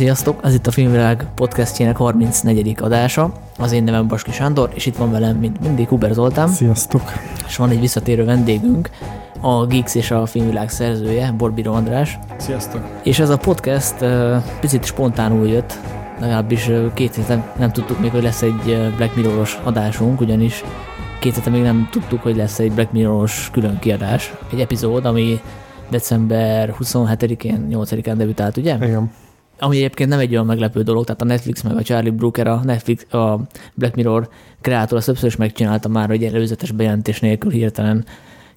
Sziasztok! 0.00 0.40
Ez 0.42 0.54
itt 0.54 0.66
a 0.66 0.70
Filmvilág 0.70 1.26
podcastjének 1.34 1.96
34. 1.96 2.74
adása. 2.80 3.32
Az 3.58 3.72
én 3.72 3.84
nevem 3.84 4.08
Baski 4.08 4.32
Sándor, 4.32 4.70
és 4.74 4.86
itt 4.86 4.96
van 4.96 5.10
velem, 5.10 5.36
mint 5.36 5.60
mindig, 5.60 5.88
Huber 5.88 6.12
Zoltán. 6.12 6.48
Sziasztok! 6.48 7.02
És 7.46 7.56
van 7.56 7.70
egy 7.70 7.80
visszatérő 7.80 8.24
vendégünk, 8.24 8.90
a 9.40 9.66
Geeks 9.66 9.94
és 9.94 10.10
a 10.10 10.26
Filmvilág 10.26 10.70
szerzője, 10.70 11.34
Borbiro 11.36 11.72
András. 11.72 12.18
Sziasztok! 12.36 12.86
És 13.02 13.18
ez 13.18 13.28
a 13.30 13.36
podcast 13.36 13.94
picit 14.60 14.84
spontánul 14.84 15.48
jött, 15.48 15.78
legalábbis 16.20 16.70
két 16.94 17.14
héten 17.14 17.44
nem 17.58 17.72
tudtuk 17.72 18.00
még, 18.00 18.10
hogy 18.10 18.22
lesz 18.22 18.42
egy 18.42 18.92
Black 18.96 19.16
Mirror-os 19.16 19.60
adásunk, 19.64 20.20
ugyanis 20.20 20.64
két 21.18 21.34
héten 21.34 21.52
még 21.52 21.62
nem 21.62 21.88
tudtuk, 21.90 22.22
hogy 22.22 22.36
lesz 22.36 22.58
egy 22.58 22.72
Black 22.72 22.92
Mirror-os 22.92 23.48
külön 23.52 23.78
kiadás, 23.78 24.34
egy 24.52 24.60
epizód, 24.60 25.04
ami 25.04 25.40
december 25.90 26.74
27-én, 26.80 27.68
8-án 27.70 28.14
debütált, 28.16 28.56
ugye? 28.56 28.74
Igen. 28.74 29.10
Ami 29.62 29.76
egyébként 29.76 30.08
nem 30.08 30.18
egy 30.18 30.32
olyan 30.32 30.46
meglepő 30.46 30.82
dolog, 30.82 31.04
tehát 31.04 31.22
a 31.22 31.24
Netflix 31.24 31.62
meg 31.62 31.76
a 31.76 31.82
Charlie 31.82 32.10
Brooker, 32.10 32.46
a 32.46 32.60
Netflix, 32.64 33.12
a 33.12 33.40
Black 33.74 33.94
Mirror 33.94 34.28
kreátora 34.60 35.02
többször 35.02 35.28
is 35.28 35.36
megcsinálta 35.36 35.88
már, 35.88 36.08
hogy 36.08 36.24
előzetes 36.24 36.70
bejelentés 36.70 37.20
nélkül 37.20 37.50
hirtelen 37.50 38.04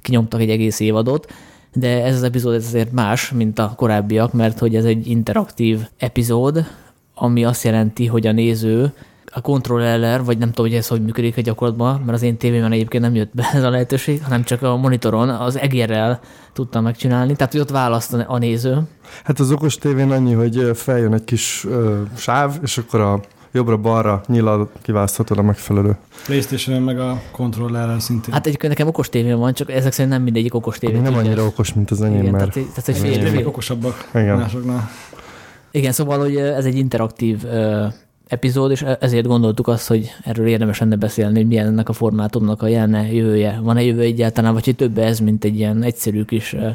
kinyomtak 0.02 0.42
egy 0.42 0.50
egész 0.50 0.80
évadot, 0.80 1.32
de 1.74 2.04
ez 2.04 2.16
az 2.16 2.24
epizód 2.24 2.54
ez 2.54 2.66
azért 2.66 2.92
más, 2.92 3.32
mint 3.32 3.60
a 3.60 3.74
korábbiak, 3.76 4.34
mert 4.34 4.60
hogy 4.60 4.76
ez 4.76 4.86
egy 4.86 5.08
interaktív 5.08 5.80
epizód, 5.98 6.66
ami 7.16 7.46
azt 7.46 7.64
jelenti, 7.64 8.06
hogy 8.06 8.28
a 8.28 8.32
néző 8.32 8.94
a 9.34 9.42
kontroller, 9.42 10.24
vagy 10.24 10.38
nem 10.38 10.52
tudom, 10.52 10.72
hogy 10.72 10.76
ez 10.80 10.88
hogy 10.88 11.02
működik 11.02 11.38
a 11.38 11.42
gyakorlatban, 11.42 12.00
mert 12.00 12.18
az 12.18 12.22
én 12.22 12.38
tévében 12.38 12.72
egyébként 12.72 13.04
nem 13.04 13.16
jött 13.16 13.32
be 13.34 13.50
ez 13.54 13.64
a 13.64 13.70
lehetőség, 13.70 14.24
hanem 14.24 14.44
csak 14.44 14.62
a 14.62 14.76
monitoron, 14.76 15.30
az 15.30 15.58
egérrel 15.58 16.20
tudtam 16.54 16.84
megcsinálni, 16.84 17.36
tehát 17.36 17.52
hogy 17.52 17.62
ott 17.62 17.70
választ 17.70 18.14
a 18.14 18.38
néző. 18.38 18.82
Hát 19.24 19.40
az 19.40 19.52
okos 19.52 19.76
tévén 19.76 20.12
annyi, 20.12 20.34
hogy 20.34 20.72
feljön 20.74 21.14
egy 21.14 21.24
kis 21.24 21.66
ö, 21.70 22.02
sáv, 22.18 22.58
és 22.62 22.78
akkor 22.78 23.00
a 23.00 23.20
jobbra-balra 23.52 24.22
nyilal 24.28 24.70
kiválaszthatod 24.82 25.38
a 25.38 25.42
megfelelő. 25.42 25.96
playstation 26.26 26.82
meg 26.82 27.00
a 27.00 27.22
kontrollerrel 27.32 28.00
szintén. 28.00 28.34
Hát 28.34 28.46
egyébként 28.46 28.72
nekem 28.72 28.88
okos 28.88 29.10
tévém 29.10 29.38
van, 29.38 29.54
csak 29.54 29.72
ezek 29.72 29.92
szerint 29.92 30.14
nem 30.14 30.24
mindegyik 30.24 30.54
okos 30.54 30.78
tévé. 30.78 31.00
Nem 31.00 31.16
annyira 31.16 31.46
okos, 31.46 31.74
mint 31.74 31.92
az 31.92 32.02
enyém, 32.02 32.20
Igen, 32.20 32.32
mert... 32.32 32.54
tehát, 32.54 32.70
tehát, 32.70 33.02
hogy 33.02 33.30
fél, 33.30 33.48
okosabbak 33.48 34.10
Igen. 34.14 34.38
másoknál. 34.38 34.90
Igen, 35.72 35.92
szóval, 35.92 36.20
hogy 36.20 36.36
ez 36.36 36.66
egy 36.66 36.78
interaktív 36.78 37.44
ö, 37.46 37.86
epizód, 38.34 38.72
és 38.72 38.86
ezért 39.00 39.28
gondoltuk 39.28 39.68
azt, 39.68 39.88
hogy 39.88 40.12
erről 40.24 40.48
érdemes 40.48 40.80
lenne 40.80 40.96
beszélni, 40.96 41.38
hogy 41.38 41.48
milyen 41.48 41.68
ennek 41.68 41.90
a 41.90 41.94
formátumnak 41.94 42.62
a 42.62 42.68
jelne 42.68 43.12
jövője. 43.12 43.60
Van-e 43.64 43.84
jövő 43.84 44.02
egyáltalán, 44.02 44.54
vagy 44.54 44.66
hogy 44.66 44.76
több 44.76 44.98
ez, 44.98 45.20
mint 45.20 45.44
egy 45.44 45.58
ilyen 45.58 45.84
egyszerű 45.84 46.24
kis 46.24 46.54
ö, 46.54 46.70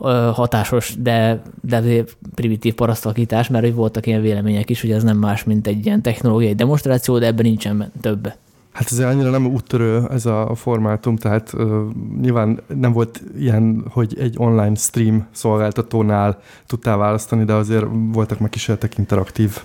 ö, 0.00 0.30
hatásos, 0.34 0.94
de, 0.98 1.42
de 1.62 2.04
primitív 2.34 2.74
parasztalkítás, 2.74 3.48
mert 3.48 3.64
hogy 3.64 3.74
voltak 3.74 4.06
ilyen 4.06 4.20
vélemények 4.20 4.70
is, 4.70 4.80
hogy 4.80 4.90
ez 4.90 5.02
nem 5.02 5.16
más, 5.16 5.44
mint 5.44 5.66
egy 5.66 5.86
ilyen 5.86 6.02
technológiai 6.02 6.54
demonstráció, 6.54 7.18
de 7.18 7.26
ebben 7.26 7.44
nincsen 7.44 7.92
több. 8.00 8.32
Hát 8.76 8.92
ez 8.92 8.98
annyira 8.98 9.30
nem 9.30 9.46
úttörő 9.46 10.06
ez 10.10 10.26
a 10.26 10.52
formátum, 10.54 11.16
tehát 11.16 11.52
uh, 11.52 11.82
nyilván 12.20 12.60
nem 12.74 12.92
volt 12.92 13.22
ilyen, 13.38 13.84
hogy 13.90 14.16
egy 14.18 14.34
online 14.38 14.74
stream 14.74 15.26
szolgáltatónál 15.30 16.38
tudtál 16.66 16.96
választani, 16.96 17.44
de 17.44 17.52
azért 17.52 17.84
voltak 18.12 18.38
meg 18.38 18.50
kísérletek 18.50 18.98
interaktív 18.98 19.58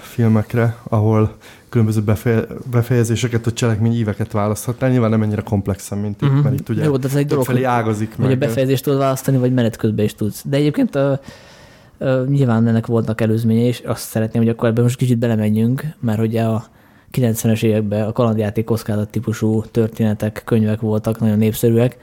filmekre, 0.00 0.76
ahol 0.88 1.36
különböző 1.68 2.00
befe- 2.00 2.68
befejezéseket, 2.70 3.46
a 3.46 3.52
cselekmény 3.52 3.92
íveket 3.94 4.32
választhatnál. 4.32 4.90
Nyilván 4.90 5.10
nem 5.10 5.22
ennyire 5.22 5.40
komplexen, 5.42 5.98
mint 5.98 6.22
itt, 6.22 6.28
Mhm. 6.30 6.38
mert 6.38 6.60
itt 6.60 6.68
ugye 6.68 6.84
Jó, 6.84 6.96
de 6.96 7.08
ez 7.08 7.14
egy 7.14 7.26
dolog, 7.26 7.46
hogy- 7.46 7.62
ágazik 7.62 8.14
Hogy 8.16 8.24
a 8.24 8.28
meg. 8.28 8.38
befejezést 8.38 8.84
tudod 8.84 8.98
választani, 8.98 9.36
vagy 9.36 9.52
menet 9.52 9.76
közben 9.76 10.04
is 10.04 10.14
tudsz. 10.14 10.42
De 10.44 10.56
egyébként 10.56 10.94
a, 10.94 11.20
a, 11.98 12.04
nyilván 12.28 12.66
ennek 12.68 12.86
voltak 12.86 13.20
előzménye, 13.20 13.66
és 13.66 13.82
azt 13.86 14.08
szeretném, 14.08 14.42
hogy 14.42 14.50
akkor 14.52 14.68
ebben 14.68 14.82
most 14.82 14.96
kicsit 14.96 15.18
belemenjünk, 15.18 15.82
mert 16.00 16.20
ugye 16.20 16.42
a 16.42 16.64
90-es 17.12 17.62
években 17.62 18.06
a 18.06 18.12
kalandjáték 18.12 18.64
kockázat 18.64 19.08
típusú 19.08 19.62
történetek, 19.70 20.42
könyvek 20.44 20.80
voltak, 20.80 21.20
nagyon 21.20 21.38
népszerűek. 21.38 21.96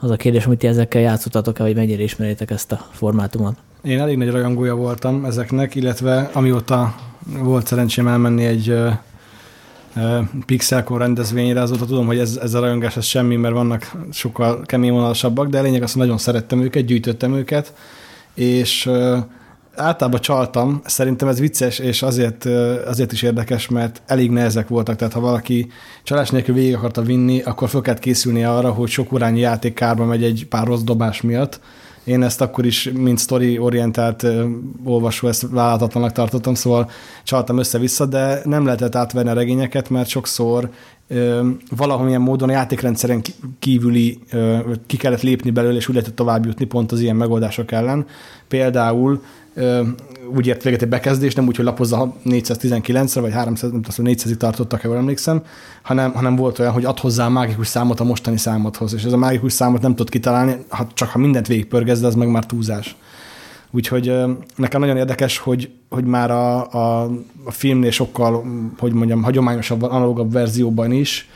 Az 0.00 0.10
a 0.10 0.16
kérdés, 0.16 0.44
hogy 0.44 0.56
ti 0.58 0.66
ezekkel 0.66 1.00
játszottatok-e, 1.00 1.62
vagy 1.62 1.74
mennyire 1.74 2.02
ismeritek 2.02 2.50
ezt 2.50 2.72
a 2.72 2.86
formátumot? 2.90 3.56
Én 3.82 4.00
elég 4.00 4.16
nagy 4.16 4.30
rajongója 4.30 4.74
voltam 4.74 5.24
ezeknek, 5.24 5.74
illetve 5.74 6.30
amióta 6.32 6.94
volt 7.38 7.66
szerencsém 7.66 8.08
elmenni 8.08 8.44
egy 8.44 8.68
ö, 8.68 8.90
ö, 9.96 10.18
Pixelcon 10.46 10.98
rendezvényre, 10.98 11.60
azóta 11.60 11.86
tudom, 11.86 12.06
hogy 12.06 12.18
ez, 12.18 12.38
ez 12.42 12.54
a 12.54 12.60
rajongás 12.60 12.96
ez 12.96 13.04
semmi, 13.04 13.36
mert 13.36 13.54
vannak 13.54 13.92
sokkal 14.12 14.62
keményvonalasabbak, 14.62 15.48
de 15.48 15.58
a 15.58 15.62
lényeg 15.62 15.82
az, 15.82 15.92
hogy 15.92 16.00
nagyon 16.00 16.18
szerettem 16.18 16.60
őket, 16.60 16.84
gyűjtöttem 16.84 17.34
őket, 17.34 17.74
és 18.34 18.90
általában 19.74 20.20
csaltam, 20.20 20.80
szerintem 20.84 21.28
ez 21.28 21.38
vicces, 21.38 21.78
és 21.78 22.02
azért, 22.02 22.44
azért 22.86 23.12
is 23.12 23.22
érdekes, 23.22 23.68
mert 23.68 24.02
elég 24.06 24.30
nehezek 24.30 24.68
voltak, 24.68 24.96
tehát 24.96 25.12
ha 25.12 25.20
valaki 25.20 25.70
csalás 26.02 26.30
nélkül 26.30 26.54
végig 26.54 26.74
akarta 26.74 27.02
vinni, 27.02 27.42
akkor 27.42 27.68
fel 27.68 27.80
kellett 27.80 28.00
készülnie 28.00 28.50
arra, 28.50 28.70
hogy 28.70 28.88
sok 28.88 29.12
órányi 29.12 29.40
játék 29.40 29.74
kárba 29.74 30.04
megy 30.04 30.22
egy 30.22 30.46
pár 30.48 30.66
rossz 30.66 30.82
dobás 30.82 31.20
miatt. 31.20 31.60
Én 32.08 32.22
ezt 32.22 32.40
akkor 32.40 32.66
is, 32.66 32.90
mint 32.94 33.18
story-orientált 33.18 34.22
ö, 34.22 34.46
olvasó, 34.84 35.28
ezt 35.28 35.46
vállalhatatlanak 35.50 36.12
tartottam, 36.12 36.54
szóval 36.54 36.90
csaltam 37.24 37.58
össze-vissza, 37.58 38.06
de 38.06 38.40
nem 38.44 38.64
lehetett 38.64 38.94
átvenni 38.94 39.28
a 39.28 39.32
regényeket, 39.32 39.90
mert 39.90 40.08
sokszor 40.08 40.70
valamilyen 41.76 42.20
módon 42.20 42.48
a 42.48 42.52
játékrendszeren 42.52 43.22
kívüli 43.58 44.18
ki 44.86 44.96
kellett 44.96 45.22
lépni 45.22 45.50
belőle, 45.50 45.76
és 45.76 45.88
úgy 45.88 45.94
lehetett 45.94 46.16
tovább 46.16 46.46
jutni 46.46 46.64
pont 46.64 46.92
az 46.92 47.00
ilyen 47.00 47.16
megoldások 47.16 47.72
ellen. 47.72 48.06
Például 48.48 49.22
úgy 50.36 50.46
ért 50.46 50.62
véget 50.62 50.82
egy 50.82 50.88
bekezdés, 50.88 51.34
nem 51.34 51.46
úgy, 51.46 51.56
hogy 51.56 51.64
lapozza 51.64 52.14
419-re, 52.24 53.20
vagy 53.20 53.32
300, 53.32 53.70
nem 53.70 53.82
tudom, 53.82 54.12
400-ig 54.14 54.36
tartottak, 54.36 54.80
ha 54.80 54.88
jól 54.88 54.96
emlékszem, 54.96 55.42
hanem, 55.82 56.12
hanem 56.12 56.36
volt 56.36 56.58
olyan, 56.58 56.72
hogy 56.72 56.84
ad 56.84 56.98
hozzá 56.98 57.24
a 57.24 57.28
mágikus 57.28 57.66
számot 57.66 58.00
a 58.00 58.04
mostani 58.04 58.36
számodhoz, 58.36 58.94
és 58.94 59.04
ez 59.04 59.12
a 59.12 59.16
mágikus 59.16 59.52
számot 59.52 59.82
nem 59.82 59.90
tudod 59.90 60.10
kitalálni, 60.10 60.56
ha, 60.68 60.86
csak 60.94 61.08
ha 61.08 61.18
mindent 61.18 61.46
végigpörgez, 61.46 62.00
de 62.00 62.06
az 62.06 62.14
meg 62.14 62.30
már 62.30 62.46
túlzás. 62.46 62.96
Úgyhogy 63.70 64.12
nekem 64.56 64.80
nagyon 64.80 64.96
érdekes, 64.96 65.38
hogy, 65.38 65.70
hogy 65.88 66.04
már 66.04 66.30
a, 66.30 66.72
a, 66.72 67.10
a 67.44 67.50
filmnél 67.50 67.90
sokkal, 67.90 68.44
hogy 68.78 68.92
mondjam, 68.92 69.22
hagyományosabb, 69.22 69.82
analógabb 69.82 70.32
verzióban 70.32 70.92
is 70.92 71.28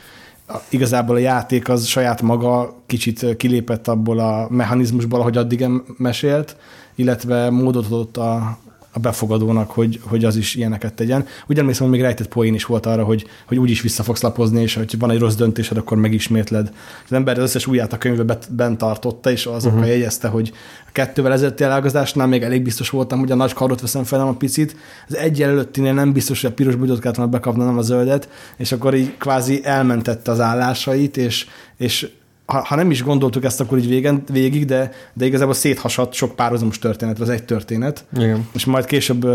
igazából 0.69 1.15
a 1.15 1.19
játék 1.19 1.69
az 1.69 1.85
saját 1.85 2.21
maga 2.21 2.75
kicsit 2.85 3.37
kilépett 3.37 3.87
abból 3.87 4.19
a 4.19 4.47
mechanizmusból, 4.49 5.19
ahogy 5.19 5.37
addig 5.37 5.65
mesélt, 5.97 6.55
illetve 6.95 7.49
módot 7.49 7.85
adott 7.85 8.17
a, 8.17 8.57
a 8.93 8.99
befogadónak, 8.99 9.71
hogy, 9.71 9.99
hogy 10.03 10.25
az 10.25 10.35
is 10.35 10.55
ilyeneket 10.55 10.93
tegyen. 10.93 11.25
Úgy 11.47 11.59
emlékszem, 11.59 11.87
még 11.87 12.01
rejtett 12.01 12.27
poén 12.27 12.53
is 12.53 12.65
volt 12.65 12.85
arra, 12.85 13.03
hogy, 13.03 13.25
hogy 13.47 13.57
úgy 13.57 13.69
is 13.69 13.81
vissza 13.81 14.03
fogsz 14.03 14.21
lapozni, 14.21 14.61
és 14.61 14.75
hogy 14.75 14.99
van 14.99 15.11
egy 15.11 15.19
rossz 15.19 15.35
döntésed, 15.35 15.77
akkor 15.77 15.97
megismétled. 15.97 16.71
Az 17.05 17.13
ember 17.13 17.37
az 17.37 17.43
összes 17.43 17.67
úját 17.67 17.93
a 17.93 17.97
könyvbe 17.97 18.37
bent 18.49 18.77
tartotta, 18.77 19.31
és 19.31 19.45
azokkal 19.45 19.77
uh-huh. 19.77 19.93
jegyezte, 19.93 20.27
hogy 20.27 20.51
a 20.87 20.89
kettővel 20.91 21.31
ezelőtti 21.31 21.63
elágazásnál 21.63 22.27
még 22.27 22.41
elég 22.43 22.61
biztos 22.63 22.89
voltam, 22.89 23.19
hogy 23.19 23.31
a 23.31 23.35
nagy 23.35 23.53
karot 23.53 23.81
veszem 23.81 24.03
fel, 24.03 24.19
nem 24.19 24.27
a 24.27 24.33
picit. 24.33 24.75
Az 25.07 25.15
egy 25.15 25.41
előttinél 25.41 25.93
nem 25.93 26.13
biztos, 26.13 26.41
hogy 26.41 26.49
a 26.49 26.53
piros 26.53 26.75
bugyot 26.75 26.99
kellett 26.99 27.43
volna 27.43 27.65
nem 27.65 27.77
a 27.77 27.81
zöldet, 27.81 28.29
és 28.57 28.71
akkor 28.71 28.95
így 28.95 29.17
kvázi 29.17 29.61
elmentette 29.63 30.31
az 30.31 30.39
állásait, 30.39 31.17
és, 31.17 31.47
és 31.77 32.09
ha, 32.45 32.63
ha 32.65 32.75
nem 32.75 32.91
is 32.91 33.03
gondoltuk 33.03 33.43
ezt 33.43 33.61
akkor 33.61 33.77
így 33.77 33.87
végen, 33.87 34.23
végig, 34.31 34.65
de, 34.65 34.91
de 35.13 35.25
igazából 35.25 35.53
széthasadt 35.53 36.13
sok 36.13 36.35
párhuzamos 36.35 36.79
történet, 36.79 37.19
az 37.19 37.29
egy 37.29 37.43
történet. 37.43 38.05
Igen. 38.17 38.47
És 38.53 38.65
majd 38.65 38.85
később, 38.85 39.25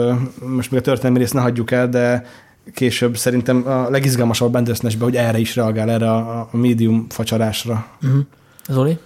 most 0.57 0.71
még 0.71 0.81
a 0.81 0.83
történelmi 0.83 1.19
részt 1.19 1.35
ne 1.35 1.41
hagyjuk 1.41 1.71
el, 1.71 1.89
de 1.89 2.25
később 2.75 3.17
szerintem 3.17 3.67
a 3.67 3.91
legizgalmasabb 3.91 4.49
a 4.49 4.51
Bandersnessben, 4.51 5.05
hogy 5.05 5.17
erre 5.17 5.39
is 5.39 5.57
reagál, 5.57 5.91
erre 5.91 6.11
a, 6.11 6.49
a 6.53 6.57
médium 6.57 7.07
facsarásra. 7.09 7.87
Uh-huh. 8.03 8.21
Zoli? 8.69 8.99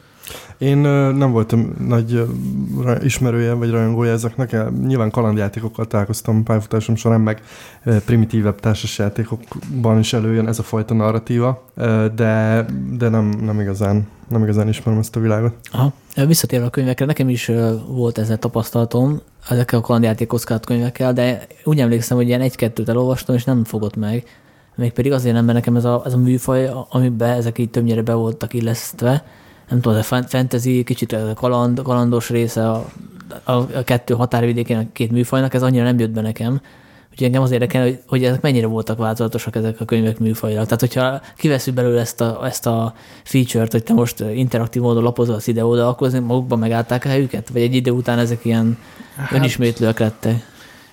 Én 0.58 0.78
nem 0.78 1.30
voltam 1.30 1.74
nagy 1.86 2.24
ismerője 3.02 3.52
vagy 3.52 3.70
rajongója 3.70 4.12
ezeknek. 4.12 4.56
Nyilván 4.86 5.10
kalandjátékokkal 5.10 5.86
találkoztam 5.86 6.42
pályafutásom 6.42 6.94
során, 6.94 7.20
meg 7.20 7.42
primitívebb 8.04 8.60
társasjátékokban 8.60 9.98
is 9.98 10.12
előjön 10.12 10.48
ez 10.48 10.58
a 10.58 10.62
fajta 10.62 10.94
narratíva, 10.94 11.64
de, 12.14 12.64
de 12.92 13.08
nem, 13.08 13.28
nem, 13.28 13.60
igazán, 13.60 14.08
nem 14.28 14.42
igazán 14.42 14.68
ismerem 14.68 15.00
ezt 15.00 15.16
a 15.16 15.20
világot. 15.20 15.54
Aha. 15.72 15.92
Visszatérve 16.26 16.66
a 16.66 16.70
könyvekre, 16.70 17.06
nekem 17.06 17.28
is 17.28 17.50
volt 17.88 18.18
ezzel 18.18 18.38
tapasztalatom, 18.38 19.20
ezekkel 19.48 19.78
a 19.78 19.82
kalandjáték 19.82 20.26
kockázat 20.26 20.66
könyvekkel, 20.66 21.12
de 21.12 21.46
úgy 21.64 21.80
emlékszem, 21.80 22.16
hogy 22.16 22.26
ilyen 22.26 22.40
egy-kettőt 22.40 22.88
elolvastam, 22.88 23.34
és 23.34 23.44
nem 23.44 23.64
fogott 23.64 23.96
meg. 23.96 24.24
Mégpedig 24.74 25.12
azért 25.12 25.34
nem, 25.34 25.44
mert 25.44 25.56
nekem 25.56 25.76
ez 25.76 25.84
a, 25.84 26.02
ez 26.04 26.12
a 26.12 26.18
műfaj, 26.18 26.70
amiben 26.88 27.30
ezek 27.30 27.58
így 27.58 27.70
többnyire 27.70 28.02
be 28.02 28.14
voltak 28.14 28.54
illesztve, 28.54 29.24
nem 29.72 29.80
tudom, 29.80 29.98
ez 29.98 30.04
a 30.04 30.06
fan- 30.06 30.28
fantasy, 30.28 30.84
kicsit 30.84 31.12
ez 31.12 31.28
a 31.28 31.34
kaland, 31.34 31.82
kalandos 31.82 32.28
része 32.28 32.70
a, 32.70 32.84
a, 33.44 33.52
a 33.52 33.82
kettő 33.84 34.14
határvidékén 34.14 34.78
a 34.78 34.92
két 34.92 35.10
műfajnak, 35.10 35.54
ez 35.54 35.62
annyira 35.62 35.84
nem 35.84 35.98
jött 35.98 36.10
be 36.10 36.20
nekem, 36.20 36.60
Úgyhogy 37.10 37.26
engem 37.26 37.42
az 37.42 37.50
érdekel, 37.50 37.82
hogy, 37.82 37.98
hogy 38.06 38.24
ezek 38.24 38.40
mennyire 38.40 38.66
voltak 38.66 38.98
változatosak 38.98 39.56
ezek 39.56 39.80
a 39.80 39.84
könyvek 39.84 40.18
műfajra. 40.18 40.64
Tehát, 40.64 40.80
hogyha 40.80 41.20
kiveszünk 41.36 41.76
belőle 41.76 42.00
ezt 42.00 42.20
a, 42.20 42.40
ezt 42.44 42.66
a 42.66 42.94
feature-t, 43.22 43.72
hogy 43.72 43.82
te 43.82 43.92
most 43.92 44.20
interaktív 44.20 44.82
módon 44.82 45.02
lapozol 45.02 45.34
az 45.34 45.48
ide-oda, 45.48 45.88
akkor 45.88 46.10
magukban 46.10 46.58
megállták 46.58 47.04
a 47.04 47.08
helyüket? 47.08 47.48
Vagy 47.48 47.62
egy 47.62 47.74
idő 47.74 47.90
után 47.90 48.18
ezek 48.18 48.44
ilyen 48.44 48.78
hát, 49.16 49.32
önismétlőek 49.32 49.98
lettek? 49.98 50.46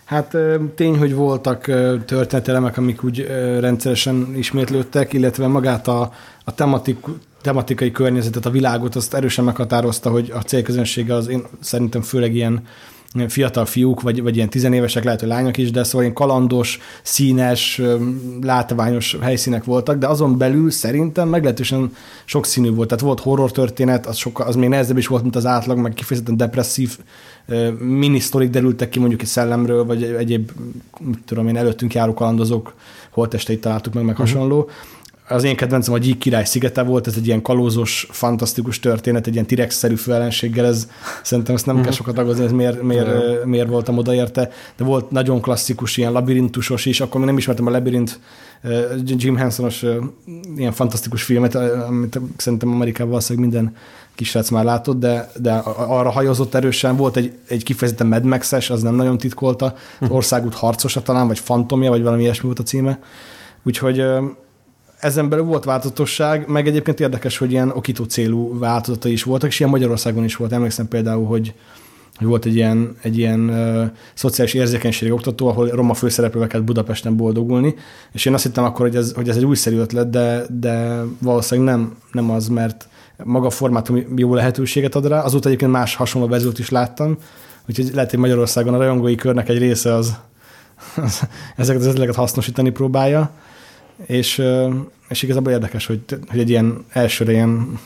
Hát 0.05 0.37
tény, 0.75 0.97
hogy 0.97 1.13
voltak 1.13 1.61
történetelemek, 2.05 2.77
amik 2.77 3.03
úgy 3.03 3.27
rendszeresen 3.59 4.33
ismétlődtek, 4.35 5.13
illetve 5.13 5.47
magát 5.47 5.87
a, 5.87 6.11
a 6.43 6.53
tematik, 6.53 6.97
tematikai 7.41 7.91
környezetet, 7.91 8.45
a 8.45 8.50
világot, 8.50 8.95
azt 8.95 9.13
erősen 9.13 9.45
meghatározta, 9.45 10.09
hogy 10.09 10.31
a 10.36 10.41
célközönsége 10.41 11.13
az 11.13 11.27
én 11.27 11.44
szerintem 11.59 12.01
főleg 12.01 12.36
ilyen 12.36 12.63
fiatal 13.27 13.65
fiúk, 13.65 14.01
vagy, 14.01 14.21
vagy 14.21 14.36
ilyen 14.36 14.50
tizenévesek, 14.50 15.03
lehet, 15.03 15.19
hogy 15.19 15.30
lányok 15.30 15.57
is, 15.57 15.71
de 15.71 15.83
szóval 15.83 16.01
ilyen 16.01 16.13
kalandos, 16.13 16.80
színes, 17.03 17.81
látványos 18.41 19.18
helyszínek 19.21 19.63
voltak, 19.63 19.97
de 19.97 20.07
azon 20.07 20.38
belül 20.38 20.71
szerintem 20.71 21.30
meglehetősen 21.30 21.95
sokszínű 22.25 22.71
volt. 22.71 22.88
Tehát 22.88 23.03
volt 23.03 23.19
horror 23.19 23.51
történet, 23.51 24.06
az, 24.06 24.15
sokkal, 24.15 24.47
az 24.47 24.56
még 24.56 24.69
nehezebb 24.69 24.97
is 24.97 25.07
volt, 25.07 25.21
mint 25.21 25.36
az 25.36 25.45
átlag, 25.45 25.77
meg 25.77 25.94
kifejezetten 25.94 26.38
depresszív 26.38 26.97
minisztorik 27.80 28.50
derültek 28.50 28.89
ki 28.89 29.00
mondjuk 29.00 29.21
egy 29.21 29.27
szellemről, 29.27 29.86
vagy 29.86 30.03
egyéb, 30.03 30.51
mit 31.00 31.24
tudom 31.25 31.47
én, 31.47 31.57
előttünk 31.57 31.94
járó 31.94 32.13
kalandozók 32.13 32.74
holtesteit 33.09 33.62
találtuk 33.62 33.94
meg, 33.94 34.03
meg 34.03 34.13
uh-huh. 34.13 34.27
hasonló 34.30 34.69
az 35.29 35.43
én 35.43 35.55
kedvencem 35.55 35.93
a 35.93 35.97
Gyík 35.97 36.17
király 36.17 36.45
szigete 36.45 36.81
volt, 36.81 37.07
ez 37.07 37.15
egy 37.17 37.27
ilyen 37.27 37.41
kalózos, 37.41 38.07
fantasztikus 38.11 38.79
történet, 38.79 39.27
egy 39.27 39.33
ilyen 39.33 39.45
T-rex-szerű 39.45 39.95
főellenséggel, 39.95 40.65
ez 40.65 40.87
szerintem 41.23 41.55
ezt 41.55 41.65
nem 41.65 41.77
mm. 41.77 41.81
kell 41.81 41.91
sokat 41.91 42.15
ragozni, 42.15 42.43
ez 42.43 42.51
miért, 42.51 42.81
miért, 42.81 43.45
miért 43.45 43.67
voltam 43.67 43.97
odaérte, 43.97 44.51
de 44.77 44.83
volt 44.83 45.11
nagyon 45.11 45.41
klasszikus, 45.41 45.97
ilyen 45.97 46.11
labirintusos 46.11 46.85
is, 46.85 47.01
akkor 47.01 47.17
még 47.17 47.29
nem 47.29 47.37
ismertem 47.37 47.67
a 47.67 47.69
labirint 47.69 48.19
Jim 49.05 49.35
Hensonos 49.35 49.85
ilyen 50.55 50.71
fantasztikus 50.71 51.23
filmet, 51.23 51.55
amit 51.55 52.19
szerintem 52.37 52.71
Amerikában 52.71 53.09
valószínűleg 53.09 53.49
minden 53.49 53.75
kisrác 54.15 54.49
már 54.49 54.63
látott, 54.63 54.99
de, 54.99 55.31
de 55.41 55.53
arra 55.75 56.09
hajózott 56.09 56.55
erősen. 56.55 56.95
Volt 56.95 57.17
egy, 57.17 57.33
egy 57.47 57.63
kifejezetten 57.63 58.07
Mad 58.07 58.23
max 58.23 58.51
az 58.51 58.81
nem 58.81 58.95
nagyon 58.95 59.17
titkolta, 59.17 59.75
hm. 59.99 60.11
országút 60.11 60.53
harcosa 60.53 61.01
talán, 61.01 61.27
vagy 61.27 61.39
fantomja, 61.39 61.89
vagy 61.89 62.03
valami 62.03 62.21
ilyesmi 62.21 62.45
volt 62.45 62.59
a 62.59 62.63
címe. 62.63 62.99
Úgyhogy 63.63 64.03
ezen 65.00 65.30
belül 65.30 65.46
volt 65.46 65.63
változatosság, 65.63 66.48
meg 66.48 66.68
egyébként 66.68 67.00
érdekes, 67.00 67.38
hogy 67.38 67.51
ilyen 67.51 67.69
okító 67.69 68.04
célú 68.04 68.60
változatai 68.60 69.12
is 69.12 69.24
voltak, 69.24 69.50
és 69.50 69.60
ilyen 69.60 69.72
Magyarországon 69.72 70.24
is 70.24 70.36
volt. 70.36 70.51
Emlékszem 70.51 70.88
például, 70.88 71.25
hogy, 71.25 71.54
hogy 72.16 72.28
volt 72.28 72.46
egy 72.46 72.56
ilyen, 72.56 72.96
egy 73.01 73.18
ilyen 73.18 73.40
uh, 73.40 73.86
szociális 74.13 74.54
érzékenységi 74.54 75.12
oktató, 75.12 75.48
ahol 75.48 75.69
roma 75.69 75.94
főszereplővel 75.94 76.48
kellett 76.48 76.66
Budapesten 76.66 77.16
boldogulni, 77.16 77.75
és 78.12 78.25
én 78.25 78.34
azt 78.34 78.44
hittem 78.44 78.63
akkor, 78.63 78.86
hogy 78.86 78.96
ez, 78.96 79.13
hogy 79.13 79.30
ez 79.30 79.38
egy 79.38 79.46
újszerű 79.46 79.78
ötlet, 79.78 80.10
de, 80.10 80.46
de 80.60 81.01
valószínűleg 81.19 81.75
nem, 81.75 81.98
nem 82.12 82.31
az, 82.31 82.48
mert 82.48 82.88
maga 83.24 83.46
a 83.46 83.50
formátum 83.50 84.04
jó 84.16 84.34
lehetőséget 84.34 84.96
ad 84.96 85.07
rá. 85.07 85.22
Azóta 85.22 85.48
egyébként 85.48 85.72
más 85.72 85.96
hasonló 85.96 86.28
verziót 86.28 86.60
is 86.60 86.69
láttam, 86.69 87.18
úgyhogy 87.69 87.90
lehet, 87.94 88.10
hogy 88.10 88.19
Magyarországon 88.19 88.74
a 88.74 88.78
rajongói 88.78 89.16
körnek 89.16 89.50
egy 89.50 89.57
része 89.57 89.94
az, 89.94 90.13
az 90.96 91.28
ezeket 91.56 91.81
az 91.81 91.88
ötleteket 91.88 92.16
hasznosítani 92.16 92.69
próbálja 92.69 93.31
és, 94.06 94.42
és 95.10 95.22
igazából 95.22 95.51
érdekes, 95.51 95.86
hogy, 95.86 96.00
hogy 96.30 96.40
egy 96.40 96.50
ilyen 96.50 96.86
elsőre 96.90 97.31
ilyen 97.31 97.80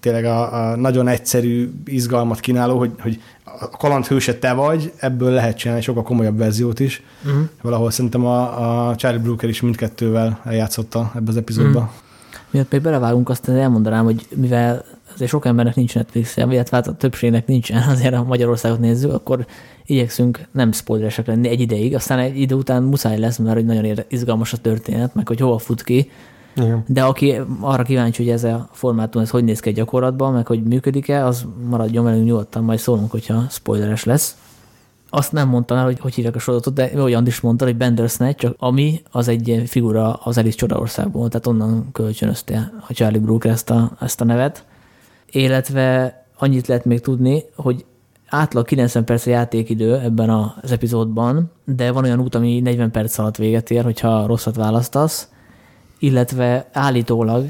tényleg 0.00 0.24
a, 0.24 0.70
a 0.70 0.76
nagyon 0.76 1.08
egyszerű 1.08 1.70
izgalmat 1.84 2.40
kínáló, 2.40 2.78
hogy, 2.78 2.92
hogy 3.00 3.20
a 3.44 3.68
kaland 3.68 4.06
hőse 4.06 4.34
te 4.34 4.52
vagy, 4.52 4.92
ebből 4.96 5.30
lehet 5.30 5.56
csinálni 5.58 5.82
sokkal 5.82 6.02
komolyabb 6.02 6.38
verziót 6.38 6.80
is. 6.80 7.02
Uh-huh. 7.24 7.42
Valahol 7.62 7.90
szerintem 7.90 8.24
a, 8.24 8.88
a 8.88 8.96
Charlie 8.96 9.22
Brooker 9.22 9.48
is 9.48 9.60
mindkettővel 9.60 10.40
eljátszotta 10.44 11.12
ebbe 11.14 11.30
az 11.30 11.36
epizódba. 11.36 11.78
Uh-huh. 11.78 11.94
Miatt 12.50 12.70
még 12.70 12.80
belevágunk, 12.80 13.28
azt 13.28 13.48
elmondanám, 13.48 14.04
hogy 14.04 14.26
mivel 14.34 14.84
azért 15.18 15.30
sok 15.30 15.46
embernek 15.46 15.74
nincs 15.74 15.94
netflix 15.94 16.36
illetve 16.36 16.76
hát 16.76 16.86
a 16.86 16.94
többségnek 16.94 17.46
nincsen, 17.46 17.88
azért 17.92 18.14
a 18.14 18.22
Magyarországot 18.22 18.78
nézzük, 18.78 19.12
akkor 19.12 19.46
igyekszünk 19.86 20.40
nem 20.52 20.72
spoileresek 20.72 21.26
lenni 21.26 21.48
egy 21.48 21.60
ideig, 21.60 21.94
aztán 21.94 22.18
egy 22.18 22.40
idő 22.40 22.54
után 22.54 22.82
muszáj 22.82 23.18
lesz, 23.18 23.38
mert 23.38 23.54
hogy 23.54 23.64
nagyon 23.64 23.98
izgalmas 24.08 24.52
a 24.52 24.56
történet, 24.56 25.14
meg 25.14 25.28
hogy 25.28 25.40
hova 25.40 25.58
fut 25.58 25.82
ki. 25.82 26.10
Igen. 26.56 26.84
De 26.86 27.02
aki 27.02 27.40
arra 27.60 27.82
kíváncsi, 27.82 28.22
hogy 28.22 28.32
ez 28.32 28.44
a 28.44 28.68
formátum, 28.72 29.22
ez 29.22 29.30
hogy 29.30 29.44
néz 29.44 29.60
ki 29.60 29.72
gyakorlatban, 29.72 30.32
meg 30.32 30.46
hogy 30.46 30.62
működik-e, 30.62 31.24
az 31.24 31.46
maradjon 31.68 32.04
velünk 32.04 32.24
nyugodtan, 32.24 32.64
majd 32.64 32.78
szólunk, 32.78 33.10
hogyha 33.10 33.44
spoileres 33.50 34.04
lesz. 34.04 34.36
Azt 35.10 35.32
nem 35.32 35.48
mondtam 35.48 35.76
el, 35.76 35.84
hogy 35.84 35.98
hogy 36.00 36.14
hívják 36.14 36.34
a 36.34 36.38
sorozatot, 36.38 36.74
de 36.74 37.02
olyan 37.02 37.26
is 37.26 37.40
mondta, 37.40 37.64
hogy 37.64 37.76
Bandersnatch, 37.76 38.40
csak 38.40 38.54
ami 38.58 39.02
az 39.10 39.28
egy 39.28 39.62
figura 39.66 40.12
az 40.12 40.38
Alice 40.38 40.56
Csodaországból, 40.56 41.28
tehát 41.28 41.46
onnan 41.46 41.88
kölcsönözte 41.92 42.72
a 42.88 42.92
Charlie 42.92 43.20
Brooker 43.20 43.50
ezt 43.50 43.70
a, 43.70 43.92
ezt 44.00 44.20
a 44.20 44.24
nevet. 44.24 44.64
Illetve 45.30 46.18
annyit 46.38 46.66
lehet 46.66 46.84
még 46.84 47.00
tudni, 47.00 47.44
hogy 47.56 47.84
átlag 48.28 48.66
90 48.66 49.04
perc 49.04 49.26
a 49.26 49.30
játékidő 49.30 49.94
ebben 49.94 50.30
az 50.30 50.72
epizódban, 50.72 51.50
de 51.64 51.92
van 51.92 52.04
olyan 52.04 52.20
út, 52.20 52.34
ami 52.34 52.60
40 52.60 52.90
perc 52.90 53.18
alatt 53.18 53.36
véget 53.36 53.70
ér, 53.70 53.84
hogyha 53.84 54.26
rosszat 54.26 54.56
választasz, 54.56 55.28
illetve 55.98 56.68
állítólag 56.72 57.46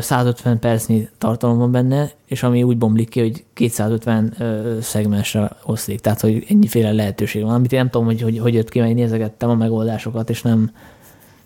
150 0.00 0.58
percnyi 0.58 1.08
tartalom 1.18 1.58
van 1.58 1.70
benne, 1.70 2.10
és 2.26 2.42
ami 2.42 2.62
úgy 2.62 2.78
bomlik 2.78 3.08
ki, 3.08 3.20
hogy 3.20 3.44
250 3.54 4.34
szegmensre 4.80 5.50
oszlik, 5.64 6.00
tehát 6.00 6.20
hogy 6.20 6.44
ennyiféle 6.48 6.92
lehetőség 6.92 7.42
van, 7.42 7.54
amit 7.54 7.72
én 7.72 7.78
nem 7.78 7.90
tudom, 7.90 8.06
hogy 8.06 8.20
hogy, 8.20 8.38
hogy 8.38 8.54
jött 8.54 8.68
ki, 8.68 8.78
én 8.78 8.94
nézegettem 8.94 9.50
a 9.50 9.54
megoldásokat, 9.54 10.30
és 10.30 10.42
nem, 10.42 10.70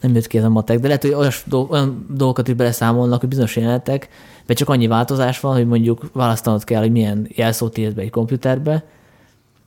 nem 0.00 0.14
jött 0.14 0.26
ki 0.26 0.38
ez 0.38 0.44
a 0.44 0.48
matek, 0.48 0.78
de 0.78 0.86
lehet, 0.86 1.02
hogy 1.02 1.12
olyas, 1.12 1.44
olyan 1.68 2.06
dolgokat 2.10 2.48
is 2.48 2.54
beleszámolnak, 2.54 3.20
hogy 3.20 3.28
bizonyos 3.28 3.56
jelenetek, 3.56 4.08
vagy 4.46 4.56
csak 4.56 4.68
annyi 4.68 4.86
változás 4.86 5.40
van, 5.40 5.54
hogy 5.54 5.66
mondjuk 5.66 6.10
választanod 6.12 6.64
kell, 6.64 6.80
hogy 6.80 6.92
milyen 6.92 7.28
jelszót 7.28 7.78
írsz 7.78 7.92
be 7.92 8.02
egy 8.02 8.10
komputerbe, 8.10 8.84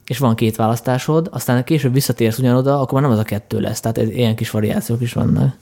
és 0.07 0.17
van 0.17 0.35
két 0.35 0.55
választásod, 0.55 1.27
aztán 1.31 1.63
később 1.63 1.93
visszatérsz 1.93 2.37
ugyanoda, 2.37 2.79
akkor 2.79 2.93
már 2.93 3.01
nem 3.01 3.11
az 3.11 3.17
a 3.17 3.23
kettő 3.23 3.59
lesz, 3.59 3.79
tehát 3.79 3.97
ilyen 3.97 4.35
kis 4.35 4.49
variációk 4.49 5.01
is 5.01 5.13
vannak. 5.13 5.55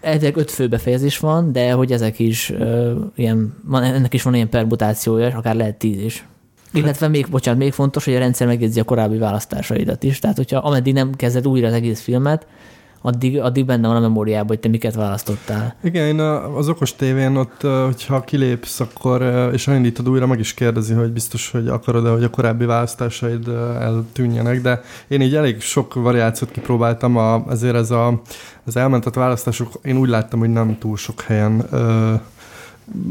Ezek 0.00 0.36
öt 0.36 0.50
fő 0.50 0.68
befejezés 0.68 1.18
van, 1.18 1.52
de 1.52 1.72
hogy 1.72 1.92
ezek 1.92 2.18
is 2.18 2.50
uh, 2.50 2.92
ilyen, 3.14 3.54
van, 3.64 3.82
ennek 3.82 4.14
is 4.14 4.22
van 4.22 4.34
ilyen 4.34 4.48
permutációja, 4.48 5.36
akár 5.36 5.54
lehet 5.54 5.76
tíz 5.76 6.02
is. 6.02 6.26
Illetve 6.72 7.08
még, 7.08 7.26
bocsánat, 7.30 7.60
még 7.60 7.72
fontos, 7.72 8.04
hogy 8.04 8.14
a 8.14 8.18
rendszer 8.18 8.46
megjegyzi 8.46 8.80
a 8.80 8.84
korábbi 8.84 9.18
választásaidat 9.18 10.02
is. 10.02 10.18
Tehát, 10.18 10.36
hogyha 10.36 10.58
ameddig 10.58 10.92
nem 10.92 11.14
kezded 11.14 11.46
újra 11.46 11.66
az 11.66 11.72
egész 11.72 12.00
filmet, 12.00 12.46
addig, 13.06 13.40
addig 13.40 13.64
benne 13.64 13.86
van 13.88 13.96
a 13.96 14.00
memóriában, 14.00 14.46
hogy 14.46 14.60
te 14.60 14.68
miket 14.68 14.94
választottál. 14.94 15.74
Igen, 15.82 16.06
én 16.06 16.20
az 16.56 16.68
okos 16.68 16.94
tévén 16.94 17.36
ott, 17.36 17.60
hogyha 17.60 18.20
kilépsz, 18.20 18.80
akkor, 18.80 19.22
és 19.52 19.68
elindítod 19.68 20.08
újra, 20.08 20.26
meg 20.26 20.38
is 20.38 20.54
kérdezi, 20.54 20.94
hogy 20.94 21.12
biztos, 21.12 21.50
hogy 21.50 21.68
akarod-e, 21.68 22.10
hogy 22.10 22.24
a 22.24 22.30
korábbi 22.30 22.64
választásaid 22.64 23.48
eltűnjenek, 23.80 24.60
de 24.60 24.82
én 25.08 25.20
így 25.20 25.34
elég 25.34 25.60
sok 25.60 25.94
variációt 25.94 26.50
kipróbáltam, 26.50 27.16
a, 27.16 27.44
ezért 27.50 27.74
ez 27.74 27.90
a, 27.90 28.20
az 28.64 28.76
elmentett 28.76 29.14
választások, 29.14 29.68
én 29.82 29.96
úgy 29.96 30.08
láttam, 30.08 30.38
hogy 30.38 30.52
nem 30.52 30.78
túl 30.78 30.96
sok 30.96 31.20
helyen 31.20 31.66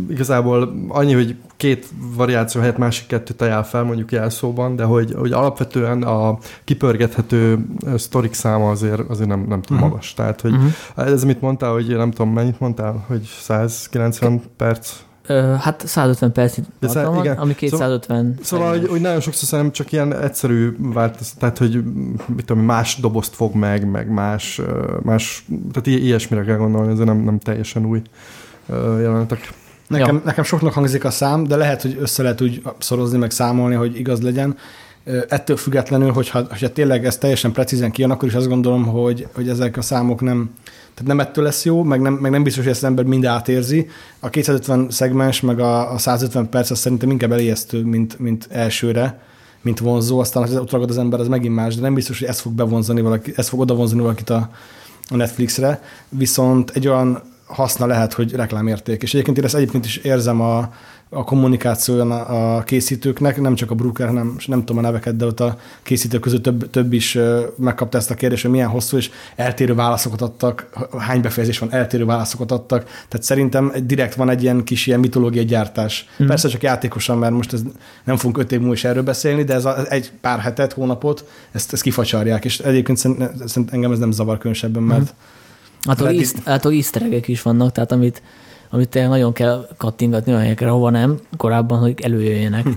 igazából 0.10 0.74
annyi, 0.88 1.14
hogy 1.14 1.36
két 1.58 1.88
variáció 2.16 2.62
helyett 2.62 2.78
másik 2.78 3.08
kettőt 3.08 3.42
ajánl 3.42 3.64
fel 3.64 3.84
mondjuk 3.84 4.12
jelszóban, 4.12 4.76
de 4.76 4.84
hogy, 4.84 5.14
hogy 5.18 5.32
alapvetően 5.32 6.04
a 6.04 6.38
kipörgethető 6.64 7.66
sztorik 7.98 8.34
száma 8.34 8.70
azért, 8.70 9.10
azért 9.10 9.30
nem, 9.30 9.46
nem 9.48 9.62
túl 9.62 9.78
uh-huh. 9.78 9.92
magas. 9.92 10.14
Tehát, 10.14 10.42
hogy 10.42 10.52
uh-huh. 10.52 11.08
ez 11.14 11.24
mit 11.24 11.42
mondtál, 11.42 11.72
hogy 11.72 11.88
nem 11.88 12.12
tudom, 12.12 12.34
mennyit 12.34 12.60
mondtál, 12.60 13.04
hogy 13.08 13.30
190 13.40 14.42
perc 14.58 15.04
Ö, 15.28 15.56
hát 15.60 15.88
150 15.88 16.32
perc 16.32 16.58
igen. 17.20 17.38
ami 17.38 17.56
250. 17.56 18.40
Szóval, 18.42 18.44
szóval 18.44 18.70
hogy, 18.70 18.88
hogy, 18.88 19.02
nagyon 19.02 19.20
sokszor 19.20 19.48
szerintem 19.48 19.74
csak 19.74 19.92
ilyen 19.92 20.14
egyszerű 20.14 20.76
változ, 20.80 21.34
tehát 21.34 21.58
hogy 21.58 21.84
mit 22.36 22.46
tudom, 22.46 22.64
más 22.64 22.96
dobozt 22.96 23.36
fog 23.36 23.56
meg, 23.56 23.90
meg 23.90 24.10
más, 24.10 24.62
más 25.02 25.46
tehát 25.72 26.02
ilyesmire 26.02 26.44
kell 26.44 26.58
gondolni, 26.58 26.92
ez 26.92 26.98
nem, 26.98 27.18
nem 27.18 27.40
teljesen 27.40 27.86
új 27.86 28.02
jelenetek. 29.00 29.54
Nekem, 30.00 30.16
ja. 30.16 30.22
nekem 30.26 30.44
soknak 30.44 30.74
hangzik 30.74 31.04
a 31.04 31.12
szám, 31.12 31.44
de 31.44 31.56
lehet, 31.56 31.82
hogy 31.82 31.98
össze 32.00 32.24
lehet 32.24 32.42
úgy 32.42 32.62
szorozni, 32.78 33.18
meg 33.18 33.32
számolni, 33.32 33.76
hogy 33.76 34.00
igaz 34.00 34.22
legyen. 34.22 34.58
Ettől 35.28 35.58
függetlenül, 35.58 36.12
hogyha, 36.12 36.46
hogyha 36.50 36.72
tényleg 36.72 37.06
ez 37.06 37.18
teljesen 37.18 37.52
precízen 37.52 37.92
kijön, 37.92 38.12
akkor 38.12 38.28
is 38.28 38.34
azt 38.34 38.48
gondolom, 38.48 38.84
hogy, 38.86 39.28
hogy 39.34 39.50
ezek 39.50 39.78
a 39.78 39.82
számok 39.82 40.22
nem, 40.22 40.50
tehát 40.94 41.08
nem 41.08 41.20
ettől 41.20 41.44
lesz 41.44 41.66
jó, 41.66 41.84
meg 41.84 42.02
nem, 42.02 42.14
meg 42.14 42.32
nem 42.32 42.44
biztos, 42.44 42.64
hogy 42.64 42.72
ezt 42.72 42.84
az 42.84 42.90
ember 42.90 43.06
mind 43.06 43.26
átérzi. 43.26 43.88
A 44.20 44.30
250 44.30 44.90
szegmens, 44.90 45.42
meg 45.42 45.60
a, 45.60 45.94
a 45.94 45.98
150 45.98 46.50
perc 46.50 46.70
az 46.70 46.80
szerintem 46.80 47.12
inkább 47.12 47.32
elijesztő, 47.32 47.84
mint, 47.84 48.20
mint 48.20 48.48
elsőre, 48.52 49.20
mint 49.62 49.80
vonzó, 49.80 50.20
aztán 50.20 50.48
ha 50.48 50.60
ott 50.60 50.72
ragad 50.72 50.90
az 50.90 50.98
ember, 50.98 51.20
az 51.20 51.28
megint 51.28 51.56
más, 51.56 51.76
de 51.76 51.82
nem 51.82 51.94
biztos, 51.94 52.20
hogy 52.20 52.28
ez 52.28 52.40
fog 52.40 52.54
bevonzani 52.54 53.02
valaki, 53.02 53.34
ez 53.36 53.48
fog 53.50 53.60
oda 53.60 53.74
vonzani 53.76 54.02
valakit 54.02 54.30
a, 54.30 54.50
a 55.10 55.16
Netflixre, 55.16 55.82
viszont 56.10 56.70
egy 56.70 56.88
olyan 56.88 57.22
haszna 57.54 57.86
lehet, 57.86 58.14
hogy 58.14 58.34
reklámérték. 58.36 59.02
És 59.02 59.14
egyébként 59.14 59.38
én 59.38 59.44
ezt 59.44 59.56
egyébként 59.56 59.86
is 59.86 59.98
érzem 59.98 60.42
a, 60.42 60.74
a 61.10 61.24
kommunikációja 61.24 62.26
a 62.26 62.64
készítőknek, 62.64 63.42
nem 63.42 63.56
csak 63.56 63.72
a 63.72 63.76
Brooker, 63.76 64.08
hanem 64.08 64.36
nem 64.46 64.60
tudom 64.60 64.78
a 64.78 64.82
neveket, 64.82 65.16
de 65.16 65.26
ott 65.26 65.40
a 65.40 65.58
készítők 65.84 66.22
között 66.22 66.44
több, 66.44 66.70
több 66.70 66.94
is 66.94 67.18
megkapta 67.58 67.98
ezt 67.98 68.12
a 68.12 68.16
kérdést, 68.16 68.42
hogy 68.42 68.52
milyen 68.52 68.68
hosszú, 68.68 68.98
és 68.98 69.10
eltérő 69.36 69.76
válaszokat 69.76 70.22
adtak, 70.22 70.70
hány 70.98 71.22
befejezés 71.22 71.60
van, 71.60 71.74
eltérő 71.74 72.06
válaszokat 72.06 72.52
adtak. 72.52 72.84
Tehát 72.84 73.26
szerintem 73.26 73.72
direkt 73.84 74.16
van 74.16 74.30
egy 74.30 74.44
ilyen 74.44 74.64
kis 74.64 74.88
ilyen 74.88 75.00
mitológiai 75.00 75.46
gyártás. 75.46 76.10
Hmm. 76.18 76.28
Persze 76.28 76.48
csak 76.48 76.64
játékosan, 76.64 77.18
mert 77.18 77.34
most 77.34 77.54
ez 77.54 77.62
nem 78.04 78.18
fogunk 78.18 78.38
öt 78.38 78.52
év 78.52 78.60
múlva 78.60 78.74
is 78.74 78.84
erről 78.84 79.04
beszélni, 79.04 79.44
de 79.44 79.54
ez 79.54 79.66
a, 79.66 79.76
egy 79.90 80.12
pár 80.22 80.40
hetet, 80.40 80.74
hónapot, 80.74 81.28
ezt, 81.52 81.74
ezt 81.74 81.82
kifacsarják, 81.82 82.46
és 82.46 82.60
egyébként 82.60 82.98
szerint 82.98 83.72
engem 83.72 83.92
ez 83.92 84.00
nem 84.00 84.12
zavar 84.12 84.38
különösebben, 84.38 84.84
mert 84.84 85.14
hmm. 85.84 86.18
Hát, 86.46 86.46
hát, 86.46 86.66
easter 86.66 87.08
is 87.26 87.42
vannak, 87.42 87.72
tehát 87.72 87.92
amit 87.92 88.22
amit 88.74 88.90
tényleg 88.90 89.12
nagyon 89.12 89.34
kell 89.34 89.68
kattingatni 89.78 90.32
olyan 90.32 90.44
helyekre, 90.44 90.70
hova 90.70 90.90
nem, 90.90 91.20
korábban, 91.38 91.80
hogy 91.80 92.02
előjöjjenek. 92.02 92.64
Hm. 92.64 92.72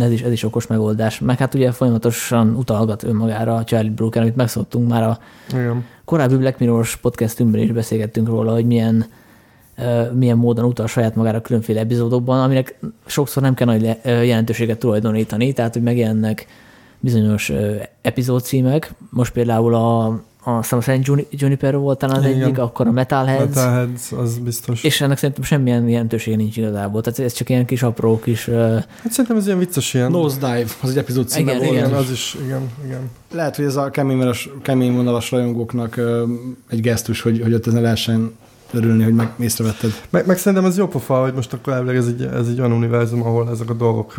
Ez 0.00 0.10
is, 0.10 0.22
ez 0.22 0.32
is 0.32 0.42
okos 0.42 0.66
megoldás. 0.66 1.20
Meg 1.20 1.38
hát 1.38 1.54
ugye 1.54 1.72
folyamatosan 1.72 2.54
utalgat 2.54 3.02
önmagára 3.02 3.54
a 3.54 3.64
Charlie 3.64 3.90
Brooker, 3.90 4.22
amit 4.22 4.36
megszoktunk 4.36 4.88
már 4.88 5.02
a 5.02 5.18
Igen. 5.48 5.84
korábbi 6.04 6.36
Black 6.36 6.58
Mirror 6.58 6.86
podcastünkben 7.00 7.60
is 7.60 7.72
beszélgettünk 7.72 8.28
róla, 8.28 8.52
hogy 8.52 8.66
milyen 8.66 9.06
milyen 10.12 10.36
módon 10.36 10.64
utal 10.64 10.86
saját 10.86 11.14
magára 11.14 11.40
különféle 11.40 11.80
epizódokban, 11.80 12.42
aminek 12.42 12.78
sokszor 13.06 13.42
nem 13.42 13.54
kell 13.54 13.66
nagy 13.66 13.98
jelentőséget 14.04 14.78
tulajdonítani, 14.78 15.52
tehát 15.52 15.72
hogy 15.72 15.82
megjelennek 15.82 16.46
bizonyos 17.00 17.52
epizódcímek. 18.02 18.94
Most 19.10 19.32
például 19.32 19.74
a 19.74 20.20
a 20.44 20.62
Saint 20.62 21.10
Juniper 21.30 21.76
volt 21.76 21.98
talán 21.98 22.16
az 22.16 22.24
Igen. 22.24 22.42
egyik, 22.42 22.58
akkor 22.58 22.86
a 22.86 22.90
Metalheads. 22.90 23.54
Metalheads, 23.54 24.12
az 24.12 24.38
biztos. 24.38 24.84
És 24.84 25.00
ennek 25.00 25.18
szerintem 25.18 25.44
semmilyen 25.44 25.88
jelentősége 25.88 26.36
nincs 26.36 26.56
igazából. 26.56 27.00
Tehát 27.00 27.18
ez 27.18 27.32
csak 27.32 27.48
ilyen 27.48 27.66
kis 27.66 27.82
apró 27.82 28.18
kis... 28.18 28.44
Hát 28.44 29.10
szerintem 29.10 29.36
ez 29.36 29.46
ilyen 29.46 29.58
vicces 29.58 29.94
ilyen... 29.94 30.10
Nosedive, 30.10 30.66
az 30.80 30.90
egy 30.90 30.98
epizód 30.98 31.28
címe 31.28 31.54
igen, 31.54 31.66
volt. 31.66 31.78
Igen, 31.78 31.92
az 31.92 32.10
is, 32.10 32.36
igen, 32.44 32.70
igen. 32.84 33.10
Lehet, 33.32 33.56
hogy 33.56 33.64
ez 33.64 33.76
a 33.76 33.90
kemény, 33.90 34.30
kemény 34.62 34.94
vonalas 34.94 35.30
rajongóknak 35.30 36.00
egy 36.68 36.80
gesztus, 36.80 37.20
hogy, 37.20 37.40
hogy 37.42 37.54
ott 37.54 37.66
ezen 37.66 37.82
lehessen 37.82 38.32
örülni, 38.72 39.04
hogy 39.04 39.14
meg 39.14 39.32
észrevetted. 39.38 39.90
Meg, 40.10 40.26
meg 40.26 40.38
szerintem 40.38 40.64
ez 40.64 40.76
jó 40.76 40.86
pofa, 40.86 41.22
hogy 41.22 41.34
most 41.34 41.52
akkor 41.52 41.72
elvileg 41.72 41.96
ez 41.96 42.06
egy, 42.06 42.22
ez 42.22 42.48
egy 42.48 42.58
olyan 42.58 42.72
univerzum, 42.72 43.22
ahol 43.22 43.50
ezek 43.50 43.70
a 43.70 43.74
dolgok 43.74 44.14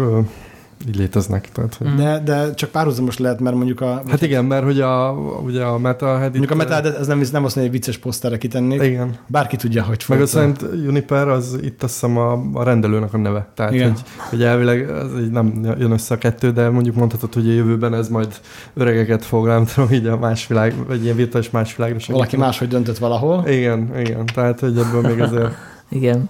így 0.87 0.95
léteznek. 0.95 1.49
Tehát, 1.51 1.75
hogy... 1.75 1.95
de, 1.95 2.19
de 2.19 2.53
csak 2.53 2.69
párhuzamos 2.69 3.17
lehet, 3.17 3.39
mert 3.39 3.55
mondjuk 3.55 3.81
a... 3.81 4.03
Hát 4.09 4.21
igen, 4.21 4.45
mert 4.45 4.63
hogy 4.63 4.81
a, 4.81 5.11
ugye 5.43 5.63
a 5.63 5.77
Metalhead... 5.77 6.29
Mondjuk 6.29 6.51
a 6.51 6.55
Metalhead, 6.55 6.95
ez 6.99 7.07
nem, 7.07 7.17
nem 7.17 7.43
azt 7.43 7.55
mondja, 7.55 7.61
hogy 7.61 7.71
vicces 7.71 7.97
poszterre 7.97 8.37
kitennék. 8.37 8.81
Igen. 8.81 9.15
Bárki 9.27 9.55
tudja, 9.55 9.83
hogy 9.83 10.05
Meg 10.07 10.21
a 10.21 10.25
szerint 10.25 10.65
Juniper 10.83 11.27
az 11.27 11.57
itt 11.61 11.83
azt 11.83 11.93
hiszem 11.93 12.17
a, 12.17 12.41
a 12.53 12.63
rendelőnek 12.63 13.13
a 13.13 13.17
neve. 13.17 13.47
Tehát, 13.55 13.73
igen. 13.73 13.91
hogy, 13.91 14.01
hogy 14.29 14.43
elvileg 14.43 14.89
ez 14.89 15.19
így 15.19 15.31
nem 15.31 15.75
jön 15.79 15.91
össze 15.91 16.13
a 16.13 16.17
kettő, 16.17 16.51
de 16.51 16.69
mondjuk 16.69 16.95
mondhatod, 16.95 17.33
hogy 17.33 17.49
a 17.49 17.53
jövőben 17.53 17.93
ez 17.93 18.09
majd 18.09 18.39
öregeket 18.73 19.25
fog, 19.25 19.47
nem 19.47 19.65
tudom, 19.65 19.91
így 19.91 20.05
a 20.05 20.17
más 20.17 20.47
világ, 20.47 20.73
vagy 20.87 21.03
ilyen 21.03 21.15
virtuális 21.15 21.49
más 21.49 21.75
világra 21.75 21.97
Valaki 22.07 22.37
máshogy 22.37 22.67
döntött 22.67 22.97
valahol. 22.97 23.43
Igen, 23.47 23.99
igen. 23.99 24.25
Tehát, 24.25 24.59
hogy 24.59 24.77
ebből 24.77 25.01
még 25.01 25.21
azért... 25.21 25.51
igen. 25.89 26.29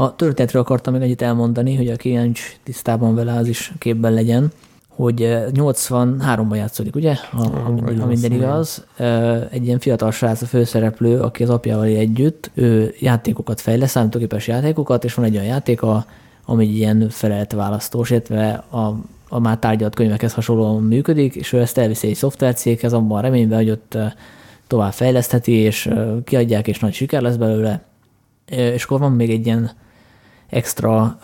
A 0.00 0.16
történetről 0.16 0.62
akartam 0.62 0.92
még 0.92 1.02
egyet 1.02 1.22
elmondani, 1.22 1.76
hogy 1.76 1.88
aki 1.88 2.12
nincs 2.14 2.56
tisztában 2.62 3.14
vele, 3.14 3.32
az 3.32 3.46
is 3.48 3.72
képben 3.78 4.12
legyen, 4.12 4.52
hogy 4.88 5.14
83-ban 5.54 6.52
eh, 6.52 6.58
játszódik, 6.58 6.94
ugye? 6.94 7.14
Ha, 7.30 7.48
ha 7.98 8.06
minden 8.06 8.32
igaz. 8.32 8.84
Eh, 8.96 9.42
egy 9.50 9.66
ilyen 9.66 9.78
fiatal 9.78 10.10
srác 10.10 10.42
a 10.42 10.46
főszereplő, 10.46 11.20
aki 11.20 11.42
az 11.42 11.50
apjával 11.50 11.84
együtt, 11.84 12.50
ő 12.54 12.94
játékokat 13.00 13.60
fejlesz, 13.60 13.90
számítógépes 13.90 14.46
játékokat, 14.46 15.04
és 15.04 15.14
van 15.14 15.24
egy 15.24 15.34
olyan 15.34 15.46
játéka, 15.46 16.06
ami 16.44 16.66
ilyen 16.66 17.08
felelt 17.08 17.52
választós, 17.52 18.10
illetve 18.10 18.64
a, 18.70 18.94
a 19.28 19.38
már 19.38 19.58
tárgyalt 19.58 19.94
könyvekhez 19.94 20.34
hasonlóan 20.34 20.82
működik, 20.82 21.34
és 21.34 21.52
ő 21.52 21.60
ezt 21.60 21.78
elviszi 21.78 22.08
egy 22.08 22.14
szoftvercéghez, 22.14 22.92
abban 22.92 23.22
reményben, 23.22 23.58
hogy 23.58 23.70
ott 23.70 23.94
eh, 23.94 24.12
tovább 24.66 24.92
fejlesztheti, 24.92 25.52
és 25.52 25.90
kiadják, 26.24 26.68
és 26.68 26.78
nagy 26.78 26.92
siker 26.92 27.22
lesz 27.22 27.36
belőle. 27.36 27.82
És 28.46 28.84
akkor 28.84 28.98
van 28.98 29.12
még 29.12 29.30
egy 29.30 29.46
ilyen 29.46 29.70
extra 30.48 31.18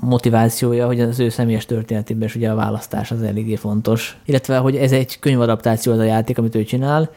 motivációja, 0.00 0.86
hogy 0.86 1.00
az 1.00 1.20
ő 1.20 1.28
személyes 1.28 1.66
történetében 1.66 2.22
is 2.22 2.34
ugye 2.34 2.50
a 2.50 2.54
választás 2.54 3.10
az 3.10 3.22
eléggé 3.22 3.54
fontos. 3.54 4.16
Illetve, 4.24 4.56
hogy 4.56 4.76
ez 4.76 4.92
egy 4.92 5.18
könyvadaptáció 5.18 5.92
az 5.92 5.98
a 5.98 6.02
játék, 6.02 6.38
amit 6.38 6.54
ő 6.54 6.64
csinál, 6.64 7.10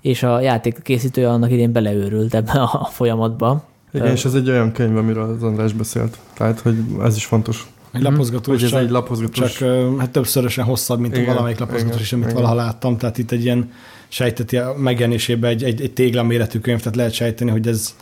és 0.00 0.22
a 0.22 0.40
játék 0.40 0.82
készítője 0.82 1.30
annak 1.30 1.50
idén 1.50 1.72
beleőrült 1.72 2.34
ebbe 2.34 2.52
a 2.52 2.88
folyamatba. 2.92 3.64
Igen, 3.92 4.06
és 4.06 4.24
ez 4.24 4.34
egy 4.34 4.48
olyan 4.48 4.72
könyv, 4.72 4.96
amiről 4.96 5.34
az 5.36 5.42
András 5.42 5.72
beszélt. 5.72 6.18
Tehát, 6.34 6.60
hogy 6.60 6.76
ez 7.02 7.16
is 7.16 7.24
fontos. 7.24 7.66
Egy 7.92 8.02
lapozgatós, 8.02 8.62
ez 8.62 8.68
csak, 8.68 8.80
egy 8.80 8.90
lapozgatós. 8.90 9.52
Csak 9.52 9.98
hát 9.98 10.10
többszörösen 10.10 10.64
hosszabb, 10.64 11.00
mint 11.00 11.16
igen, 11.16 11.26
valamelyik 11.26 11.58
lapozgatós 11.58 12.00
is, 12.00 12.12
amit 12.12 12.24
igen. 12.24 12.36
valaha 12.36 12.54
láttam. 12.54 12.96
Tehát 12.96 13.18
itt 13.18 13.30
egy 13.30 13.44
ilyen 13.44 13.72
sejteti 14.08 14.56
a 14.56 14.74
megjelenésében 14.76 15.50
egy, 15.50 15.62
egy, 15.62 15.80
egy 15.80 15.92
tégla 15.92 16.22
méretű 16.22 16.58
könyv, 16.58 16.78
tehát 16.78 16.96
lehet 16.96 17.12
sejteni, 17.12 17.50
hogy 17.50 17.66
ez 17.66 17.94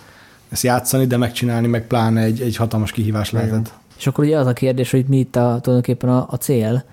ezt 0.54 0.62
játszani, 0.62 1.06
de 1.06 1.16
megcsinálni 1.16 1.66
meg 1.66 1.86
pláne 1.86 2.20
egy, 2.20 2.40
egy 2.40 2.56
hatalmas 2.56 2.92
kihívás 2.92 3.32
Igen. 3.32 3.44
lehetett. 3.44 3.72
És 3.98 4.06
akkor 4.06 4.24
ugye 4.24 4.38
az 4.38 4.46
a 4.46 4.52
kérdés, 4.52 4.90
hogy 4.90 5.04
mi 5.08 5.18
itt 5.18 5.36
a, 5.36 5.58
tulajdonképpen 5.62 6.10
a, 6.10 6.26
a 6.30 6.36
cél, 6.36 6.84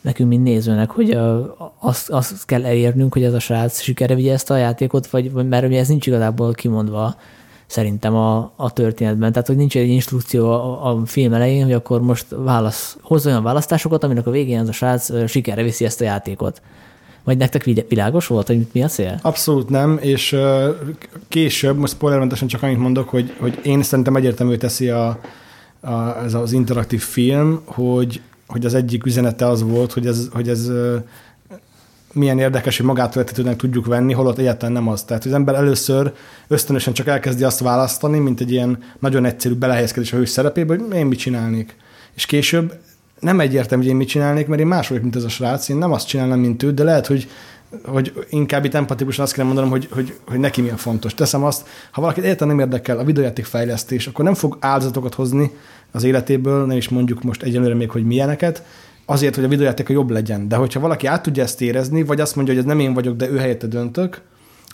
nekünk, 0.00 0.28
mint 0.28 0.42
nézőnek, 0.42 0.90
hogy 0.90 1.10
a, 1.10 1.56
azt, 1.78 2.10
azt 2.10 2.46
kell 2.46 2.64
elérnünk, 2.64 3.12
hogy 3.12 3.24
ez 3.24 3.32
a 3.32 3.38
srác 3.38 3.80
sikerre 3.80 4.14
vigye 4.14 4.32
ezt 4.32 4.50
a 4.50 4.56
játékot, 4.56 5.06
vagy, 5.06 5.32
mert 5.32 5.66
ugye 5.66 5.78
ez 5.78 5.88
nincs 5.88 6.06
igazából 6.06 6.52
kimondva 6.52 7.16
szerintem 7.66 8.14
a, 8.14 8.52
a 8.56 8.72
történetben. 8.72 9.32
Tehát, 9.32 9.46
hogy 9.46 9.56
nincs 9.56 9.76
egy 9.76 9.88
instrukció 9.88 10.50
a, 10.50 10.90
a 10.90 11.06
film 11.06 11.32
elején, 11.32 11.64
hogy 11.64 11.72
akkor 11.72 12.02
most 12.02 12.26
válasz, 12.28 12.96
hozz 13.02 13.26
olyan 13.26 13.42
választásokat, 13.42 14.04
aminek 14.04 14.26
a 14.26 14.30
végén 14.30 14.58
ez 14.58 14.68
a 14.68 14.72
srác 14.72 15.28
sikerre 15.28 15.62
viszi 15.62 15.84
ezt 15.84 16.00
a 16.00 16.04
játékot. 16.04 16.62
Vagy 17.24 17.36
nektek 17.36 17.64
világos 17.88 18.26
volt, 18.26 18.46
hogy 18.46 18.66
mi 18.72 18.82
a 18.82 18.88
cél? 18.88 19.18
Abszolút 19.22 19.68
nem, 19.68 19.98
és 20.00 20.36
később, 21.28 21.76
most 21.76 21.92
spoilermentesen 21.92 22.48
csak 22.48 22.62
annyit 22.62 22.78
mondok, 22.78 23.08
hogy, 23.08 23.34
hogy 23.38 23.60
én 23.62 23.82
szerintem 23.82 24.16
egyértelmű 24.16 24.56
teszi 24.56 24.88
a, 24.88 25.20
a, 25.80 26.24
ez 26.24 26.34
az 26.34 26.52
interaktív 26.52 27.00
film, 27.00 27.60
hogy, 27.64 28.20
hogy 28.46 28.64
az 28.64 28.74
egyik 28.74 29.06
üzenete 29.06 29.46
az 29.46 29.62
volt, 29.62 29.92
hogy 29.92 30.06
ez, 30.06 30.28
hogy 30.32 30.48
ez 30.48 30.70
milyen 32.12 32.38
érdekes, 32.38 32.76
hogy 32.76 32.86
magától 32.86 33.22
értetődnek 33.22 33.56
tudjuk 33.56 33.86
venni, 33.86 34.12
holott 34.12 34.38
egyáltalán 34.38 34.72
nem 34.72 34.88
az. 34.88 35.02
Tehát 35.02 35.24
az 35.24 35.32
ember 35.32 35.54
először 35.54 36.12
ösztönösen 36.48 36.92
csak 36.92 37.06
elkezdi 37.06 37.44
azt 37.44 37.60
választani, 37.60 38.18
mint 38.18 38.40
egy 38.40 38.50
ilyen 38.50 38.82
nagyon 38.98 39.24
egyszerű 39.24 39.54
belehelyezkedés 39.54 40.12
a 40.12 40.16
hős 40.16 40.28
szerepébe, 40.28 40.76
hogy 40.76 40.94
én 40.94 41.06
mit 41.06 41.18
csinálnék. 41.18 41.76
És 42.14 42.26
később 42.26 42.72
nem 43.24 43.40
egyértelmű, 43.40 43.84
hogy 43.84 43.92
én 43.92 43.98
mit 43.98 44.08
csinálnék, 44.08 44.46
mert 44.46 44.60
én 44.60 44.66
más 44.66 44.88
vagyok, 44.88 45.02
mint 45.02 45.16
ez 45.16 45.24
a 45.24 45.28
srác, 45.28 45.68
én 45.68 45.76
nem 45.76 45.92
azt 45.92 46.06
csinálnám, 46.06 46.38
mint 46.38 46.62
ő, 46.62 46.72
de 46.72 46.82
lehet, 46.82 47.06
hogy 47.06 47.28
hogy 47.84 48.26
inkább 48.30 48.64
itt 48.64 48.74
empatikusan 48.74 49.24
azt 49.24 49.34
kell 49.34 49.44
mondanom, 49.44 49.70
hogy, 49.70 49.88
hogy, 49.90 50.14
hogy 50.26 50.38
neki 50.38 50.60
mi 50.60 50.68
a 50.68 50.76
fontos. 50.76 51.14
Teszem 51.14 51.44
azt, 51.44 51.66
ha 51.90 52.00
valakit 52.00 52.24
egyáltalán 52.24 52.56
nem 52.56 52.64
érdekel 52.64 52.98
a 52.98 53.04
videójáték 53.04 53.44
fejlesztés, 53.44 54.06
akkor 54.06 54.24
nem 54.24 54.34
fog 54.34 54.56
áldozatokat 54.60 55.14
hozni 55.14 55.50
az 55.92 56.04
életéből, 56.04 56.66
nem 56.66 56.76
is 56.76 56.88
mondjuk 56.88 57.22
most 57.22 57.42
egyelőre 57.42 57.74
még, 57.74 57.90
hogy 57.90 58.04
milyeneket, 58.04 58.62
azért, 59.06 59.34
hogy 59.34 59.44
a 59.44 59.48
videójáték 59.48 59.88
jobb 59.88 60.10
legyen. 60.10 60.48
De 60.48 60.56
hogyha 60.56 60.80
valaki 60.80 61.06
át 61.06 61.22
tudja 61.22 61.42
ezt 61.42 61.60
érezni, 61.60 62.02
vagy 62.02 62.20
azt 62.20 62.36
mondja, 62.36 62.54
hogy 62.54 62.62
ez 62.62 62.68
nem 62.68 62.80
én 62.80 62.94
vagyok, 62.94 63.16
de 63.16 63.28
ő 63.28 63.38
helyette 63.38 63.66
döntök, 63.66 64.20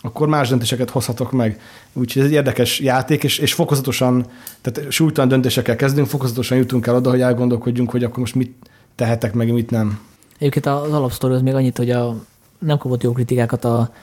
akkor 0.01 0.27
más 0.27 0.49
döntéseket 0.49 0.89
hozhatok 0.89 1.31
meg. 1.31 1.59
Úgyhogy 1.93 2.21
ez 2.21 2.27
egy 2.27 2.33
érdekes 2.33 2.79
játék, 2.79 3.23
és, 3.23 3.37
és 3.37 3.53
fokozatosan, 3.53 4.25
tehát 4.61 4.91
súlytalan 4.91 5.29
döntésekkel 5.29 5.75
kezdünk, 5.75 6.07
fokozatosan 6.07 6.57
jutunk 6.57 6.87
el 6.87 6.95
oda, 6.95 7.09
hogy 7.09 7.21
elgondolkodjunk, 7.21 7.91
hogy 7.91 8.03
akkor 8.03 8.19
most 8.19 8.35
mit 8.35 8.55
tehetek 8.95 9.33
meg, 9.33 9.53
mit 9.53 9.69
nem. 9.69 9.99
Egyébként 10.37 10.65
az 10.65 10.91
alapsztori 10.91 11.33
az 11.33 11.41
még 11.41 11.53
annyit, 11.53 11.77
hogy 11.77 11.89
a, 11.91 12.15
nem 12.59 12.77
kapott 12.77 13.03
jó 13.03 13.11
kritikákat 13.11 13.65
a, 13.65 13.93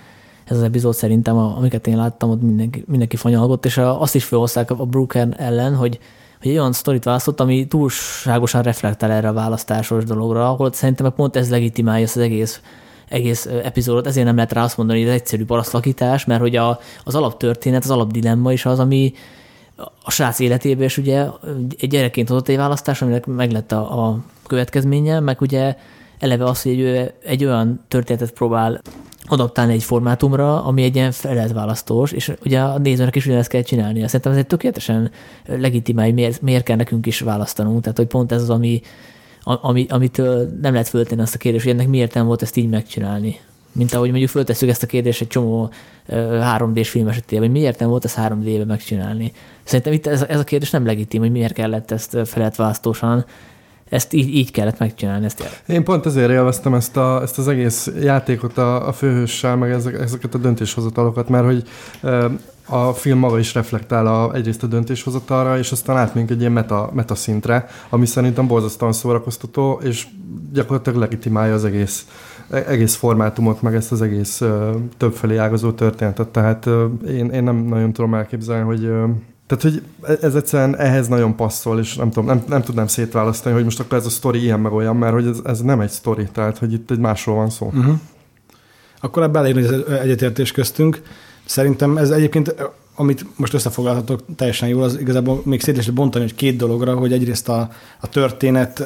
ez 0.44 0.56
az 0.56 0.62
epizód 0.62 0.94
szerintem, 0.94 1.36
amiket 1.36 1.86
én 1.86 1.96
láttam, 1.96 2.30
ott 2.30 2.42
mindenki, 2.42 2.84
mindenki 2.86 3.16
fanyalgott, 3.16 3.64
és 3.64 3.76
azt 3.78 4.14
is 4.14 4.24
felhozták 4.24 4.70
a 4.70 4.74
Brooker 4.74 5.34
ellen, 5.36 5.74
hogy, 5.74 5.98
hogy 6.40 6.50
egy 6.50 6.56
olyan 6.56 6.72
sztorit 6.72 7.04
választott, 7.04 7.40
ami 7.40 7.66
túlságosan 7.66 8.62
reflektál 8.62 9.10
erre 9.10 9.28
a 9.28 9.32
választásos 9.32 10.04
dologra, 10.04 10.48
ahol 10.48 10.72
szerintem 10.72 11.12
pont 11.16 11.36
ez 11.36 11.50
legitimálja 11.50 12.04
ezt 12.04 12.16
az 12.16 12.22
egész 12.22 12.60
egész 13.08 13.46
epizódot, 13.46 14.06
ezért 14.06 14.26
nem 14.26 14.34
lehet 14.34 14.52
rá 14.52 14.62
azt 14.62 14.76
mondani, 14.76 14.98
hogy 14.98 15.08
ez 15.08 15.14
egyszerű 15.14 15.44
parasztlakítás, 15.44 16.24
mert 16.24 16.40
hogy 16.40 16.56
a, 16.56 16.80
az 17.04 17.14
alaptörténet, 17.14 17.84
az 17.84 17.90
alapdilemma 17.90 18.52
is 18.52 18.66
az, 18.66 18.78
ami 18.78 19.12
a 20.02 20.10
srác 20.10 20.38
életében 20.38 20.84
is 20.84 20.98
ugye 20.98 21.26
egy 21.78 21.88
gyerekként 21.88 22.28
hozott 22.28 22.48
egy 22.48 22.56
választás, 22.56 23.02
aminek 23.02 23.26
meg 23.26 23.50
lett 23.50 23.72
a, 23.72 24.06
a 24.06 24.18
következménye, 24.46 25.20
meg 25.20 25.40
ugye 25.40 25.76
eleve 26.18 26.44
az, 26.44 26.62
hogy 26.62 26.80
egy, 26.80 27.12
egy 27.24 27.44
olyan 27.44 27.84
történetet 27.88 28.32
próbál 28.32 28.80
adaptálni 29.28 29.72
egy 29.72 29.82
formátumra, 29.82 30.64
ami 30.64 30.82
egy 30.82 30.96
ilyen 30.96 31.12
választós, 31.54 32.12
és 32.12 32.32
ugye 32.44 32.60
a 32.60 32.78
nézőnek 32.78 33.16
is 33.16 33.26
ugyanezt 33.26 33.48
kell 33.48 33.62
csinálni. 33.62 34.06
Szerintem 34.06 34.32
ez 34.32 34.38
egy 34.38 34.46
tökéletesen 34.46 35.10
legitimálj, 35.46 36.12
miért, 36.12 36.42
miért 36.42 36.64
kell 36.64 36.76
nekünk 36.76 37.06
is 37.06 37.20
választanunk. 37.20 37.80
Tehát, 37.80 37.96
hogy 37.96 38.06
pont 38.06 38.32
ez 38.32 38.42
az, 38.42 38.50
ami, 38.50 38.80
ami, 39.54 39.86
amitől 39.88 40.58
nem 40.62 40.72
lehet 40.72 40.88
föltenni 40.88 41.20
azt 41.20 41.34
a 41.34 41.38
kérdést, 41.38 41.64
hogy 41.64 41.72
ennek 41.72 41.88
miért 41.88 42.14
nem 42.14 42.26
volt 42.26 42.42
ezt 42.42 42.56
így 42.56 42.68
megcsinálni. 42.68 43.40
Mint 43.72 43.94
ahogy 43.94 44.08
mondjuk 44.08 44.30
föltesszük 44.30 44.68
ezt 44.68 44.82
a 44.82 44.86
kérdést 44.86 45.20
egy 45.20 45.26
csomó 45.26 45.70
3D-s 46.08 46.88
film 46.88 47.08
esetében, 47.08 47.44
hogy 47.44 47.58
miért 47.60 47.78
nem 47.78 47.88
volt 47.88 48.04
ezt 48.04 48.18
3D-be 48.20 48.64
megcsinálni. 48.64 49.32
Szerintem 49.64 49.92
itt 49.92 50.06
ez, 50.06 50.22
ez 50.22 50.40
a 50.40 50.44
kérdés 50.44 50.70
nem 50.70 50.86
legitim, 50.86 51.20
hogy 51.20 51.30
miért 51.30 51.52
kellett 51.52 51.90
ezt 51.90 52.16
választósan 52.56 53.24
ezt 53.88 54.12
így, 54.12 54.34
így 54.34 54.50
kellett 54.50 54.78
megcsinálni. 54.78 55.24
Ezt 55.24 55.62
Én 55.66 55.84
pont 55.84 56.06
ezért 56.06 56.30
élveztem 56.30 56.74
ezt, 56.74 56.96
a, 56.96 57.22
ezt 57.22 57.38
az 57.38 57.48
egész 57.48 57.90
játékot 58.00 58.58
a, 58.58 58.88
a 58.88 58.92
főhőssel, 58.92 59.56
meg 59.56 59.70
ezek, 59.70 60.00
ezeket 60.00 60.34
a 60.34 60.38
döntéshozatalokat, 60.38 61.28
mert 61.28 61.44
hogy 61.44 61.62
a 62.68 62.92
film 62.92 63.18
maga 63.18 63.38
is 63.38 63.54
reflektál 63.54 64.06
a, 64.06 64.34
egyrészt 64.34 64.62
a 64.62 64.66
döntéshozatalra, 64.66 65.58
és 65.58 65.72
aztán 65.72 65.96
átmegyünk 65.96 66.30
egy 66.30 66.40
ilyen 66.40 66.52
meta, 66.52 66.90
meta 66.94 67.14
szintre, 67.14 67.68
ami 67.88 68.06
szerintem 68.06 68.46
borzasztóan 68.46 68.92
szórakoztató, 68.92 69.80
és 69.82 70.06
gyakorlatilag 70.52 70.98
legitimálja 70.98 71.54
az 71.54 71.64
egész, 71.64 72.06
e, 72.50 72.64
egész 72.66 72.94
formátumot, 72.94 73.62
meg 73.62 73.74
ezt 73.74 73.92
az 73.92 74.02
egész 74.02 74.40
uh, 74.40 74.76
többfelé 74.96 75.36
ágazó 75.36 75.72
történetet. 75.72 76.28
Tehát 76.28 76.66
uh, 76.66 76.84
én, 77.08 77.30
én 77.30 77.42
nem 77.42 77.56
nagyon 77.56 77.92
tudom 77.92 78.14
elképzelni, 78.14 78.64
hogy 78.64 78.84
uh, 78.84 79.08
tehát, 79.46 79.62
hogy 79.62 79.82
ez 80.20 80.34
egyszerűen 80.34 80.76
ehhez 80.76 81.08
nagyon 81.08 81.36
passzol, 81.36 81.78
és 81.78 81.96
nem 81.96 82.10
tudom, 82.10 82.24
nem, 82.24 82.42
nem 82.48 82.62
tudnám 82.62 82.86
szétválasztani, 82.86 83.54
hogy 83.54 83.64
most 83.64 83.80
akkor 83.80 83.98
ez 83.98 84.06
a 84.06 84.10
sztori 84.10 84.42
ilyen 84.42 84.60
meg 84.60 84.72
olyan, 84.72 84.96
mert 84.96 85.12
hogy 85.12 85.26
ez, 85.26 85.38
ez 85.44 85.60
nem 85.60 85.80
egy 85.80 85.90
sztori, 85.90 86.28
tehát, 86.32 86.58
hogy 86.58 86.72
itt 86.72 86.90
egy 86.90 86.98
másról 86.98 87.36
van 87.36 87.50
szó. 87.50 87.66
Uh-huh. 87.66 87.94
Akkor 89.00 89.22
ebben 89.22 89.44
elég 89.44 89.54
nagy 89.54 89.84
egyetértés 90.02 90.52
köztünk. 90.52 91.02
Szerintem 91.48 91.96
ez 91.96 92.10
egyébként, 92.10 92.54
amit 92.94 93.24
most 93.36 93.54
összefoglalhatok 93.54 94.20
teljesen 94.36 94.68
jól, 94.68 94.82
az 94.82 95.00
igazából 95.00 95.40
még 95.44 95.60
szét 95.60 95.76
lehet 95.76 95.92
bontani, 95.92 96.24
hogy 96.24 96.34
két 96.34 96.56
dologra, 96.56 96.94
hogy 96.94 97.12
egyrészt 97.12 97.48
a, 97.48 97.70
a 98.00 98.08
történet 98.08 98.84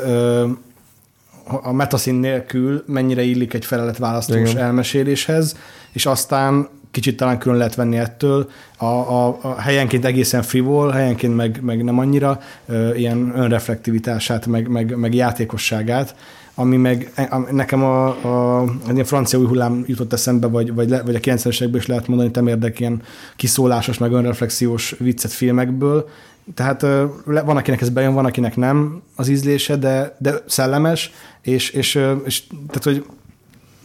a 1.62 1.72
metaszín 1.72 2.14
nélkül 2.14 2.84
mennyire 2.86 3.22
illik 3.22 3.54
egy 3.54 3.64
feleletválasztós 3.64 4.50
Igen. 4.50 4.62
elmeséléshez, 4.62 5.56
és 5.92 6.06
aztán 6.06 6.68
kicsit 6.90 7.16
talán 7.16 7.38
külön 7.38 7.56
lehet 7.56 7.74
venni 7.74 7.98
ettől. 7.98 8.50
A, 8.76 8.84
a, 8.84 9.38
a 9.42 9.60
helyenként 9.60 10.04
egészen 10.04 10.42
frivol, 10.42 10.90
helyenként 10.90 11.36
meg, 11.36 11.58
meg 11.62 11.84
nem 11.84 11.98
annyira, 11.98 12.40
ö, 12.66 12.94
ilyen 12.94 13.32
önreflektivitását, 13.36 14.46
meg, 14.46 14.68
meg, 14.68 14.96
meg 14.96 15.14
játékosságát, 15.14 16.14
ami 16.54 16.76
meg 16.76 17.12
nekem 17.50 17.82
a, 17.82 18.06
a, 18.06 18.60
a 18.60 19.04
francia 19.04 19.38
új 19.38 19.46
hullám 19.46 19.84
jutott 19.86 20.12
eszembe, 20.12 20.46
vagy, 20.46 20.74
vagy, 20.74 20.88
le, 20.88 21.02
vagy 21.02 21.14
a 21.14 21.18
90-es 21.18 21.54
évekből 21.54 21.80
is 21.80 21.86
lehet 21.86 22.08
mondani, 22.08 22.30
hogy 22.34 22.48
érdek 22.48 22.80
ilyen 22.80 23.02
kiszólásos, 23.36 23.98
meg 23.98 24.12
önreflexiós 24.12 24.94
viccet 24.98 25.32
filmekből. 25.32 26.08
Tehát 26.54 26.82
van, 27.24 27.56
akinek 27.56 27.80
ez 27.80 27.88
bejön, 27.88 28.14
van, 28.14 28.24
akinek 28.24 28.56
nem 28.56 29.02
az 29.16 29.28
ízlése, 29.28 29.76
de, 29.76 30.16
de 30.18 30.34
szellemes, 30.46 31.12
és, 31.42 31.70
és, 31.70 31.94
és 32.24 32.46
tehát, 32.46 32.84
hogy 32.84 33.04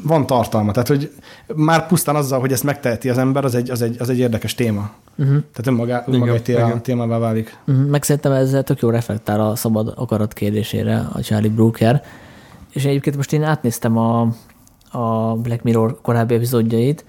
van 0.04 0.26
tartalma. 0.26 0.72
Tehát, 0.72 0.88
hogy 0.88 1.12
már 1.56 1.88
pusztán 1.88 2.16
azzal, 2.16 2.40
hogy 2.40 2.52
ezt 2.52 2.64
megteheti 2.64 3.10
az 3.10 3.18
ember, 3.18 3.46
az 3.46 3.56
egy, 3.56 3.70
az 3.70 3.82
egy, 3.82 3.96
az 4.00 4.10
egy 4.10 4.20
érdekes 4.20 4.56
téma. 4.56 4.92
Uh-huh. 5.16 5.36
Tehát 5.36 5.68
önmaga, 5.68 6.04
önmaga 6.08 6.34
egy 6.34 6.44
téma, 6.44 6.82
témává 6.82 7.18
válik. 7.18 7.58
Uh-huh. 7.68 7.86
Meg 7.86 8.04
szerintem 8.04 8.32
ezzel 8.32 8.64
tök 8.64 8.82
jó 8.82 8.90
reflektál 8.90 9.42
a 9.42 9.56
szabad 9.56 9.94
akarat 9.96 10.34
kérdésére 10.34 11.08
a 11.14 11.22
Charlie 11.22 11.50
Brooker. 11.50 12.04
És 12.74 12.86
egyébként 12.86 13.16
most 13.16 13.34
én 13.34 13.44
átnéztem 13.44 13.98
a, 13.98 14.22
a 14.92 15.36
Black 15.36 15.64
Mirror 15.64 16.02
korábbi 16.02 16.34
epizódjait, 16.34 17.06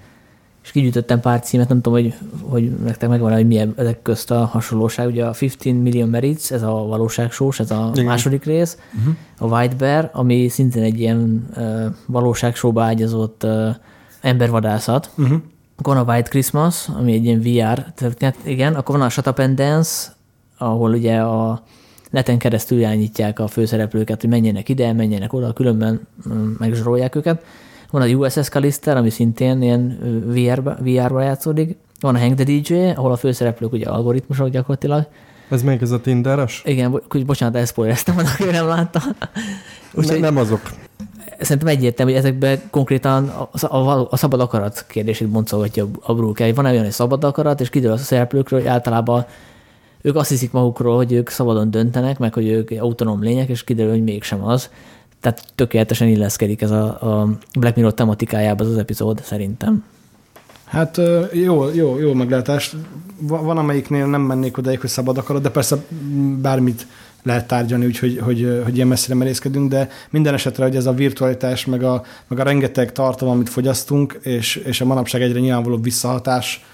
és 0.69 0.75
kigyűjtöttem 0.75 1.21
pár 1.21 1.41
címet, 1.41 1.69
nem 1.69 1.81
tudom, 1.81 2.00
hogy, 2.03 2.15
hogy 2.43 2.71
nektek 2.71 3.09
megvan, 3.09 3.33
hogy 3.33 3.47
milyen 3.47 3.73
ezek 3.77 4.03
közt 4.03 4.31
a 4.31 4.45
hasonlóság. 4.45 5.07
Ugye 5.07 5.25
a 5.25 5.33
15 5.59 5.83
Million 5.83 6.09
Merits, 6.09 6.53
ez 6.53 6.62
a 6.62 6.73
valóságsós, 6.73 7.61
ez 7.61 7.71
a 7.71 7.91
Igen. 7.93 8.05
második 8.05 8.45
rész, 8.45 8.79
uh-huh. 8.99 9.15
a 9.38 9.57
White 9.57 9.75
Bear, 9.75 10.11
ami 10.12 10.49
szintén 10.49 10.83
egy 10.83 11.00
ilyen 11.00 11.49
uh, 11.57 11.85
valóságsóba 12.07 12.83
ágyazott 12.83 13.45
uh, 13.45 13.69
embervadászat. 14.21 15.11
Uh-huh. 15.17 15.38
Akkor 15.77 15.95
van 15.95 16.07
a 16.07 16.12
White 16.12 16.29
Christmas, 16.29 16.88
ami 16.88 17.12
egy 17.12 17.25
ilyen 17.25 17.41
VR 17.41 17.93
történet, 17.95 18.37
igen, 18.45 18.75
akkor 18.75 18.97
van 18.97 19.07
a 19.07 19.11
Shut 19.11 19.27
Up 19.27 19.38
and 19.38 19.57
Dance, 19.57 20.12
ahol 20.59 20.91
ugye 20.91 21.21
a 21.21 21.62
neten 22.11 22.38
keresztül 22.38 22.79
irányítják 22.79 23.38
a 23.38 23.47
főszereplőket, 23.47 24.21
hogy 24.21 24.31
menjenek 24.31 24.69
ide, 24.69 24.93
menjenek 24.93 25.33
oda, 25.33 25.53
különben 25.53 26.00
mm, 26.29 26.53
megzsarolják 26.59 27.15
őket. 27.15 27.45
Van 27.91 28.03
a 28.03 28.07
USS 28.07 28.49
Callister, 28.49 28.97
ami 28.97 29.11
szintén 29.11 29.62
ilyen 29.62 29.99
VR-ba, 30.27 30.77
VR-ba 30.81 31.21
játszódik. 31.23 31.77
Van 32.00 32.15
a 32.15 32.19
Hank 32.19 32.35
the 32.35 32.45
DJ, 32.45 32.91
ahol 32.95 33.13
a 33.13 33.17
főszereplők 33.17 33.73
ugye 33.73 33.87
algoritmusok 33.87 34.49
gyakorlatilag. 34.49 35.06
Ez 35.50 35.63
még 35.63 35.82
ez 35.82 35.91
a 35.91 36.00
Tinderes? 36.00 36.63
Igen, 36.65 36.91
bo- 36.91 37.26
bocsánat, 37.26 37.56
elszpoilereztem, 37.56 38.15
van, 38.15 38.25
aki 38.39 38.45
nem 38.45 38.67
látta. 38.67 39.02
Úgy, 39.93 40.21
nem 40.21 40.37
azok. 40.37 40.61
Szerintem 41.41 41.69
egyértelmű, 41.69 42.13
hogy 42.13 42.21
ezekben 42.21 42.61
konkrétan 42.71 43.28
a, 43.28 43.76
a, 43.76 44.09
a 44.11 44.17
szabad 44.17 44.41
akarat 44.41 44.85
kérdését 44.89 45.28
boncolgatja 45.28 45.89
a 46.00 46.15
Brooke. 46.15 46.52
Van 46.52 46.65
olyan, 46.65 46.82
hogy 46.82 46.93
szabad 46.93 47.25
akarat, 47.25 47.61
és 47.61 47.71
kiderül 47.71 47.97
a 47.97 47.99
szereplőkről, 47.99 48.61
hogy 48.61 48.69
általában 48.69 49.26
ők 50.02 50.17
azt 50.17 50.28
hiszik 50.28 50.52
magukról, 50.52 50.97
hogy 50.97 51.13
ők 51.13 51.28
szabadon 51.28 51.71
döntenek, 51.71 52.19
meg 52.19 52.34
hogy 52.34 52.47
ők 52.49 52.71
autonóm 52.71 53.23
lények, 53.23 53.49
és 53.49 53.65
kiderül, 53.65 53.91
hogy 53.93 54.02
mégsem 54.02 54.45
az. 54.45 54.71
Tehát 55.21 55.43
tökéletesen 55.54 56.08
illeszkedik 56.08 56.63
ez 56.63 56.71
a, 56.71 56.84
a 56.84 57.28
Black 57.58 57.76
Mirror 57.76 57.95
tematikájába 57.95 58.65
az, 58.65 58.71
az 58.71 58.76
epizód, 58.76 59.21
szerintem. 59.23 59.84
Hát 60.65 61.00
jó, 61.32 61.69
jó, 61.71 61.99
jó 61.99 62.13
meglátás. 62.13 62.76
Van, 63.21 63.58
amelyiknél 63.58 64.06
nem 64.06 64.21
mennék 64.21 64.58
odaig, 64.58 64.80
hogy 64.80 64.91
szabad 64.91 65.19
akarat, 65.19 65.43
de 65.43 65.50
persze 65.50 65.76
bármit 66.41 66.87
lehet 67.23 67.47
tárgyalni, 67.47 67.87
úgyhogy 67.87 68.19
hogy, 68.19 68.61
hogy 68.65 68.75
ilyen 68.75 68.89
messzire 68.89 69.15
merészkedünk, 69.15 69.71
de 69.71 69.89
minden 70.11 70.34
esetre, 70.34 70.65
hogy 70.65 70.76
ez 70.76 70.87
a 70.87 70.93
virtualitás, 70.93 71.65
meg 71.67 71.82
a, 71.82 72.02
meg 72.28 72.39
a 72.39 72.43
rengeteg 72.43 72.93
tartalom, 72.93 73.34
amit 73.34 73.49
fogyasztunk, 73.49 74.19
és, 74.23 74.56
és 74.56 74.80
a 74.80 74.84
manapság 74.84 75.23
egyre 75.23 75.41
nyilvánvalóbb 75.41 75.82
visszahatás, 75.82 76.65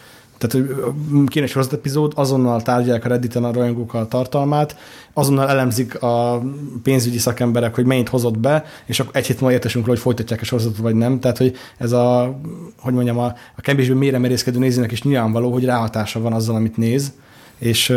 tehát, 0.47 0.67
hogy 0.67 1.29
kéne 1.29 1.47
egy 1.47 1.67
epizód, 1.73 2.13
azonnal 2.15 2.63
tárgyalják 2.63 3.05
a 3.05 3.09
Redditen 3.09 3.45
a 3.45 3.53
rajongókkal 3.53 4.01
a 4.01 4.09
tartalmát, 4.09 4.77
azonnal 5.13 5.49
elemzik 5.49 6.03
a 6.03 6.43
pénzügyi 6.83 7.19
szakemberek, 7.19 7.75
hogy 7.75 7.85
mennyit 7.85 8.09
hozott 8.09 8.39
be, 8.39 8.65
és 8.87 9.01
akkor 9.01 9.17
egy 9.17 9.27
hét 9.27 9.41
múlva 9.41 9.55
értesünk 9.55 9.87
hogy 9.87 9.99
folytatják 9.99 10.41
a 10.41 10.45
sorozatot, 10.45 10.79
vagy 10.79 10.95
nem. 10.95 11.21
Tehát, 11.21 11.39
hogy 11.39 11.57
ez 11.79 11.93
a, 11.93 12.39
hogy 12.79 12.95
mondjam, 12.95 13.19
a, 13.19 13.35
a 13.57 13.61
kevésbé 13.61 13.95
mélyre 13.95 14.19
merészkedő 14.19 14.59
nézőnek 14.59 14.93
is 14.93 15.03
nyilvánvaló, 15.03 15.53
hogy 15.53 15.65
ráhatása 15.65 16.21
van 16.21 16.33
azzal, 16.33 16.55
amit 16.55 16.77
néz, 16.77 17.13
és 17.59 17.89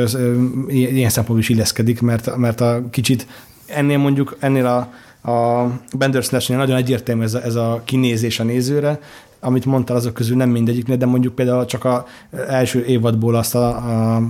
ilyen 0.68 1.10
szempontból 1.10 1.40
is 1.40 1.50
illeszkedik, 1.50 2.02
mert, 2.02 2.36
mert 2.36 2.62
a 2.62 2.84
kicsit 2.90 3.28
ennél 3.66 3.98
mondjuk, 3.98 4.38
ennél 4.40 4.66
a, 4.66 4.94
a 5.32 5.68
Bandersnatch-nél 5.98 6.58
nagyon 6.58 6.76
egyértelmű 6.76 7.24
ez 7.24 7.34
a, 7.34 7.44
ez 7.44 7.56
a 7.56 7.82
kinézés 7.86 8.40
a 8.40 8.44
nézőre, 8.44 9.00
amit 9.40 9.66
mondtál 9.66 9.98
azok 9.98 10.14
közül 10.14 10.36
nem 10.36 10.50
mindegyiknél, 10.50 10.98
de 10.98 11.06
mondjuk 11.06 11.36
például 11.36 11.66
csak 11.66 11.84
a 11.84 12.06
első 12.48 12.86
évadból 12.86 13.36
azt 13.36 13.56
a, 13.56 13.68
a 14.16 14.22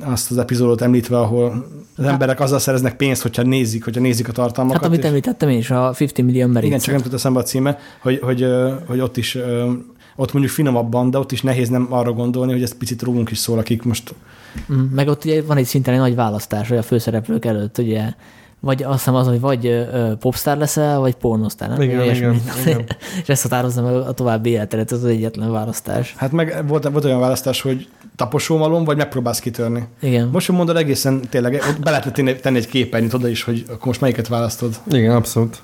azt 0.00 0.30
az 0.30 0.38
epizódot 0.38 0.80
említve, 0.80 1.18
ahol 1.18 1.66
az 1.96 2.04
hát, 2.04 2.12
emberek 2.12 2.40
azzal 2.40 2.58
szereznek 2.58 2.96
pénzt, 2.96 3.22
hogyha 3.22 3.42
nézik, 3.42 3.84
hogyha 3.84 4.00
nézik 4.00 4.28
a 4.28 4.32
tartalmakat. 4.32 4.80
Hát 4.80 4.88
amit 4.88 5.02
és, 5.02 5.08
említettem 5.08 5.48
én 5.48 5.58
is, 5.58 5.70
a 5.70 5.94
50 5.98 6.24
millió 6.24 6.46
merít. 6.46 6.68
Igen, 6.68 6.80
csak 6.80 6.92
nem 6.92 7.02
tudta 7.02 7.18
szembe 7.18 7.38
a 7.38 7.42
címe, 7.42 7.78
hogy, 8.02 8.18
hogy, 8.22 8.46
hogy 8.86 9.00
ott 9.00 9.16
is 9.16 9.38
ott 10.16 10.32
mondjuk 10.32 10.54
finomabban, 10.54 11.10
de 11.10 11.18
ott 11.18 11.32
is 11.32 11.42
nehéz 11.42 11.68
nem 11.68 11.86
arra 11.90 12.12
gondolni, 12.12 12.52
hogy 12.52 12.62
ez 12.62 12.76
picit 12.76 13.02
rólunk 13.02 13.30
is 13.30 13.38
szól, 13.38 13.58
akik 13.58 13.82
most... 13.82 14.14
Mm, 14.72 14.76
meg 14.76 15.08
ott 15.08 15.24
ugye 15.24 15.42
van 15.42 15.56
egy 15.56 15.64
szinten 15.64 15.94
egy 15.94 16.00
nagy 16.00 16.14
választás, 16.14 16.68
hogy 16.68 16.76
a 16.76 16.82
főszereplők 16.82 17.44
előtt 17.44 17.78
ugye 17.78 18.12
vagy 18.66 18.82
azt 18.82 18.98
hiszem 18.98 19.14
az, 19.14 19.26
hogy 19.26 19.40
vagy 19.40 19.86
popstar 20.20 20.56
leszel, 20.56 20.98
vagy 20.98 21.14
pornosztár, 21.14 21.68
nem? 21.68 21.80
Igen, 21.80 22.14
igen, 22.14 22.40
igen. 22.64 22.84
És 23.22 23.28
ezt 23.28 23.42
határozza 23.42 23.82
meg 23.82 23.94
a 23.94 24.12
további 24.12 24.50
életedet, 24.50 24.92
ez 24.92 24.98
az 24.98 25.10
egyetlen 25.10 25.52
választás. 25.52 26.14
Hát 26.16 26.32
meg 26.32 26.64
volt, 26.66 26.88
volt 26.88 27.04
olyan 27.04 27.20
választás, 27.20 27.60
hogy 27.60 27.88
taposómalom, 28.16 28.84
vagy 28.84 28.96
megpróbálsz 28.96 29.38
kitörni. 29.38 29.88
Igen. 30.00 30.28
Most, 30.32 30.46
hogy 30.46 30.56
mondod, 30.56 30.76
egészen 30.76 31.20
tényleg, 31.30 31.54
ott 31.68 31.80
be 31.80 31.90
lehetne 31.90 32.32
tenni 32.34 32.56
egy 32.56 32.68
képernyőt 32.68 33.14
oda 33.14 33.28
is, 33.28 33.42
hogy 33.42 33.64
akkor 33.68 33.86
most 33.86 34.00
melyiket 34.00 34.28
választod. 34.28 34.74
Igen, 34.90 35.14
abszolút. 35.14 35.62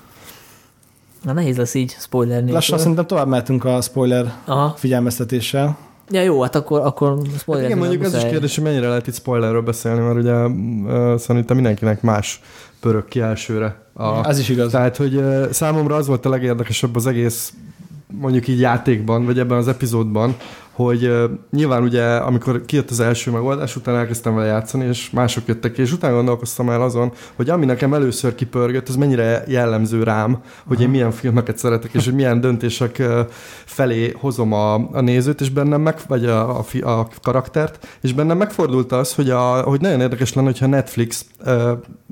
Na 1.23 1.33
nehéz 1.33 1.57
lesz 1.57 1.73
így 1.73 1.95
spoiler 1.99 2.35
nélkül. 2.37 2.53
Lassan 2.53 2.77
szerintem 2.77 3.05
tovább 3.05 3.27
mehetünk 3.27 3.65
a 3.65 3.81
spoiler 3.81 4.33
Aha. 4.45 4.73
figyelmeztetéssel. 4.77 5.77
Ja 6.09 6.21
jó, 6.21 6.41
hát 6.41 6.55
akkor, 6.55 6.79
akkor 6.79 7.17
spoiler. 7.37 7.63
Hát 7.63 7.75
igen, 7.75 7.87
mondjuk 7.87 8.13
ez 8.13 8.23
is 8.23 8.29
kérdés, 8.29 8.55
hogy 8.55 8.63
mennyire 8.63 8.87
lehet 8.87 9.07
itt 9.07 9.15
spoilerről 9.15 9.61
beszélni, 9.61 9.99
mert 9.99 10.17
ugye 10.17 10.33
uh, 10.33 11.17
szerintem 11.17 11.55
mindenkinek 11.55 12.01
más 12.01 12.41
pörög 12.83 13.07
ki 13.07 13.19
elsőre. 13.19 13.81
A, 13.93 14.27
ez 14.27 14.39
is 14.39 14.49
igaz. 14.49 14.71
Tehát, 14.71 14.97
hogy 14.97 15.23
számomra 15.51 15.95
az 15.95 16.07
volt 16.07 16.25
a 16.25 16.29
legérdekesebb 16.29 16.95
az 16.95 17.07
egész 17.07 17.53
mondjuk 18.19 18.47
így 18.47 18.59
játékban, 18.59 19.25
vagy 19.25 19.39
ebben 19.39 19.57
az 19.57 19.67
epizódban, 19.67 20.35
hogy 20.73 21.05
uh, 21.05 21.23
nyilván 21.51 21.83
ugye, 21.83 22.03
amikor 22.03 22.65
kijött 22.65 22.89
az 22.89 22.99
első 22.99 23.31
megoldás, 23.31 23.75
utána 23.75 23.97
elkezdtem 23.97 24.35
vele 24.35 24.47
játszani, 24.47 24.85
és 24.85 25.09
mások 25.09 25.47
jöttek 25.47 25.71
ki, 25.71 25.81
és 25.81 25.91
utána 25.91 26.15
gondolkoztam 26.15 26.69
el 26.69 26.81
azon, 26.81 27.11
hogy 27.35 27.49
ami 27.49 27.65
nekem 27.65 27.93
először 27.93 28.35
kipörgött, 28.35 28.89
az 28.89 28.95
mennyire 28.95 29.43
jellemző 29.47 30.03
rám, 30.03 30.41
hogy 30.67 30.81
én 30.81 30.89
milyen 30.89 31.11
filmeket 31.11 31.57
szeretek, 31.57 31.93
és 31.93 32.05
hogy 32.05 32.13
milyen 32.13 32.41
döntések 32.41 32.97
uh, 32.99 33.19
felé 33.65 34.13
hozom 34.19 34.53
a, 34.53 34.73
a 34.73 35.01
nézőt, 35.01 35.41
és 35.41 35.49
bennem 35.49 35.81
meg, 35.81 35.99
vagy 36.07 36.25
a, 36.25 36.59
a, 36.59 36.65
a 36.81 37.07
karaktert, 37.21 37.87
és 38.01 38.13
bennem 38.13 38.37
megfordult 38.37 38.91
az, 38.91 39.13
hogy, 39.13 39.29
a, 39.29 39.61
hogy 39.61 39.81
nagyon 39.81 40.01
érdekes 40.01 40.33
lenne, 40.33 40.47
hogyha 40.47 40.67
Netflix, 40.67 41.25
uh, 41.45 41.51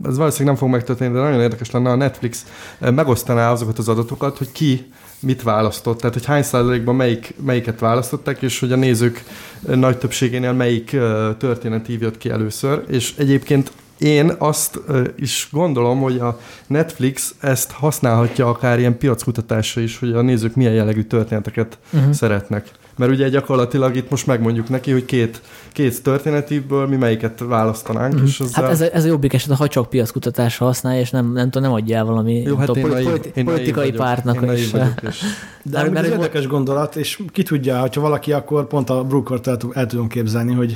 ez 0.04 0.18
valószínűleg 0.18 0.46
nem 0.46 0.56
fog 0.56 0.70
megtörténni, 0.70 1.14
de 1.14 1.20
nagyon 1.20 1.42
érdekes 1.42 1.72
lenne, 1.72 1.90
a 1.90 1.96
Netflix 1.96 2.46
megosztaná 2.80 3.52
azokat 3.52 3.78
az 3.78 3.90
adatokat, 3.90 4.38
hogy 4.38 4.52
ki 4.52 4.92
mit 5.22 5.44
választott, 5.44 5.98
tehát 5.98 6.14
hogy 6.14 6.26
hány 6.26 6.44
százalékban 6.44 6.96
melyik, 6.96 7.34
melyiket 7.46 7.80
választották, 7.80 8.42
és 8.42 8.60
hogy 8.60 8.72
a 8.72 8.76
nézők 8.76 9.24
nagy 9.60 9.98
többségénél 9.98 10.54
melyik 10.54 10.98
történet 11.38 11.88
jött 11.88 12.18
ki 12.18 12.30
először, 12.30 12.84
és 12.88 13.14
egyébként 13.18 13.72
én 13.98 14.36
azt 14.38 14.80
is 15.18 15.48
gondolom, 15.52 16.00
hogy 16.00 16.20
a 16.20 16.40
Netflix 16.68 17.34
ezt 17.40 17.72
használhatja 17.72 18.48
akár 18.48 18.80
ilyen 18.80 18.98
piackutatásra 18.98 19.82
is, 19.82 20.00
hogy 20.00 20.12
a 20.12 20.22
nézők 20.22 20.56
milyen 20.56 20.74
jellegű 20.74 21.04
történeteket 21.04 21.78
uh-huh. 21.94 22.12
szeretnek. 22.12 22.72
Mert 23.02 23.14
ugye 23.14 23.30
gyakorlatilag 23.30 23.96
itt 23.96 24.10
most 24.10 24.28
megmondjuk 24.28 24.70
neki, 24.70 24.92
hogy 24.92 25.06
két, 25.06 25.42
két 25.72 26.04
történetívből 26.04 26.88
mi 26.88 26.96
melyiket 26.96 27.40
választanánk. 27.48 28.20
Mm. 28.20 28.24
És 28.24 28.42
hát 28.52 28.70
ez, 28.70 28.82
a, 28.82 28.86
ez 28.94 29.04
a 29.04 29.08
jobbik 29.08 29.34
eset, 29.34 29.58
ha 29.58 29.68
csak 29.68 29.90
piackutatásra 29.90 30.66
használja, 30.66 31.00
és 31.00 31.10
nem, 31.10 31.32
nem 31.32 31.50
tudom, 31.50 31.68
nem 31.68 31.78
adja 31.78 31.98
el 31.98 32.06
valami 32.06 32.42
Jó, 32.42 32.56
hát 32.56 32.66
tudom, 32.66 32.92
én 32.92 33.04
politi- 33.04 33.32
én 33.34 33.46
politikai 33.46 33.92
pártnak 33.92 34.42
én 34.42 34.52
is. 34.52 34.72
Vagyok, 34.72 35.02
és... 35.10 35.24
De 35.64 35.82
mert, 35.82 35.94
mert 35.94 36.06
ez 36.06 36.12
érdekes 36.12 36.48
gondolat, 36.48 36.96
és 36.96 37.22
ki 37.32 37.44
tudja, 37.44 37.80
hogyha 37.80 38.02
valaki 38.02 38.32
akkor 38.32 38.68
pont 38.68 38.90
a 38.90 39.04
Brookert 39.04 39.48
el, 39.48 39.58
el 39.74 39.86
tudom 39.86 40.08
képzelni, 40.08 40.54
hogy, 40.54 40.76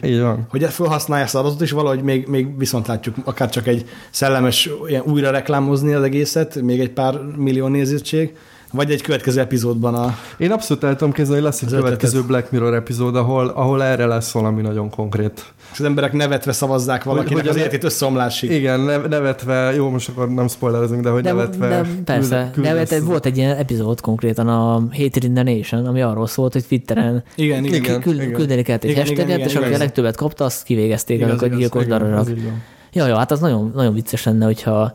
hogy 0.49 0.63
felhasználja 0.63 1.23
ezt 1.23 1.35
az 1.35 1.41
adatot, 1.41 1.61
és 1.61 1.71
valahogy 1.71 2.01
még, 2.01 2.27
még 2.27 2.57
viszont 2.57 2.87
látjuk, 2.87 3.15
akár 3.23 3.49
csak 3.49 3.67
egy 3.67 3.85
szellemes 4.09 4.69
ilyen 4.87 5.03
újra 5.05 5.29
reklámozni 5.29 5.93
az 5.93 6.03
egészet, 6.03 6.61
még 6.61 6.79
egy 6.79 6.91
pár 6.91 7.19
millió 7.37 7.67
nézőtség, 7.67 8.35
vagy 8.75 8.91
egy 8.91 9.01
következő 9.01 9.39
epizódban 9.39 9.95
a... 9.95 10.17
Én 10.37 10.51
abszolút 10.51 10.83
el 10.83 10.95
tudom 10.95 11.13
képzelni, 11.13 11.41
hogy 11.41 11.51
lesz 11.51 11.61
egy 11.61 11.69
következő 11.69 12.17
ötletet. 12.17 12.27
Black 12.27 12.51
Mirror 12.51 12.73
epizód, 12.73 13.15
ahol, 13.15 13.47
ahol 13.47 13.83
erre 13.83 14.05
lesz 14.05 14.31
valami 14.31 14.61
nagyon 14.61 14.89
konkrét. 14.89 15.53
És 15.71 15.79
az 15.79 15.85
emberek 15.85 16.13
nevetve 16.13 16.51
szavazzák 16.51 17.03
valakinek 17.03 17.33
hogy, 17.33 17.41
hogy 17.41 17.49
az 17.49 17.57
életét 17.57 17.83
összeomlásig. 17.83 18.51
Igen, 18.51 18.79
nevetve, 19.09 19.73
jó, 19.75 19.89
most 19.89 20.09
akkor 20.09 20.29
nem 20.29 20.47
spoilerezünk, 20.47 21.01
de 21.01 21.09
hogy 21.09 21.23
de, 21.23 21.31
nevetve... 21.31 21.67
De 21.67 21.85
persze, 22.05 22.49
küld, 22.53 22.87
de 22.87 23.01
volt 23.01 23.25
egy 23.25 23.37
ilyen 23.37 23.57
epizód 23.57 24.01
konkrétan 24.01 24.47
a 24.47 24.83
Hated 24.91 25.23
in 25.23 25.33
the 25.33 25.43
Nation, 25.43 25.85
ami 25.85 26.01
arról 26.01 26.27
szólt, 26.27 26.53
hogy 26.53 26.65
Twitteren 26.67 27.23
igen, 27.35 27.63
igen, 27.63 27.83
igen, 27.83 28.01
küld, 28.01 28.21
igen. 28.21 28.33
küldeni 28.33 28.61
kellett 28.61 28.83
egy 28.83 28.89
igen, 28.89 29.05
hashtaget, 29.05 29.37
igen, 29.37 29.47
és 29.47 29.55
aki 29.55 29.73
a 29.73 29.77
legtöbbet 29.77 30.15
kapta, 30.15 30.45
azt 30.45 30.63
kivégezték 30.63 31.25
azok 31.25 31.41
a 31.41 31.47
gyilkos 31.47 31.85
dararak. 31.85 32.27
Ja, 32.93 33.07
ja, 33.07 33.17
hát 33.17 33.31
az 33.31 33.39
nagyon, 33.39 33.71
nagyon 33.75 33.93
vicces 33.93 34.23
lenne, 34.23 34.45
hogyha 34.45 34.93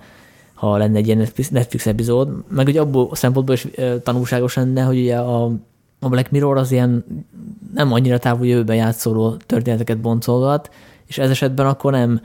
ha 0.60 0.76
lenne 0.76 0.96
egy 0.96 1.06
ilyen 1.06 1.18
Netflix, 1.18 1.48
Netflix 1.48 1.86
epizód, 1.86 2.28
meg 2.48 2.66
ugye 2.66 2.80
abból 2.80 3.08
a 3.10 3.14
szempontból 3.14 3.54
is 3.54 3.66
tanulságos 4.02 4.54
lenne, 4.54 4.82
hogy 4.82 4.98
ugye 4.98 5.16
a, 5.16 5.44
a 5.98 6.08
Black 6.08 6.30
Mirror 6.30 6.56
az 6.56 6.72
ilyen 6.72 7.04
nem 7.74 7.92
annyira 7.92 8.18
távol 8.18 8.46
jövőben 8.46 8.76
játszóló 8.76 9.36
történeteket 9.46 9.98
boncolgat, 9.98 10.70
és 11.06 11.18
ez 11.18 11.30
esetben 11.30 11.66
akkor 11.66 11.92
nem 11.92 12.20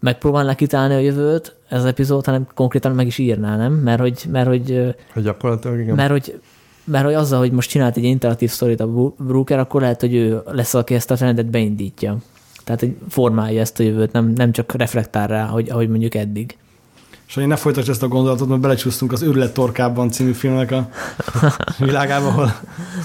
megpróbálná 0.00 0.54
kitálni 0.54 0.94
a 0.94 0.98
jövőt 0.98 1.56
ez 1.68 1.78
az 1.78 1.84
epizód, 1.84 2.24
hanem 2.24 2.46
konkrétan 2.54 2.92
meg 2.92 3.06
is 3.06 3.18
írná, 3.18 3.56
nem? 3.56 3.72
Mert 3.72 4.00
hogy, 4.00 4.24
mert 4.30 4.48
hogy, 4.48 4.94
hogy 5.12 5.22
gyakorlatilag 5.22 5.78
igen. 5.78 5.94
Mert 5.94 6.10
hogy, 6.10 6.40
mert 6.84 7.04
hogy 7.04 7.14
azzal, 7.14 7.38
hogy 7.38 7.52
most 7.52 7.70
csinált 7.70 7.96
egy 7.96 8.04
interaktív 8.04 8.50
sztorit 8.50 8.80
a 8.80 9.12
Brooker, 9.18 9.58
akkor 9.58 9.80
lehet, 9.80 10.00
hogy 10.00 10.14
ő 10.14 10.42
lesz, 10.46 10.74
aki 10.74 10.94
ezt 10.94 11.10
a 11.10 11.14
trendet 11.14 11.46
beindítja. 11.46 12.16
Tehát, 12.64 12.80
hogy 12.80 12.96
formálja 13.08 13.60
ezt 13.60 13.80
a 13.80 13.82
jövőt, 13.82 14.12
nem, 14.12 14.32
nem 14.36 14.52
csak 14.52 14.72
reflektál 14.72 15.26
rá, 15.26 15.44
hogy, 15.44 15.70
ahogy 15.70 15.88
mondjuk 15.88 16.14
eddig. 16.14 16.56
És 17.26 17.34
hogy 17.34 17.46
ne 17.46 17.56
folytasd 17.56 17.88
ezt 17.88 18.02
a 18.02 18.08
gondolatot, 18.08 18.48
mert 18.48 18.60
belecsúsztunk 18.60 19.12
az 19.12 19.22
Őrület 19.22 19.52
torkában 19.52 20.10
című 20.10 20.32
filmnek 20.32 20.70
a 20.70 20.88
világába, 21.78 22.26
ahol 22.26 22.54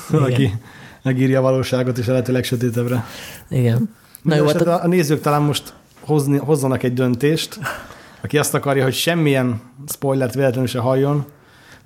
valaki 0.09 0.53
megírja 1.01 1.39
a 1.39 1.41
valóságot, 1.41 1.97
és 1.97 2.07
a 2.07 2.11
lehető 2.11 2.33
legsötétebbre. 2.33 3.05
Igen. 3.49 3.95
Na 4.21 4.35
jó, 4.35 4.45
hát 4.45 4.61
a, 4.61 4.83
a 4.83 4.87
nézők 4.87 5.21
talán 5.21 5.41
most 5.41 5.73
hozni, 5.99 6.37
hozzanak 6.37 6.83
egy 6.83 6.93
döntést, 6.93 7.59
aki 8.21 8.37
azt 8.37 8.53
akarja, 8.53 8.83
hogy 8.83 8.93
semmilyen 8.93 9.61
spoilert 9.87 10.33
véletlenül 10.33 10.67
se 10.67 10.79
halljon, 10.79 11.25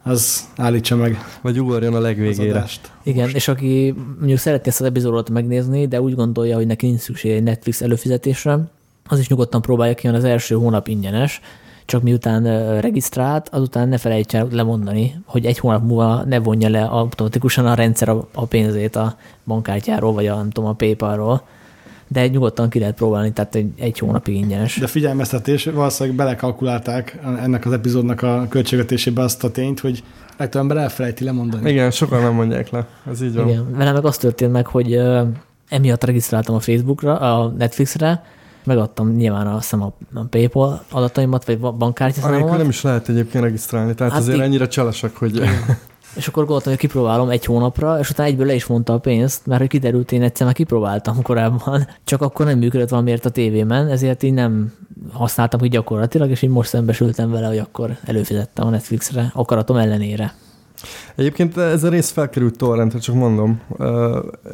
az 0.04 0.48
állítsa 0.56 0.96
meg. 0.96 1.18
Vagy 1.42 1.60
ugorjon 1.60 1.94
a 1.94 2.00
legvégére. 2.00 2.66
Igen, 3.04 3.24
most. 3.24 3.36
és 3.36 3.48
aki 3.48 3.96
mondjuk 4.18 4.40
szeretné 4.40 4.70
ezt 4.70 4.82
az 4.82 4.86
epizódot 4.86 5.30
megnézni, 5.30 5.88
de 5.88 6.02
úgy 6.02 6.16
gondolja, 6.16 6.56
hogy 6.56 6.68
neki 6.68 6.86
nincs 6.86 7.00
szüksége 7.00 7.36
egy 7.36 7.44
Netflix 7.44 7.82
előfizetésre, 7.82 8.60
az 9.08 9.20
is 9.20 9.28
nyugodtan 9.28 9.62
próbálja 9.62 9.94
ki, 9.94 10.08
az 10.08 10.24
első 10.24 10.56
hónap 10.56 10.88
ingyenes, 10.88 11.42
csak 11.86 12.02
miután 12.02 12.44
regisztrált, 12.82 13.50
azután 13.50 13.90
ne 13.90 13.98
felejtsen 13.98 14.48
lemondani, 14.52 15.16
hogy 15.26 15.46
egy 15.46 15.60
hónap 15.60 15.84
múlva 15.84 16.24
ne 16.24 16.40
vonja 16.40 16.70
le 16.70 16.84
automatikusan 16.84 17.66
a 17.66 17.74
rendszer 17.74 18.10
a 18.34 18.46
pénzét 18.46 18.96
a 18.96 19.18
bankkártyáról, 19.44 20.14
vagy 20.14 20.28
a, 20.28 20.36
nem 20.36 20.50
tudom, 20.50 20.70
a 20.70 20.74
PayPal-ról 20.74 21.42
de 22.08 22.28
nyugodtan 22.28 22.70
ki 22.70 22.80
lehet 22.80 22.96
próbálni, 22.96 23.34
tehát 23.34 23.56
egy, 23.56 23.72
egy 23.78 24.00
hónapig 24.00 24.36
ingyenes. 24.36 24.78
De 24.78 24.88
figyelmeztetés, 24.88 25.66
valószínűleg 25.66 26.18
belekalkulálták 26.18 27.20
ennek 27.42 27.66
az 27.66 27.72
epizódnak 27.72 28.22
a 28.22 28.46
költségvetésébe 28.50 29.22
azt 29.22 29.44
a 29.44 29.52
tényt, 29.52 29.80
hogy 29.80 30.04
legtöbb 30.38 30.62
ember 30.62 30.78
elfelejti 30.78 31.24
lemondani. 31.24 31.70
Igen, 31.70 31.92
sokan 31.92 32.22
nem 32.22 32.34
mondják 32.34 32.70
le, 32.70 32.88
ez 33.10 33.22
így 33.22 33.34
van. 33.34 33.50
Igen, 33.50 33.72
velem 33.72 33.94
meg 33.94 34.06
az 34.06 34.18
történt 34.18 34.52
meg, 34.52 34.68
hogy 34.68 35.00
emiatt 35.70 36.04
regisztráltam 36.04 36.56
a 36.56 36.60
Facebookra, 36.60 37.18
a 37.18 37.48
Netflixre, 37.58 38.24
megadtam 38.66 39.16
nyilván 39.16 39.48
a, 39.48 39.60
a, 39.72 39.94
a 40.14 40.24
PayPal 40.30 40.84
adataimat, 40.92 41.46
vagy 41.46 41.60
bankkártyaszámomat. 41.60 42.58
Nem 42.58 42.70
is 42.70 42.82
lehet 42.82 43.10
egyébként 43.10 43.44
regisztrálni, 43.44 43.94
tehát 43.94 44.14
hát 44.14 44.22
azért 44.22 44.38
í- 44.38 44.44
ennyire 44.44 44.68
cselesak, 44.68 45.16
hogy... 45.16 45.42
És 46.16 46.28
akkor 46.28 46.44
gondoltam, 46.44 46.72
hogy 46.72 46.82
kipróbálom 46.82 47.30
egy 47.30 47.46
hónapra, 47.46 48.00
és 48.00 48.10
utána 48.10 48.30
egyből 48.30 48.46
le 48.46 48.54
is 48.54 48.66
mondta 48.66 48.94
a 48.94 48.98
pénzt, 48.98 49.46
mert 49.46 49.60
hogy 49.60 49.70
kiderült, 49.70 50.12
én 50.12 50.22
egyszer 50.22 50.46
már 50.46 50.56
kipróbáltam 50.56 51.22
korábban, 51.22 51.88
csak 52.04 52.22
akkor 52.22 52.46
nem 52.46 52.58
működött 52.58 52.90
valamiért 52.90 53.26
a 53.26 53.30
tévében, 53.30 53.88
ezért 53.88 54.24
így 54.24 54.34
nem 54.34 54.74
használtam 55.12 55.60
hogy 55.60 55.70
gyakorlatilag, 55.70 56.30
és 56.30 56.42
így 56.42 56.50
most 56.50 56.70
szembesültem 56.70 57.32
vele, 57.32 57.48
hogy 57.48 57.58
akkor 57.58 57.98
előfizettem 58.06 58.68
a 58.68 58.70
Netflixre, 58.70 59.32
akaratom 59.34 59.78
ellenére. 59.78 60.34
Egyébként 61.16 61.58
ez 61.58 61.84
a 61.84 61.90
rész 61.90 62.10
felkerült 62.10 62.58
torrentre, 62.58 63.00
csak 63.00 63.16
mondom. 63.16 63.62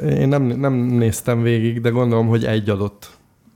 Én 0.09 0.27
nem, 0.27 0.43
nem 0.43 0.73
néztem 0.73 1.41
végig, 1.41 1.81
de 1.81 1.89
gondolom, 1.89 2.27
hogy 2.27 2.45
egy 2.45 2.69
adott 2.69 3.09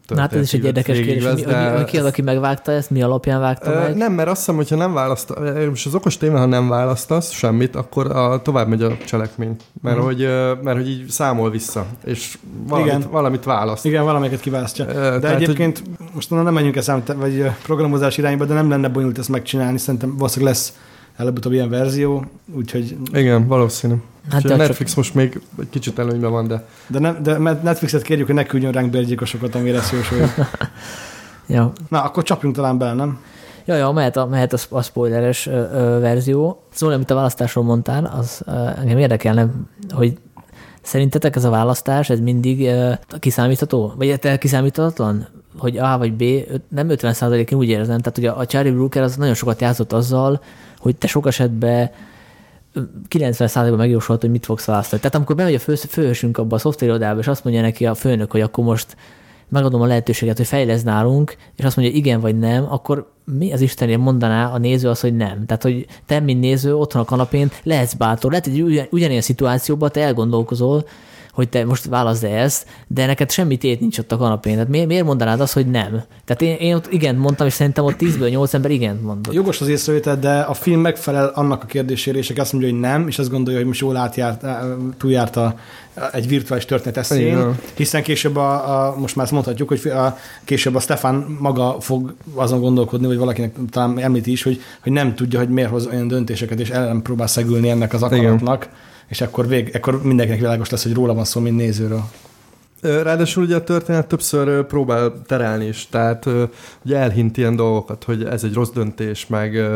Na 0.08 0.20
hát 0.20 0.34
ez 0.34 0.42
is 0.42 0.54
egy 0.54 0.64
érdekes 0.64 0.98
kérdés, 0.98 1.24
lesz, 1.24 1.34
hogy, 1.34 1.44
hogy, 1.44 1.76
hogy 1.76 1.86
ki 1.86 1.98
az, 1.98 2.06
aki 2.06 2.22
megvágta 2.22 2.72
ezt, 2.72 2.90
mi 2.90 3.02
alapján 3.02 3.40
vágta 3.40 3.72
ö, 3.72 3.80
meg? 3.80 3.96
Nem, 3.96 4.14
mert 4.14 4.30
azt 4.30 4.38
hiszem, 4.38 4.56
hogyha 4.56 4.76
nem 4.76 4.94
választ, 4.94 5.34
és 5.74 5.86
az 5.86 5.96
okos 5.96 6.18
téma, 6.18 6.38
ha 6.38 6.46
nem 6.46 6.70
választasz 6.70 7.32
semmit, 7.32 7.76
akkor 7.76 8.12
a, 8.12 8.42
tovább 8.42 8.68
megy 8.68 8.84
a 8.84 8.98
cselekmény. 9.06 9.56
Mert, 9.82 9.98
uh-huh. 9.98 10.12
hogy, 10.12 10.28
mert 10.64 10.78
hogy 10.78 10.90
így 10.90 11.10
számol 11.10 11.50
vissza, 11.50 11.86
és 12.04 12.38
valamit, 12.68 12.94
Igen. 12.94 13.10
valamit 13.12 13.44
választ. 13.44 13.86
Igen, 13.86 14.04
valamelyiket 14.04 14.42
kiválasztja. 14.42 14.86
De 14.86 15.20
Tehát, 15.20 15.42
egyébként 15.42 15.78
hogy... 15.78 16.08
most 16.14 16.30
nem 16.30 16.54
menjünk 16.54 16.76
el 16.76 17.04
vagy 17.16 17.52
programozás 17.64 18.18
irányba, 18.18 18.46
de 18.46 18.54
nem 18.54 18.70
lenne 18.70 18.88
bonyolult 18.88 19.18
ezt 19.18 19.30
megcsinálni, 19.30 19.78
szerintem 19.78 20.18
valószínűleg 20.18 20.54
lesz 20.54 20.74
előbb-utóbb 21.16 21.54
ilyen 21.54 21.70
verzió, 21.70 22.26
úgyhogy... 22.56 22.98
Igen, 23.14 23.48
valószínű. 23.48 23.96
Hát 24.30 24.46
a 24.46 24.56
Netflix 24.56 24.90
csak... 24.90 24.98
most 24.98 25.14
még 25.14 25.42
egy 25.60 25.70
kicsit 25.70 26.00
előnyben 26.00 26.32
van, 26.32 26.48
de... 26.48 26.66
De, 26.88 27.00
ne, 27.00 27.14
de 27.14 27.38
Netflixet 27.38 28.02
kérjük, 28.02 28.26
hogy 28.26 28.36
ne 28.36 28.44
küldjön 28.44 28.72
ránk 28.72 28.90
bérgyilkosokat, 28.90 29.56
amire 29.56 29.78
ezt 29.78 29.92
jósoljuk. 29.92 30.34
ja. 31.48 31.72
Na, 31.90 32.04
akkor 32.04 32.24
csapjunk 32.24 32.56
talán 32.56 32.78
bele, 32.78 32.94
nem? 32.94 33.20
Ja, 33.66 33.76
ja, 33.76 33.92
mehet 33.92 34.18
a, 34.18 34.26
mehet 34.26 34.54
a, 34.54 34.58
a 34.70 34.82
spoileres 34.82 35.48
ö, 35.48 35.52
ö, 35.52 36.00
verzió. 36.00 36.64
Szóval, 36.74 36.96
amit 36.96 37.12
a 37.12 37.16
választásról 37.16 37.64
mondtál, 37.64 38.06
az 38.18 38.42
ö, 38.46 38.52
engem 38.52 38.98
érdekelne, 38.98 39.48
hogy 39.90 40.18
szerintetek 40.82 41.36
ez 41.36 41.44
a 41.44 41.50
választás, 41.50 42.10
ez 42.10 42.20
mindig 42.20 42.66
ö, 42.66 42.92
kiszámítható? 43.20 43.94
Vagy 43.98 44.20
te 44.20 44.38
kiszámíthatatlan? 44.38 45.28
Hogy 45.58 45.78
A 45.78 45.98
vagy 45.98 46.14
B, 46.14 46.24
nem 46.70 46.90
50 46.90 47.34
én 47.34 47.46
úgy 47.52 47.70
érzem, 47.70 48.00
tehát 48.00 48.18
ugye 48.18 48.30
a 48.30 48.46
Charlie 48.46 48.72
Brooker 48.72 49.04
az 49.04 49.16
nagyon 49.16 49.34
sokat 49.34 49.62
játszott 49.62 49.94
azzal, 49.94 50.42
hogy 50.80 50.96
te 50.96 51.08
sok 51.08 51.28
esetben 51.28 51.90
90%-ban 53.10 53.78
megjósolt, 53.78 54.22
hogy 54.22 54.30
mit 54.32 54.46
fogsz 54.46 54.66
választani. 54.66 55.02
Tehát 55.02 55.16
amikor 55.16 55.36
bemegy 55.36 55.54
a 55.54 55.60
fő, 55.60 55.76
főhősünk 55.76 56.38
abba 56.38 56.56
a 56.56 56.60
szoftverodába, 56.60 57.20
és 57.20 57.28
azt 57.28 57.44
mondja 57.44 57.62
neki 57.62 57.86
a 57.86 57.94
főnök, 57.94 58.32
hogy 58.32 58.42
akkor 58.42 58.64
most 58.64 58.96
megadom 59.50 59.82
a 59.82 59.86
lehetőséget, 59.86 60.38
hogy 60.38 60.48
fejlesz 60.48 60.84
nálunk, 60.84 61.36
és 61.56 61.64
azt 61.64 61.76
mondja, 61.76 61.96
igen 61.96 62.20
vagy 62.20 62.40
nem, 62.40 62.66
akkor 62.70 63.12
mi 63.38 63.54
az 63.54 63.62
Istenért 63.62 64.00
mondaná 64.00 64.52
a 64.52 64.58
néző 64.58 64.90
az, 64.90 65.00
hogy 65.00 65.16
nem? 65.16 65.46
Tehát, 65.46 65.64
hogy 65.64 65.86
te, 66.06 66.20
mint 66.20 66.40
néző, 66.40 66.76
otthon 66.76 67.02
a 67.02 67.06
kanapén 67.06 67.52
lehetsz 67.64 67.94
bátor. 67.94 68.32
Lehet, 68.32 68.46
hogy 68.46 68.62
ugyan, 68.62 68.88
ugyanilyen 68.92 69.22
szituációban 69.22 69.92
te 69.92 70.02
elgondolkozol, 70.02 70.88
hogy 71.36 71.50
te 71.50 71.66
most 71.66 71.86
válaszd 71.86 72.24
-e 72.24 72.42
ezt, 72.42 72.66
de 72.88 73.06
neked 73.06 73.32
semmi 73.32 73.58
tét 73.58 73.80
nincs 73.80 73.98
ott 73.98 74.12
a 74.12 74.18
kanapén. 74.18 74.54
Tehát 74.54 74.70
miért, 74.70 74.88
miért 74.88 75.06
mondanád 75.06 75.40
azt, 75.40 75.54
hogy 75.54 75.68
nem? 75.68 76.04
Tehát 76.26 76.42
én, 76.42 76.56
én 76.56 76.76
ott 76.76 76.92
igen 76.92 77.16
mondtam, 77.16 77.48
és 77.48 77.54
szerintem 77.54 77.84
ott 77.84 77.96
10-ből 78.00 78.30
8 78.30 78.54
ember 78.54 78.72
igen 78.72 79.00
mondott. 79.04 79.34
Jogos 79.34 79.62
az 79.62 79.68
észrevétel, 79.68 80.20
de 80.20 80.40
a 80.40 80.54
film 80.54 80.82
megfelel 80.82 81.32
annak 81.34 81.64
a 81.64 81.66
kérdésére, 81.66 82.18
és 82.18 82.30
azt 82.30 82.52
mondja, 82.52 82.72
hogy 82.72 82.80
nem, 82.80 83.08
és 83.08 83.20
azt 83.20 83.30
gondolja, 83.30 83.60
hogy 83.60 83.68
most 83.68 83.80
jól 83.80 83.98
átjárt, 83.98 84.46
túljárt 84.98 85.36
a, 85.36 85.60
egy 86.12 86.28
virtuális 86.28 86.66
történet 86.66 86.98
eszén, 86.98 87.56
hiszen 87.74 88.04
később 88.04 88.36
a, 88.36 88.88
a, 88.88 88.96
most 88.98 89.16
már 89.16 89.26
ezt 89.26 89.34
mondhatjuk, 89.34 89.68
hogy 89.68 89.88
a, 89.88 90.18
később 90.44 90.76
a 90.76 90.80
Stefan 90.80 91.38
maga 91.40 91.76
fog 91.80 92.14
azon 92.34 92.60
gondolkodni, 92.60 93.08
vagy 93.08 93.18
valakinek 93.18 93.56
talán 93.70 94.00
említi 94.00 94.32
is, 94.32 94.44
hogy, 94.44 94.62
hogy 94.84 94.92
nem 94.92 95.16
tudja, 95.16 95.40
hogy 95.40 95.50
miért 95.50 95.70
hoz 95.70 95.88
olyan 95.88 96.08
döntéseket, 96.08 96.60
és 96.60 96.70
ellen 96.70 97.02
próbál 97.02 97.28
szegülni 97.28 97.70
ennek 97.70 97.94
az 97.94 98.04
akaratnak. 98.04 98.64
Igen 98.64 98.94
és 99.08 99.22
akkor, 99.22 99.48
vég, 99.48 99.72
akkor 99.76 100.04
mindenkinek 100.04 100.42
világos 100.42 100.70
lesz, 100.70 100.84
hogy 100.84 100.94
róla 100.94 101.14
van 101.14 101.26
szó, 101.26 101.40
mint 101.42 101.58
nézőről. 101.58 102.04
Ráadásul 102.82 103.44
ugye 103.44 103.56
a 103.56 103.64
történet 103.64 104.08
többször 104.08 104.66
próbál 104.66 105.22
terelni 105.26 105.66
is, 105.66 105.88
tehát 105.90 106.26
ugye 106.86 106.98
elhint 106.98 107.38
ilyen 107.38 107.56
dolgokat, 107.56 108.04
hogy 108.04 108.24
ez 108.24 108.44
egy 108.44 108.54
rossz 108.54 108.70
döntés, 108.70 109.28
meg, 109.28 109.70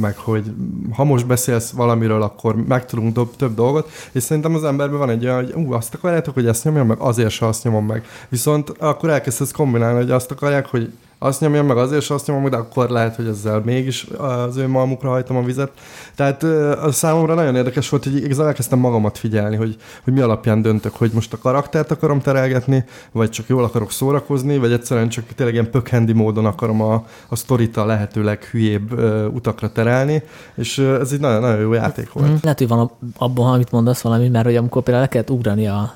meg 0.00 0.16
hogy 0.16 0.52
ha 0.92 1.04
most 1.04 1.26
beszélsz 1.26 1.70
valamiről, 1.70 2.22
akkor 2.22 2.56
megtudunk 2.56 3.14
több, 3.14 3.36
több 3.36 3.54
dolgot, 3.54 3.90
és 4.12 4.22
szerintem 4.22 4.54
az 4.54 4.64
emberben 4.64 4.98
van 4.98 5.10
egy 5.10 5.24
olyan, 5.24 5.44
hogy 5.44 5.52
ú, 5.54 5.72
azt 5.72 5.94
akarjátok, 5.94 6.34
hogy 6.34 6.46
ezt 6.46 6.64
nyomjam 6.64 6.86
meg, 6.86 6.98
azért 7.00 7.30
se 7.30 7.46
azt 7.46 7.64
nyomom 7.64 7.86
meg. 7.86 8.04
Viszont 8.28 8.72
akkor 8.78 9.10
elkezdesz 9.10 9.52
kombinálni, 9.52 9.98
hogy 9.98 10.10
azt 10.10 10.30
akarják, 10.30 10.66
hogy 10.66 10.92
azt 11.18 11.40
nyomjam 11.40 11.66
meg 11.66 11.76
azért, 11.76 12.02
és 12.02 12.10
azt 12.10 12.26
nyomom 12.26 12.50
de 12.50 12.56
akkor 12.56 12.88
lehet, 12.88 13.16
hogy 13.16 13.26
ezzel 13.26 13.62
mégis 13.64 14.06
az 14.18 14.56
ő 14.56 14.68
malmukra 14.68 15.08
hajtom 15.08 15.36
a 15.36 15.42
vizet. 15.42 15.70
Tehát 16.14 16.42
a 16.82 16.92
számomra 16.92 17.34
nagyon 17.34 17.56
érdekes 17.56 17.88
volt, 17.88 18.04
hogy 18.04 18.16
igazából 18.16 18.46
elkezdtem 18.46 18.78
magamat 18.78 19.18
figyelni, 19.18 19.56
hogy, 19.56 19.76
hogy 20.04 20.12
mi 20.12 20.20
alapján 20.20 20.62
döntök, 20.62 20.94
hogy 20.94 21.10
most 21.14 21.32
a 21.32 21.38
karaktert 21.38 21.90
akarom 21.90 22.20
terelgetni, 22.20 22.84
vagy 23.12 23.30
csak 23.30 23.48
jól 23.48 23.64
akarok 23.64 23.90
szórakozni, 23.90 24.58
vagy 24.58 24.72
egyszerűen 24.72 25.08
csak 25.08 25.24
tényleg 25.34 25.54
ilyen 25.54 25.70
pökhendi 25.70 26.12
módon 26.12 26.46
akarom 26.46 26.82
a, 26.82 27.04
a 27.28 27.36
sztorit 27.36 27.76
a 27.76 27.86
lehető 27.86 28.22
leghülyébb 28.22 28.98
utakra 29.34 29.72
terelni, 29.72 30.22
és 30.54 30.78
ez 30.78 31.12
egy 31.12 31.20
nagyon, 31.20 31.40
nagyon 31.40 31.60
jó 31.60 31.72
játék 31.72 32.12
volt. 32.12 32.28
Mm, 32.28 32.34
lehet, 32.42 32.58
hogy 32.58 32.68
van 32.68 32.90
abban, 33.18 33.52
amit 33.52 33.70
mondasz 33.70 34.00
valami, 34.00 34.28
mert 34.28 34.44
hogy 34.44 34.56
amikor 34.56 34.82
például 34.82 35.04
le 35.04 35.10
kellett 35.10 35.30
ugrani 35.30 35.66
a 35.66 35.94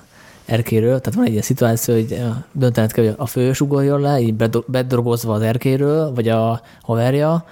erkéről, 0.53 1.01
tehát 1.01 1.15
van 1.15 1.25
egy 1.25 1.31
ilyen 1.31 1.43
szituáció, 1.43 1.95
hogy 1.95 2.21
döntened 2.53 2.93
kell, 2.93 3.05
hogy 3.05 3.15
a 3.17 3.27
fős 3.27 3.61
ugorjon 3.61 4.01
le, 4.01 4.21
így 4.21 4.35
bedrogozva 4.67 5.33
az 5.33 5.43
erkéről, 5.43 6.13
vagy 6.15 6.29
a 6.29 6.61
haverja, 6.83 7.45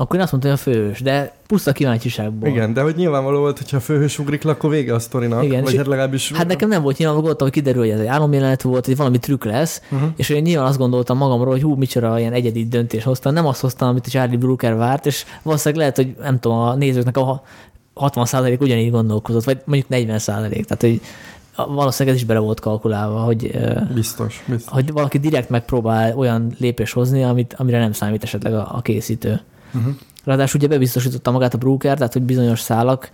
akkor 0.00 0.16
én 0.16 0.22
azt 0.22 0.32
mondtam, 0.32 0.52
hogy 0.52 0.60
a 0.60 0.62
főhős, 0.62 1.00
de 1.00 1.32
puszta 1.46 1.72
kíváncsiságból. 1.72 2.48
Igen, 2.48 2.72
de 2.72 2.80
hogy 2.80 2.96
nyilvánvaló 2.96 3.38
volt, 3.38 3.58
hogyha 3.58 3.76
a 3.76 3.80
főhős 3.80 4.18
ugrik 4.18 4.42
le, 4.42 4.50
akkor 4.50 4.70
vége 4.70 4.94
a 4.94 4.98
sztorinak. 4.98 5.44
Igen, 5.44 5.62
vagy 5.62 5.76
hát 5.76 5.86
legalábbis... 5.86 6.32
Hát 6.32 6.46
nekem 6.46 6.68
nem 6.68 6.82
volt 6.82 6.98
nyilvánvaló, 6.98 7.34
hogy 7.38 7.50
kiderül, 7.50 7.80
hogy 7.82 7.90
ez 7.90 8.00
egy 8.00 8.06
álomjelenet 8.06 8.62
volt, 8.62 8.86
hogy 8.86 8.96
valami 8.96 9.18
trükk 9.18 9.44
lesz, 9.44 9.82
uh-huh. 9.90 10.08
és 10.16 10.28
én 10.28 10.42
nyilván 10.42 10.66
azt 10.66 10.78
gondoltam 10.78 11.16
magamról, 11.16 11.52
hogy 11.52 11.62
hú, 11.62 11.74
micsoda 11.74 12.18
ilyen 12.18 12.32
egyedi 12.32 12.64
döntés 12.64 13.04
hoztam. 13.04 13.32
Nem 13.32 13.46
azt 13.46 13.60
hoztam, 13.60 13.88
amit 13.88 14.06
a 14.06 14.10
Charlie 14.10 14.36
Brooker 14.36 14.76
várt, 14.76 15.06
és 15.06 15.24
valószínűleg 15.42 15.80
lehet, 15.80 15.96
hogy 15.96 16.24
nem 16.24 16.38
tudom, 16.38 16.58
a 16.58 16.74
nézőknek 16.74 17.16
a 17.16 17.42
60% 17.94 18.60
ugyanígy 18.60 18.90
gondolkozott, 18.90 19.44
vagy 19.44 19.60
mondjuk 19.64 19.90
40%. 19.90 20.24
Tehát, 20.24 20.80
hogy 20.80 21.00
valószínűleg 21.66 22.16
ez 22.16 22.22
is 22.22 22.28
bele 22.28 22.38
volt 22.38 22.60
kalkulálva, 22.60 23.20
hogy, 23.20 23.58
biztos, 23.94 24.44
biztos. 24.46 24.72
hogy 24.72 24.92
valaki 24.92 25.18
direkt 25.18 25.50
megpróbál 25.50 26.16
olyan 26.16 26.54
lépés 26.58 26.92
hozni, 26.92 27.24
amit, 27.24 27.54
amire 27.58 27.78
nem 27.78 27.92
számít 27.92 28.22
esetleg 28.22 28.54
a, 28.54 28.68
a 28.72 28.80
készítő. 28.80 29.40
Uh-huh. 29.74 29.94
Ráadásul 30.24 30.60
ugye 30.60 30.68
bebiztosította 30.68 31.30
magát 31.30 31.54
a 31.54 31.58
broker, 31.58 31.96
tehát 31.96 32.12
hogy 32.12 32.22
bizonyos 32.22 32.60
szálak, 32.60 33.10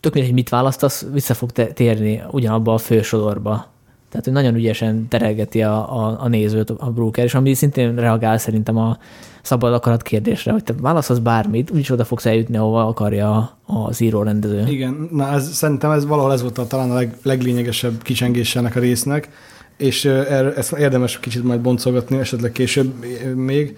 tök 0.00 0.14
mindegy, 0.14 0.32
mit 0.32 0.48
választasz, 0.48 1.06
vissza 1.12 1.34
fog 1.34 1.52
térni 1.52 2.22
ugyanabba 2.30 2.74
a 2.74 2.78
fősodorba. 2.78 3.66
Tehát, 4.08 4.24
hogy 4.24 4.34
nagyon 4.34 4.54
ügyesen 4.54 5.08
terelgeti 5.08 5.62
a, 5.62 6.04
a, 6.04 6.16
a 6.20 6.28
nézőt 6.28 6.70
a 6.70 6.90
broker, 6.90 7.24
és 7.24 7.34
ami 7.34 7.54
szintén 7.54 7.94
reagál 7.94 8.38
szerintem 8.38 8.76
a 8.76 8.98
szabad 9.42 9.72
akarat 9.72 10.02
kérdésre, 10.02 10.52
hogy 10.52 10.64
te 10.64 10.72
válaszolsz 10.80 11.18
bármit, 11.18 11.70
úgyis 11.70 11.90
oda 11.90 12.04
fogsz 12.04 12.26
eljutni, 12.26 12.56
ahova 12.56 12.86
akarja 12.86 13.58
az 13.66 14.00
író 14.00 14.22
rendező. 14.22 14.64
Igen, 14.66 15.08
na 15.12 15.32
ez, 15.32 15.52
szerintem 15.52 15.90
ez 15.90 16.06
valahol 16.06 16.32
ez 16.32 16.42
volt 16.42 16.58
a, 16.58 16.66
talán 16.66 16.90
a 16.90 16.94
leg, 16.94 17.16
leglényegesebb 17.22 18.02
kicsengésének 18.02 18.76
a 18.76 18.80
résznek, 18.80 19.28
és 19.76 20.04
er, 20.04 20.52
ezt 20.56 20.72
érdemes 20.72 21.20
kicsit 21.20 21.44
majd 21.44 21.60
boncolgatni 21.60 22.18
esetleg 22.18 22.52
később 22.52 23.04
még, 23.34 23.76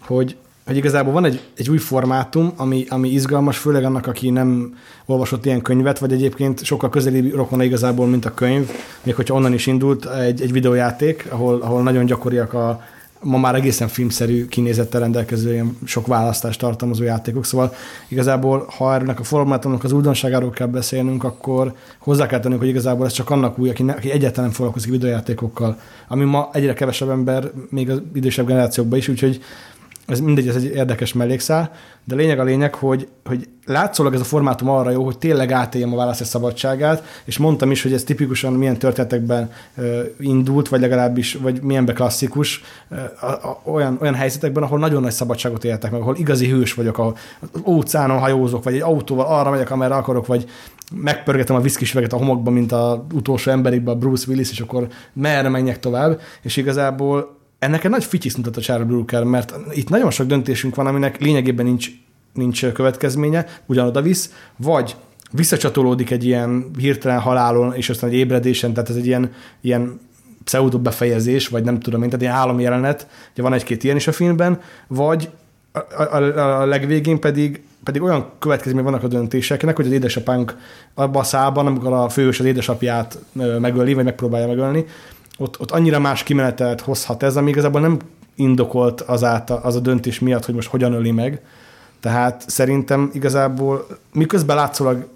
hogy 0.00 0.36
hogy 0.70 0.78
igazából 0.78 1.12
van 1.12 1.24
egy, 1.24 1.40
egy 1.56 1.70
új 1.70 1.78
formátum, 1.78 2.52
ami, 2.56 2.86
ami 2.88 3.08
izgalmas, 3.08 3.58
főleg 3.58 3.84
annak, 3.84 4.06
aki 4.06 4.30
nem 4.30 4.76
olvasott 5.06 5.44
ilyen 5.44 5.62
könyvet, 5.62 5.98
vagy 5.98 6.12
egyébként 6.12 6.64
sokkal 6.64 6.88
közelibb 6.88 7.34
rokona 7.34 7.62
igazából, 7.62 8.06
mint 8.06 8.24
a 8.24 8.34
könyv, 8.34 8.70
még 9.02 9.14
hogyha 9.14 9.34
onnan 9.34 9.52
is 9.52 9.66
indult 9.66 10.06
egy, 10.06 10.42
egy 10.42 10.52
videójáték, 10.52 11.26
ahol, 11.30 11.60
ahol 11.62 11.82
nagyon 11.82 12.04
gyakoriak 12.04 12.52
a, 12.52 12.80
ma 13.22 13.38
már 13.38 13.54
egészen 13.54 13.88
filmszerű 13.88 14.46
kinézettel 14.46 15.00
rendelkező 15.00 15.52
ilyen 15.52 15.76
sok 15.84 16.06
választást 16.06 16.60
tartalmazó 16.60 17.02
játékok, 17.02 17.44
szóval 17.44 17.74
igazából, 18.08 18.66
ha 18.76 18.94
ennek 18.94 19.20
a 19.20 19.24
formátumnak 19.24 19.84
az 19.84 19.92
újdonságáról 19.92 20.50
kell 20.50 20.66
beszélnünk, 20.66 21.24
akkor 21.24 21.74
hozzá 21.98 22.26
kell 22.26 22.40
tennünk, 22.40 22.60
hogy 22.60 22.68
igazából 22.68 23.06
ez 23.06 23.12
csak 23.12 23.30
annak 23.30 23.58
új, 23.58 23.68
aki, 23.68 23.82
ne, 23.82 23.92
aki 23.92 24.10
egyáltalán 24.10 24.44
nem 24.44 24.54
foglalkozik 24.54 24.90
videójátékokkal, 24.90 25.78
ami 26.08 26.24
ma 26.24 26.48
egyre 26.52 26.72
kevesebb 26.72 27.08
ember, 27.08 27.50
még 27.70 27.90
az 27.90 28.02
idősebb 28.14 28.46
generációkban 28.46 28.98
is, 28.98 29.08
úgyhogy 29.08 29.40
ez 30.10 30.20
mindegy, 30.20 30.48
ez 30.48 30.56
egy 30.56 30.64
érdekes 30.64 31.12
mellékszál, 31.12 31.70
de 32.04 32.14
lényeg 32.14 32.38
a 32.38 32.44
lényeg, 32.44 32.74
hogy, 32.74 33.08
hogy 33.24 33.48
látszólag 33.66 34.14
ez 34.14 34.20
a 34.20 34.24
formátum 34.24 34.68
arra 34.68 34.90
jó, 34.90 35.04
hogy 35.04 35.18
tényleg 35.18 35.52
átéljem 35.52 35.92
a 35.92 35.96
választás 35.96 36.26
szabadságát, 36.26 37.04
és 37.24 37.38
mondtam 37.38 37.70
is, 37.70 37.82
hogy 37.82 37.92
ez 37.92 38.04
tipikusan 38.04 38.52
milyen 38.52 38.78
történetekben 38.78 39.50
indult, 40.18 40.68
vagy 40.68 40.80
legalábbis, 40.80 41.34
vagy 41.34 41.62
milyenbe 41.62 41.92
klasszikus, 41.92 42.62
olyan, 43.64 43.98
olyan 44.00 44.14
helyzetekben, 44.14 44.62
ahol 44.62 44.78
nagyon 44.78 45.02
nagy 45.02 45.12
szabadságot 45.12 45.64
éltek 45.64 45.90
meg, 45.90 46.00
ahol 46.00 46.16
igazi 46.16 46.48
hős 46.48 46.74
vagyok, 46.74 46.98
ahol 46.98 47.16
az 47.40 47.60
óceánon 47.66 48.18
hajózok, 48.18 48.64
vagy 48.64 48.74
egy 48.74 48.80
autóval 48.80 49.26
arra 49.26 49.50
megyek, 49.50 49.70
amerre 49.70 49.94
akarok, 49.94 50.26
vagy 50.26 50.48
megpörgetem 50.94 51.56
a 51.56 51.60
viszkis 51.60 51.94
a 51.94 52.16
homokba, 52.16 52.50
mint 52.50 52.72
az 52.72 52.98
utolsó 53.14 53.50
emberikben, 53.50 53.98
Bruce 53.98 54.24
Willis, 54.28 54.50
és 54.50 54.60
akkor 54.60 54.88
merre 55.12 55.48
menjek 55.48 55.80
tovább, 55.80 56.20
és 56.42 56.56
igazából 56.56 57.38
ennek 57.60 57.84
egy 57.84 57.90
nagy 57.90 58.04
fityiszt 58.04 58.36
mutat 58.36 58.56
a 58.56 58.60
Charlie 58.60 58.86
Brooker, 58.86 59.24
mert 59.24 59.54
itt 59.72 59.88
nagyon 59.88 60.10
sok 60.10 60.26
döntésünk 60.26 60.74
van, 60.74 60.86
aminek 60.86 61.20
lényegében 61.20 61.66
nincs, 61.66 61.88
nincs 62.34 62.66
következménye, 62.66 63.46
ugyanoda 63.66 64.02
visz, 64.02 64.32
vagy 64.56 64.96
visszacsatolódik 65.32 66.10
egy 66.10 66.24
ilyen 66.24 66.70
hirtelen 66.78 67.20
halálon, 67.20 67.74
és 67.74 67.90
aztán 67.90 68.10
egy 68.10 68.16
ébredésen, 68.16 68.72
tehát 68.72 68.90
ez 68.90 68.96
egy 68.96 69.06
ilyen, 69.06 69.32
ilyen 69.60 70.00
pseudo 70.44 70.78
befejezés, 70.78 71.48
vagy 71.48 71.64
nem 71.64 71.80
tudom 71.80 72.02
én, 72.02 72.08
tehát 72.08 72.24
ilyen 72.24 72.36
állami 72.36 72.62
jelenet, 72.62 73.06
ugye 73.32 73.42
van 73.42 73.52
egy-két 73.52 73.84
ilyen 73.84 73.96
is 73.96 74.06
a 74.06 74.12
filmben, 74.12 74.60
vagy 74.86 75.30
a, 75.72 76.02
a, 76.02 76.60
a 76.60 76.66
legvégén 76.66 77.20
pedig 77.20 77.62
pedig 77.84 78.02
olyan 78.02 78.30
következmény 78.38 78.84
vannak 78.84 79.02
a 79.02 79.08
döntéseknek, 79.08 79.76
hogy 79.76 79.86
az 79.86 79.92
édesapánk 79.92 80.56
abban 80.94 81.20
a 81.20 81.24
szában, 81.24 81.66
amikor 81.66 81.92
a 81.92 82.08
fős 82.08 82.40
az 82.40 82.46
édesapját 82.46 83.18
megöli, 83.60 83.94
vagy 83.94 84.04
megpróbálja 84.04 84.46
megölni, 84.46 84.84
ott, 85.40 85.60
ott 85.60 85.70
annyira 85.70 85.98
más 85.98 86.22
kimenetet 86.22 86.80
hozhat 86.80 87.22
ez, 87.22 87.36
ami 87.36 87.50
igazából 87.50 87.80
nem 87.80 87.98
indokolt 88.34 89.00
az, 89.00 89.24
át, 89.24 89.50
az 89.50 89.76
a 89.76 89.80
döntés 89.80 90.18
miatt, 90.18 90.44
hogy 90.44 90.54
most 90.54 90.68
hogyan 90.68 90.92
öli 90.92 91.10
meg. 91.10 91.40
Tehát 92.00 92.44
szerintem 92.46 93.10
igazából 93.12 93.86
miközben 94.12 94.56
látszólag 94.56 95.08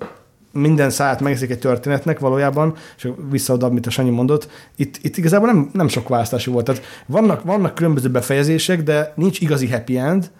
minden 0.52 0.90
száját 0.90 1.20
megeszik 1.20 1.50
egy 1.50 1.58
történetnek 1.58 2.18
valójában, 2.18 2.74
és 2.96 3.08
visszaoda, 3.30 3.66
amit 3.66 3.86
a 3.86 3.90
Sanyi 3.90 4.10
mondott, 4.10 4.48
itt, 4.76 4.98
itt 5.02 5.16
igazából 5.16 5.46
nem, 5.46 5.70
nem 5.72 5.88
sok 5.88 6.08
választási 6.08 6.50
volt. 6.50 6.64
Tehát 6.64 6.82
vannak, 7.06 7.42
vannak 7.42 7.74
különböző 7.74 8.10
befejezések, 8.10 8.82
de 8.82 9.12
nincs 9.16 9.40
igazi 9.40 9.68
happy 9.68 9.98
end, 9.98 10.30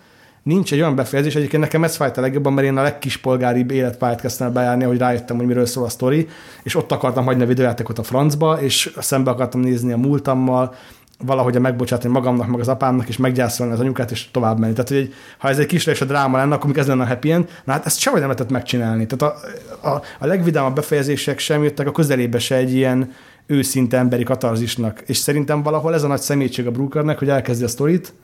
nincs 0.44 0.72
egy 0.72 0.80
olyan 0.80 0.94
befejezés, 0.94 1.34
egyébként 1.34 1.62
nekem 1.62 1.84
ez 1.84 1.96
fájt 1.96 2.16
a 2.16 2.20
legjobban, 2.20 2.52
mert 2.52 2.66
én 2.66 2.76
a 2.76 2.82
legkispolgáribb 2.82 3.70
életpályát 3.70 4.20
kezdtem 4.20 4.52
bejárni, 4.52 4.84
hogy 4.84 4.98
rájöttem, 4.98 5.36
hogy 5.36 5.46
miről 5.46 5.66
szól 5.66 5.84
a 5.84 5.88
sztori, 5.88 6.28
és 6.62 6.74
ott 6.74 6.92
akartam 6.92 7.24
hagyni 7.24 7.42
a 7.42 7.46
videójátékot 7.46 7.98
a 7.98 8.02
francba, 8.02 8.60
és 8.60 8.94
szembe 8.98 9.30
akartam 9.30 9.60
nézni 9.60 9.92
a 9.92 9.96
múltammal, 9.96 10.74
valahogy 11.18 11.60
megbocsátani 11.60 12.12
magamnak, 12.12 12.48
meg 12.48 12.60
az 12.60 12.68
apámnak, 12.68 13.08
és 13.08 13.16
meggyászolni 13.16 13.72
az 13.72 13.80
anyukát, 13.80 14.10
és 14.10 14.30
tovább 14.30 14.58
menni. 14.58 14.72
Tehát, 14.72 14.88
hogy 14.88 15.14
ha 15.38 15.48
ez 15.48 15.58
egy 15.58 15.66
kis 15.66 15.86
és 15.86 16.00
a 16.00 16.04
dráma 16.04 16.36
lenne, 16.36 16.54
akkor 16.54 16.78
ez 16.78 16.86
lenne 16.86 17.02
a 17.02 17.06
happy 17.06 17.32
end, 17.32 17.48
na 17.64 17.72
hát 17.72 17.86
ezt 17.86 17.98
sehogy 17.98 18.20
nem 18.20 18.28
lehetett 18.28 18.50
megcsinálni. 18.50 19.06
Tehát 19.06 19.36
a, 19.82 19.88
a, 19.88 20.02
a 20.18 20.26
legvidámabb 20.26 20.74
befejezések 20.74 21.38
sem 21.38 21.62
jöttek 21.62 21.86
a 21.86 21.92
közelébe 21.92 22.38
se 22.38 22.56
egy 22.56 22.74
ilyen 22.74 23.12
őszinte 23.46 23.96
emberi 23.96 24.22
katarzisnak. 24.22 25.02
És 25.06 25.16
szerintem 25.16 25.62
valahol 25.62 25.94
ez 25.94 26.02
a 26.02 26.06
nagy 26.06 26.20
szemétség 26.20 26.66
a 26.66 26.70
Brookernek, 26.70 27.18
hogy 27.18 27.28
elkezdi 27.28 27.64
a 27.64 27.68
sztorit, 27.68 28.14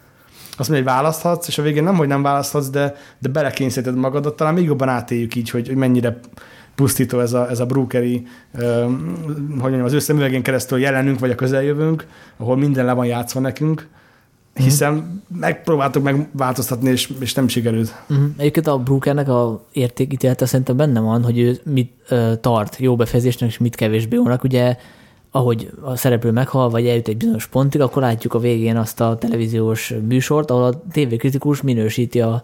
azt 0.57 0.69
mondja, 0.69 0.87
hogy 0.87 0.97
választhatsz, 0.97 1.49
és 1.49 1.59
a 1.59 1.63
végén 1.63 1.83
nem, 1.83 1.97
hogy 1.97 2.09
nem 2.09 2.23
választhatsz, 2.23 2.69
de, 2.69 2.97
de 3.19 3.29
belekényszeríted 3.29 3.97
magadat, 3.97 4.37
talán 4.37 4.55
még 4.55 4.65
jobban 4.65 4.89
átéljük 4.89 5.35
így, 5.35 5.51
hogy, 5.51 5.67
hogy 5.67 5.77
mennyire 5.77 6.21
pusztító 6.75 7.21
ez 7.21 7.33
a, 7.33 7.51
ez 7.51 7.61
a 7.61 7.67
brokeri, 7.67 8.27
um, 8.61 9.15
hogy 9.49 9.71
mondjam, 9.71 9.85
az 9.85 9.93
ő 9.93 9.99
szemüvegén 9.99 10.43
keresztül 10.43 10.79
jelenünk, 10.79 11.19
vagy 11.19 11.31
a 11.31 11.35
közeljövőnk, 11.35 12.07
ahol 12.37 12.57
minden 12.57 12.85
le 12.85 12.93
van 12.93 13.07
játszva 13.07 13.41
nekünk, 13.41 13.89
mhm. 14.55 14.65
hiszen 14.65 14.93
mm. 14.93 15.39
megpróbáltuk 15.41 16.03
megváltoztatni, 16.03 16.91
és, 16.91 17.13
és 17.21 17.35
nem 17.35 17.49
sikerült. 17.49 17.95
Mm. 18.13 18.27
Egyébként 18.37 18.67
a 18.67 18.79
Brookernek 18.79 19.29
a 19.29 19.65
értékítélete 19.73 20.47
szerintem 20.47 20.77
benne 20.77 21.01
van, 21.01 21.25
hogy 21.25 21.39
ő 21.39 21.61
mit 21.65 21.93
uh, 22.11 22.41
tart 22.41 22.77
jó 22.79 22.97
befejezésnek, 22.97 23.49
és 23.49 23.59
mit 23.59 23.75
kevésbé 23.75 24.17
jónak. 24.17 24.45
Ugye 24.45 24.77
ahogy 25.31 25.71
a 25.83 25.97
szereplő 25.97 26.31
meghal, 26.31 26.71
vagy 26.71 26.87
eljut 26.87 27.09
egy 27.09 27.17
bizonyos 27.17 27.47
pontig, 27.47 27.81
akkor 27.81 28.03
látjuk 28.03 28.35
a 28.35 28.39
végén 28.39 28.77
azt 28.77 29.01
a 29.01 29.17
televíziós 29.17 29.95
műsort, 30.09 30.51
ahol 30.51 30.65
a 30.65 30.83
tévékritikus 30.93 31.63
minősíti 31.63 32.21
a, 32.21 32.43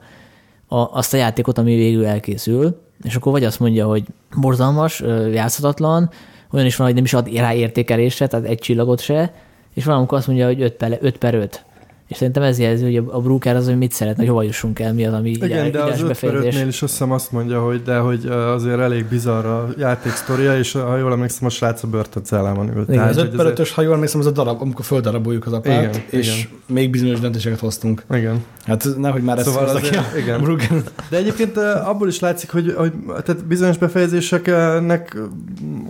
a, 0.68 0.76
azt 0.76 1.14
a 1.14 1.16
játékot, 1.16 1.58
ami 1.58 1.74
végül 1.74 2.06
elkészül, 2.06 2.80
és 3.02 3.14
akkor 3.14 3.32
vagy 3.32 3.44
azt 3.44 3.60
mondja, 3.60 3.86
hogy 3.86 4.04
borzalmas, 4.36 5.00
játszhatatlan, 5.32 6.10
olyan 6.50 6.66
is 6.66 6.76
van, 6.76 6.86
hogy 6.86 6.94
nem 6.96 7.04
is 7.04 7.12
ad 7.12 7.34
rá 7.34 7.54
értékelésre, 7.54 8.26
tehát 8.26 8.46
egy 8.46 8.58
csillagot 8.58 9.00
se, 9.00 9.34
és 9.74 9.84
valamikor 9.84 10.18
azt 10.18 10.26
mondja, 10.26 10.46
hogy 10.46 10.62
5 10.62 10.72
per, 10.72 10.98
5 11.00 11.18
per 11.18 11.34
5. 11.34 11.64
És 12.08 12.16
szerintem 12.16 12.42
ez 12.42 12.58
jelzi, 12.58 12.84
hogy 12.84 12.96
a 13.10 13.20
Brooker 13.20 13.56
az, 13.56 13.66
hogy 13.66 13.78
mit 13.78 13.92
szeretne, 13.92 14.18
hogy 14.22 14.28
hova 14.28 14.42
jussunk 14.42 14.78
el, 14.78 14.92
mi 14.92 15.06
az, 15.06 15.12
ami 15.12 15.30
Igen, 15.30 15.70
de 15.70 15.82
az 15.82 16.00
5 16.00 16.22
is 16.44 16.82
azt 16.82 16.92
hiszem 16.92 17.12
azt 17.12 17.32
mondja, 17.32 17.64
hogy 17.64 17.82
de 17.82 17.96
hogy 17.96 18.26
azért 18.26 18.78
elég 18.78 19.04
bizarr 19.04 19.44
a 19.44 19.68
játéksztoria, 19.78 20.58
és 20.58 20.72
ha 20.72 20.96
jól 20.96 21.12
emlékszem, 21.12 21.46
a 21.46 21.50
srác 21.50 21.82
a 21.82 21.86
börtöncellában 21.86 22.76
ült. 22.76 22.88
Igen, 22.88 23.00
Tehát, 23.00 23.10
az 23.10 23.16
5 23.16 23.58
5 23.58 23.68
ha 23.68 23.82
jól 23.82 23.94
emlékszem, 23.94 24.20
az 24.20 24.26
a 24.26 24.30
darab, 24.30 24.60
amikor 24.60 24.84
földaraboljuk 24.84 25.46
az 25.46 25.52
apát, 25.52 25.94
igen, 25.94 26.04
és 26.10 26.36
igen. 26.36 26.50
még 26.66 26.90
bizonyos 26.90 27.20
döntéseket 27.20 27.58
hoztunk. 27.58 28.04
Igen. 28.10 28.44
Hát 28.64 28.88
nehogy 28.96 29.22
már 29.22 29.38
ezt 29.38 29.46
szóval 29.46 29.68
azért, 29.68 30.12
ki 30.12 30.18
igen. 30.18 30.40
Bruggen. 30.40 30.82
De 31.10 31.16
egyébként 31.16 31.56
abból 31.84 32.08
is 32.08 32.18
látszik, 32.18 32.50
hogy, 32.50 32.74
hogy 32.76 32.92
tehát 33.24 33.44
bizonyos 33.44 33.78
befejezéseknek 33.78 35.16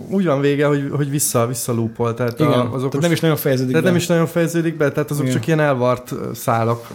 úgy 0.09 0.25
van 0.25 0.41
vége, 0.41 0.65
hogy, 0.65 0.89
hogy 0.91 1.09
vissza, 1.09 1.47
visszalúpol. 1.47 2.13
Tehát, 2.13 2.39
igen, 2.39 2.51
a, 2.51 2.73
azok 2.73 2.89
tehát 2.89 3.01
nem 3.01 3.11
is 3.11 3.19
nagyon 3.19 3.35
fejeződik 3.35 3.71
tehát 3.71 3.83
be. 3.83 3.89
nem 3.89 3.99
is 3.99 4.07
nagyon 4.07 4.25
fejeződik 4.25 4.77
be, 4.77 4.91
tehát 4.91 5.11
azok 5.11 5.23
igen. 5.23 5.35
csak 5.35 5.47
ilyen 5.47 5.59
elvart 5.59 6.06
szálak, 6.33 6.87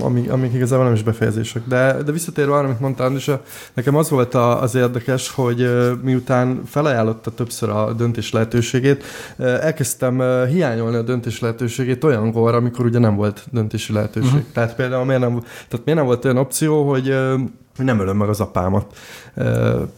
amik, 0.00 0.30
amik 0.30 0.52
igazából 0.52 0.84
nem 0.84 0.94
is 0.94 1.02
befejezések. 1.02 1.62
De, 1.66 2.02
de 2.02 2.12
visszatérve 2.12 2.54
arra, 2.54 2.66
amit 2.66 2.80
mondtál, 2.80 3.14
és 3.14 3.30
nekem 3.74 3.96
az 3.96 4.10
volt 4.10 4.34
a, 4.34 4.62
az 4.62 4.74
érdekes, 4.74 5.30
hogy 5.30 5.70
miután 6.02 6.62
felajánlotta 6.66 7.30
többször 7.30 7.68
a 7.68 7.92
döntés 7.92 8.32
lehetőségét, 8.32 9.04
elkezdtem 9.38 10.46
hiányolni 10.46 10.96
a 10.96 11.02
döntés 11.02 11.40
lehetőségét 11.40 12.04
olyankor, 12.04 12.54
amikor 12.54 12.84
ugye 12.84 12.98
nem 12.98 13.16
volt 13.16 13.46
döntési 13.50 13.92
lehetőség. 13.92 14.30
Uh-huh. 14.30 14.52
Tehát 14.52 14.74
például 14.74 15.04
miért 15.04 15.20
nem, 15.20 15.40
tehát 15.40 15.84
miért 15.84 15.98
nem 15.98 16.04
volt 16.04 16.24
olyan 16.24 16.36
opció, 16.36 16.88
hogy 16.88 17.14
hogy 17.76 17.84
nem 17.84 18.00
ölöm 18.00 18.16
meg 18.16 18.28
az 18.28 18.40
apámat 18.40 18.96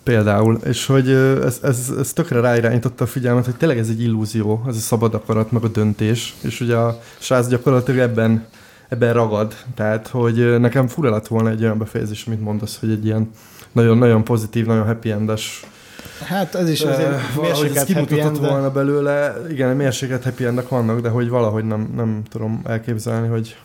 például, 0.02 0.58
és 0.64 0.86
hogy 0.86 1.10
ez, 1.44 1.58
ez, 1.62 1.92
ez 1.98 2.12
tökre 2.12 2.40
ráirányította 2.40 3.04
a 3.04 3.06
figyelmet, 3.06 3.44
hogy 3.44 3.56
tényleg 3.56 3.78
ez 3.78 3.88
egy 3.88 4.02
illúzió, 4.02 4.64
ez 4.68 4.76
a 4.76 4.80
szabad 4.80 5.14
akarat, 5.14 5.52
meg 5.52 5.64
a 5.64 5.68
döntés, 5.68 6.34
és 6.40 6.60
ugye 6.60 6.76
a 6.76 7.00
srác 7.18 7.48
gyakorlatilag 7.48 8.00
ebben, 8.00 8.46
ebben 8.88 9.12
ragad, 9.12 9.54
tehát 9.74 10.08
hogy 10.08 10.60
nekem 10.60 10.88
fura 10.88 11.10
lett 11.10 11.26
volna 11.26 11.50
egy 11.50 11.62
olyan 11.62 11.78
befejezés, 11.78 12.26
amit 12.26 12.40
mondasz, 12.40 12.78
hogy 12.80 12.90
egy 12.90 13.04
ilyen 13.04 13.30
nagyon-nagyon 13.72 14.24
pozitív, 14.24 14.66
nagyon 14.66 14.86
happy 14.86 15.10
endes 15.10 15.66
Hát 16.24 16.54
ez 16.54 16.68
is 16.68 16.80
azért 16.80 17.36
mérséket 17.40 17.76
ez 17.76 17.84
kimutatott 17.84 18.38
volna 18.38 18.70
belőle, 18.70 19.36
igen, 19.50 19.76
mérséket 19.76 20.24
happy 20.24 20.44
endek 20.44 20.68
vannak, 20.68 21.00
de 21.00 21.08
hogy 21.08 21.28
valahogy 21.28 21.64
nem, 21.64 21.92
nem 21.96 22.22
tudom 22.30 22.60
elképzelni, 22.64 23.28
hogy 23.28 23.56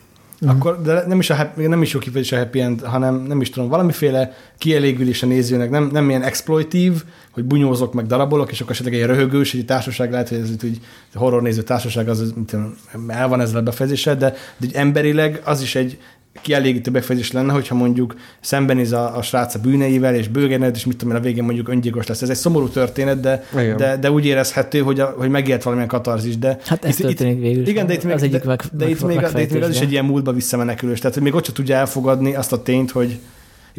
Uh-huh. 0.42 0.58
Akkor, 0.58 0.82
de 0.82 1.04
nem 1.08 1.20
is, 1.20 1.30
a 1.30 1.52
nem 1.56 1.82
is 1.82 1.94
jó 1.94 2.00
kifejezés 2.00 2.32
a 2.32 2.38
happy 2.38 2.60
end, 2.60 2.82
hanem 2.82 3.16
nem 3.16 3.42
is 3.42 3.50
tudom, 3.50 3.70
valamiféle 3.70 4.34
kielégülés 4.58 5.24
a 5.24 5.26
nézőnek, 5.26 5.70
nem, 5.70 5.90
nem 5.92 6.10
ilyen 6.10 6.24
exploitív, 6.24 7.04
hogy 7.32 7.44
bunyózok, 7.44 7.94
meg 7.94 8.06
darabolok, 8.06 8.52
és 8.52 8.62
akkor 8.62 8.72
esetleg 8.72 8.94
egy 8.94 9.06
röhögős, 9.06 9.54
egy 9.54 9.66
társaság 9.66 10.12
lehet, 10.12 10.30
hogy 10.30 10.38
ez 10.38 10.50
úgy, 10.64 10.80
horror 11.14 11.42
néző 11.42 11.62
társaság 11.62 12.10
az, 12.10 12.34
tudom, 12.46 12.76
el 13.08 13.28
van 13.28 13.42
ezzel 13.42 13.60
a 13.60 13.62
befejezéssel, 13.62 14.16
de, 14.16 14.34
de 14.58 14.68
emberileg 14.74 15.42
az 15.44 15.62
is 15.62 15.76
egy, 15.76 16.00
kielégítő 16.42 16.92
befejezés 16.92 17.32
lenne, 17.32 17.54
hogyha 17.54 17.76
mondjuk 17.76 18.16
szembenéz 18.42 18.92
a, 18.92 19.18
a 19.18 19.22
srác 19.22 19.56
a 19.56 19.60
bűneivel, 19.60 20.16
és 20.16 20.28
bőgened, 20.28 20.76
és 20.76 20.86
mit 20.86 20.98
tudom 20.98 21.14
én, 21.14 21.20
a 21.20 21.24
végén 21.24 21.44
mondjuk 21.44 21.70
öngyilkos 21.70 22.08
lesz. 22.08 22.22
Ez 22.22 22.30
egy 22.30 22.36
szomorú 22.36 22.68
történet, 22.68 23.20
de, 23.20 23.44
de, 23.78 23.98
de, 23.98 24.12
úgy 24.12 24.26
érezhető, 24.26 24.80
hogy, 24.80 25.00
a, 25.00 25.14
hogy 25.18 25.30
megélt 25.30 25.64
valamilyen 25.64 25.90
katarzis. 25.90 26.38
De 26.38 26.58
hát 26.66 26.86
ez 26.86 27.00
itt, 27.00 27.06
történik 27.06 27.36
itt, 27.36 27.42
végül. 27.42 27.68
Igen, 27.68 27.88
de 27.88 27.94
itt, 27.94 28.04
még, 28.04 28.14
az 28.14 28.24
egyik 28.24 28.44
meg, 28.44 28.62
de, 28.72 28.86
de 28.86 28.90
itt, 28.90 29.06
még, 29.06 29.20
de 29.20 29.42
itt 29.42 29.52
még 29.52 29.62
az 29.62 29.70
is 29.70 29.80
egy 29.80 29.92
ilyen 29.92 30.06
múltba 30.06 30.34
visszamenekülős. 30.34 31.00
Tehát, 31.00 31.14
hogy 31.14 31.24
még 31.24 31.34
ott 31.34 31.46
sem 31.46 31.54
tudja 31.54 31.76
elfogadni 31.76 32.36
azt 32.36 32.54
a 32.54 32.62
tényt, 32.62 32.92
hogy, 32.92 33.20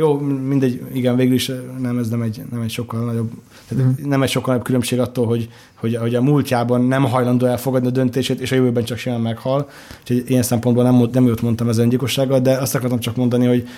jó, 0.00 0.18
mindegy, 0.18 0.82
igen, 0.92 1.16
végül 1.16 1.34
is 1.34 1.50
nem, 1.78 1.98
ez 1.98 2.08
nem 2.08 2.22
egy, 2.22 2.42
nem 2.50 2.60
egy 2.60 2.70
sokkal 2.70 3.04
nagyobb, 3.04 3.30
tehát 3.68 3.84
mm. 3.84 4.08
nem 4.08 4.22
egy 4.22 4.28
sokkal 4.28 4.48
nagyobb 4.48 4.64
különbség 4.64 4.98
attól, 4.98 5.26
hogy, 5.26 5.48
hogy, 5.74 5.96
hogy 5.96 6.14
a 6.14 6.22
múltjában 6.22 6.84
nem 6.84 7.04
hajlandó 7.04 7.46
elfogadni 7.46 7.88
a 7.88 7.90
döntését, 7.90 8.40
és 8.40 8.52
a 8.52 8.54
jövőben 8.54 8.84
csak 8.84 8.98
simán 8.98 9.20
meghal. 9.20 9.68
Úgyhogy 10.00 10.22
ilyen 10.26 10.42
szempontból 10.42 10.84
nem, 10.84 11.08
nem 11.12 11.26
jót 11.26 11.42
mondtam 11.42 11.68
az 11.68 11.78
öngyilkossággal, 11.78 12.40
de 12.40 12.56
azt 12.56 12.74
akartam 12.74 12.98
csak 13.00 13.16
mondani, 13.16 13.46
hogy 13.46 13.68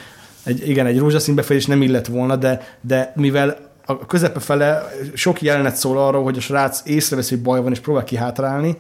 egy, 0.42 0.68
igen, 0.68 0.87
egy 0.87 0.98
rózsaszín 0.98 1.35
befejezés 1.35 1.68
nem 1.68 1.82
illet 1.82 2.06
volna, 2.06 2.37
de, 2.37 2.78
de 2.80 3.12
mivel 3.16 3.70
a 3.87 4.06
közepe 4.06 4.40
fele 4.40 4.82
sok 5.14 5.42
jelenet 5.42 5.76
szól 5.76 5.98
arról, 5.98 6.22
hogy 6.22 6.37
a 6.37 6.40
srác 6.40 6.82
észreveszi, 6.85 7.35
hogy 7.35 7.42
baj 7.44 7.62
van, 7.62 7.72
és 7.72 7.80
próbál 7.80 8.04
kihátrálni, 8.04 8.76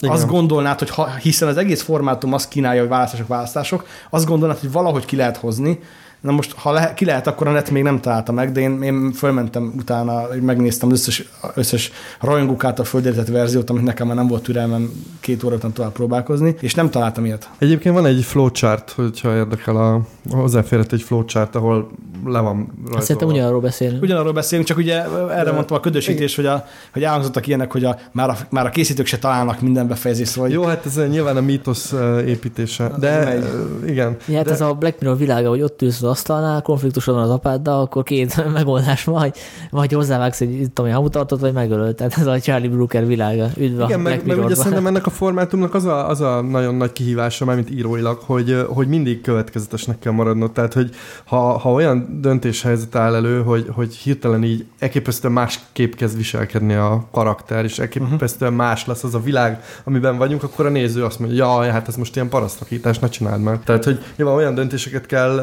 igen. 0.00 0.14
Azt 0.14 0.26
gondolnád, 0.26 0.78
hogy 0.78 0.90
ha, 0.90 1.14
hiszen 1.14 1.48
az 1.48 1.56
egész 1.56 1.82
formátum 1.82 2.32
azt 2.32 2.48
kínálja, 2.48 2.80
hogy 2.80 2.90
választások, 2.90 3.26
választások, 3.26 3.86
azt 4.10 4.26
gondolnád, 4.26 4.58
hogy 4.58 4.72
valahogy 4.72 5.04
ki 5.04 5.16
lehet 5.16 5.36
hozni, 5.36 5.80
Na 6.20 6.32
most, 6.32 6.52
ha 6.52 6.72
le, 6.72 6.94
ki 6.94 7.04
lehet, 7.04 7.26
akkor 7.26 7.46
a 7.46 7.52
net 7.52 7.70
még 7.70 7.82
nem 7.82 8.00
találta 8.00 8.32
meg, 8.32 8.52
de 8.52 8.60
én, 8.60 8.82
én 8.82 9.12
fölmentem 9.12 9.72
utána, 9.78 10.12
hogy 10.12 10.40
megnéztem 10.40 10.90
az 10.90 10.98
összes, 10.98 11.28
összes 11.54 11.92
rajongók 12.20 12.64
által 12.64 12.84
földértett 12.84 13.28
verziót, 13.28 13.70
amit 13.70 13.82
nekem 13.84 14.06
már 14.06 14.16
nem 14.16 14.26
volt 14.26 14.42
türelmem 14.42 14.90
két 15.20 15.44
óra 15.44 15.54
után 15.54 15.72
tovább 15.72 15.92
próbálkozni, 15.92 16.56
és 16.60 16.74
nem 16.74 16.90
találtam 16.90 17.24
ilyet. 17.24 17.50
Egyébként 17.58 17.94
van 17.94 18.06
egy 18.06 18.22
flowchart, 18.22 18.90
hogyha 18.90 19.36
érdekel 19.36 19.76
a 19.76 20.00
hozzáférhet 20.30 20.92
egy 20.92 21.02
flowchart, 21.02 21.54
ahol 21.54 21.90
le 22.24 22.40
van 22.40 22.72
rajta. 22.84 23.00
Szerintem 23.00 23.28
ugyanarról 23.28 23.60
beszélünk. 23.60 24.02
Ugyanarról 24.02 24.32
beszélünk, 24.32 24.68
csak 24.68 24.76
ugye 24.76 25.04
erre 25.30 25.44
de, 25.44 25.52
mondtam 25.52 25.76
a 25.76 25.80
ködösítés, 25.80 26.36
hogy, 26.36 26.46
a, 26.46 26.66
hogy 26.92 27.02
elhangzottak 27.02 27.46
ilyenek, 27.46 27.72
hogy 27.72 27.84
a, 27.84 27.98
már, 28.12 28.28
a, 28.28 28.36
már 28.50 28.66
a 28.66 28.70
készítők 28.70 29.06
se 29.06 29.18
találnak 29.18 29.60
minden 29.60 29.88
befejezést. 29.88 30.34
Vagy... 30.34 30.52
Jó, 30.52 30.62
hát 30.62 30.86
ez 30.86 31.00
nyilván 31.08 31.36
a 31.36 31.40
mítosz 31.40 31.94
építése. 32.26 32.90
De 32.98 33.38
igen. 33.86 34.16
Ja, 34.26 34.36
hát 34.36 34.44
de... 34.44 34.50
ez 34.50 34.60
a 34.60 34.74
Black 34.74 35.00
Mirror 35.00 35.18
világa, 35.18 35.48
hogy 35.48 35.62
ott 35.62 35.82
ülsz 35.82 36.00
asztalnál, 36.06 36.62
konfliktusod 36.62 37.14
van 37.14 37.22
az 37.22 37.30
apáddal, 37.30 37.80
akkor 37.80 38.02
két 38.02 38.44
megoldás 38.52 39.04
vagy, 39.04 39.36
vagy 39.70 39.92
hozzávágsz 39.92 40.40
egy 40.40 40.70
tudom, 40.74 40.92
hamutartot, 40.92 41.40
vagy 41.40 41.52
megölöd. 41.52 41.94
Tehát 41.94 42.18
ez 42.18 42.26
a 42.26 42.40
Charlie 42.40 42.68
Brooker 42.68 43.06
világa. 43.06 43.48
Üdv 43.56 43.80
Igen, 43.80 44.00
meg, 44.00 44.26
meg 44.26 44.44
ugye 44.44 44.54
szerintem 44.54 44.86
ennek 44.86 45.06
a 45.06 45.10
formátumnak 45.10 45.74
az 45.74 45.84
a, 45.84 46.08
az 46.08 46.20
a 46.20 46.40
nagyon 46.40 46.74
nagy 46.74 46.92
kihívása, 46.92 47.44
mint 47.44 47.70
íróilag, 47.70 48.18
hogy, 48.24 48.64
hogy 48.68 48.88
mindig 48.88 49.20
következetesnek 49.20 49.98
kell 49.98 50.12
maradnod. 50.12 50.52
Tehát, 50.52 50.72
hogy 50.72 50.90
ha, 51.24 51.58
ha 51.58 51.72
olyan 51.72 52.18
döntéshelyzet 52.20 52.94
áll 52.94 53.14
elő, 53.14 53.42
hogy, 53.42 53.66
hogy 53.74 53.94
hirtelen 53.94 54.44
így 54.44 54.64
elképesztően 54.78 55.32
másképp 55.32 55.94
kezd 55.94 56.16
viselkedni 56.16 56.74
a 56.74 57.06
karakter, 57.12 57.64
és 57.64 57.78
elképesztően 57.78 58.52
uh-huh. 58.52 58.66
más 58.66 58.86
lesz 58.86 59.04
az 59.04 59.14
a 59.14 59.20
világ, 59.20 59.62
amiben 59.84 60.18
vagyunk, 60.18 60.42
akkor 60.42 60.66
a 60.66 60.68
néző 60.68 61.04
azt 61.04 61.18
mondja, 61.18 61.44
jaj, 61.44 61.70
hát 61.70 61.88
ez 61.88 61.96
most 61.96 62.14
ilyen 62.14 62.28
parasztakítás, 62.28 62.98
ne 62.98 63.08
csináld 63.08 63.42
már. 63.42 63.58
Tehát, 63.64 63.84
hogy 63.84 63.98
nyilván 64.16 64.36
olyan 64.36 64.54
döntéseket 64.54 65.06
kell 65.06 65.40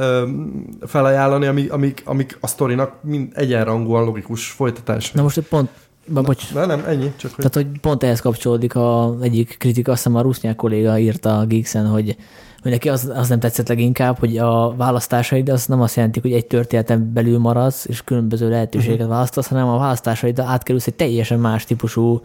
felajánlani, 0.86 1.46
amik, 1.46 1.72
amik, 1.72 2.02
amik 2.06 2.38
a 2.40 2.48
sztorinak 2.48 3.04
mind 3.04 3.32
egyenrangúan 3.36 4.04
logikus 4.04 4.48
folytatás. 4.50 5.12
Na 5.12 5.22
most 5.22 5.40
pont 5.40 5.70
Ba, 6.08 6.22
bocs. 6.22 6.54
Na, 6.54 6.66
nem, 6.66 6.84
ennyi. 6.88 7.14
Csak 7.16 7.34
hogy... 7.34 7.46
Tehát, 7.50 7.54
hogy 7.54 7.80
pont 7.80 8.04
ehhez 8.04 8.20
kapcsolódik 8.20 8.76
a 8.76 9.18
egyik 9.22 9.56
kritika, 9.60 9.92
azt 9.92 10.04
hiszem 10.04 10.18
a 10.18 10.22
Rusznyák 10.22 10.56
kolléga 10.56 10.98
írta 10.98 11.38
a 11.38 11.46
Geeksen, 11.46 11.88
hogy, 11.88 12.16
hogy 12.62 12.72
neki 12.72 12.90
az, 12.90 13.12
az 13.16 13.30
nem 13.30 13.40
tetszett 13.40 13.68
leginkább, 13.68 14.20
hogy 14.20 14.38
a 14.38 14.76
választásaid 14.76 15.50
az 15.50 15.66
nem 15.66 15.82
azt 15.82 15.96
jelenti, 15.96 16.20
hogy 16.20 16.34
egy 16.34 16.46
történeten 16.46 17.14
belül 17.14 17.40
maradsz, 17.40 17.86
és 17.86 18.04
különböző 18.04 18.50
lehetőséget 18.50 18.96
uh-huh. 18.96 19.12
választasz, 19.12 19.48
hanem 19.48 19.68
a 19.68 19.78
választásaid 19.78 20.40
átkerülsz 20.40 20.88
egy 20.88 20.94
teljesen 20.94 21.40
más 21.40 21.66
típusú 21.66 22.22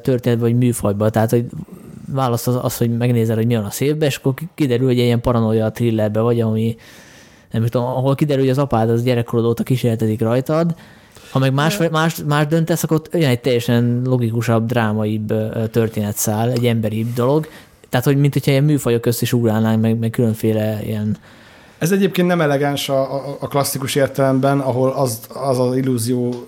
történetbe 0.00 0.44
vagy 0.44 0.56
műfajba. 0.56 1.10
Tehát, 1.10 1.30
hogy 1.30 1.44
választ 2.12 2.48
az, 2.48 2.58
az, 2.62 2.76
hogy 2.76 2.96
megnézel, 2.96 3.36
hogy 3.36 3.46
mi 3.46 3.54
van 3.54 3.64
a 3.64 3.70
szépbe, 3.70 4.06
és 4.06 4.16
akkor 4.16 4.34
kiderül, 4.54 4.86
hogy 4.86 4.98
egy 4.98 5.04
ilyen 5.04 5.20
paranoia 5.20 5.70
thrillerbe 5.70 6.20
vagy, 6.20 6.40
ami 6.40 6.76
nem 7.60 7.68
tudom, 7.68 7.86
ahol 7.86 8.14
kiderül, 8.14 8.42
hogy 8.42 8.50
az 8.50 8.58
apád 8.58 8.90
az 8.90 9.02
gyerekkorod 9.02 9.44
óta 9.44 9.62
kísérletezik 9.62 10.20
rajtad, 10.20 10.74
ha 11.30 11.38
meg 11.38 11.52
más, 11.52 11.78
más, 11.90 12.16
más 12.26 12.46
döntesz, 12.46 12.82
akkor 12.82 13.02
olyan 13.12 13.30
egy 13.30 13.40
teljesen 13.40 14.02
logikusabb, 14.04 14.66
drámaibb 14.66 15.34
történetszál, 15.70 16.50
egy 16.50 16.66
emberibb 16.66 17.12
dolog. 17.14 17.48
Tehát, 17.88 18.06
hogy 18.06 18.16
mint 18.16 18.32
hogyha 18.32 18.50
ilyen 18.50 18.64
műfajok 18.64 19.00
közt 19.00 19.22
is 19.22 19.32
ugrálnánk, 19.32 19.80
meg, 19.80 19.98
meg 19.98 20.10
különféle 20.10 20.80
ilyen 20.84 21.16
ez 21.78 21.92
egyébként 21.92 22.28
nem 22.28 22.40
elegáns 22.40 22.88
a, 22.88 23.14
a, 23.14 23.36
a 23.40 23.48
klasszikus 23.48 23.94
értelemben, 23.94 24.60
ahol 24.60 24.90
az 24.90 25.20
az, 25.28 25.58
az 25.58 25.76
illúzió, 25.76 26.46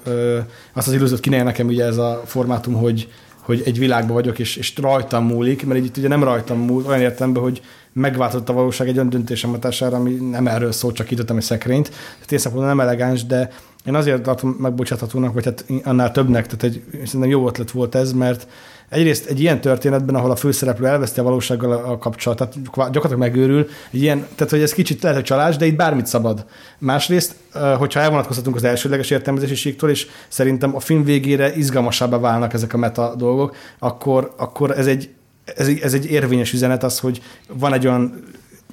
azt 0.72 0.86
az 0.86 0.92
illúziót 0.92 1.20
kínálja 1.20 1.44
nekem 1.44 1.66
ugye 1.66 1.84
ez 1.84 1.96
a 1.96 2.22
formátum, 2.24 2.74
hogy, 2.74 3.08
hogy 3.42 3.62
egy 3.64 3.78
világban 3.78 4.14
vagyok, 4.14 4.38
és, 4.38 4.56
és 4.56 4.72
rajtam 4.76 5.24
múlik, 5.24 5.66
mert 5.66 5.84
itt 5.84 5.96
ugye 5.96 6.08
nem 6.08 6.24
rajtam 6.24 6.58
múlik, 6.58 6.88
olyan 6.88 7.00
értelemben, 7.00 7.42
hogy 7.42 7.60
megváltozott 7.92 8.48
a 8.48 8.52
valóság 8.52 8.88
egy 8.88 8.94
olyan 8.94 9.08
döntésem 9.08 9.50
hatására, 9.50 9.96
ami 9.96 10.10
nem 10.10 10.46
erről 10.46 10.72
szól, 10.72 10.92
csak 10.92 11.06
kitöltem 11.06 11.36
egy 11.36 11.42
szekrényt. 11.42 11.90
Tehát 12.26 12.54
nem 12.54 12.80
elegáns, 12.80 13.26
de 13.26 13.50
én 13.84 13.94
azért 13.94 14.22
tartom 14.22 14.56
megbocsáthatónak, 14.58 15.34
vagy 15.34 15.44
hát 15.44 15.64
annál 15.84 16.12
többnek, 16.12 16.46
tehát 16.46 16.62
egy, 16.62 16.82
szerintem 17.04 17.30
jó 17.30 17.46
ötlet 17.46 17.70
volt 17.70 17.94
ez, 17.94 18.12
mert 18.12 18.46
egyrészt 18.88 19.26
egy 19.26 19.40
ilyen 19.40 19.60
történetben, 19.60 20.14
ahol 20.14 20.30
a 20.30 20.36
főszereplő 20.36 20.86
elveszti 20.86 21.20
a 21.20 21.22
valósággal 21.22 21.72
a 21.72 21.98
kapcsolatot, 21.98 22.48
tehát 22.48 22.64
gyakorlatilag 22.64 23.18
megőrül, 23.18 23.68
ilyen, 23.90 24.26
tehát 24.34 24.52
hogy 24.52 24.62
ez 24.62 24.72
kicsit 24.72 25.02
lehet, 25.02 25.18
hogy 25.18 25.26
csalás, 25.26 25.56
de 25.56 25.66
itt 25.66 25.76
bármit 25.76 26.06
szabad. 26.06 26.44
Másrészt, 26.78 27.34
hogyha 27.78 28.00
elvonatkozhatunk 28.00 28.56
az 28.56 28.64
elsődleges 28.64 29.10
értelmezési 29.10 29.54
síktól, 29.54 29.90
és 29.90 30.06
szerintem 30.28 30.76
a 30.76 30.80
film 30.80 31.04
végére 31.04 31.54
izgalmasabbá 31.56 32.18
válnak 32.18 32.52
ezek 32.52 32.74
a 32.74 32.78
meta 32.78 33.14
dolgok, 33.16 33.56
akkor, 33.78 34.34
akkor 34.36 34.78
ez 34.78 34.86
egy 34.86 35.10
ez, 35.56 35.68
egy, 35.68 35.78
ez 35.78 35.94
egy 35.94 36.10
érvényes 36.10 36.52
üzenet 36.52 36.82
az, 36.82 36.98
hogy 36.98 37.22
van 37.52 37.72
egy 37.72 37.86
olyan 37.86 38.22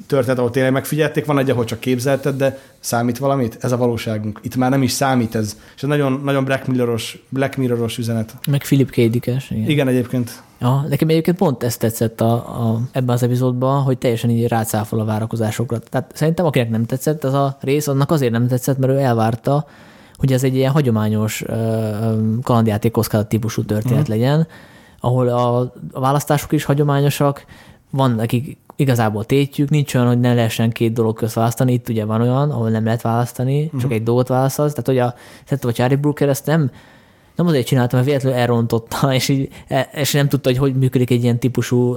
történet, 0.07 0.37
ahol 0.37 0.51
tényleg 0.51 0.71
megfigyelték, 0.71 1.25
van 1.25 1.37
egy, 1.37 1.49
ahol 1.49 1.63
csak 1.63 1.79
képzelted, 1.79 2.35
de 2.35 2.59
számít 2.79 3.17
valamit? 3.17 3.57
Ez 3.61 3.71
a 3.71 3.77
valóságunk. 3.77 4.39
Itt 4.43 4.55
már 4.55 4.69
nem 4.69 4.81
is 4.81 4.91
számít 4.91 5.35
ez. 5.35 5.57
És 5.75 5.83
ez 5.83 5.89
nagyon, 5.89 6.21
nagyon 6.23 6.43
Black 6.43 6.67
Mirror-os, 6.67 7.23
Black 7.29 7.57
Mirror-os 7.57 7.97
üzenet. 7.97 8.35
Meg 8.47 8.61
Philip 8.61 8.89
K. 8.89 8.95
Dickes. 8.95 9.51
Igen. 9.51 9.69
igen, 9.69 9.87
egyébként. 9.87 10.43
Ja, 10.59 10.85
nekem 10.89 11.09
egyébként 11.09 11.37
pont 11.37 11.63
ezt 11.63 11.79
tetszett 11.79 12.21
a, 12.21 12.33
a, 12.33 12.79
ebben 12.91 13.15
az 13.15 13.23
epizódban, 13.23 13.81
hogy 13.81 13.97
teljesen 13.97 14.29
így 14.29 14.47
rácáfol 14.47 14.99
a 14.99 15.05
várakozásokra. 15.05 15.79
Tehát 15.79 16.11
szerintem 16.15 16.45
akinek 16.45 16.69
nem 16.69 16.85
tetszett 16.85 17.23
ez 17.23 17.33
a 17.33 17.57
rész, 17.61 17.87
annak 17.87 18.11
azért 18.11 18.31
nem 18.31 18.47
tetszett, 18.47 18.77
mert 18.77 18.93
ő 18.93 18.97
elvárta, 18.97 19.67
hogy 20.17 20.33
ez 20.33 20.43
egy 20.43 20.55
ilyen 20.55 20.71
hagyományos 20.71 21.41
uh, 21.41 21.53
kalandjáték 22.43 22.95
típusú 23.27 23.63
történet 23.63 24.07
mm. 24.07 24.11
legyen, 24.11 24.47
ahol 24.99 25.27
a, 25.27 25.59
a 25.91 25.99
választások 25.99 26.51
is 26.51 26.63
hagyományosak, 26.63 27.45
van 27.89 28.11
nekik 28.11 28.57
igazából 28.75 29.25
tétjük, 29.25 29.69
nincs 29.69 29.95
olyan, 29.95 30.07
hogy 30.07 30.19
ne 30.19 30.33
lehessen 30.33 30.69
két 30.69 30.93
dolog 30.93 31.15
közt 31.15 31.33
választani, 31.33 31.73
itt 31.73 31.89
ugye 31.89 32.05
van 32.05 32.21
olyan, 32.21 32.51
ahol 32.51 32.69
nem 32.69 32.83
lehet 32.83 33.01
választani, 33.01 33.63
uh-huh. 33.63 33.81
csak 33.81 33.91
egy 33.91 34.03
dolgot 34.03 34.27
választasz, 34.27 34.71
tehát 34.71 34.85
hogy 34.85 34.97
a, 34.97 35.15
tehát, 35.45 35.63
hogy 35.63 35.73
Charlie 35.73 35.95
Brooker 35.97 36.29
ezt 36.29 36.45
nem, 36.45 36.71
nem 37.35 37.47
azért 37.47 37.65
csináltam, 37.65 37.99
mert 37.99 38.09
véletlenül 38.09 38.39
elrontotta, 38.39 39.13
és, 39.13 39.29
így, 39.29 39.49
e, 39.67 39.89
és 39.93 40.11
nem 40.11 40.27
tudta, 40.27 40.49
hogy 40.49 40.57
hogy 40.57 40.75
működik 40.75 41.09
egy 41.09 41.23
ilyen 41.23 41.39
típusú 41.39 41.95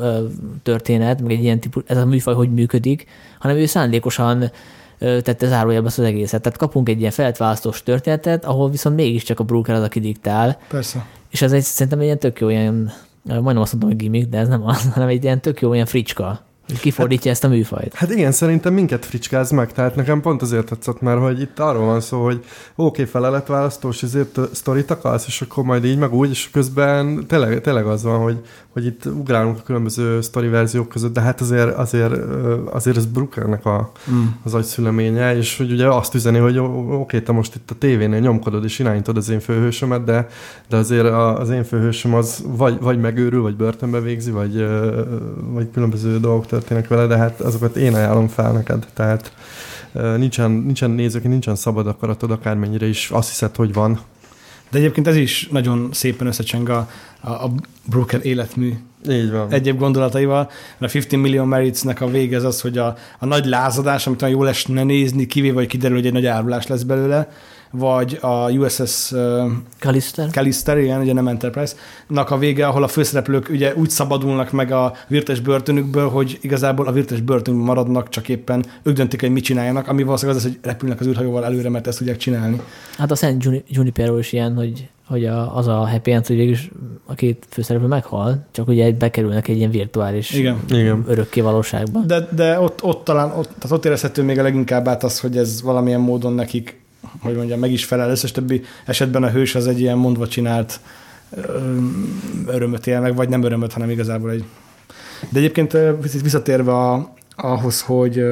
történet, 0.62 1.20
meg 1.22 1.30
egy 1.30 1.42
ilyen 1.42 1.60
típus, 1.60 1.82
ez 1.86 1.96
a 1.96 2.06
műfaj 2.06 2.34
hogy 2.34 2.52
működik, 2.52 3.06
hanem 3.38 3.56
ő 3.56 3.66
szándékosan 3.66 4.50
tette 4.98 5.46
zárójelbe 5.46 5.86
az 5.86 5.98
egészet. 5.98 6.42
Tehát 6.42 6.58
kapunk 6.58 6.88
egy 6.88 7.00
ilyen 7.00 7.10
feltválasztós 7.10 7.82
történetet, 7.82 8.44
ahol 8.44 8.70
viszont 8.70 8.96
mégiscsak 8.96 9.40
a 9.40 9.44
Brooker 9.44 9.74
az, 9.74 9.82
aki 9.82 10.00
diktál. 10.00 10.58
Persze. 10.68 11.06
És 11.30 11.42
ez 11.42 11.52
egy, 11.52 11.62
szerintem 11.62 11.98
egy 11.98 12.04
ilyen 12.04 12.18
tök 12.18 12.40
jó 12.40 12.48
ilyen, 12.48 12.92
majdnem 13.22 13.58
azt 13.58 13.72
mondom, 13.72 13.90
hogy 13.90 13.98
gimmick, 13.98 14.28
de 14.28 14.38
ez 14.38 14.48
nem 14.48 14.66
az, 14.66 14.88
hanem 14.94 15.08
egy 15.08 15.24
ilyen 15.24 15.40
tök 15.40 15.60
jó 15.60 15.74
ilyen 15.74 15.86
fricska 15.86 16.46
Kifordítja 16.76 17.30
hát, 17.30 17.42
ezt 17.42 17.44
a 17.44 17.48
műfajt. 17.48 17.94
Hát 17.94 18.10
igen, 18.10 18.32
szerintem 18.32 18.74
minket 18.74 19.04
fricskáz 19.04 19.50
meg, 19.50 19.72
tehát 19.72 19.96
nekem 19.96 20.20
pont 20.20 20.42
azért 20.42 20.66
tetszett, 20.66 21.00
mert 21.00 21.20
hogy 21.20 21.40
itt 21.40 21.58
arról 21.58 21.84
van 21.84 22.00
szó, 22.00 22.24
hogy 22.24 22.36
oké, 22.36 22.48
okay, 22.74 23.04
feleletválasztós, 23.04 24.02
ezért 24.02 24.38
sztorit 24.52 24.90
akarsz, 24.90 25.26
és 25.26 25.40
akkor 25.40 25.64
majd 25.64 25.84
így, 25.84 25.98
meg 25.98 26.14
úgy, 26.14 26.30
és 26.30 26.50
közben 26.50 27.26
tényleg, 27.26 27.60
tényleg 27.60 27.86
az 27.86 28.02
van, 28.02 28.18
hogy, 28.18 28.38
hogy 28.72 28.86
itt 28.86 29.06
ugrálunk 29.06 29.58
a 29.58 29.62
különböző 29.62 30.20
sztori 30.20 30.48
verziók 30.48 30.88
között, 30.88 31.12
de 31.12 31.20
hát 31.20 31.40
azért, 31.40 31.76
azért, 31.76 32.14
azért 32.70 32.96
ez 32.96 33.06
Brookernek 33.06 33.66
a, 33.66 33.92
mm. 34.10 34.24
az 34.44 34.54
agyszüleménye, 34.54 35.36
és 35.36 35.56
hogy 35.56 35.72
ugye 35.72 35.86
azt 35.86 36.14
üzeni, 36.14 36.38
hogy 36.38 36.58
oké, 36.58 36.94
okay, 36.94 37.22
te 37.22 37.32
most 37.32 37.54
itt 37.54 37.70
a 37.70 37.74
tévénél 37.78 38.20
nyomkodod 38.20 38.64
és 38.64 38.78
irányítod 38.78 39.16
az 39.16 39.28
én 39.28 39.40
főhősömet, 39.40 40.04
de, 40.04 40.28
de 40.68 40.76
azért 40.76 41.06
az 41.38 41.50
én 41.50 41.64
főhősöm 41.64 42.14
az 42.14 42.44
vagy, 42.46 42.80
vagy 42.80 43.00
megőrül, 43.00 43.42
vagy 43.42 43.56
börtönbe 43.56 44.00
végzi, 44.00 44.30
vagy, 44.30 44.66
vagy 45.52 45.70
különböző 45.72 46.20
dolgok 46.20 46.46
történnek 46.58 46.88
vele, 46.88 47.06
de 47.06 47.16
hát 47.16 47.40
azokat 47.40 47.76
én 47.76 47.94
ajánlom 47.94 48.28
fel 48.28 48.52
neked. 48.52 48.86
Tehát 48.94 49.32
nincsen, 50.16 50.50
nincsen 50.50 50.90
nézők, 50.90 51.22
nincsen 51.22 51.56
szabad 51.56 51.86
akaratod, 51.86 52.30
akármennyire 52.30 52.86
is 52.86 53.10
azt 53.10 53.28
hiszed, 53.28 53.56
hogy 53.56 53.72
van. 53.72 54.00
De 54.70 54.78
egyébként 54.78 55.06
ez 55.06 55.16
is 55.16 55.48
nagyon 55.50 55.88
szépen 55.92 56.26
összecseng 56.26 56.68
a, 56.68 56.88
a, 57.20 57.30
a 57.30 57.52
Broker 57.84 58.20
életmű 58.22 58.72
így 59.08 59.30
van. 59.30 59.52
egyéb 59.52 59.78
gondolataival. 59.78 60.50
A 60.78 60.86
15 60.86 61.22
Million 61.22 61.48
Merits-nek 61.48 62.00
a 62.00 62.06
vége 62.06 62.36
az 62.36 62.44
az, 62.44 62.60
hogy 62.60 62.78
a, 62.78 62.96
a 63.18 63.26
nagy 63.26 63.44
lázadás, 63.44 64.06
amit 64.06 64.22
olyan 64.22 64.34
jól 64.34 64.48
esne 64.48 64.82
nézni, 64.82 65.26
kivéve, 65.26 65.54
hogy 65.54 65.66
kiderül, 65.66 65.96
hogy 65.96 66.06
egy 66.06 66.12
nagy 66.12 66.26
árulás 66.26 66.66
lesz 66.66 66.82
belőle, 66.82 67.28
vagy 67.70 68.18
a 68.20 68.50
USS 68.50 69.12
Callister. 69.78 70.28
Callister, 70.30 70.78
igen, 70.78 71.00
ugye 71.00 71.12
nem 71.12 71.28
Enterprise-nak 71.28 72.30
a 72.30 72.38
vége, 72.38 72.66
ahol 72.66 72.82
a 72.82 72.88
főszereplők 72.88 73.48
ugye 73.48 73.74
úgy 73.74 73.90
szabadulnak 73.90 74.50
meg 74.50 74.72
a 74.72 74.92
virtuális 75.08 75.42
börtönükből, 75.42 76.08
hogy 76.08 76.38
igazából 76.40 76.86
a 76.86 76.92
virtuális 76.92 77.24
börtönükben 77.24 77.74
maradnak, 77.74 78.08
csak 78.08 78.28
éppen 78.28 78.64
ők 78.82 78.96
döntik, 78.96 79.20
hogy 79.20 79.30
mit 79.30 79.44
csináljanak, 79.44 79.88
ami 79.88 80.02
valószínűleg 80.02 80.40
az, 80.40 80.46
hogy 80.46 80.58
repülnek 80.62 81.00
az 81.00 81.06
űrhajóval 81.06 81.44
előre, 81.44 81.68
mert 81.68 81.86
ezt 81.86 81.98
tudják 81.98 82.16
csinálni. 82.16 82.60
Hát 82.96 83.10
a 83.10 83.14
Szent 83.14 83.48
Juniper 83.68 84.18
is 84.18 84.32
ilyen, 84.32 84.54
hogy 84.54 84.88
hogy 85.08 85.24
a, 85.24 85.56
az 85.56 85.66
a 85.66 85.88
happy 85.88 86.10
end, 86.10 86.26
hogy 86.26 86.36
végülis 86.36 86.70
a 87.06 87.14
két 87.14 87.46
főszereplő 87.48 87.88
meghal, 87.88 88.46
csak 88.50 88.68
ugye 88.68 88.92
bekerülnek 88.92 89.48
egy 89.48 89.56
ilyen 89.56 89.70
virtuális 89.70 90.30
Igen. 90.30 90.58
Igen. 90.68 91.04
örökké 91.06 91.40
valóságba. 91.40 92.00
De, 92.00 92.28
de 92.34 92.60
ott, 92.60 92.82
ott 92.82 93.04
talán, 93.04 93.30
ott, 93.30 93.50
tehát 93.58 93.76
ott 93.76 93.84
érezhető 93.84 94.22
még 94.22 94.38
a 94.38 94.42
leginkább 94.42 94.88
át 94.88 95.04
az, 95.04 95.20
hogy 95.20 95.36
ez 95.36 95.62
valamilyen 95.62 96.00
módon 96.00 96.32
nekik 96.32 96.80
hogy 97.20 97.36
mondjam, 97.36 97.58
meg 97.58 97.72
is 97.72 97.84
felel. 97.84 98.10
Összes 98.10 98.32
többi 98.32 98.62
esetben 98.84 99.22
a 99.22 99.30
hős 99.30 99.54
az 99.54 99.66
egy 99.66 99.80
ilyen 99.80 99.98
mondva 99.98 100.28
csinált 100.28 100.80
örömöt 102.46 102.86
él 102.86 103.00
meg, 103.00 103.14
vagy 103.14 103.28
nem 103.28 103.42
örömöt, 103.42 103.72
hanem 103.72 103.90
igazából 103.90 104.30
egy... 104.30 104.44
De 105.28 105.38
egyébként 105.38 105.76
visszatérve 106.22 106.72
a, 106.72 107.14
ahhoz, 107.36 107.82
hogy, 107.82 108.24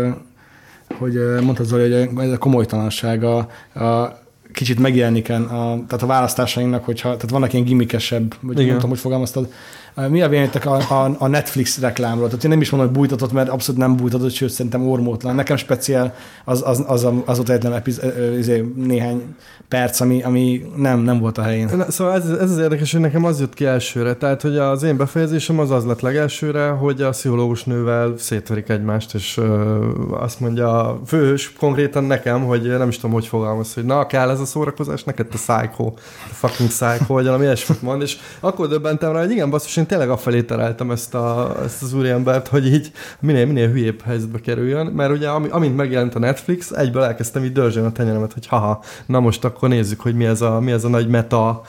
hogy 0.98 1.14
mondtad 1.42 1.66
Zoli, 1.66 2.06
hogy 2.06 2.24
ez 2.24 2.32
a 2.32 2.38
komolytalanság 2.38 3.24
a, 3.24 3.36
a 3.74 4.18
kicsit 4.52 4.78
megjelenik 4.78 5.30
a, 5.30 5.84
tehát 5.86 6.02
a 6.02 6.06
választásainknak, 6.06 6.84
hogyha, 6.84 7.08
tehát 7.08 7.30
vannak 7.30 7.52
ilyen 7.52 7.64
gimmikesebb, 7.64 8.34
vagy 8.40 8.54
Igen. 8.54 8.66
nem 8.66 8.74
tudom, 8.74 8.90
hogy 8.90 8.98
fogalmaztad, 8.98 9.52
mi 9.97 10.22
a 10.22 10.28
véleményetek 10.28 10.66
a, 10.66 10.74
a, 10.74 11.16
a, 11.18 11.26
Netflix 11.26 11.80
reklámról? 11.80 12.26
Tehát 12.26 12.44
én 12.44 12.51
nem 12.51 12.61
is 12.61 12.70
mondom, 12.70 12.88
hogy 12.88 12.99
bújtatott, 12.99 13.32
mert 13.32 13.49
abszolút 13.49 13.80
nem 13.80 13.97
bújtatott, 13.97 14.32
sőt 14.32 14.51
szerintem 14.51 14.88
ormótlan. 14.88 15.34
Nekem 15.34 15.57
speciál 15.57 16.14
az, 16.44 16.62
az, 16.66 16.84
az, 16.86 17.05
az, 17.24 17.36
volt 17.36 17.49
egyetlen 17.49 17.72
epiz, 17.72 18.01
izé, 18.38 18.72
néhány 18.74 19.34
perc, 19.68 20.01
ami, 20.01 20.22
ami 20.22 20.64
nem, 20.76 21.01
nem 21.01 21.18
volt 21.18 21.38
a 21.38 21.42
helyén. 21.42 21.70
Na, 21.76 21.90
szóval 21.90 22.14
ez, 22.14 22.28
ez 22.28 22.51
az 22.51 22.59
érdekes, 22.59 22.92
hogy 22.92 23.01
nekem 23.01 23.24
az 23.24 23.40
jött 23.40 23.55
ki 23.55 23.64
elsőre. 23.64 24.14
Tehát, 24.14 24.42
hogy 24.42 24.57
az 24.57 24.82
én 24.82 24.97
befejezésem 24.97 25.59
az 25.59 25.70
az 25.70 25.84
lett 25.84 26.01
legelsőre, 26.01 26.68
hogy 26.68 27.03
a 27.03 27.11
pszichológus 27.11 27.64
nővel 27.64 28.14
szétverik 28.18 28.68
egymást, 28.68 29.14
és 29.14 29.36
ö, 29.36 29.84
azt 30.11 30.40
mondja 30.40 30.88
a 30.88 31.01
főhős 31.07 31.53
konkrétan 31.53 32.05
nekem, 32.05 32.44
hogy 32.44 32.62
nem 32.62 32.88
is 32.88 32.97
tudom, 32.97 33.12
hogy 33.12 33.26
fogalmaz, 33.26 33.74
hogy 33.74 33.84
na, 33.84 34.07
kell 34.07 34.30
ez 34.30 34.40
a 34.40 34.44
szórakozás, 34.44 35.05
neked 35.05 35.26
te 35.26 35.36
psycho, 35.36 35.92
te 36.28 36.32
fucking 36.32 36.68
psycho, 36.68 37.14
vagy 37.14 37.24
valami 37.24 37.44
ilyesmit 37.44 37.82
mond, 37.82 38.03
és 38.03 38.16
akkor 38.40 38.68
döbbentem 38.68 39.12
rá, 39.12 39.20
hogy 39.20 39.30
igen, 39.30 39.51
basszus, 39.51 39.76
én 39.76 39.86
tényleg 39.87 40.11
afelé 40.11 40.43
tereltem 40.43 40.91
ezt, 40.91 41.14
a, 41.14 41.57
ezt 41.64 41.82
az 41.82 41.93
úriembert, 41.93 42.49
hogy 42.49 42.66
így 42.66 42.93
minél, 43.20 43.47
minél 43.47 43.70
hülyébb 43.70 44.03
helyzetbe 44.03 44.41
kerüljön, 44.41 44.87
mert 44.87 45.11
ugye 45.11 45.28
amint 45.28 45.76
megjelent 45.76 46.14
a 46.14 46.18
Netflix, 46.18 46.70
egyből 46.70 47.03
elkezdtem 47.03 47.45
így 47.45 47.53
dörzsölni 47.53 47.89
a 47.89 47.93
tenyeremet, 47.93 48.32
hogy 48.32 48.47
haha, 48.47 48.82
na 49.07 49.20
most 49.20 49.45
akkor 49.45 49.68
nézzük, 49.68 50.01
hogy 50.01 50.14
mi 50.14 50.24
ez 50.24 50.41
a, 50.41 50.61
mi 50.61 50.72
ez 50.72 50.84
a 50.84 50.89
nagy 50.89 51.09
meta 51.09 51.62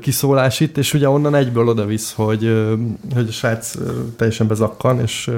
kiszólás 0.00 0.60
itt, 0.60 0.78
és 0.78 0.94
ugye 0.94 1.08
onnan 1.08 1.34
egyből 1.34 1.68
oda 1.68 1.84
visz, 1.84 2.12
hogy, 2.12 2.68
hogy 3.14 3.28
a 3.28 3.32
srác 3.32 3.74
teljesen 4.16 4.46
bezakkan, 4.46 5.00
és 5.00 5.30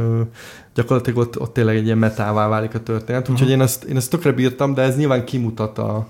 gyakorlatilag 0.74 1.18
ott, 1.18 1.40
ott 1.40 1.52
tényleg 1.52 1.76
egy 1.76 1.84
ilyen 1.84 1.98
metává 1.98 2.48
válik 2.48 2.74
a 2.74 2.82
történet. 2.82 3.20
Uh-huh. 3.20 3.36
Úgyhogy 3.36 3.50
én 3.50 3.60
ezt, 3.60 3.84
én 3.84 3.96
ezt 3.96 4.10
tökre 4.10 4.32
bírtam, 4.32 4.74
de 4.74 4.82
ez 4.82 4.96
nyilván 4.96 5.24
kimutat, 5.24 5.78
a, 5.78 6.06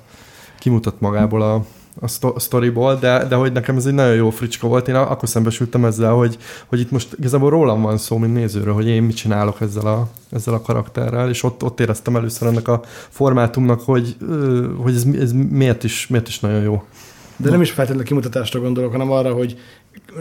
kimutat 0.59 1.01
magából 1.01 1.43
a, 1.43 1.65
a 2.01 2.41
sztoriból, 2.41 2.95
de, 2.95 3.25
de 3.25 3.35
hogy 3.35 3.53
nekem 3.53 3.77
ez 3.77 3.87
egy 3.87 3.95
nagyon 3.95 4.15
jó 4.15 4.31
fricska 4.31 4.69
volt. 4.69 4.89
Én 4.89 4.95
akkor 4.95 5.29
szembesültem 5.29 5.85
ezzel, 5.85 6.13
hogy, 6.13 6.39
hogy 6.67 6.81
itt 6.81 6.91
most 6.91 7.17
igazából 7.19 7.51
rólam 7.51 7.83
van 7.83 7.99
szó, 7.99 8.19
mint 8.19 8.35
nézőről, 8.35 8.75
hogy 8.75 8.87
én 8.87 9.03
mit 9.03 9.17
csinálok 9.17 9.61
ezzel 9.61 9.87
a, 9.87 10.09
ezzel 10.31 10.55
a 10.55 10.61
karakterrel, 10.61 11.29
és 11.29 11.43
ott, 11.43 11.63
ott 11.63 11.81
éreztem 11.81 12.17
először 12.17 12.49
ennek 12.49 12.69
a 12.69 12.81
formátumnak, 13.09 13.81
hogy, 13.81 14.17
hogy 14.77 14.95
ez, 14.95 15.05
ez 15.21 15.33
miért, 15.33 15.85
is, 15.85 16.07
miért 16.07 16.29
is 16.29 16.41
nagyon 16.41 16.63
jó. 16.63 16.83
De 17.37 17.51
nem 17.51 17.61
is 17.61 17.71
feltétlenül 17.71 18.07
kimutatásra 18.07 18.61
gondolok, 18.61 18.93
hanem 18.93 19.11
arra, 19.11 19.33
hogy 19.33 19.59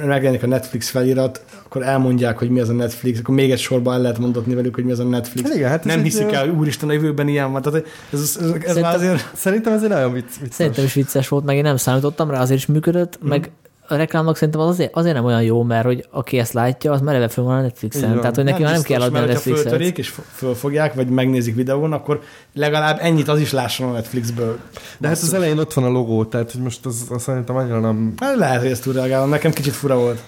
megjelenik 0.06 0.44
a 0.44 0.48
Netflix 0.48 0.90
felirat, 0.90 1.46
akkor 1.66 1.84
elmondják, 1.84 2.38
hogy 2.38 2.50
mi 2.50 2.60
az 2.60 2.70
a 2.70 2.74
Netflix, 2.74 3.20
akkor 3.20 3.36
még 3.36 3.52
egy 3.52 3.60
sorba 3.60 3.94
el 3.94 4.02
lehet 4.02 4.18
mondatni 4.18 4.54
velük, 4.54 4.76
hogy 4.76 4.84
mi 4.84 4.92
az 4.92 5.00
a 5.00 5.04
Netflix. 5.04 5.48
Hát 5.48 5.58
igen, 5.58 5.70
hát 5.70 5.84
nem 5.84 6.02
hiszik 6.02 6.32
el, 6.32 6.50
úristen, 6.50 6.90
a 6.90 6.92
jövőben 6.92 7.28
ilyen 7.28 7.52
van. 7.52 7.62
Tehát 7.62 7.86
ez, 8.12 8.20
ez, 8.20 8.20
ez, 8.20 8.30
szerintem, 8.30 8.94
azért... 8.94 9.32
Szerintem 9.36 9.74
ez 9.74 9.84
egy 9.84 9.90
nagyon 9.90 10.14
vicc, 10.14 10.40
vicces. 10.40 10.56
Szerintem 10.56 10.84
is 10.84 10.94
vicces 10.94 11.28
volt, 11.28 11.46
meg 11.46 11.56
én 11.56 11.64
nem 11.64 11.78
számítottam 11.78 12.30
rá, 12.30 12.42
azért 12.42 12.60
is 12.60 12.66
működött, 12.66 13.20
mm. 13.26 13.28
meg 13.28 13.52
a 13.88 13.96
reklámok 13.96 14.36
szerintem 14.36 14.62
az 14.62 14.68
azért, 14.68 14.96
azért 14.96 15.16
nem 15.16 15.26
olyan 15.26 15.44
jó, 15.44 15.64
mert 15.64 15.86
hogy 15.86 16.08
aki 16.12 16.38
ezt 16.38 16.54
látja, 16.54 16.92
az 16.92 17.02
már 17.02 17.16
eleve 17.16 17.32
föl 17.32 17.44
van 17.44 17.58
a 17.58 17.62
Netflixen. 17.62 18.20
Tehát, 18.20 18.36
hogy 18.36 18.44
neki 18.44 18.62
nem, 18.62 18.72
már 18.72 18.74
nem 18.74 18.84
kell 18.84 19.02
adni 19.02 19.18
a 19.18 19.26
Netflixet. 19.26 19.72
Ha 19.72 19.78
és 19.78 20.14
fölfogják, 20.32 20.94
vagy 20.94 21.08
megnézik 21.08 21.56
videón, 21.56 21.94
akkor 21.94 22.22
legalább 22.54 22.98
ennyit 23.02 23.28
az 23.28 23.40
is 23.40 23.52
lásson 23.52 23.90
a 23.90 23.92
Netflixből. 23.92 24.58
De 24.98 25.08
hát 25.08 25.18
az 25.18 25.34
elején 25.34 25.58
ott 25.58 25.74
van 25.74 25.84
a 25.84 25.90
logó, 25.90 26.26
tehát 26.26 26.52
hogy 26.52 26.62
most 26.62 26.86
az, 26.86 27.06
az 27.10 27.22
szerintem 27.22 27.56
annyira 27.56 27.80
nem... 27.80 28.14
Hát 28.18 28.36
lehet, 28.36 28.62
hogy 28.62 28.72
ezt 28.72 28.84
túl 28.84 28.94
reagálom. 28.94 29.30
Nekem 29.30 29.52
kicsit 29.52 29.74
fura 29.74 29.98
volt. 29.98 30.20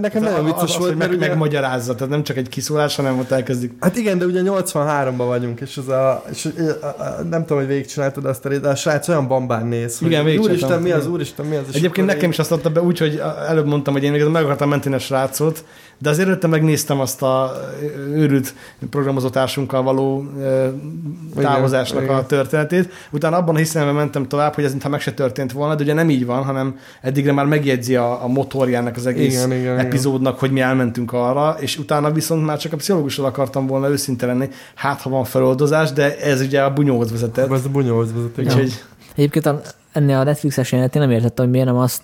Nekem 0.00 0.22
nagyon 0.22 0.44
vicces 0.44 0.62
az, 0.62 0.76
volt, 0.76 0.96
mert 0.96 1.10
meg, 1.10 1.18
ugye... 1.18 1.28
megmagyarázza, 1.28 1.94
tehát 1.94 2.12
nem 2.12 2.22
csak 2.22 2.36
egy 2.36 2.48
kiszólás, 2.48 2.96
hanem 2.96 3.18
ott 3.18 3.30
elkezdik. 3.30 3.72
Hát 3.80 3.96
igen, 3.96 4.18
de 4.18 4.24
ugye 4.24 4.40
83-ban 4.44 5.14
vagyunk, 5.16 5.60
és, 5.60 5.76
az 5.76 5.88
a, 5.88 6.24
és 6.30 6.44
a, 6.44 6.86
a, 6.86 7.02
a, 7.02 7.22
nem 7.30 7.40
tudom, 7.40 7.58
hogy 7.58 7.66
végigcsináltad 7.66 8.24
azt 8.24 8.44
a 8.44 8.48
de 8.58 8.68
a 8.68 8.74
srác 8.74 9.08
olyan 9.08 9.28
bambán 9.28 9.66
néz, 9.66 9.98
igen, 10.02 10.22
hogy 10.22 10.36
úristen, 10.36 10.82
mi 10.82 10.90
az, 10.90 11.06
úristen, 11.06 11.46
mi 11.46 11.56
az. 11.56 11.64
Egyébként 11.72 12.06
nekem 12.06 12.30
is 12.30 12.38
azt 12.38 12.52
adta 12.52 12.70
be 12.70 12.82
úgy, 12.82 12.98
hogy 13.00 13.22
előbb 13.48 13.66
mondtam, 13.66 13.92
hogy 13.92 14.02
én 14.02 14.12
még 14.12 14.24
meg 14.24 14.44
akartam 14.44 14.68
menteni 14.68 14.94
a 14.94 14.98
srácot, 14.98 15.64
de 16.02 16.10
azért 16.10 16.28
előtte 16.28 16.46
megnéztem 16.46 17.00
azt 17.00 17.22
a 17.22 17.52
őrült 18.14 18.54
programozótársunkkal 18.90 19.82
való 19.82 20.24
távozásnak 21.36 22.02
igen, 22.02 22.14
a 22.14 22.26
történetét. 22.26 22.92
Utána 23.10 23.36
abban 23.36 23.54
a 23.54 23.58
hiszemben 23.58 23.94
mentem 23.94 24.28
tovább, 24.28 24.54
hogy 24.54 24.64
ez 24.64 24.70
mintha 24.70 24.88
meg 24.88 25.00
se 25.00 25.12
történt 25.12 25.52
volna, 25.52 25.74
de 25.74 25.82
ugye 25.82 25.92
nem 25.92 26.10
így 26.10 26.26
van, 26.26 26.44
hanem 26.44 26.78
eddigre 27.00 27.32
már 27.32 27.46
megjegyzi 27.46 27.96
a, 27.96 28.24
a 28.24 28.28
motorjának 28.28 28.96
az 28.96 29.06
egész 29.06 29.44
igen, 29.44 29.58
igen, 29.58 29.78
epizódnak, 29.78 30.36
igen. 30.36 30.38
hogy 30.38 30.50
mi 30.50 30.60
elmentünk 30.60 31.12
arra, 31.12 31.56
és 31.58 31.78
utána 31.78 32.12
viszont 32.12 32.44
már 32.44 32.58
csak 32.58 32.72
a 32.72 32.76
pszichológusról 32.76 33.26
akartam 33.26 33.66
volna 33.66 33.88
őszinte 33.88 34.26
lenni, 34.26 34.48
hát 34.74 35.00
ha 35.00 35.10
van 35.10 35.24
feloldozás, 35.24 35.92
de 35.92 36.18
ez 36.18 36.40
ugye 36.40 36.62
a 36.62 36.72
bunyóhoz 36.72 37.10
vezetett. 37.10 37.52
Ez 37.52 37.64
a 37.64 37.68
bunyóhoz 37.68 38.12
vezetett. 38.12 38.44
Úgyhogy... 38.44 38.82
Egyébként 39.14 39.76
ennél 39.92 40.16
a 40.16 40.24
Netflixes 40.24 40.72
jelenetén 40.72 41.02
nem 41.02 41.10
értettem, 41.10 41.44
hogy 41.44 41.52
miért 41.52 41.66
nem 41.66 41.76
azt 41.76 42.02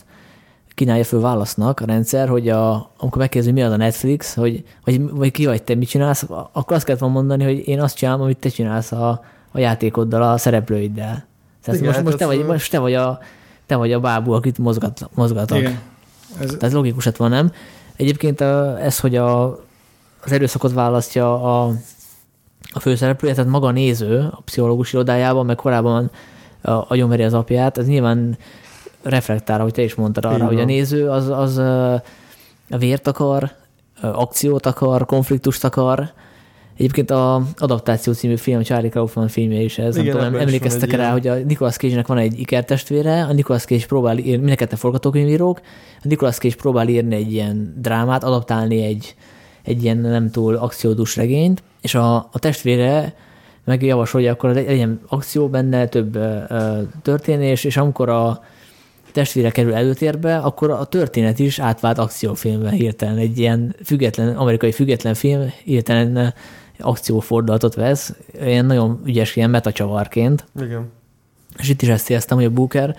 kínálja 0.76 1.04
föl 1.04 1.20
válasznak 1.20 1.80
a 1.80 1.84
rendszer, 1.84 2.28
hogy 2.28 2.48
a, 2.48 2.90
amikor 2.96 3.18
megkérdezi, 3.18 3.52
mi 3.52 3.62
az 3.62 3.72
a 3.72 3.76
Netflix, 3.76 4.34
hogy, 4.34 4.64
vagy, 4.84 5.10
vagy 5.10 5.30
ki 5.30 5.46
vagy 5.46 5.62
te, 5.62 5.74
mit 5.74 5.88
csinálsz, 5.88 6.26
akkor 6.28 6.76
azt 6.76 6.84
kellett 6.84 7.00
volna 7.00 7.14
mondani, 7.14 7.44
hogy 7.44 7.68
én 7.68 7.80
azt 7.80 7.96
csinálom, 7.96 8.20
amit 8.20 8.38
te 8.38 8.48
csinálsz 8.48 8.92
a, 8.92 9.24
a 9.52 9.58
játékoddal, 9.58 10.22
a 10.22 10.38
szereplőiddel. 10.38 11.26
Tehát 11.62 11.80
Igen, 11.80 11.92
most, 11.92 12.04
most, 12.04 12.16
te 12.16 12.26
hát 12.26 12.34
vagy, 12.34 12.46
most 12.46 12.70
te 12.70 12.78
vagy 12.78 12.94
a 12.94 13.18
te 13.66 13.76
vagy 13.76 13.92
a 13.92 14.00
bábú, 14.00 14.32
akit 14.32 14.58
mozgat, 14.58 15.08
mozgatok. 15.14 15.58
Igen. 15.58 15.78
Ez, 16.40 16.54
Tehát 16.58 16.74
logikus 16.74 17.04
lett 17.04 17.16
volna, 17.16 17.34
nem? 17.34 17.52
Egyébként 17.96 18.40
a, 18.40 18.80
ez, 18.80 19.00
hogy 19.00 19.16
a, 19.16 19.44
az 20.24 20.32
erőszakot 20.32 20.72
választja 20.72 21.42
a, 21.42 21.72
a 22.72 22.80
főszereplője, 22.80 23.34
tehát 23.34 23.50
maga 23.50 23.66
a 23.66 23.70
néző 23.70 24.28
a 24.30 24.40
pszichológus 24.44 24.92
irodájában, 24.92 25.46
meg 25.46 25.56
korábban 25.56 26.10
agyonveri 26.62 27.22
az 27.22 27.34
apját, 27.34 27.78
ez 27.78 27.86
nyilván 27.86 28.36
reflektál, 29.08 29.60
hogy 29.60 29.72
te 29.72 29.82
is 29.82 29.94
mondtad 29.94 30.24
arra, 30.24 30.34
Így 30.34 30.42
hogy 30.42 30.60
a 30.60 30.64
néző 30.64 31.08
az, 31.08 31.28
az 31.28 31.58
a 32.70 32.76
vért 32.78 33.06
akar, 33.06 33.50
akciót 34.00 34.66
akar, 34.66 35.06
konfliktust 35.06 35.64
akar. 35.64 36.12
Egyébként 36.76 37.10
a 37.10 37.42
Adaptáció 37.56 38.12
című 38.12 38.36
film, 38.36 38.62
Charlie 38.62 38.88
Kaufman 38.88 39.28
filmje 39.28 39.60
is 39.60 39.78
ez. 39.78 39.96
Igen, 39.96 40.16
nem 40.16 40.24
tudom, 40.24 40.40
emlékeztek 40.40 40.90
rá, 40.90 40.96
ilyen. 40.96 41.12
hogy 41.12 41.26
a 41.26 41.34
Nicolas 41.34 41.76
Cage-nek 41.76 42.06
van 42.06 42.18
egy 42.18 42.38
ikertestvére, 42.38 43.22
a 43.22 43.32
Nicolas 43.32 43.64
Cage 43.64 43.86
próbál 43.86 44.18
írni, 44.18 44.36
mind 44.36 44.50
a 44.52 44.54
ketten 44.54 44.78
forgatókönyvírók, 44.78 45.60
a 46.02 46.08
Nicolas 46.08 46.36
Cage 46.36 46.54
próbál 46.54 46.88
írni 46.88 47.14
egy 47.14 47.32
ilyen 47.32 47.74
drámát, 47.78 48.24
adaptálni 48.24 48.82
egy, 48.82 49.14
egy 49.62 49.82
ilyen 49.82 49.96
nem 49.96 50.30
túl 50.30 50.54
akciódús 50.54 51.16
regényt, 51.16 51.62
és 51.80 51.94
a, 51.94 52.14
a 52.16 52.38
testvére 52.38 53.14
meg 53.64 53.82
javasolja, 53.82 54.32
akkor 54.32 54.50
legyen 54.50 55.00
akció 55.08 55.48
benne, 55.48 55.86
több 55.86 56.14
ö, 56.16 56.38
történés, 57.02 57.64
és 57.64 57.76
amikor 57.76 58.08
a 58.08 58.42
testvére 59.16 59.50
kerül 59.50 59.74
előtérbe, 59.74 60.36
akkor 60.36 60.70
a 60.70 60.84
történet 60.84 61.38
is 61.38 61.58
átvált 61.58 61.98
akciófilmbe 61.98 62.70
hirtelen. 62.70 63.16
Egy 63.16 63.38
ilyen 63.38 63.74
független, 63.84 64.36
amerikai 64.36 64.72
független 64.72 65.14
film 65.14 65.52
hirtelen 65.64 66.16
ö, 66.16 66.26
akciófordulatot 66.78 67.74
vesz, 67.74 68.14
ilyen 68.40 68.66
nagyon 68.66 69.00
ügyes, 69.04 69.36
ilyen 69.36 69.50
metacsavarként. 69.50 70.44
Igen. 70.60 70.90
És 71.58 71.68
itt 71.68 71.82
is 71.82 71.88
ezt 71.88 72.10
éreztem, 72.10 72.36
hogy 72.36 72.46
a 72.46 72.50
Booker 72.50 72.96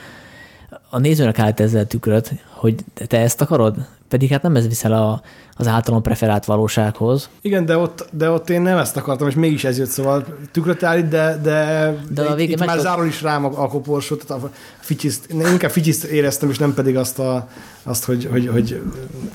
a 0.89 0.99
nézőnek 0.99 1.39
állt 1.39 1.59
ezzel 1.59 1.87
tükröt, 1.87 2.33
hogy 2.57 2.75
te 3.07 3.19
ezt 3.19 3.41
akarod? 3.41 3.75
Pedig 4.09 4.29
hát 4.29 4.41
nem 4.41 4.55
ez 4.55 4.67
viszel 4.67 4.93
a, 4.93 5.21
az 5.57 5.67
általán 5.67 6.01
preferált 6.01 6.45
valósághoz. 6.45 7.29
igen, 7.41 7.65
de 7.65 7.77
ott, 7.77 8.07
de 8.11 8.29
ott 8.29 8.49
én 8.49 8.61
nem 8.61 8.77
ezt 8.77 8.97
akartam, 8.97 9.27
és 9.27 9.35
mégis 9.35 9.63
ez 9.63 9.77
jött, 9.77 9.89
szóval 9.89 10.25
tükröt 10.51 10.83
állít, 10.83 11.07
de, 11.07 11.39
de, 11.43 11.93
De 12.09 12.21
a 12.21 12.39
itt, 12.39 12.49
itt 12.49 12.65
már 12.65 12.79
zárul 12.79 13.05
is 13.05 13.21
rám 13.21 13.45
a, 13.45 13.63
a 13.63 13.67
koporsót, 13.67 14.25
tehát 14.27 14.43
a 14.43 14.49
ficsiszt, 14.79 15.25
én 15.25 15.39
inkább 15.39 15.71
ficsiszt 15.71 16.03
éreztem, 16.03 16.49
és 16.49 16.57
nem 16.57 16.73
pedig 16.73 16.97
azt, 16.97 17.19
a, 17.19 17.47
azt 17.83 18.03
hogy, 18.03 18.27
hogy, 18.31 18.47
hogy 18.47 18.81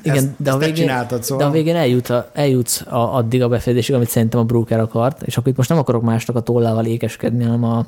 Igen, 0.02 0.16
ezt, 0.16 0.28
de, 0.36 0.50
a 0.50 0.54
ezt 0.54 0.64
végén, 0.64 0.74
csináltad, 0.74 1.22
szóval. 1.22 1.44
de 1.44 1.50
a 1.50 1.52
végén 1.52 1.76
eljut 1.76 2.10
a, 2.10 2.30
eljutsz 2.32 2.80
a, 2.80 3.16
addig 3.16 3.42
a 3.42 3.48
befejezésig, 3.48 3.94
amit 3.94 4.08
szerintem 4.08 4.40
a 4.40 4.44
Brooker 4.44 4.80
akart, 4.80 5.22
és 5.22 5.36
akkor 5.36 5.50
itt 5.50 5.56
most 5.56 5.68
nem 5.68 5.78
akarok 5.78 6.02
másnak 6.02 6.36
a 6.36 6.40
tollával 6.40 6.84
ékeskedni, 6.84 7.44
hanem 7.44 7.64
a, 7.64 7.86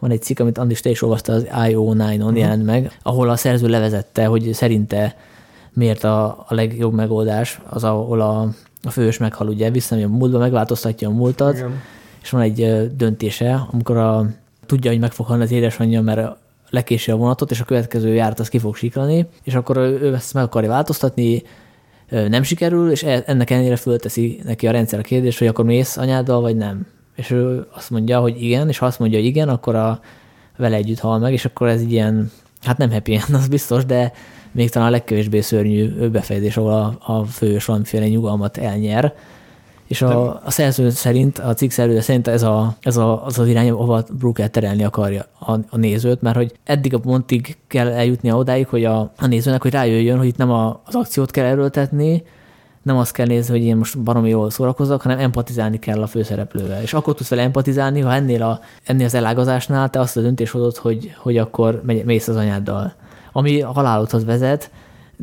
van 0.00 0.10
egy 0.10 0.22
cikk, 0.22 0.38
amit 0.38 0.58
Andis, 0.58 0.80
te 0.80 0.90
is 0.90 1.02
olvasta, 1.02 1.32
az 1.32 1.46
IO9-on 1.50 2.18
uh-huh. 2.18 2.38
jelent 2.38 2.64
meg, 2.64 2.98
ahol 3.02 3.28
a 3.28 3.36
szerző 3.36 3.68
levezette, 3.68 4.24
hogy 4.24 4.52
szerinte 4.52 5.16
miért 5.72 6.04
a, 6.04 6.24
a 6.48 6.54
legjobb 6.54 6.94
megoldás, 6.94 7.60
az 7.68 7.84
ahol 7.84 8.20
a, 8.20 8.48
a 8.82 8.90
fős 8.90 9.18
meghal, 9.18 9.48
ugye, 9.48 9.70
visszamegy 9.70 10.04
a 10.04 10.08
múltba, 10.08 10.38
megváltoztatja 10.38 11.08
a 11.08 11.12
múltat, 11.12 11.54
Igen. 11.54 11.80
és 12.22 12.30
van 12.30 12.40
egy 12.40 12.90
döntése, 12.96 13.66
amikor 13.70 13.96
a, 13.96 14.26
tudja, 14.66 14.90
hogy 14.90 15.00
meg 15.00 15.12
fog 15.12 15.26
halni 15.26 15.42
az 15.42 15.50
édesanyja, 15.52 16.00
mert 16.00 16.36
lekési 16.70 17.10
a 17.10 17.16
vonatot, 17.16 17.50
és 17.50 17.60
a 17.60 17.64
következő 17.64 18.14
járat 18.14 18.40
az 18.40 18.48
ki 18.48 18.58
fog 18.58 18.76
siklani, 18.76 19.26
és 19.42 19.54
akkor 19.54 19.76
ő 19.76 20.14
ezt 20.14 20.34
meg 20.34 20.44
akarja 20.44 20.68
változtatni, 20.68 21.42
nem 22.10 22.42
sikerül, 22.42 22.90
és 22.90 23.02
e- 23.02 23.22
ennek 23.26 23.50
ellenére 23.50 23.76
fölteszi 23.76 24.40
neki 24.44 24.66
a 24.66 24.70
rendszer 24.70 24.98
a 24.98 25.02
kérdést, 25.02 25.38
hogy 25.38 25.46
akkor 25.46 25.64
mész 25.64 25.96
anyáddal, 25.96 26.40
vagy 26.40 26.56
nem. 26.56 26.86
És 27.16 27.30
ő 27.30 27.66
azt 27.72 27.90
mondja, 27.90 28.20
hogy 28.20 28.42
igen, 28.42 28.68
és 28.68 28.78
ha 28.78 28.86
azt 28.86 28.98
mondja, 28.98 29.18
hogy 29.18 29.26
igen, 29.26 29.48
akkor 29.48 29.74
a, 29.74 30.00
vele 30.56 30.76
együtt 30.76 30.98
hal 30.98 31.18
meg, 31.18 31.32
és 31.32 31.44
akkor 31.44 31.68
ez 31.68 31.82
ilyen, 31.82 32.30
hát 32.62 32.78
nem 32.78 32.90
happy 32.90 33.14
end, 33.14 33.34
az 33.34 33.48
biztos, 33.48 33.84
de 33.84 34.12
még 34.52 34.70
talán 34.70 34.88
a 34.88 34.90
legkevésbé 34.90 35.40
szörnyű 35.40 36.08
befejezés, 36.08 36.56
ahol 36.56 36.72
a, 36.72 37.12
a 37.12 37.24
fős 37.24 37.64
valamiféle 37.64 38.08
nyugalmat 38.08 38.56
elnyer. 38.56 39.14
És 39.86 40.02
a, 40.02 40.40
a 40.44 40.50
szerző 40.50 40.90
szerint, 40.90 41.38
a 41.38 41.54
cikk 41.54 41.70
szerzője 41.70 42.00
szerint 42.00 42.28
ez, 42.28 42.42
a, 42.42 42.76
ez 42.80 42.96
a, 42.96 43.24
az 43.24 43.38
az 43.38 43.48
irány, 43.48 43.70
ahova 43.70 44.04
Brooker 44.18 44.50
terelni 44.50 44.84
akarja 44.84 45.24
a, 45.38 45.52
a 45.52 45.76
nézőt, 45.76 46.22
mert 46.22 46.36
hogy 46.36 46.52
eddig 46.64 46.94
a 46.94 46.98
pontig 46.98 47.56
kell 47.66 47.88
eljutnia 47.88 48.36
odáig, 48.36 48.66
hogy 48.66 48.84
a, 48.84 49.12
a 49.18 49.26
nézőnek, 49.26 49.62
hogy 49.62 49.72
rájöjjön, 49.72 50.18
hogy 50.18 50.26
itt 50.26 50.36
nem 50.36 50.50
a, 50.50 50.80
az 50.84 50.94
akciót 50.94 51.30
kell 51.30 51.44
erőltetni, 51.44 52.22
nem 52.82 52.96
azt 52.96 53.12
kell 53.12 53.26
nézni, 53.26 53.58
hogy 53.58 53.66
én 53.66 53.76
most 53.76 53.98
baromi 53.98 54.28
jól 54.28 54.50
szórakozok, 54.50 55.02
hanem 55.02 55.18
empatizálni 55.18 55.78
kell 55.78 56.02
a 56.02 56.06
főszereplővel. 56.06 56.82
És 56.82 56.94
akkor 56.94 57.14
tudsz 57.14 57.28
vele 57.28 57.42
empatizálni, 57.42 58.00
ha 58.00 58.14
ennél, 58.14 58.42
a, 58.42 58.60
ennél 58.84 59.04
az 59.04 59.14
elágazásnál 59.14 59.90
te 59.90 60.00
azt 60.00 60.16
a 60.16 60.20
döntés 60.20 60.50
hozod, 60.50 60.76
hogy, 60.76 61.14
hogy 61.18 61.38
akkor 61.38 61.82
megy, 61.84 62.04
mész 62.04 62.28
az 62.28 62.36
anyáddal. 62.36 62.92
Ami 63.32 63.60
halálodhoz 63.60 64.24
vezet, 64.24 64.70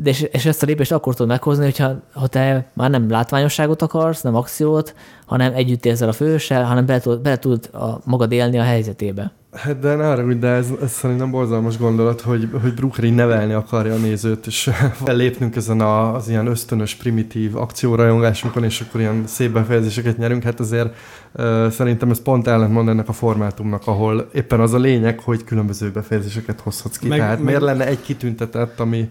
de 0.02 0.10
és, 0.10 0.20
és 0.20 0.46
ezt 0.46 0.62
a 0.62 0.66
lépést 0.66 0.92
akkor 0.92 1.14
tudod 1.14 1.30
meghozni, 1.30 1.64
hogyha 1.64 2.00
ha 2.12 2.26
te 2.26 2.70
már 2.72 2.90
nem 2.90 3.10
látványosságot 3.10 3.82
akarsz, 3.82 4.20
nem 4.20 4.34
akciót, 4.34 4.94
hanem 5.26 5.52
együtt 5.54 5.84
érzel 5.84 6.08
a 6.08 6.12
főssel, 6.12 6.64
hanem 6.64 6.86
bele 6.86 7.00
tudod, 7.00 7.20
bele 7.20 7.38
tudod 7.38 7.70
a, 7.72 7.86
magad 8.04 8.32
élni 8.32 8.58
a 8.58 8.62
helyzetébe. 8.62 9.32
Hát 9.52 9.78
de 9.78 9.94
ne 9.94 10.06
haragudj, 10.06 10.38
de 10.38 10.48
ez, 10.48 10.68
ez 10.82 10.90
szerintem 10.90 11.30
borzalmas 11.30 11.78
gondolat, 11.78 12.20
hogy, 12.20 12.48
hogy 12.62 12.74
Brooker 12.74 13.04
így 13.04 13.14
nevelni 13.14 13.52
akarja 13.52 13.94
a 13.94 13.96
nézőt, 13.96 14.46
és 14.46 14.70
lépnünk 15.04 15.56
ezen 15.56 15.80
a, 15.80 16.14
az 16.14 16.28
ilyen 16.28 16.46
ösztönös, 16.46 16.94
primitív 16.94 17.56
akciórajongásunkon, 17.56 18.64
és 18.64 18.80
akkor 18.80 19.00
ilyen 19.00 19.24
szép 19.26 19.52
befejezéseket 19.52 20.18
nyerünk. 20.18 20.42
Hát 20.42 20.60
azért 20.60 20.94
uh, 21.34 21.70
szerintem 21.70 22.10
ez 22.10 22.22
pont 22.22 22.46
ellentmond 22.46 22.88
ennek 22.88 23.08
a 23.08 23.12
formátumnak, 23.12 23.86
ahol 23.86 24.28
éppen 24.32 24.60
az 24.60 24.72
a 24.72 24.78
lényeg, 24.78 25.20
hogy 25.20 25.44
különböző 25.44 25.90
befejezéseket 25.90 26.60
hozhatsz 26.60 26.98
ki. 26.98 27.08
Meg- 27.08 27.18
Tehát 27.18 27.36
meg, 27.36 27.44
miért 27.44 27.62
lenne 27.62 27.86
egy 27.86 28.00
kitüntetett, 28.00 28.80
ami... 28.80 29.10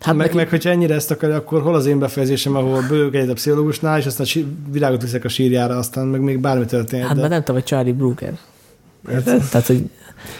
Hát 0.00 0.14
meg, 0.14 0.24
neki, 0.26 0.36
meg, 0.36 0.48
hogyha 0.48 0.70
ennyire 0.70 0.94
ezt 0.94 1.10
akarja, 1.10 1.36
akkor 1.36 1.62
hol 1.62 1.74
az 1.74 1.86
én 1.86 1.98
befejezésem, 1.98 2.56
ahol 2.56 2.84
bőgök 2.88 3.14
egyet 3.14 3.28
a 3.30 3.32
pszichológusnál, 3.32 3.98
és 3.98 4.06
aztán 4.06 4.26
sí- 4.26 4.46
virágot 4.72 5.02
viszek 5.02 5.24
a 5.24 5.28
sírjára, 5.28 5.76
aztán 5.76 6.06
meg 6.06 6.20
még 6.20 6.38
bármi 6.40 6.64
történhet. 6.64 7.06
hát 7.06 7.16
de- 7.16 7.20
mert 7.22 7.32
nem 7.32 7.42
te 7.44 7.52
vagy 7.52 7.64
Charlie 7.64 7.92
Brooker. 7.92 8.32
Érted? 9.10 9.42
Tehát, 9.50 9.66
hogy 9.66 9.90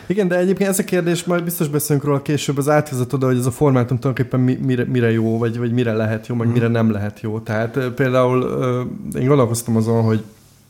Igen, 0.07 0.29
de 0.29 0.37
egyébként 0.39 0.71
ez 0.71 0.79
a 0.79 0.85
kérdés, 0.85 1.25
majd 1.25 1.45
biztos 1.45 1.69
beszélünk 1.69 2.05
róla 2.05 2.23
később, 2.23 2.59
az 2.59 2.69
átvezet 2.69 3.13
oda, 3.13 3.27
hogy 3.27 3.37
ez 3.39 3.47
a 3.47 3.51
formátum 3.51 3.99
tulajdonképpen 3.99 4.41
mi, 4.41 4.59
mire, 4.67 4.85
mire 4.85 5.11
jó, 5.11 5.39
vagy, 5.39 5.59
vagy 5.59 5.73
mire 5.73 5.93
lehet 5.93 6.27
jó, 6.27 6.35
meg 6.35 6.47
Mhm. 6.47 6.55
mire 6.57 6.69
nem 6.69 6.91
lehet 6.91 7.21
jó. 7.21 7.39
Tehát 7.41 7.79
például 7.95 8.43
én 9.19 9.27
gondolkoztam 9.27 9.77
azon, 9.77 10.03
hogy 10.03 10.23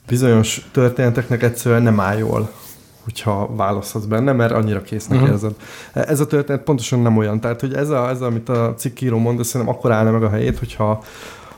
bizonyos 0.08 0.68
történeteknek 0.72 1.42
egyszerűen 1.42 1.82
nem 1.82 2.00
áll 2.00 2.18
jól, 2.18 2.50
hogyha 3.10 3.54
választhatsz 3.54 4.04
benne, 4.04 4.32
mert 4.32 4.52
annyira 4.52 4.82
késznek 4.82 5.18
uh-huh. 5.18 5.32
érzed. 5.34 5.54
Ez 5.92 6.20
a 6.20 6.26
történet 6.26 6.62
pontosan 6.62 7.00
nem 7.00 7.16
olyan. 7.16 7.40
Tehát, 7.40 7.60
hogy 7.60 7.74
ez, 7.74 7.88
a, 7.88 8.08
ez 8.08 8.20
a, 8.20 8.26
amit 8.26 8.48
a 8.48 8.74
cikkíró 8.76 9.18
mond, 9.18 9.44
szerintem 9.44 9.74
akkor 9.76 9.92
állna 9.92 10.10
meg 10.10 10.22
a 10.22 10.28
helyét, 10.28 10.58
hogyha 10.58 11.02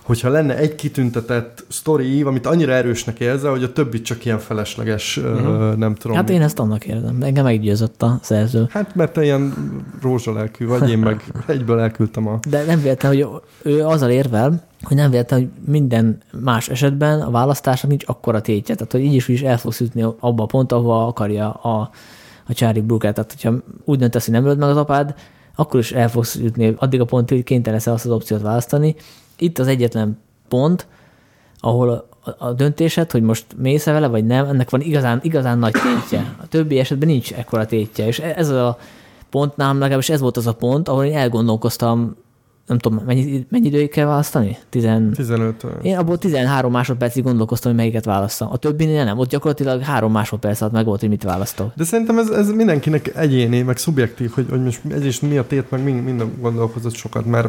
hogyha 0.03 0.28
lenne 0.28 0.57
egy 0.57 0.74
kitüntetett 0.74 1.64
sztori 1.68 2.05
ív, 2.05 2.26
amit 2.26 2.46
annyira 2.46 2.72
erősnek 2.72 3.20
érzel, 3.20 3.50
hogy 3.50 3.62
a 3.62 3.72
többi 3.72 4.00
csak 4.00 4.24
ilyen 4.24 4.38
felesleges, 4.38 5.16
uh-huh. 5.16 5.76
Nem 5.76 5.94
tudom. 5.94 6.16
hát 6.16 6.30
én 6.30 6.42
ezt 6.42 6.59
annak 6.59 6.84
érzem. 6.84 7.22
Engem 7.22 7.44
meggyőzött 7.44 8.03
a 8.03 8.18
szerző. 8.22 8.66
Hát 8.70 8.94
mert 8.94 9.12
te 9.12 9.22
ilyen 9.22 9.55
rózsalelkű 10.03 10.66
vagy, 10.66 10.90
én 10.90 10.98
meg 10.98 11.24
egyből 11.46 11.78
elküldtem 11.78 12.28
a... 12.28 12.38
De 12.48 12.64
nem 12.64 12.82
véletlen, 12.82 13.12
hogy 13.12 13.26
ő 13.62 13.84
azzal 13.84 14.11
érvel, 14.11 14.62
hogy 14.82 14.96
nem 14.96 15.11
véletlen, 15.11 15.40
hogy 15.40 15.48
minden 15.72 16.18
más 16.40 16.68
esetben 16.68 17.20
a 17.20 17.30
választásnak 17.30 17.90
nincs 17.90 18.05
akkora 18.07 18.40
tétje. 18.40 18.74
Tehát, 18.74 18.92
hogy 18.92 19.05
így 19.05 19.14
is, 19.14 19.28
is 19.28 19.42
el 19.42 19.59
fogsz 19.59 19.80
jutni 19.80 20.03
abba 20.03 20.42
a 20.42 20.46
pont, 20.46 20.72
ahova 20.72 21.07
akarja 21.07 21.50
a, 21.50 21.90
a 22.46 22.53
Charlie 22.53 22.82
Brooker. 22.82 23.12
Tehát, 23.12 23.32
hogyha 23.32 23.55
úgy 23.84 23.98
döntesz, 23.98 24.24
hogy 24.24 24.34
nem 24.34 24.44
öled 24.44 24.59
meg 24.59 24.68
az 24.68 24.76
apád, 24.76 25.14
akkor 25.55 25.80
is 25.80 25.92
el 25.92 26.09
fogsz 26.11 26.38
jutni 26.42 26.74
addig 26.78 27.00
a 27.00 27.05
pontig, 27.05 27.36
hogy 27.36 27.46
kénytelen 27.46 27.80
azt 27.84 28.05
az 28.05 28.11
opciót 28.11 28.42
választani. 28.42 28.94
Itt 29.43 29.59
az 29.59 29.66
egyetlen 29.66 30.18
pont, 30.49 30.86
ahol 31.61 31.88
a, 32.24 32.30
a 32.38 32.53
döntésed, 32.53 33.11
hogy 33.11 33.22
most 33.22 33.47
mész 33.57 33.84
vele, 33.84 34.07
vagy 34.07 34.26
nem, 34.26 34.47
ennek 34.47 34.70
van 34.70 34.80
igazán, 34.80 35.20
igazán 35.22 35.59
nagy 35.59 35.72
tétje. 35.72 36.36
A 36.40 36.47
többi 36.47 36.78
esetben 36.78 37.09
nincs 37.09 37.32
ekkora 37.32 37.66
tétje. 37.66 38.07
És 38.07 38.18
ez 38.18 38.49
a 38.49 38.78
pont 39.30 39.57
nálam 39.57 39.78
legalábbis 39.78 40.09
ez 40.09 40.20
volt 40.20 40.36
az 40.36 40.47
a 40.47 40.55
pont, 40.55 40.88
ahol 40.88 41.05
én 41.05 41.16
elgondolkoztam, 41.16 42.16
nem 42.67 42.79
tudom, 42.79 43.03
mennyi, 43.07 43.47
mennyi 43.51 43.67
időig 43.67 43.91
kell 43.91 44.07
választani? 44.07 44.57
Tizen... 44.69 45.11
15 45.13 45.65
Én 45.83 45.97
abból 45.97 46.19
13 46.19 46.73
másodpercig 46.73 47.23
gondolkoztam, 47.23 47.71
hogy 47.71 47.81
melyiket 47.81 48.05
választam. 48.05 48.49
A 48.53 48.57
többinél 48.57 49.05
nem. 49.05 49.19
Ott 49.19 49.29
gyakorlatilag 49.29 49.81
három 49.83 50.13
másodperc 50.13 50.61
alatt 50.61 50.73
meg 50.73 50.85
volt, 50.85 51.01
hogy 51.01 51.09
mit 51.09 51.23
választok. 51.23 51.73
De 51.77 51.85
szerintem 51.85 52.19
ez, 52.19 52.29
ez 52.29 52.51
mindenkinek 52.51 53.17
egyéni, 53.17 53.63
meg 53.63 53.77
szubjektív, 53.77 54.31
hogy, 54.31 54.47
hogy 54.51 54.63
most 54.63 54.81
ez 54.91 55.05
is 55.05 55.21
mi 55.21 55.37
a 55.37 55.47
tét, 55.47 55.71
meg 55.71 55.85
mind- 55.85 56.05
minden 56.05 56.33
gondolkozott 56.41 56.95
sokat, 56.95 57.27
mert 57.27 57.49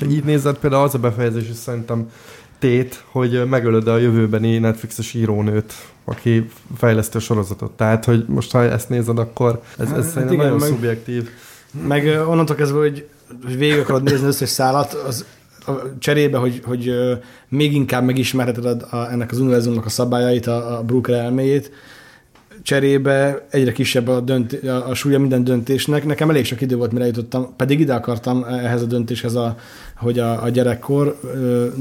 ha 0.00 0.06
így 0.06 0.24
nézed, 0.24 0.56
például 0.56 0.82
az 0.82 0.94
a 0.94 0.98
befejezés 0.98 1.48
is 1.48 1.56
szerintem 1.56 2.10
tét, 2.58 3.04
hogy 3.10 3.48
megölöd 3.48 3.88
a 3.88 3.98
jövőbeni 3.98 4.58
Netflixes 4.58 5.14
írónőt, 5.14 5.72
aki 6.04 6.50
fejlesztő 6.76 7.18
sorozatot. 7.18 7.70
Tehát, 7.70 8.04
hogy 8.04 8.24
most 8.28 8.52
ha 8.52 8.62
ezt 8.62 8.88
nézed, 8.88 9.18
akkor 9.18 9.62
ez, 9.78 9.86
ez 9.86 9.92
Hát 9.94 10.02
szerintem 10.02 10.32
igen, 10.32 10.44
nagyon 10.44 10.58
meg- 10.58 10.68
szubjektív. 10.68 11.28
Meg 11.88 12.22
onnantól 12.28 12.56
kezdve, 12.56 12.78
hogy 12.78 13.06
végig 13.56 13.78
akarod 13.78 14.02
nézni 14.02 14.26
összes 14.26 14.48
szállat, 14.48 14.92
az 14.92 15.24
a 15.66 15.98
cserébe, 15.98 16.38
hogy, 16.38 16.60
hogy 16.64 16.92
még 17.48 17.74
inkább 17.74 18.04
megismerheted 18.04 18.64
a, 18.64 18.96
a, 18.96 19.10
ennek 19.10 19.30
az 19.30 19.38
univerzumnak 19.38 19.84
a 19.84 19.88
szabályait, 19.88 20.46
a, 20.46 20.78
a 20.78 20.82
Brooker 20.82 21.14
elméjét, 21.14 21.70
cserébe 22.62 23.46
egyre 23.50 23.72
kisebb 23.72 24.08
a, 24.08 24.20
dönt, 24.20 24.52
a, 24.52 24.88
a 24.88 24.94
súlya 24.94 25.18
minden 25.18 25.44
döntésnek. 25.44 26.04
Nekem 26.04 26.30
elég 26.30 26.44
sok 26.44 26.60
idő 26.60 26.76
volt, 26.76 26.92
mire 26.92 27.06
jutottam, 27.06 27.56
pedig 27.56 27.80
ide 27.80 27.94
akartam 27.94 28.44
ehhez 28.44 28.82
a 28.82 28.86
döntéshez, 28.86 29.34
a, 29.34 29.56
hogy 29.96 30.18
a, 30.18 30.42
a 30.42 30.48
gyerekkor, 30.48 31.20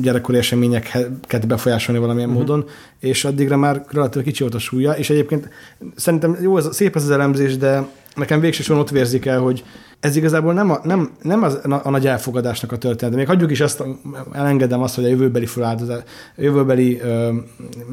gyerekkori 0.02 0.38
eseményeket 0.38 1.48
befolyásolni 1.48 2.02
valamilyen 2.02 2.30
uh-huh. 2.30 2.48
módon, 2.48 2.66
és 3.00 3.26
addigra 3.26 3.58
már 3.58 3.86
relatíve 3.90 4.24
kicsi 4.24 4.42
volt 4.42 4.56
a 4.56 4.60
súlya, 4.60 4.92
és 4.92 5.10
egyébként 5.10 5.50
szerintem 5.96 6.38
jó, 6.42 6.58
ez, 6.58 6.68
szép 6.72 6.96
ez 6.96 7.04
az 7.04 7.12
elemzés, 7.12 7.58
de 7.58 7.88
nekem 8.16 8.40
végsősorban 8.40 8.84
ott 8.86 8.92
vérzik 8.92 9.26
el, 9.26 9.40
hogy 9.40 9.64
ez 10.00 10.16
igazából 10.16 10.54
nem 10.54 10.72
a, 10.72 10.80
nem, 10.84 11.12
nem 11.22 11.44
az, 11.44 11.60
a, 11.84 11.90
nagy 11.90 12.08
elfogadásnak 12.08 12.72
a 12.72 12.78
történet. 12.78 13.16
Még 13.16 13.28
hagyjuk 13.28 13.52
is 13.52 13.62
azt, 13.62 13.84
elengedem 14.32 14.82
azt, 14.82 14.96
hogy 14.96 15.04
a 15.04 15.08
jövőbeli 15.08 15.46
feláldozás, 15.46 16.02
a 16.38 16.42
jövőbeli, 16.42 17.02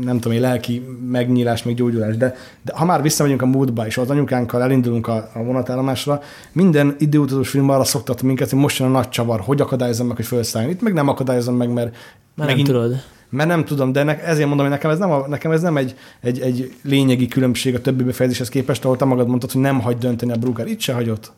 nem 0.00 0.18
tudom, 0.20 0.32
egy 0.36 0.40
lelki 0.40 0.86
megnyílás, 1.11 1.62
még 1.62 1.74
gyógyulás, 1.74 2.16
de, 2.16 2.34
de 2.62 2.72
ha 2.74 2.84
már 2.84 3.02
visszamegyünk 3.02 3.42
a 3.42 3.46
múltba, 3.46 3.86
és 3.86 3.98
az 3.98 4.11
anyukánkkal 4.11 4.62
elindulunk 4.62 5.07
a, 5.07 5.30
a 5.34 5.42
vonatállomásra, 5.42 6.20
minden 6.52 6.96
időutazós 6.98 7.48
film 7.48 7.68
arra 7.70 7.84
szoktat 7.84 8.22
minket, 8.22 8.50
hogy 8.50 8.59
most 8.59 8.78
jön 8.78 8.88
a 8.88 8.92
nagy 8.92 9.09
csavar, 9.09 9.40
hogy 9.40 9.61
akadályozom 9.61 10.07
meg, 10.07 10.16
hogy 10.16 10.26
felszálljon. 10.26 10.72
Itt 10.72 10.82
meg 10.82 10.92
nem 10.92 11.09
akadályozom 11.09 11.57
meg, 11.57 11.72
mert 11.72 11.96
Már 12.34 12.46
megint, 12.46 12.68
nem 12.68 12.76
tudod. 12.76 12.96
mert 13.28 13.48
nem 13.48 13.64
tudom, 13.64 13.92
de 13.92 14.02
ne, 14.02 14.22
ezért 14.22 14.48
mondom, 14.48 14.66
hogy 14.66 14.74
nekem 14.74 14.90
ez 14.90 14.98
nem, 14.98 15.11
a, 15.11 15.26
nekem 15.28 15.50
ez 15.50 15.61
nem 15.61 15.76
egy, 15.76 15.94
egy, 16.20 16.40
egy 16.40 16.74
lényegi 16.82 17.28
különbség 17.28 17.74
a 17.74 17.80
többi 17.80 18.02
befejezéshez 18.02 18.48
képest, 18.48 18.84
ahol 18.84 18.96
te 18.96 19.04
magad 19.04 19.28
mondtad, 19.28 19.52
hogy 19.52 19.61
nem 19.61 19.80
hagy 19.80 19.98
dönteni 19.98 20.32
a 20.32 20.36
Brugger. 20.36 20.66
Itt 20.66 20.80
se 20.80 20.92
hagyott. 20.92 21.32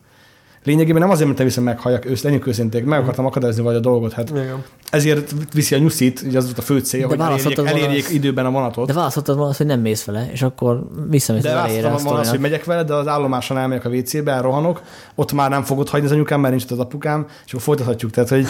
Lényegében 0.69 1.01
nem 1.01 1.11
azért, 1.11 1.27
mert 1.27 1.39
te 1.39 1.45
viszont 1.45 1.67
meghalljak, 1.67 2.05
ősz, 2.05 2.23
legyünk 2.23 2.47
őszinték, 2.47 2.85
meg 2.85 3.01
akartam 3.01 3.27
akadályozni 3.27 3.63
vagy 3.63 3.75
a 3.75 3.81
dolgot. 3.81 4.13
Hát 4.13 4.31
Igen. 4.31 4.65
ezért 4.91 5.35
viszi 5.53 5.75
a 5.75 5.79
nyuszit, 5.79 6.23
így 6.27 6.37
az 6.37 6.45
volt 6.45 6.59
a 6.59 6.63
fő 6.63 6.81
De 6.81 7.05
hogy 7.05 7.19
elérjék, 7.67 7.67
elérjék 7.85 8.05
azt- 8.05 8.13
időben 8.13 8.47
a 8.47 8.51
vonatot. 8.51 8.87
De 8.87 8.93
De, 8.93 8.99
választhattad 8.99 9.35
volna 9.35 9.49
azt, 9.51 9.59
hogy 9.59 9.67
nem 9.67 9.81
mész 9.81 10.05
vele, 10.05 10.29
és 10.33 10.43
akkor 10.43 10.87
visszamész 11.11 11.43
de 11.43 11.49
az 11.49 11.55
elejére. 11.57 11.83
választottam 11.83 12.07
a 12.07 12.09
volna 12.09 12.21
azt, 12.21 12.31
hogy 12.31 12.41
megyek 12.41 12.65
vele, 12.65 12.85
de 12.85 12.95
az 12.95 13.07
állomáson 13.07 13.59
elmegyek 13.59 13.85
a 13.85 13.89
WC-be, 13.89 14.33
elrohanok, 14.33 14.83
ott 15.15 15.33
már 15.33 15.51
nem 15.51 15.63
fogod 15.63 15.89
hagyni 15.89 16.07
az 16.07 16.13
anyukám, 16.13 16.41
mert 16.41 16.55
nincs 16.55 16.65
ott 16.65 16.71
az 16.71 16.79
apukám, 16.79 17.27
és 17.47 17.51
akkor 17.53 17.63
folytathatjuk. 17.63 18.11
Tehát, 18.11 18.29
hogy 18.29 18.47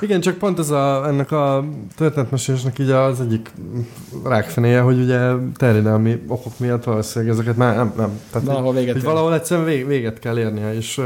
Igen, 0.00 0.20
csak 0.20 0.36
pont 0.38 0.58
ez 0.58 0.70
a, 0.70 1.06
ennek 1.08 1.32
a 1.32 1.64
történetmesélésnek 1.96 2.78
így 2.78 2.90
az 2.90 3.20
egyik 3.20 3.50
rákfenéje, 4.24 4.80
hogy 4.80 5.00
ugye 5.00 5.30
terjedelmi 5.56 6.22
okok 6.28 6.58
miatt 6.58 6.84
valószínűleg 6.84 7.34
ezeket 7.34 7.56
már 7.56 7.76
nem, 7.76 7.92
nem. 7.96 8.20
Tehát, 8.30 8.46
valahol 8.46 8.72
véget 8.74 8.92
hogy 8.92 9.02
ér. 9.02 9.08
valahol 9.08 9.34
egyszerűen 9.34 9.66
vég, 9.66 9.86
véget 9.86 10.18
kell 10.18 10.38
érnie, 10.38 10.74
és 10.74 10.98
uh, 10.98 11.04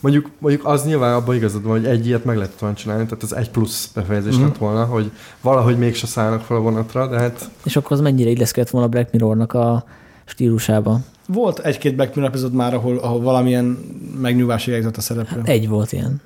mondjuk, 0.00 0.30
mondjuk 0.38 0.66
az 0.66 0.84
nyilván 0.84 1.14
abban 1.14 1.34
igazad 1.34 1.62
van, 1.62 1.72
hogy 1.72 1.86
egy 1.86 2.06
ilyet 2.06 2.24
meg 2.24 2.36
lehet 2.36 2.58
volna 2.60 2.74
csinálni, 2.76 3.04
tehát 3.04 3.22
az 3.22 3.34
egy 3.36 3.50
plusz 3.50 3.90
befejezés 3.94 4.34
Mhm. 4.34 4.42
lett 4.44 4.56
volna, 4.58 4.84
hogy 4.84 5.10
valahogy 5.40 5.78
mégse 5.78 6.06
szállnak 6.06 6.40
fel 6.40 6.56
a 6.56 6.60
vonatra, 6.60 7.06
de 7.08 7.18
hát 7.18 7.50
És 7.64 7.76
akkor 7.76 7.92
az 7.92 8.00
mennyire 8.00 8.30
illeszkedett 8.30 8.70
volna 8.70 8.86
a 8.86 8.90
Black 8.90 9.12
Mirrornak 9.12 9.52
a 9.52 9.84
stílusába. 10.24 10.98
volt 11.26 11.58
egy-két 11.58 11.94
Black 11.94 12.14
Mirror 12.14 12.30
epizód 12.30 12.52
már, 12.52 12.74
ahol, 12.74 12.98
ahol 12.98 13.20
valamilyen 13.20 13.78
megnyugvás 14.20 14.66
érkezett 14.66 14.96
a 14.96 15.00
szereplő. 15.00 15.40
Egy 15.44 15.68
volt 15.68 15.92
ilyen. 15.92 16.20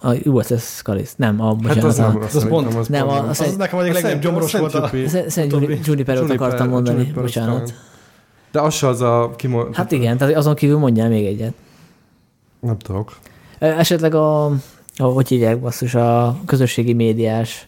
A 0.00 0.28
USS 0.28 0.62
Scully. 0.62 1.04
Nem, 1.16 1.40
a, 1.40 1.46
hát 1.46 1.56
bocsánat, 1.56 1.84
az 1.84 1.96
nem, 1.96 2.16
azt 2.22 2.34
az 2.34 2.48
pont- 2.48 2.74
az 2.74 2.88
nem, 2.88 3.06
pont 3.06 3.18
a- 3.18 3.20
nem. 3.20 3.28
az- 3.30 3.40
Az 3.40 3.56
nekem 3.56 3.78
egyik 3.78 3.90
A 3.90 3.94
legnagyobb 4.00 4.36
a 4.36 4.58
volt 4.58 4.74
a... 4.74 4.90
Szent 5.28 5.52
Juniperot 5.52 5.86
Juniper- 5.86 6.40
akartam 6.40 6.68
mondani, 6.68 7.04
bocsánat. 7.14 7.74
De 8.52 8.60
az 8.60 8.74
se 8.74 8.86
az 8.86 9.00
a 9.00 9.32
kimond... 9.36 9.74
Hát 9.74 9.92
igen, 9.92 10.16
tehát 10.16 10.36
azon 10.36 10.54
kívül 10.54 10.78
mondjál 10.78 11.08
még 11.08 11.26
egyet. 11.26 11.52
Nem 12.60 12.78
tudok. 12.78 13.16
Esetleg 13.58 14.14
a, 14.14 14.44
a 14.96 15.02
hogy 15.02 15.28
hívják 15.28 15.60
basszus, 15.60 15.94
a 15.94 16.36
közösségi 16.46 16.92
médiás, 16.92 17.67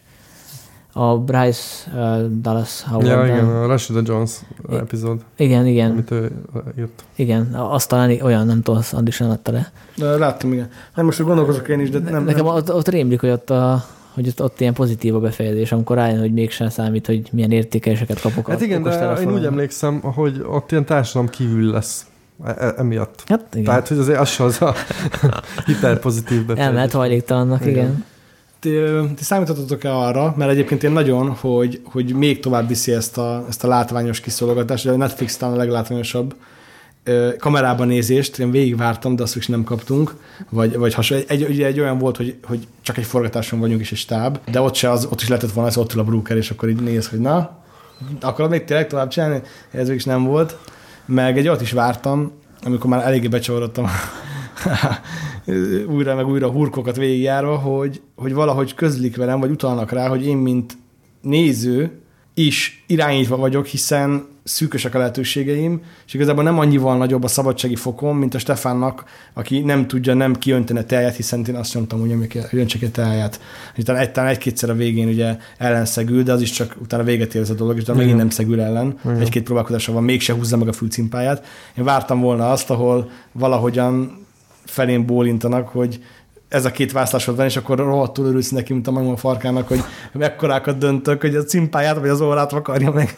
a 0.93 1.17
Bryce 1.17 1.91
uh, 1.93 2.25
Dallas 2.41 2.83
Howard. 2.83 3.07
Ja, 3.07 3.25
igen, 3.25 3.45
a 3.45 3.65
Rashida 3.65 4.01
Jones 4.05 4.31
epizód, 4.71 5.19
igen, 5.37 5.65
igen, 5.65 5.91
amit 5.91 6.11
ő 6.11 6.31
írt. 6.79 7.03
igen, 7.15 7.53
azt 7.53 7.89
talán 7.89 8.21
olyan, 8.21 8.45
nem 8.45 8.61
tudom, 8.61 8.79
azt 8.79 8.93
Andi 8.93 9.11
sem 9.11 9.29
adta 9.29 9.51
le. 9.51 9.71
De 9.95 10.17
Láttam, 10.17 10.53
igen. 10.53 10.69
Hát 10.93 11.05
most 11.05 11.23
gondolkozok 11.23 11.67
én 11.67 11.79
is, 11.79 11.89
de 11.89 11.99
nem... 11.99 12.23
Nekem 12.23 12.45
nem. 12.45 12.53
ott, 12.55 12.73
ott 12.73 12.87
rémlik, 12.87 13.19
hogy 13.19 13.29
ott, 13.29 13.49
a, 13.49 13.85
hogy 14.13 14.27
ott, 14.27 14.41
ott 14.41 14.59
ilyen 14.59 14.73
pozitív 14.73 15.15
a 15.15 15.19
befejezés, 15.19 15.71
amikor 15.71 15.95
rájön, 15.95 16.19
hogy 16.19 16.33
mégsem 16.33 16.69
számít, 16.69 17.05
hogy 17.05 17.29
milyen 17.31 17.51
értékeléseket 17.51 18.21
kapok 18.21 18.47
Hát 18.47 18.61
a 18.61 18.63
igen, 18.63 18.83
de 18.83 19.17
én 19.21 19.33
úgy 19.33 19.45
emlékszem, 19.45 19.99
hogy 20.01 20.45
ott 20.49 20.71
ilyen 20.71 20.85
társadalom 20.85 21.29
kívül 21.29 21.71
lesz 21.71 22.05
e- 22.45 22.55
e- 22.57 22.73
emiatt. 22.77 23.23
Hát 23.27 23.45
igen, 23.51 23.65
Tehát, 23.65 23.87
hogy 23.87 23.97
azért 23.97 24.19
az 24.19 24.39
az 24.39 24.61
a 24.61 24.73
hiperpozitív 25.65 26.39
befejezés. 26.39 26.65
elmehet 26.65 26.91
hajléktalannak, 26.91 27.61
Igen. 27.61 27.71
igen. 27.73 28.05
Ti, 28.61 28.79
ti 29.15 29.23
számítottatok-e 29.23 29.95
arra, 29.95 30.33
mert 30.37 30.51
egyébként 30.51 30.83
én 30.83 30.91
nagyon, 30.91 31.29
hogy, 31.29 31.81
hogy 31.83 32.13
még 32.13 32.39
tovább 32.39 32.67
viszi 32.67 32.91
ezt 32.91 33.17
a, 33.17 33.45
ezt 33.49 33.63
a 33.63 33.67
látványos 33.67 34.19
kiszolgáltatást, 34.19 34.85
de 34.85 34.91
a 34.91 34.95
Netflix 34.95 35.37
talán 35.37 35.55
a 35.55 35.57
leglátványosabb 35.57 36.35
kamerában 37.39 37.87
nézést, 37.87 38.39
én 38.39 38.51
végigvártam, 38.51 39.15
de 39.15 39.23
azt 39.23 39.35
is 39.35 39.47
nem 39.47 39.63
kaptunk, 39.63 40.15
vagy, 40.49 40.77
vagy 40.77 40.93
hasonló. 40.93 41.23
Egy, 41.27 41.61
egy, 41.61 41.79
olyan 41.79 41.97
volt, 41.97 42.17
hogy, 42.17 42.35
hogy 42.43 42.67
csak 42.81 42.97
egy 42.97 43.05
forgatáson 43.05 43.59
vagyunk 43.59 43.81
és 43.81 43.91
egy 43.91 43.97
stáb, 43.97 44.39
de 44.51 44.61
ott, 44.61 44.75
se 44.75 44.91
az, 44.91 45.05
ott 45.05 45.21
is 45.21 45.27
lehetett 45.27 45.51
volna, 45.51 45.69
az 45.69 45.77
ott 45.77 45.93
ül 45.93 45.99
a 45.99 46.03
Brooker, 46.03 46.37
és 46.37 46.51
akkor 46.51 46.69
így 46.69 46.81
néz, 46.81 47.07
hogy 47.07 47.19
na, 47.19 47.57
akarod 48.21 48.51
még 48.51 48.63
tényleg 48.63 48.87
tovább 48.87 49.07
csinálni? 49.07 49.41
Ez 49.71 49.89
is 49.89 50.03
nem 50.03 50.23
volt. 50.23 50.57
Meg 51.05 51.37
egy 51.37 51.47
olyat 51.47 51.61
is 51.61 51.71
vártam, 51.71 52.31
amikor 52.63 52.89
már 52.89 53.05
eléggé 53.05 53.27
becsavarodtam 53.27 53.89
újra 55.95 56.15
meg 56.15 56.27
újra 56.27 56.49
hurkokat 56.49 56.95
végigjárva, 56.95 57.55
hogy, 57.55 58.01
hogy 58.15 58.33
valahogy 58.33 58.73
közlik 58.73 59.15
velem, 59.15 59.39
vagy 59.39 59.49
utalnak 59.49 59.91
rá, 59.91 60.07
hogy 60.07 60.25
én, 60.25 60.37
mint 60.37 60.77
néző 61.21 62.01
is 62.33 62.83
irányítva 62.87 63.37
vagyok, 63.37 63.65
hiszen 63.65 64.29
szűkösek 64.43 64.95
a 64.95 64.97
lehetőségeim, 64.97 65.81
és 66.05 66.13
igazából 66.13 66.43
nem 66.43 66.59
annyival 66.59 66.97
nagyobb 66.97 67.23
a 67.23 67.27
szabadsági 67.27 67.75
fokom, 67.75 68.17
mint 68.17 68.33
a 68.33 68.39
Stefánnak, 68.39 69.03
aki 69.33 69.59
nem 69.59 69.87
tudja 69.87 70.13
nem 70.13 70.35
kiönteni 70.35 70.79
a 70.79 70.83
tejet, 70.83 71.15
hiszen 71.15 71.45
én 71.49 71.55
azt 71.55 71.73
mondtam, 71.73 71.99
hogy 71.99 72.49
öntsek 72.51 72.81
egy 72.81 72.91
tejet. 72.91 73.41
Utána 73.77 73.99
egy, 73.99 74.17
egy-kétszer 74.17 74.69
a 74.69 74.73
végén 74.73 75.07
ugye 75.07 75.37
ellenszegül, 75.57 76.23
de 76.23 76.31
az 76.31 76.41
is 76.41 76.51
csak 76.51 76.75
utána 76.81 77.03
véget 77.03 77.35
ér 77.35 77.41
ez 77.41 77.49
a 77.49 77.53
dolog, 77.53 77.75
és 77.75 77.81
utána 77.81 77.99
megint 77.99 78.17
nem 78.17 78.29
szegül 78.29 78.61
ellen. 78.61 78.99
Egy-két 79.19 79.43
próbálkozása 79.43 79.91
van, 79.91 80.03
mégse 80.03 80.33
húzza 80.33 80.57
meg 80.57 80.67
a 80.67 80.73
fülcimpáját. 80.73 81.45
Én 81.77 81.83
vártam 81.83 82.19
volna 82.19 82.51
azt, 82.51 82.69
ahol 82.69 83.09
valahogyan 83.31 84.20
felén 84.71 85.05
bólintanak, 85.05 85.67
hogy 85.67 86.03
ez 86.51 86.65
a 86.65 86.71
két 86.71 86.91
választásod 86.91 87.35
van, 87.35 87.45
és 87.45 87.57
akkor 87.57 87.77
rohadtul 87.77 88.25
örülsz 88.25 88.49
neki, 88.49 88.73
mint 88.73 88.87
a 88.87 88.91
magam 88.91 89.11
a 89.11 89.17
farkának, 89.17 89.67
hogy 89.67 89.83
mekkorákat 90.13 90.77
döntök, 90.77 91.21
hogy 91.21 91.35
a 91.35 91.43
cimpáját 91.43 91.99
vagy 91.99 92.09
az 92.09 92.21
órát 92.21 92.51
vakarja 92.51 92.91
meg. 92.91 93.17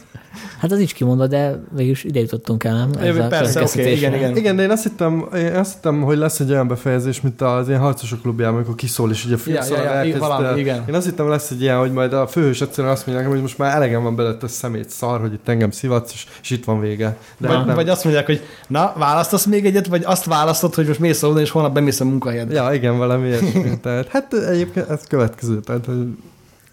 Hát 0.59 0.71
az 0.71 0.77
nincs 0.77 0.93
kimondva, 0.93 1.27
de 1.27 1.59
végülis 1.75 2.03
ide 2.03 2.19
jutottunk 2.19 2.63
el, 2.63 2.75
nem? 2.75 2.91
Persze, 2.91 3.09
oké, 3.09 3.17
következtetésre. 3.17 3.91
igen, 3.91 4.13
igen. 4.13 4.38
Igen, 4.38 4.55
de 4.55 4.63
én 4.63 4.69
azt 4.69 4.84
hittem, 4.84 5.25
én 5.36 5.53
azt 5.55 5.73
hittem, 5.73 6.01
hogy 6.01 6.17
lesz 6.17 6.39
egy 6.39 6.51
olyan 6.51 6.67
befejezés, 6.67 7.21
mint 7.21 7.41
az 7.41 7.67
ilyen 7.67 7.79
harcosok 7.79 8.21
klubjában, 8.21 8.55
amikor 8.55 8.75
kiszól, 8.75 9.11
és 9.11 9.25
ugye 9.25 9.36
Ja, 9.45 9.63
ja, 9.65 9.84
ja, 9.84 9.89
elkezd- 9.89 10.19
valami, 10.19 10.59
igen. 10.59 10.84
Én 10.88 10.93
azt 10.93 11.05
hittem, 11.05 11.29
lesz 11.29 11.49
egy 11.49 11.61
ilyen, 11.61 11.77
hogy 11.77 11.91
majd 11.91 12.13
a 12.13 12.27
főhős 12.27 12.61
egyszerűen 12.61 12.93
azt 12.93 13.05
mondják, 13.07 13.27
hogy 13.29 13.41
most 13.41 13.57
már 13.57 13.75
elegem 13.75 14.03
van 14.03 14.15
belőle 14.15 14.38
a 14.41 14.47
szemét 14.47 14.89
szar, 14.89 15.19
hogy 15.19 15.34
itt 15.34 15.47
engem 15.47 15.71
szivatsz, 15.71 16.11
és, 16.13 16.25
és 16.41 16.49
itt 16.49 16.65
van 16.65 16.79
vége. 16.79 17.17
De 17.38 17.47
Vagy, 17.47 17.65
nem. 17.65 17.75
vagy 17.75 17.89
azt 17.89 18.03
mondják, 18.03 18.25
hogy 18.25 18.41
na, 18.67 18.93
választasz 18.97 19.45
még 19.45 19.65
egyet, 19.65 19.88
vagy 19.88 20.03
azt 20.05 20.25
választod, 20.25 20.73
hogy 20.75 20.88
most 20.88 20.99
mész 20.99 21.23
és 21.38 21.49
holnap 21.49 21.73
bemész 21.73 21.99
a 21.99 22.05
munkahelyedbe. 22.05 22.53
Ja, 22.53 22.73
igen, 22.73 22.97
valami 22.97 23.22
ilyesmi. 23.26 23.78
Tehát, 23.82 24.07
hát 24.07 24.34
egyébként 24.34 24.89
ez 24.89 25.07
következő. 25.07 25.59
Tehát, 25.59 25.86
hogy 25.86 26.15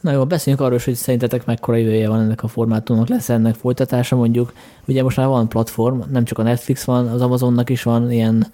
Na 0.01 0.13
jó, 0.13 0.25
beszéljünk 0.25 0.65
arról, 0.65 0.77
is, 0.77 0.85
hogy 0.85 0.95
szerintetek 0.95 1.47
mekkora 1.47 1.77
jövője 1.77 2.09
van 2.09 2.21
ennek 2.21 2.43
a 2.43 2.49
formátumnak, 2.49 3.09
lesz 3.09 3.29
ennek 3.29 3.55
folytatása 3.55 4.17
mondjuk. 4.17 4.53
Ugye 4.87 5.03
most 5.03 5.17
már 5.17 5.27
van 5.27 5.49
platform, 5.49 6.01
nem 6.11 6.25
csak 6.25 6.39
a 6.39 6.43
Netflix 6.43 6.85
van, 6.85 7.07
az 7.07 7.21
Amazonnak 7.21 7.71
is 7.71 7.83
van 7.83 8.13
ilyen 8.13 8.47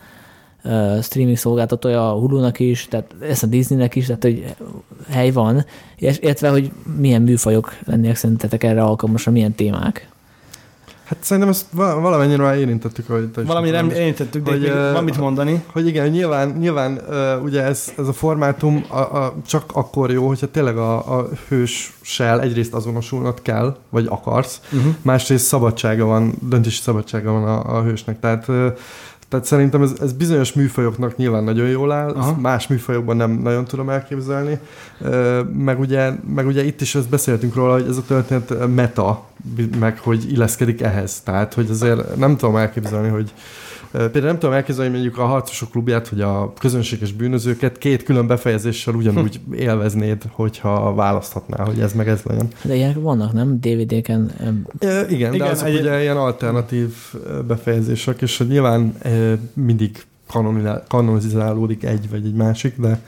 uh, 0.65 1.03
streaming 1.03 1.37
szolgáltatója, 1.37 2.11
a 2.11 2.19
Hulu-nak 2.19 2.59
is, 2.59 2.87
tehát 2.89 3.15
ez 3.21 3.43
a 3.43 3.47
Disneynek 3.47 3.95
is, 3.95 4.07
tehát 4.07 4.23
hogy 4.23 4.55
hely 5.09 5.31
van, 5.31 5.65
és 5.97 6.19
illetve, 6.19 6.49
hogy 6.49 6.73
milyen 6.97 7.23
műfajok 7.23 7.77
lennének 7.85 8.17
szerintetek 8.17 8.65
erre 8.65 8.83
alkalmasra, 8.83 9.33
milyen 9.33 9.55
témák. 9.55 10.09
Hát 11.07 11.19
szerintem 11.21 11.53
ezt 11.53 11.67
val- 11.73 12.01
valamennyire 12.01 12.43
már 12.43 12.57
érintettük, 12.57 13.07
hogy 13.07 13.31
te 13.31 13.43
nem 13.43 13.91
érintettük, 13.91 14.43
de 14.45 14.51
Hogy, 14.51 14.93
van 14.93 15.05
mit 15.05 15.19
mondani. 15.19 15.65
Hogy 15.73 15.87
igen, 15.87 16.09
nyilván, 16.09 16.49
nyilván 16.49 17.01
uh, 17.09 17.43
ugye 17.45 17.63
ez, 17.63 17.93
ez 17.99 18.09
a 18.09 18.13
formátum 18.13 18.85
a, 18.89 18.99
a, 18.99 19.35
csak 19.47 19.65
akkor 19.73 20.11
jó, 20.11 20.27
hogyha 20.27 20.47
tényleg 20.51 20.77
a, 20.77 21.19
a 21.19 21.29
hőssel 21.49 22.41
egyrészt 22.41 22.75
azonosulnod 22.75 23.43
kell, 23.43 23.77
vagy 23.91 24.07
akarsz, 24.09 24.61
Uh-huh. 24.73 24.95
másrészt 25.03 25.47
szabadsága 25.47 26.05
van, 26.05 26.35
döntési 26.49 26.81
szabadsága 26.81 27.33
van 27.33 27.45
a, 27.45 27.77
a 27.77 27.83
hősnek. 27.83 28.21
Tehát, 28.21 28.47
tehát 29.29 29.45
szerintem 29.47 29.83
ez, 29.83 29.93
ez 30.01 30.13
bizonyos 30.13 30.53
műfajoknak 30.53 31.17
nyilván 31.17 31.45
nagyon 31.45 31.69
jól 31.69 31.93
áll, 31.93 32.11
Aha. 32.11 32.37
Más 32.41 32.67
műfajokban 32.67 33.17
nem 33.17 33.31
nagyon 33.31 33.65
tudom 33.65 33.91
elképzelni. 33.91 34.59
Meg 35.53 35.81
ugye, 35.81 36.13
meg 36.35 36.47
ugye 36.47 36.65
itt 36.65 36.81
is 36.81 36.95
ezt 36.95 37.09
beszéltünk 37.09 37.55
róla, 37.55 37.73
hogy 37.73 37.87
ez 37.89 37.97
a 37.97 38.05
történet 38.07 38.75
meta, 38.75 39.25
meg 39.79 39.99
hogy 39.99 40.33
illeszkedik 40.33 40.81
ehhez. 40.81 41.21
Tehát, 41.21 41.55
hogy 41.55 41.71
azért 41.71 42.17
nem 42.17 42.37
tudom 42.37 42.57
elképzelni, 42.57 43.09
hogy 43.09 43.33
Például 43.97 44.25
nem 44.25 44.39
tudom 44.39 44.55
elképzelni, 44.55 44.91
hogy 44.91 45.01
mondjuk 45.01 45.19
a 45.19 45.27
harcosok 45.27 45.71
klubját, 45.71 46.09
vagy 46.09 46.21
a 46.21 46.53
közönséges 46.59 47.13
bűnözőket 47.13 47.79
két 47.79 48.03
külön 48.03 48.27
befejezéssel 48.27 48.95
ugyanúgy 48.95 49.41
élveznéd, 49.55 50.23
hogyha 50.31 50.95
választhatnál, 50.95 51.67
hogy 51.67 51.81
ez 51.81 51.93
meg 51.93 52.09
ez 52.09 52.23
legyen. 52.23 52.49
De 52.63 52.75
ilyenek 52.75 53.01
vannak, 53.01 53.33
nem? 53.33 53.61
DVD-ken. 53.61 54.33
E, 54.79 55.07
igen, 55.09 55.35
igen, 55.35 55.39
de 55.39 55.45
azok 55.45 55.67
egy... 55.67 55.81
ugye 55.81 56.03
ilyen 56.03 56.17
alternatív 56.17 56.95
befejezések, 57.47 58.23
és 58.23 58.39
hogy 58.39 58.49
nyilván 58.49 58.95
e, 59.03 59.39
mindig 59.55 60.05
kanonizálódik 60.89 61.85
egy 61.85 62.11
vagy 62.11 62.25
egy 62.25 62.35
másik, 62.35 62.81
de, 62.81 63.01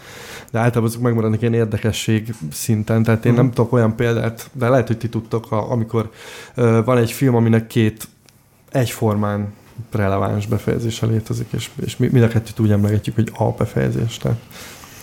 de 0.50 0.58
általában 0.58 0.84
azok 0.84 1.02
megmaradnak 1.02 1.40
ilyen 1.40 1.54
érdekesség 1.54 2.34
szinten, 2.52 3.02
tehát 3.02 3.24
én 3.24 3.30
uh-huh. 3.30 3.46
nem 3.46 3.54
tudok 3.54 3.72
olyan 3.72 3.96
példát, 3.96 4.50
de 4.52 4.68
lehet, 4.68 4.86
hogy 4.86 4.98
ti 4.98 5.08
tudtok, 5.08 5.44
ha, 5.44 5.56
amikor 5.56 6.10
van 6.84 6.98
egy 6.98 7.12
film, 7.12 7.34
aminek 7.34 7.66
két 7.66 8.08
egyformán 8.70 9.52
releváns 9.92 10.46
befejezése 10.46 11.06
létezik, 11.06 11.46
és, 11.50 11.70
és 11.84 11.96
mi, 11.96 12.08
mind 12.12 12.24
a 12.24 12.28
kettőt 12.28 12.60
úgy 12.60 12.70
emlegetjük, 12.70 13.14
hogy 13.14 13.30
A 13.38 13.44
befejezés. 13.44 14.16
Tehát. 14.16 14.38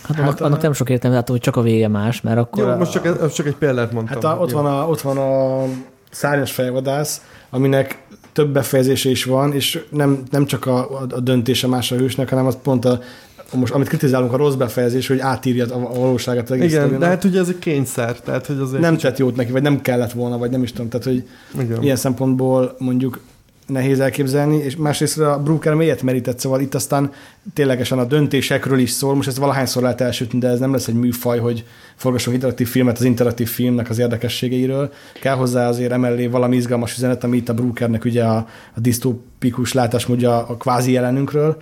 Hát, 0.02 0.16
hát 0.16 0.26
annak, 0.26 0.40
annak 0.40 0.62
nem 0.62 0.72
sok 0.72 0.90
értelme, 0.90 1.16
látom, 1.16 1.34
hogy 1.34 1.44
csak 1.44 1.56
a 1.56 1.62
vége 1.62 1.88
más, 1.88 2.20
mert 2.20 2.38
akkor... 2.38 2.68
Jó, 2.68 2.74
most 2.74 2.92
csak, 2.92 3.32
csak 3.32 3.46
egy 3.46 3.56
példát 3.56 3.92
mondtam. 3.92 4.22
Hát 4.22 4.38
a, 4.38 4.40
ott, 4.40 4.50
van 4.50 4.66
a, 4.66 4.88
ott 4.88 5.00
van 5.00 5.18
a 5.18 5.64
szárnyas 6.10 6.52
fejvadász, 6.52 7.22
aminek 7.50 8.02
több 8.32 8.52
befejezése 8.52 9.10
is 9.10 9.24
van, 9.24 9.52
és 9.52 9.84
nem, 9.90 10.22
nem 10.30 10.46
csak 10.46 10.66
a, 10.66 11.00
a 11.10 11.20
döntése 11.20 11.66
más 11.66 11.92
a 11.92 11.96
hősnek, 11.96 12.28
hanem 12.28 12.46
az 12.46 12.58
pont 12.62 12.84
a, 12.84 13.00
most 13.54 13.72
amit 13.72 13.88
kritizálunk 13.88 14.32
a 14.32 14.36
rossz 14.36 14.54
befejezés, 14.54 15.06
hogy 15.06 15.18
átírja 15.18 15.66
a, 15.66 15.76
a 15.76 15.98
valóságát. 15.98 16.50
Az 16.50 16.56
Igen, 16.56 16.98
de 16.98 17.06
hát 17.06 17.24
ugye 17.24 17.40
ez 17.40 17.48
egy 17.48 17.58
kényszer. 17.58 18.20
Tehát, 18.20 18.46
hogy 18.46 18.58
azért 18.58 18.82
nem 18.82 18.96
tett 18.96 19.18
jót 19.18 19.36
neki, 19.36 19.52
vagy 19.52 19.62
nem 19.62 19.80
kellett 19.80 20.12
volna, 20.12 20.38
vagy 20.38 20.50
nem 20.50 20.62
is 20.62 20.72
tudom. 20.72 20.88
Tehát, 20.88 21.06
hogy 21.06 21.28
Igen. 21.60 21.82
ilyen 21.82 21.96
szempontból 21.96 22.74
mondjuk 22.78 23.20
nehéz 23.66 24.00
elképzelni, 24.00 24.56
és 24.56 24.76
másrészt 24.76 25.18
a 25.18 25.40
Brooker 25.42 25.74
mélyet 25.74 26.02
merített, 26.02 26.38
szóval 26.38 26.60
itt 26.60 26.74
aztán 26.74 27.12
ténylegesen 27.54 27.98
a 27.98 28.04
döntésekről 28.04 28.78
is 28.78 28.90
szól, 28.90 29.14
most 29.14 29.28
ez 29.28 29.38
valahányszor 29.38 29.82
lehet 29.82 30.00
elsütni, 30.00 30.38
de 30.38 30.48
ez 30.48 30.58
nem 30.58 30.72
lesz 30.72 30.88
egy 30.88 30.94
műfaj, 30.94 31.38
hogy 31.38 31.64
forgassunk 31.96 32.34
interaktív 32.34 32.68
filmet 32.68 32.98
az 32.98 33.04
interaktív 33.04 33.48
filmnek 33.48 33.90
az 33.90 33.98
érdekességeiről. 33.98 34.92
Kell 35.20 35.34
hozzá 35.34 35.68
azért 35.68 35.92
emellé 35.92 36.26
valami 36.26 36.56
izgalmas 36.56 36.96
üzenet, 36.96 37.24
ami 37.24 37.36
itt 37.36 37.48
a 37.48 37.54
Brookernek 37.54 38.04
ugye 38.04 38.24
a, 38.24 38.36
a 38.74 38.80
disztópikus 38.80 39.72
látásmódja 39.72 40.46
a 40.46 40.56
kvázi 40.56 40.92
jelenünkről, 40.92 41.56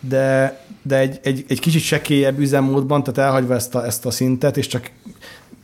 de, 0.00 0.58
de 0.82 0.98
egy, 0.98 1.20
egy, 1.22 1.44
egy 1.48 1.60
kicsit 1.60 1.82
sekélyebb 1.82 2.38
üzemmódban, 2.38 3.02
tehát 3.02 3.30
elhagyva 3.30 3.54
ezt 3.54 3.74
a, 3.74 3.84
ezt 3.84 4.06
a 4.06 4.10
szintet, 4.10 4.56
és 4.56 4.66
csak 4.66 4.90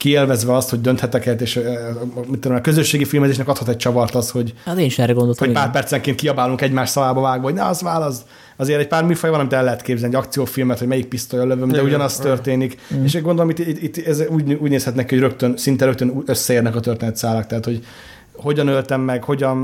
kielvezve 0.03 0.55
azt, 0.55 0.71
hogy 0.71 0.81
dönthetek 0.81 1.27
el, 1.27 1.35
és 1.35 1.61
mit 2.29 2.41
tudom, 2.41 2.57
a 2.57 2.61
közösségi 2.61 3.05
filmezésnek 3.05 3.49
adhat 3.49 3.69
egy 3.69 3.77
csavart 3.77 4.15
az, 4.15 4.31
hogy, 4.31 4.55
hát 4.65 4.79
én 4.79 4.85
is 4.85 4.99
erre 4.99 5.13
gondoltam, 5.13 5.47
hogy 5.47 5.57
pár 5.57 5.71
percenként 5.71 6.17
kiabálunk 6.17 6.61
egymás 6.61 6.89
szavába 6.89 7.21
vágva, 7.21 7.45
hogy 7.45 7.55
ne, 7.55 7.65
az 7.65 7.83
válasz. 7.83 8.21
Azért 8.57 8.81
egy 8.81 8.89
pár 8.89 9.05
műfaj 9.05 9.31
van, 9.31 9.41
amit 9.41 9.53
el 9.53 9.65
lehet 9.65 9.83
képzelni, 9.83 10.15
egy 10.15 10.21
akciófilmet, 10.21 10.79
hogy 10.79 10.89
melyik 10.89 11.07
pisztolyal 11.07 11.47
lövöm, 11.47 11.69
de 11.69 11.83
ugyanaz 11.83 12.17
történik. 12.17 12.79
Mm. 12.95 13.05
És 13.05 13.21
gondolom, 13.21 13.51
itt, 13.51 13.59
itt, 13.59 13.83
itt 13.83 14.07
ez 14.07 14.23
úgy, 14.29 14.53
úgy 14.53 14.71
nézhet 14.71 14.95
neki, 14.95 15.15
hogy 15.15 15.25
rögtön, 15.25 15.57
szinte 15.57 15.85
rögtön 15.85 16.23
összeérnek 16.27 16.77
a 16.77 16.81
történetszálak, 16.81 17.47
tehát 17.47 17.65
hogy 17.65 17.85
hogyan 18.37 18.69
öltem 18.69 19.01
meg, 19.01 19.25
hogyan, 19.25 19.57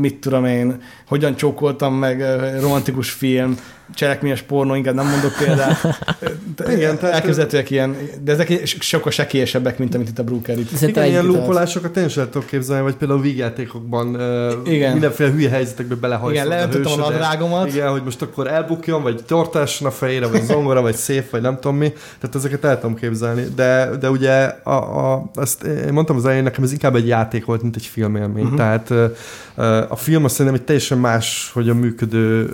mit 0.00 0.20
tudom 0.20 0.44
én, 0.44 0.80
hogyan 1.06 1.36
csókoltam 1.36 1.94
meg 1.94 2.24
romantikus 2.60 3.10
film, 3.10 3.58
cselekményes 3.94 4.42
pornó, 4.42 4.74
inkább 4.74 4.94
nem 4.94 5.06
mondok 5.06 5.32
példát. 5.38 6.02
Igen, 6.76 6.98
elképzelhetőek 7.00 7.70
ilyen, 7.70 7.96
de 8.22 8.32
ezek 8.32 8.66
sokkal 8.66 9.12
sekélyesebbek, 9.12 9.78
mint 9.78 9.94
amit 9.94 10.08
itt 10.08 10.18
a 10.18 10.24
Brooker 10.24 10.58
itt. 10.58 10.80
Igen, 10.80 11.06
ilyen 11.06 11.24
lúpolásokat 11.24 11.96
én 11.96 12.08
sem 12.08 12.24
tudok 12.30 12.46
képzelni, 12.46 12.82
vagy 12.82 12.94
például 12.94 13.20
vígjátékokban 13.20 14.20
igen. 14.64 14.92
mindenféle 14.92 15.30
hülye 15.30 15.48
helyzetekbe 15.48 15.94
belehajszol 15.94 16.32
Igen, 16.32 16.46
leöntöttem 16.46 16.92
a 16.92 16.96
nadrágomat. 16.96 17.66
Igen, 17.66 17.90
hogy 17.90 18.02
most 18.04 18.22
akkor 18.22 18.46
elbukjon, 18.46 19.02
vagy 19.02 19.24
tortásson 19.26 19.88
a 19.88 19.90
fejére, 19.90 20.26
vagy 20.26 20.42
zongora, 20.42 20.80
vagy 20.80 20.94
szép, 20.94 21.30
vagy 21.30 21.40
nem 21.40 21.54
tudom 21.54 21.76
mi. 21.76 21.92
Tehát 22.18 22.34
ezeket 22.34 22.64
el 22.64 22.80
tudom 22.80 22.96
képzelni. 22.96 23.44
De, 23.54 23.90
de 24.00 24.10
ugye 24.10 24.42
a, 24.62 24.70
a, 24.70 25.30
azt 25.34 25.62
én 25.62 25.92
mondtam 25.92 26.16
az 26.16 26.24
elején, 26.24 26.42
nekem 26.42 26.64
ez 26.64 26.72
inkább 26.72 26.94
egy 26.94 27.06
játék 27.06 27.44
volt, 27.44 27.62
mint 27.62 27.76
egy 27.76 27.86
filmélmény. 27.86 28.44
Uh-huh. 28.44 28.58
Tehát 28.58 28.90
a 29.88 29.96
film 29.96 30.24
azt 30.24 30.34
szerintem 30.34 30.60
egy 30.60 30.66
teljesen 30.66 30.98
más, 30.98 31.50
hogy 31.54 31.68
a 31.68 31.74
működő 31.74 32.44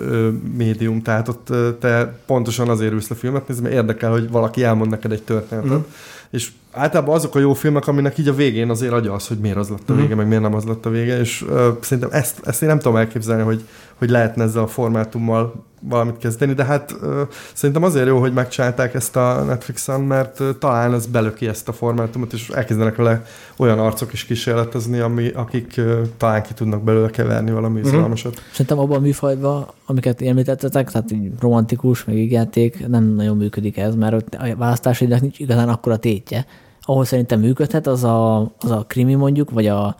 médium. 0.57 1.01
Tehát 1.01 1.27
ott 1.29 1.79
te 1.79 2.19
pontosan 2.25 2.69
azért 2.69 2.91
ülsz 2.91 3.09
a 3.09 3.15
filmet 3.15 3.47
nézni, 3.47 3.63
mert 3.63 3.75
érdekel, 3.75 4.11
hogy 4.11 4.29
valaki 4.29 4.63
elmond 4.63 4.89
neked 4.89 5.11
egy 5.11 5.23
történetet. 5.23 5.69
Uh-huh. 5.69 5.85
És 6.29 6.51
általában 6.71 7.15
azok 7.15 7.35
a 7.35 7.39
jó 7.39 7.53
filmek, 7.53 7.87
aminek 7.87 8.17
így 8.17 8.27
a 8.27 8.33
végén 8.33 8.69
azért 8.69 8.93
adja 8.93 9.13
az, 9.13 9.27
hogy 9.27 9.37
miért 9.37 9.57
az 9.57 9.69
lett 9.69 9.89
a 9.89 9.93
vége, 9.93 10.03
uh-huh. 10.03 10.17
meg 10.17 10.27
miért 10.27 10.43
nem 10.43 10.53
az 10.53 10.63
lett 10.63 10.85
a 10.85 10.89
vége, 10.89 11.19
és 11.19 11.41
uh, 11.41 11.67
szerintem 11.81 12.19
ezt, 12.19 12.47
ezt 12.47 12.61
én 12.61 12.69
nem 12.69 12.77
tudom 12.77 12.97
elképzelni, 12.97 13.43
hogy, 13.43 13.63
hogy 13.95 14.09
lehetne 14.09 14.43
ezzel 14.43 14.63
a 14.63 14.67
formátummal 14.67 15.65
valamit 15.79 16.17
kezdeni, 16.17 16.53
de 16.53 16.63
hát 16.63 16.91
uh, 17.01 17.21
szerintem 17.53 17.83
azért 17.83 18.07
jó, 18.07 18.19
hogy 18.19 18.33
megcsinálták 18.33 18.93
ezt 18.93 19.15
a 19.15 19.43
Netflixen, 19.43 20.01
mert 20.01 20.39
uh, 20.39 20.49
talán 20.59 20.93
ez 20.93 21.05
belöki 21.05 21.47
ezt 21.47 21.67
a 21.67 21.73
formátumot, 21.73 22.33
és 22.33 22.49
elkezdenek 22.49 22.95
vele 22.95 23.25
olyan 23.57 23.79
arcok 23.79 24.13
is 24.13 24.25
kísérletezni, 24.25 24.99
ami, 24.99 25.27
akik 25.27 25.73
uh, 25.77 26.01
talán 26.17 26.43
ki 26.43 26.53
tudnak 26.53 26.83
belőle 26.83 27.09
keverni 27.09 27.51
valami 27.51 27.79
uh-huh. 27.79 27.93
izgalmasat. 27.93 28.41
Szerintem 28.51 28.79
abban 28.79 28.97
a 28.97 29.01
műfajban, 29.01 29.67
amiket 29.85 30.21
említettetek, 30.21 30.91
tehát 30.91 31.11
így 31.11 31.31
romantikus, 31.39 32.05
meg 32.05 32.31
játék, 32.31 32.87
nem 32.87 33.03
nagyon 33.03 33.37
működik 33.37 33.77
ez, 33.77 33.95
mert 33.95 34.35
a 34.35 34.55
választási 34.55 35.05
nincs 35.05 35.39
igazán 35.39 35.69
akkora 35.69 35.97
tétje. 35.97 36.45
Ahol 36.81 37.05
szerintem 37.05 37.39
működhet, 37.39 37.87
az 37.87 38.03
a, 38.03 38.39
az 38.39 38.71
a 38.71 38.85
krimi 38.87 39.13
mondjuk, 39.13 39.51
vagy, 39.51 39.67
a, 39.67 39.95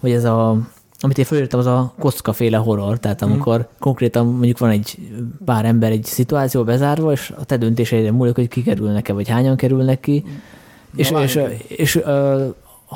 vagy 0.00 0.10
ez 0.10 0.24
a 0.24 0.58
amit 1.04 1.18
én 1.18 1.24
felírtam, 1.24 1.60
az 1.60 1.66
a 1.66 1.92
kockaféle 1.98 2.56
horror, 2.56 2.98
tehát 2.98 3.20
mhm. 3.20 3.30
amikor 3.30 3.58
mm. 3.58 3.78
konkrétan 3.78 4.26
mondjuk 4.26 4.58
van 4.58 4.70
egy 4.70 4.98
pár 5.44 5.64
ember 5.64 5.90
egy 5.90 6.04
szituáció 6.04 6.64
bezárva, 6.64 7.12
és 7.12 7.32
a 7.38 7.44
te 7.44 7.56
döntéseidre 7.56 8.12
múlik, 8.12 8.34
hogy 8.34 8.48
kikerülnek-e, 8.48 9.12
vagy 9.12 9.28
hányan 9.28 9.56
kerülnek 9.56 10.00
ki, 10.00 10.24
és, 10.96 11.10
és, 11.10 11.34
és, 11.34 11.44
és 11.68 12.02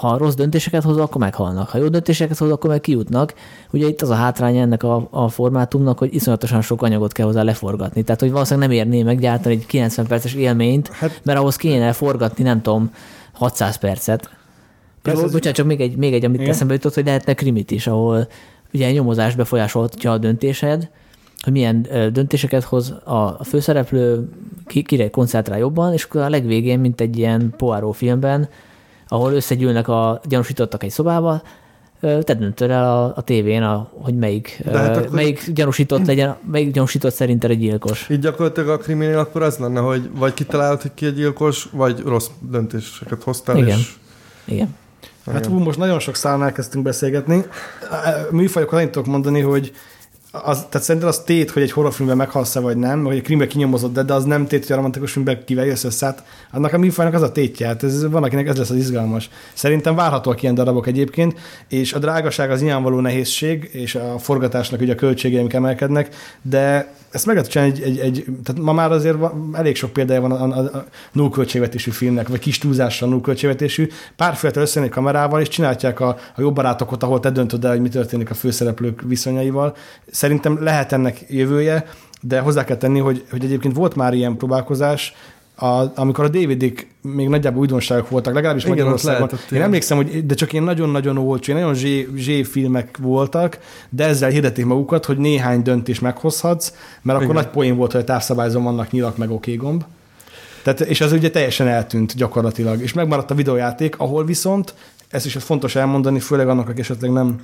ha 0.00 0.16
rossz 0.16 0.34
döntéseket 0.34 0.82
hoz, 0.82 0.96
akkor 0.96 1.20
meghalnak. 1.20 1.68
Ha 1.68 1.78
jó 1.78 1.88
döntéseket 1.88 2.38
hoz, 2.38 2.50
akkor 2.50 2.70
meg 2.70 2.80
kijutnak. 2.80 3.34
Ugye 3.70 3.86
itt 3.86 4.02
az 4.02 4.10
a 4.10 4.14
hátránya 4.14 4.60
ennek 4.60 4.82
a, 4.82 5.08
a 5.10 5.28
formátumnak, 5.28 5.98
hogy 5.98 6.14
iszonyatosan 6.14 6.62
sok 6.62 6.82
anyagot 6.82 7.12
kell 7.12 7.26
hozzá 7.26 7.42
leforgatni. 7.42 8.02
Tehát, 8.02 8.20
hogy 8.20 8.30
valószínűleg 8.30 8.68
nem 8.68 8.78
érné 8.78 9.02
meg 9.02 9.20
gyártani 9.20 9.54
egy 9.54 9.66
90 9.66 10.06
perces 10.06 10.34
élményt, 10.34 10.88
hát, 10.88 11.20
mert 11.24 11.38
ahhoz 11.38 11.56
kéne 11.56 11.92
forgatni, 11.92 12.44
nem 12.44 12.62
tudom, 12.62 12.90
600 13.32 13.76
percet. 13.76 14.30
Persze, 15.14 15.32
bocsánat, 15.32 15.56
csak 15.56 15.66
még 15.66 15.80
egy, 15.80 15.96
még 15.96 16.12
egy 16.12 16.24
amit 16.24 16.40
Igen. 16.40 16.52
eszembe 16.52 16.72
jutott, 16.72 16.94
hogy 16.94 17.04
lehetne 17.04 17.34
krimit 17.34 17.70
is, 17.70 17.86
ahol 17.86 18.28
ugye 18.74 18.90
nyomozás 18.90 19.34
befolyásolhatja 19.34 20.12
a 20.12 20.18
döntésed, 20.18 20.90
hogy 21.40 21.52
milyen 21.52 21.86
döntéseket 22.12 22.62
hoz 22.62 22.90
a 23.04 23.44
főszereplő, 23.44 24.28
ki, 24.66 24.82
kire 24.82 25.10
koncentrál 25.10 25.58
jobban, 25.58 25.92
és 25.92 26.04
akkor 26.04 26.20
a 26.20 26.28
legvégén, 26.28 26.78
mint 26.78 27.00
egy 27.00 27.18
ilyen 27.18 27.54
Poirot 27.56 27.96
filmben, 27.96 28.48
ahol 29.08 29.32
összegyűlnek 29.32 29.88
a 29.88 30.20
gyanúsítottak 30.28 30.82
egy 30.82 30.90
szobába, 30.90 31.42
te 32.00 32.34
döntöd 32.34 32.70
el 32.70 32.84
a, 32.84 33.12
a 33.16 33.22
tévén, 33.22 33.62
a, 33.62 33.90
hogy 33.92 34.16
melyik, 34.16 34.62
hát 34.72 34.96
akkor... 34.96 35.10
melyik 35.10 35.50
gyanúsított 35.52 36.06
legyen, 36.06 36.36
melyik 36.50 36.72
gyanúsított 36.72 37.14
szerinted 37.14 37.50
egy 37.50 37.58
gyilkos. 37.58 38.08
Így 38.10 38.18
gyakorlatilag 38.18 38.68
a 38.68 38.76
kriminél 38.76 39.18
akkor 39.18 39.42
az 39.42 39.56
lenne, 39.56 39.80
hogy 39.80 40.10
vagy 40.14 40.34
kitalálod, 40.34 40.82
hogy 40.82 40.90
ki 40.94 41.06
egy 41.06 41.14
gyilkos, 41.14 41.68
vagy 41.72 42.00
rossz 42.00 42.28
döntéseket 42.50 43.22
hoztál. 43.22 43.56
Igen. 43.56 43.78
És... 43.78 43.94
Igen. 44.44 44.74
Hát 45.32 45.46
hú, 45.46 45.58
most 45.58 45.78
nagyon 45.78 45.98
sok 45.98 46.14
számnál 46.14 46.52
kezdtünk 46.52 46.84
beszélgetni. 46.84 47.44
Műfajokat 48.30 48.78
annyit 48.78 48.90
tudok 48.90 49.08
mondani, 49.08 49.40
hogy 49.40 49.72
az, 50.44 50.66
tehát 50.68 50.86
szerintem 50.86 51.10
az 51.10 51.18
tét, 51.18 51.50
hogy 51.50 51.62
egy 51.62 51.72
horrorfilmben 51.72 52.16
meghalsz 52.16 52.54
vagy 52.54 52.76
nem, 52.76 53.02
vagy 53.02 53.16
egy 53.16 53.22
krimbe 53.22 53.46
kinyomozott, 53.46 53.92
de, 53.92 54.02
de 54.02 54.14
az 54.14 54.24
nem 54.24 54.46
tét, 54.46 54.62
hogy 54.62 54.72
a 54.72 54.76
romantikus 54.76 55.12
filmben 55.12 55.44
kivel 55.44 55.64
jössz 55.64 55.84
össze. 55.84 56.06
Hát 56.06 56.24
annak 56.52 56.72
a 56.72 56.78
műfajnak 56.78 57.14
az 57.14 57.22
a 57.22 57.32
tétje, 57.32 57.66
hát 57.66 57.82
ez, 57.82 58.10
van, 58.10 58.22
akinek 58.22 58.46
ez 58.46 58.56
lesz 58.56 58.70
az 58.70 58.76
izgalmas. 58.76 59.30
Szerintem 59.54 59.94
várhatóak 59.94 60.42
ilyen 60.42 60.54
darabok 60.54 60.86
egyébként, 60.86 61.38
és 61.68 61.92
a 61.92 61.98
drágaság 61.98 62.50
az 62.50 62.60
nyilvánvaló 62.60 63.00
nehézség, 63.00 63.68
és 63.72 63.94
a 63.94 64.18
forgatásnak 64.18 64.80
ugye 64.80 64.92
a 64.92 64.96
költségei, 64.96 65.38
amik 65.38 65.52
emelkednek, 65.52 66.14
de 66.42 66.94
ezt 67.10 67.26
meg 67.26 67.34
lehet 67.34 67.50
csinálni 67.50 67.72
egy, 67.74 67.82
egy, 67.82 67.98
egy, 67.98 68.24
tehát 68.44 68.62
ma 68.62 68.72
már 68.72 68.92
azért 68.92 69.16
elég 69.52 69.76
sok 69.76 69.92
példája 69.92 70.20
van 70.20 70.32
a, 70.32 70.44
a, 70.44 70.76
a 70.76 70.84
nullköltségvetésű 71.12 71.90
filmnek, 71.90 72.28
vagy 72.28 72.38
kis 72.38 72.58
túlzással 72.58 73.08
nullköltségvetésű. 73.08 73.88
Párféltel 74.16 74.62
összejönni 74.62 74.92
kamerával, 74.92 75.40
és 75.40 75.48
csinálják 75.48 76.00
a, 76.00 76.08
a 76.08 76.40
jobb 76.40 76.54
barátokat, 76.54 77.02
ahol 77.02 77.20
te 77.20 77.30
döntöd 77.30 77.64
el, 77.64 77.70
hogy 77.70 77.80
mi 77.80 77.88
történik 77.88 78.30
a 78.30 78.34
főszereplők 78.34 79.02
viszonyaival. 79.06 79.76
Szerintem 80.10 80.25
lehet 80.60 80.92
ennek 80.92 81.24
jövője, 81.28 81.86
de 82.20 82.40
hozzá 82.40 82.64
kell 82.64 82.76
tenni, 82.76 82.98
hogy, 82.98 83.24
hogy 83.30 83.44
egyébként 83.44 83.74
volt 83.74 83.94
már 83.94 84.14
ilyen 84.14 84.36
próbálkozás, 84.36 85.14
a, 85.58 85.84
amikor 85.94 86.24
a 86.24 86.28
DVD-k 86.28 86.86
még 87.02 87.28
nagyjából 87.28 87.60
újdonságok 87.60 88.08
voltak, 88.08 88.34
legalábbis 88.34 88.62
Igen, 88.64 88.76
Magyarországon. 88.76 89.28
Én 89.50 89.62
emlékszem, 89.62 89.96
hogy 89.96 90.26
de 90.26 90.34
csak 90.34 90.52
ilyen 90.52 90.64
nagyon-nagyon 90.64 91.18
olcsó, 91.18 91.52
nagyon 91.52 91.74
zsé, 91.74 92.08
zsé 92.16 92.42
filmek 92.42 92.96
voltak, 93.00 93.58
de 93.88 94.04
ezzel 94.04 94.30
hirdetik 94.30 94.64
magukat, 94.64 95.04
hogy 95.04 95.18
néhány 95.18 95.62
döntés 95.62 96.00
meghozhatsz, 96.00 96.72
mert 97.02 97.18
akkor 97.18 97.30
Igen. 97.30 97.42
nagy 97.42 97.52
poén 97.52 97.76
volt, 97.76 97.92
hogy 97.92 98.00
a 98.00 98.04
távszabályzón 98.04 98.62
vannak 98.62 98.90
nyilak 98.90 99.16
meg 99.16 99.30
oké 99.30 99.54
gomb. 99.54 99.84
Tehát, 100.62 100.80
és 100.80 101.00
az 101.00 101.12
ugye 101.12 101.30
teljesen 101.30 101.66
eltűnt 101.66 102.16
gyakorlatilag. 102.16 102.82
És 102.82 102.92
megmaradt 102.92 103.30
a 103.30 103.34
videójáték, 103.34 103.98
ahol 103.98 104.24
viszont, 104.24 104.74
ezt 105.08 105.26
is 105.26 105.34
fontos 105.34 105.76
elmondani, 105.76 106.20
főleg 106.20 106.48
annak, 106.48 106.68
aki 106.68 106.80
esetleg 106.80 107.12
nem 107.12 107.40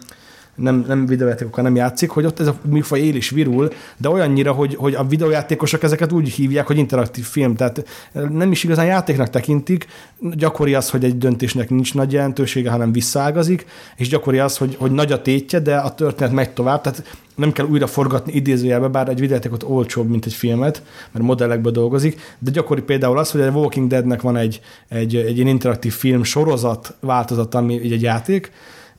nem, 0.55 0.85
nem 0.87 1.07
videójátékokkal 1.07 1.65
nem 1.65 1.77
játszik, 1.77 2.11
hogy 2.11 2.25
ott 2.25 2.41
ez 2.41 2.47
a 2.47 2.57
műfaj 2.63 3.01
él 3.01 3.15
is 3.15 3.31
virul, 3.31 3.73
de 3.97 4.09
olyannyira, 4.09 4.53
hogy, 4.53 4.75
hogy 4.75 4.95
a 4.95 5.05
videójátékosok 5.05 5.83
ezeket 5.83 6.13
úgy 6.13 6.29
hívják, 6.29 6.67
hogy 6.67 6.79
interaktív 6.79 7.25
film, 7.25 7.57
tehát 7.57 7.85
nem 8.31 8.53
is 8.53 8.65
igazán 8.65 8.87
játéknak 8.87 9.31
tekintik, 9.31 9.87
gyakori 10.21 10.75
az, 10.75 10.91
hogy 10.91 11.05
egy 11.05 11.19
döntésnek 11.19 11.71
nincs 11.71 11.95
nagy 11.95 12.13
jelentősége, 12.13 12.71
hanem 12.71 12.93
visszaágazik, 12.93 13.67
és 13.97 14.09
gyakori 14.09 14.39
az, 14.39 14.57
hogy, 14.57 14.77
hogy 14.79 14.91
nagy 14.91 15.13
a 15.13 15.23
tétje, 15.23 15.61
de 15.61 15.77
a 15.77 15.95
történet 15.95 16.33
megy 16.33 16.51
tovább, 16.51 16.81
tehát 16.81 17.17
nem 17.35 17.53
kell 17.53 17.67
újra 17.67 17.87
forgatni 17.87 18.33
idézőjelbe, 18.33 18.89
bár 18.89 19.09
egy 19.09 19.21
videójátékot 19.21 19.63
olcsóbb, 19.63 20.09
mint 20.09 20.27
egy 20.27 20.35
filmet, 20.35 20.83
mert 21.13 21.25
modellekből 21.25 21.73
dolgozik, 21.73 22.37
de 22.39 22.51
gyakori 22.51 22.83
például 22.83 23.19
az, 23.19 23.31
hogy 23.31 23.41
a 23.41 23.51
Walking 23.51 23.89
Deadnek 23.89 24.23
van 24.23 24.37
egy, 24.37 24.61
egy, 24.89 25.17
egy 25.17 25.37
ilyen 25.37 25.49
interaktív 25.49 25.93
film 25.93 26.23
sorozat 26.23 26.95
változat, 27.01 27.55
ami 27.55 27.93
egy 27.93 28.03
játék, 28.03 28.51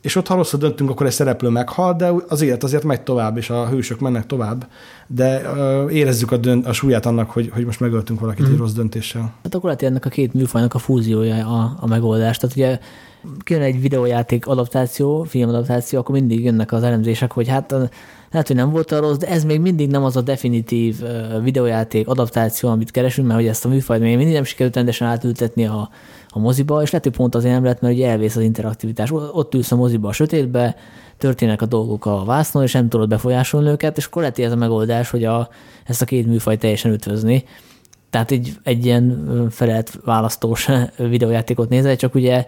és 0.03 0.15
ott 0.15 0.27
ha 0.27 0.35
rosszul 0.35 0.59
döntünk, 0.59 0.89
akkor 0.89 1.05
egy 1.05 1.11
szereplő 1.11 1.49
meghal, 1.49 1.93
de 1.93 2.11
az 2.27 2.41
élet 2.41 2.63
azért 2.63 2.83
megy 2.83 3.01
tovább, 3.01 3.37
és 3.37 3.49
a 3.49 3.67
hősök 3.67 3.99
mennek 3.99 4.25
tovább, 4.25 4.67
de 5.07 5.41
uh, 5.51 5.93
érezzük 5.93 6.31
a, 6.31 6.37
dönt, 6.37 6.65
a 6.67 6.73
súlyát 6.73 7.05
annak, 7.05 7.29
hogy, 7.29 7.49
hogy 7.53 7.65
most 7.65 7.79
megöltünk 7.79 8.19
valakit 8.19 8.47
mm. 8.47 8.51
egy 8.51 8.57
rossz 8.57 8.71
döntéssel. 8.71 9.33
Hát 9.43 9.55
akkor 9.55 9.63
lehet 9.63 9.81
ennek 9.81 10.05
a 10.05 10.09
két 10.09 10.33
műfajnak 10.33 10.73
a 10.73 10.77
fúziója 10.77 11.47
a, 11.47 11.77
a 11.79 11.87
megoldás. 11.87 12.37
Tehát 12.37 12.55
ugye 12.55 12.79
kijön 13.43 13.61
egy 13.61 13.81
videójáték 13.81 14.47
adaptáció, 14.47 15.23
filmadaptáció, 15.23 15.99
akkor 15.99 16.15
mindig 16.15 16.43
jönnek 16.43 16.71
az 16.71 16.83
elemzések, 16.83 17.31
hogy 17.31 17.47
hát 17.47 17.71
lehet, 18.31 18.47
hogy 18.47 18.55
nem 18.55 18.69
volt 18.69 18.91
a 18.91 18.99
rossz, 18.99 19.17
de 19.17 19.27
ez 19.27 19.43
még 19.43 19.59
mindig 19.59 19.89
nem 19.89 20.03
az 20.03 20.15
a 20.15 20.21
definitív 20.21 21.03
videójáték 21.43 22.07
adaptáció, 22.07 22.69
amit 22.69 22.91
keresünk, 22.91 23.27
mert 23.27 23.39
hogy 23.39 23.49
ezt 23.49 23.65
a 23.65 23.69
műfajt 23.69 24.01
még 24.01 24.17
mindig 24.17 24.33
nem 24.33 24.43
sikerült 24.43 24.75
rendesen 24.75 25.07
átültetni 25.07 25.65
a, 25.65 25.89
a 26.33 26.39
moziba, 26.39 26.81
és 26.81 26.91
lehet, 26.91 27.05
hogy 27.05 27.15
pont 27.15 27.35
azért 27.35 27.53
nem 27.53 27.63
lett, 27.63 27.81
mert 27.81 27.93
ugye 27.93 28.09
elvész 28.09 28.35
az 28.35 28.41
interaktivitás. 28.41 29.11
Ott 29.11 29.53
ülsz 29.53 29.71
a 29.71 29.75
moziba 29.75 30.07
a 30.07 30.11
sötétbe, 30.11 30.75
történnek 31.17 31.61
a 31.61 31.65
dolgok 31.65 32.05
a 32.05 32.23
vásznon, 32.23 32.63
és 32.63 32.71
nem 32.71 32.89
tudod 32.89 33.09
befolyásolni 33.09 33.69
őket, 33.69 33.97
és 33.97 34.05
akkor 34.05 34.21
lehet, 34.21 34.39
ez 34.39 34.51
a 34.51 34.55
megoldás, 34.55 35.09
hogy 35.09 35.23
a, 35.23 35.49
ezt 35.85 36.01
a 36.01 36.05
két 36.05 36.27
műfajt 36.27 36.59
teljesen 36.59 36.91
ütvözni. 36.91 37.43
Tehát 38.09 38.31
egy, 38.31 38.53
egy 38.63 38.85
ilyen 38.85 39.47
felelt 39.51 39.99
választós 40.05 40.69
videójátékot 40.97 41.69
nézel, 41.69 41.95
csak 41.95 42.15
ugye 42.15 42.45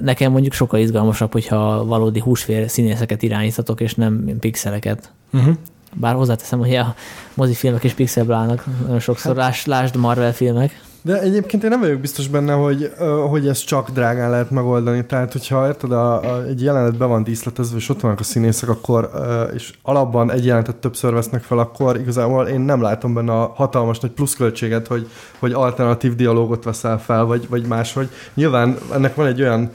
nekem 0.00 0.32
mondjuk 0.32 0.52
sokkal 0.52 0.80
izgalmasabb, 0.80 1.32
hogyha 1.32 1.84
valódi 1.84 2.20
húsvér 2.20 2.70
színészeket 2.70 3.22
irányítatok, 3.22 3.80
és 3.80 3.94
nem 3.94 4.36
pixeleket. 4.40 5.12
Uh-huh. 5.32 5.54
Bár 5.94 6.14
hozzáteszem, 6.14 6.58
hogy 6.58 6.74
a 6.74 6.94
mozifilmek 7.34 7.84
is 7.84 7.92
pixelből 7.92 8.34
állnak 8.34 8.64
sokszor, 8.98 9.36
hát. 9.36 9.64
lásd 9.64 9.96
Marvel 9.96 10.32
filmek. 10.32 10.86
De 11.08 11.20
egyébként 11.20 11.64
én 11.64 11.70
nem 11.70 11.80
vagyok 11.80 12.00
biztos 12.00 12.28
benne, 12.28 12.52
hogy, 12.52 12.92
hogy 13.28 13.48
ez 13.48 13.58
csak 13.58 13.90
drágán 13.90 14.30
lehet 14.30 14.50
megoldani. 14.50 15.06
Tehát, 15.06 15.32
hogyha 15.32 15.66
érted, 15.66 15.92
a, 15.92 16.34
a, 16.34 16.44
egy 16.44 16.62
jelenet 16.62 16.96
be 16.96 17.04
van 17.04 17.22
díszletezve, 17.22 17.76
és 17.76 17.88
ott 17.88 18.00
vannak 18.00 18.20
a 18.20 18.22
színészek, 18.22 18.68
akkor, 18.68 19.10
és 19.54 19.72
alapban 19.82 20.32
egy 20.32 20.44
jelenetet 20.44 20.76
többször 20.76 21.12
vesznek 21.12 21.42
fel, 21.42 21.58
akkor 21.58 21.96
igazából 21.96 22.46
én 22.46 22.60
nem 22.60 22.82
látom 22.82 23.14
benne 23.14 23.32
a 23.32 23.52
hatalmas 23.54 23.98
nagy 23.98 24.10
pluszköltséget, 24.10 24.86
hogy, 24.86 25.08
hogy 25.38 25.52
alternatív 25.52 26.14
dialógot 26.14 26.64
veszel 26.64 27.00
fel, 27.00 27.24
vagy, 27.24 27.48
vagy 27.48 27.66
máshogy. 27.66 28.08
Nyilván 28.34 28.76
ennek 28.92 29.14
van 29.14 29.26
egy 29.26 29.40
olyan, 29.40 29.70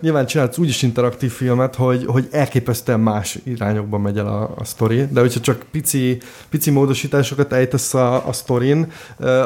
nyilván 0.00 0.26
csinálsz 0.26 0.58
úgyis 0.58 0.82
interaktív 0.82 1.32
filmet, 1.32 1.74
hogy, 1.74 2.04
hogy 2.06 2.28
elképesztően 2.30 3.00
más 3.00 3.38
irányokba 3.44 3.98
megy 3.98 4.18
el 4.18 4.26
a, 4.26 4.50
a 4.56 4.64
sztori, 4.64 5.06
de 5.10 5.20
hogyha 5.20 5.40
csak 5.40 5.64
pici, 5.70 6.18
pici 6.50 6.70
módosításokat 6.70 7.52
ejtesz 7.52 7.94
a, 7.94 8.26
a 8.26 8.32
sztorin, 8.32 8.92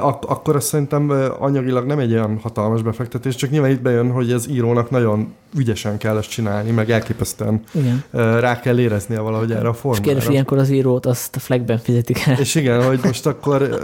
ak- 0.01 0.25
akkor 0.25 0.57
azt 0.57 0.67
szerintem 0.67 1.00
szerintem 1.09 1.43
anyagilag 1.43 1.87
nem 1.87 1.99
egy 1.99 2.13
olyan 2.13 2.39
hatalmas 2.43 2.83
befektetés, 2.83 3.35
csak 3.35 3.51
nyilván 3.51 3.71
itt 3.71 3.81
bejön, 3.81 4.11
hogy 4.11 4.33
az 4.33 4.49
írónak 4.51 4.91
nagyon 4.91 5.33
ügyesen 5.57 5.99
kell 5.99 6.17
ezt 6.17 6.31
csinálni, 6.31 6.71
meg 6.71 6.91
elképesztően 6.91 7.63
igen. 7.73 8.05
rá 8.41 8.61
kell 8.61 8.79
éreznie 8.79 9.21
valahogy 9.21 9.53
erre 9.53 9.69
a 9.69 9.73
formára. 9.73 10.05
És 10.05 10.09
kérdés, 10.11 10.29
ilyenkor 10.29 10.59
az 10.59 10.71
írót 10.71 11.07
azt 11.07 11.37
a 11.37 11.39
flagben 11.39 11.79
fizetik 11.79 12.27
el. 12.27 12.39
És 12.39 12.55
igen, 12.55 12.85
hogy 12.85 13.01
most 13.03 13.27
akkor 13.27 13.79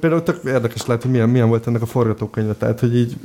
például 0.00 0.22
tök 0.22 0.40
érdekes 0.44 0.86
lehet, 0.86 1.02
hogy 1.02 1.10
milyen, 1.10 1.28
milyen 1.28 1.48
volt 1.48 1.66
ennek 1.66 1.82
a 1.82 1.86
forgatókönyve, 1.86 2.52
tehát 2.52 2.80
hogy 2.80 2.96
így 2.96 3.16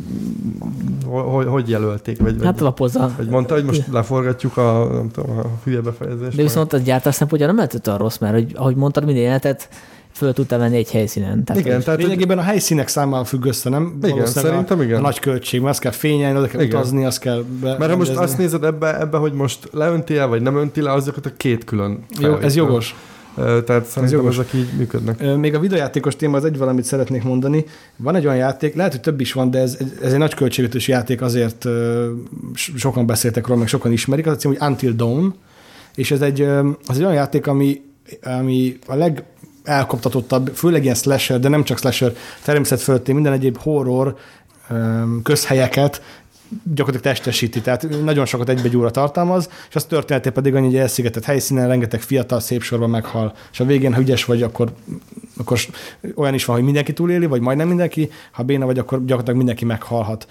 hogy, 1.05 1.45
hogy 1.45 1.69
jelölték, 1.69 2.19
vagy, 2.19 2.35
hát 2.43 2.59
lapozza. 2.59 3.11
Vagy 3.17 3.29
mondta, 3.29 3.53
hogy 3.53 3.63
most 3.63 3.83
leforgatjuk 3.91 4.57
a, 4.57 4.87
nem 4.91 5.09
tudom, 5.11 5.37
a 5.37 5.43
hülye 5.63 5.81
befejezést. 5.81 6.35
De 6.35 6.43
viszont 6.43 6.73
az 6.73 6.83
gyártás 6.83 7.15
szempontjából 7.15 7.55
nem 7.55 7.65
lehetett 7.65 7.93
a 7.93 7.97
rossz, 7.97 8.17
mert 8.17 8.33
hogy, 8.33 8.51
ahogy 8.55 8.75
mondtad, 8.75 9.03
minden 9.03 9.23
jelenetet 9.23 9.69
föl 10.17 10.33
tudta 10.33 10.57
venni 10.57 10.77
egy 10.77 10.91
helyszínen. 10.91 11.43
Tehát, 11.43 11.65
igen, 11.65 11.81
tehát 11.81 12.01
lényegében 12.01 12.37
a 12.37 12.41
helyszínek 12.41 12.87
számmal 12.87 13.25
függ 13.25 13.45
össze, 13.45 13.69
nem? 13.69 13.97
Igen, 14.03 14.25
szerintem 14.25 14.81
igen. 14.81 14.97
A 14.97 15.01
nagy 15.01 15.19
költség, 15.19 15.59
mert 15.59 15.71
azt 15.71 15.81
kell 15.81 15.91
fényelni, 15.91 16.37
oda 16.37 16.47
kell 16.47 16.61
igen. 16.61 16.79
utazni, 16.79 17.05
azt 17.05 17.19
kell 17.19 17.43
be, 17.61 17.75
Mert 17.77 17.91
ha 17.91 17.97
most 17.97 18.15
azt 18.15 18.37
nézed 18.37 18.63
ebbe, 18.63 18.99
ebbe, 18.99 19.17
hogy 19.17 19.33
most 19.33 19.69
leönti 19.71 20.17
el, 20.17 20.27
vagy 20.27 20.41
nem 20.41 20.57
önti 20.57 20.81
le, 20.81 20.91
azokat 20.91 21.25
a 21.25 21.31
két 21.37 21.63
külön 21.63 22.05
Jó, 22.19 22.35
ez 22.35 22.55
jogos. 22.55 22.95
Tehát 23.65 23.85
szerintem 23.85 24.27
ez 24.27 24.33
ezek 24.33 24.53
így 24.53 24.69
működnek. 24.77 25.35
Még 25.37 25.55
a 25.55 25.59
videojátékos 25.59 26.15
téma 26.15 26.37
az 26.37 26.45
egy 26.45 26.57
valamit 26.57 26.83
szeretnék 26.83 27.23
mondani. 27.23 27.65
Van 27.95 28.15
egy 28.15 28.25
olyan 28.25 28.37
játék, 28.37 28.75
lehet, 28.75 28.91
hogy 28.91 29.01
több 29.01 29.21
is 29.21 29.33
van, 29.33 29.51
de 29.51 29.59
ez, 29.59 29.77
ez 30.01 30.13
egy 30.13 30.19
nagy 30.19 30.33
költségvetős 30.33 30.87
játék, 30.87 31.21
azért 31.21 31.65
sokan 32.75 33.05
beszéltek 33.05 33.47
róla, 33.47 33.59
meg 33.59 33.67
sokan 33.67 33.91
ismerik. 33.91 34.27
Az 34.27 34.33
a 34.33 34.35
cím, 34.35 34.55
hogy 34.57 34.69
Until 34.69 34.91
Dawn, 34.91 35.33
és 35.95 36.11
ez 36.11 36.21
egy, 36.21 36.41
az 36.87 36.97
egy 36.97 37.01
olyan 37.01 37.13
játék, 37.13 37.47
ami, 37.47 37.81
ami 38.23 38.77
a 38.87 38.95
leg 38.95 39.23
elkoptatottabb, 39.67 40.51
főleg 40.55 40.83
ilyen 40.83 40.95
slasher, 40.95 41.39
de 41.39 41.47
nem 41.49 41.63
csak 41.63 41.77
slasher, 41.77 42.13
természet 42.43 42.81
fölötti, 42.81 43.11
minden 43.11 43.33
egyéb 43.33 43.57
horror 43.57 44.15
közhelyeket 45.23 46.01
gyakorlatilag 46.63 47.15
testesíti, 47.15 47.61
tehát 47.61 48.03
nagyon 48.03 48.25
sokat 48.25 48.49
egybegyúra 48.49 48.91
tartalmaz, 48.91 49.49
és 49.69 49.75
az 49.75 49.83
történeté 49.83 50.29
pedig 50.29 50.55
annyi, 50.55 50.65
hogy 50.65 50.75
elszigetett 50.75 51.23
helyszínen 51.23 51.67
rengeteg 51.67 52.01
fiatal 52.01 52.39
szép 52.39 52.61
sorban 52.61 52.89
meghal, 52.89 53.33
és 53.51 53.59
a 53.59 53.65
végén, 53.65 53.93
ha 53.93 54.01
ügyes 54.01 54.25
vagy, 54.25 54.43
akkor, 54.43 54.73
akkor 55.37 55.59
olyan 56.15 56.33
is 56.33 56.45
van, 56.45 56.55
hogy 56.55 56.65
mindenki 56.65 56.93
túléli, 56.93 57.25
vagy 57.25 57.41
majdnem 57.41 57.67
mindenki, 57.67 58.09
ha 58.31 58.43
béna 58.43 58.65
vagy, 58.65 58.79
akkor 58.79 58.97
gyakorlatilag 58.97 59.37
mindenki 59.37 59.65
meghalhat 59.65 60.27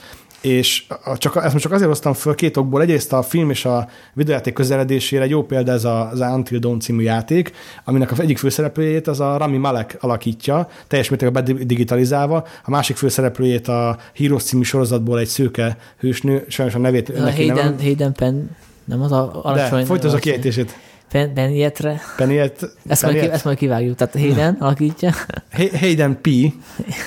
és 0.47 0.85
csak, 1.17 1.37
ezt 1.37 1.53
most 1.53 1.65
csak 1.65 1.73
azért 1.73 1.89
hoztam 1.89 2.13
föl 2.13 2.35
két 2.35 2.57
okból. 2.57 2.83
Egyrészt 2.83 3.13
a 3.13 3.23
film 3.23 3.51
és 3.51 3.65
a 3.65 3.89
videójáték 4.15 4.53
közeledésére 4.55 5.23
egy 5.23 5.31
jó 5.31 5.43
példa 5.43 5.73
ez 5.73 5.85
a, 5.85 6.11
az 6.11 6.21
Until 6.21 6.59
Dawn 6.59 6.81
című 6.81 7.03
játék, 7.03 7.53
aminek 7.85 8.11
az 8.11 8.21
egyik 8.21 8.39
főszereplőjét 8.39 9.07
az 9.07 9.21
a 9.21 9.37
Rami 9.37 9.57
Malek 9.57 9.97
alakítja, 10.01 10.69
teljes 10.87 11.09
mértékben 11.09 11.45
digitalizálva. 11.45 12.47
A 12.65 12.71
másik 12.71 12.97
főszereplőjét 12.97 13.69
a 13.69 13.99
Heroes 14.17 14.43
című 14.43 14.63
sorozatból 14.63 15.19
egy 15.19 15.27
szőke 15.27 15.77
hősnő, 15.99 16.45
sajnos 16.49 16.75
a 16.75 16.79
nevét 16.79 17.09
a 17.09 17.23
neki 17.23 17.47
Hayden, 17.47 17.65
nem... 17.65 17.79
Hayden 17.79 18.13
Penn, 18.13 18.47
nem 18.85 19.03
az 19.03 19.13
a 19.13 19.41
alacsony... 19.43 19.81
De, 19.81 19.87
folytasd 19.87 20.15
a 20.15 20.19
kiejtését. 20.19 20.79
Pen, 21.11 21.35
Pennietre. 21.35 22.01
Penniet, 22.17 22.77
ezt, 22.87 23.03
Majd, 23.03 23.17
ezt 23.17 23.45
majd 23.45 23.57
kivágjuk. 23.57 23.97
Tehát 23.97 24.15
Hayden 24.15 24.57
alakítja. 24.61 25.13
Hayden 25.81 26.19
P, 26.21 26.29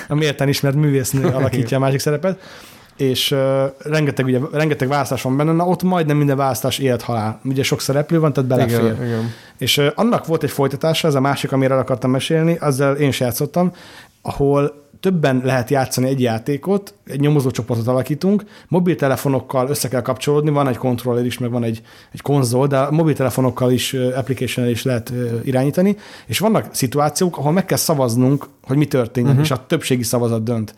a 0.08 0.14
méltán 0.14 0.48
ismert 0.48 0.74
művésznő 0.74 1.24
alakítja 1.38 1.76
a 1.76 1.80
másik 1.80 1.98
szerepet 1.98 2.38
és 3.00 3.30
uh, 3.30 3.38
rengeteg, 3.78 4.24
ugye, 4.24 4.38
rengeteg 4.52 4.88
választás 4.88 5.22
van 5.22 5.36
benne, 5.36 5.52
na 5.52 5.66
ott 5.66 5.82
majdnem 5.82 6.16
minden 6.16 6.36
választás 6.36 6.78
élet-halál. 6.78 7.40
Ugye 7.44 7.62
sok 7.62 7.80
szereplő 7.80 8.20
van, 8.20 8.32
tehát 8.32 8.48
belefér. 8.48 8.80
Igen, 8.80 9.06
igen. 9.06 9.32
És 9.58 9.78
uh, 9.78 9.86
annak 9.94 10.26
volt 10.26 10.42
egy 10.42 10.50
folytatása, 10.50 11.08
ez 11.08 11.14
a 11.14 11.20
másik, 11.20 11.52
amire 11.52 11.78
akartam 11.78 12.10
mesélni, 12.10 12.56
azzal 12.60 12.96
én 12.96 13.08
is 13.08 13.20
játszottam, 13.20 13.72
ahol 14.22 14.88
többen 15.00 15.40
lehet 15.44 15.70
játszani 15.70 16.08
egy 16.08 16.20
játékot, 16.20 16.94
egy 17.06 17.20
nyomozócsoportot 17.20 17.86
alakítunk, 17.86 18.44
mobiltelefonokkal 18.68 19.68
össze 19.68 19.88
kell 19.88 20.02
kapcsolódni, 20.02 20.50
van 20.50 20.68
egy 20.68 20.76
kontroller 20.76 21.24
is, 21.24 21.38
meg 21.38 21.50
van 21.50 21.64
egy, 21.64 21.82
egy 22.12 22.22
konzol, 22.22 22.66
de 22.66 22.90
mobiltelefonokkal 22.90 23.70
is, 23.70 23.94
application 23.94 24.68
is 24.68 24.82
lehet 24.82 25.12
irányítani, 25.42 25.96
és 26.26 26.38
vannak 26.38 26.66
szituációk, 26.70 27.38
ahol 27.38 27.52
meg 27.52 27.64
kell 27.64 27.76
szavaznunk, 27.76 28.48
hogy 28.62 28.76
mi 28.76 28.86
történik, 28.86 29.28
uh-huh. 29.28 29.44
és 29.44 29.50
a 29.50 29.64
többségi 29.66 30.02
szavazat 30.02 30.42
dönt 30.42 30.74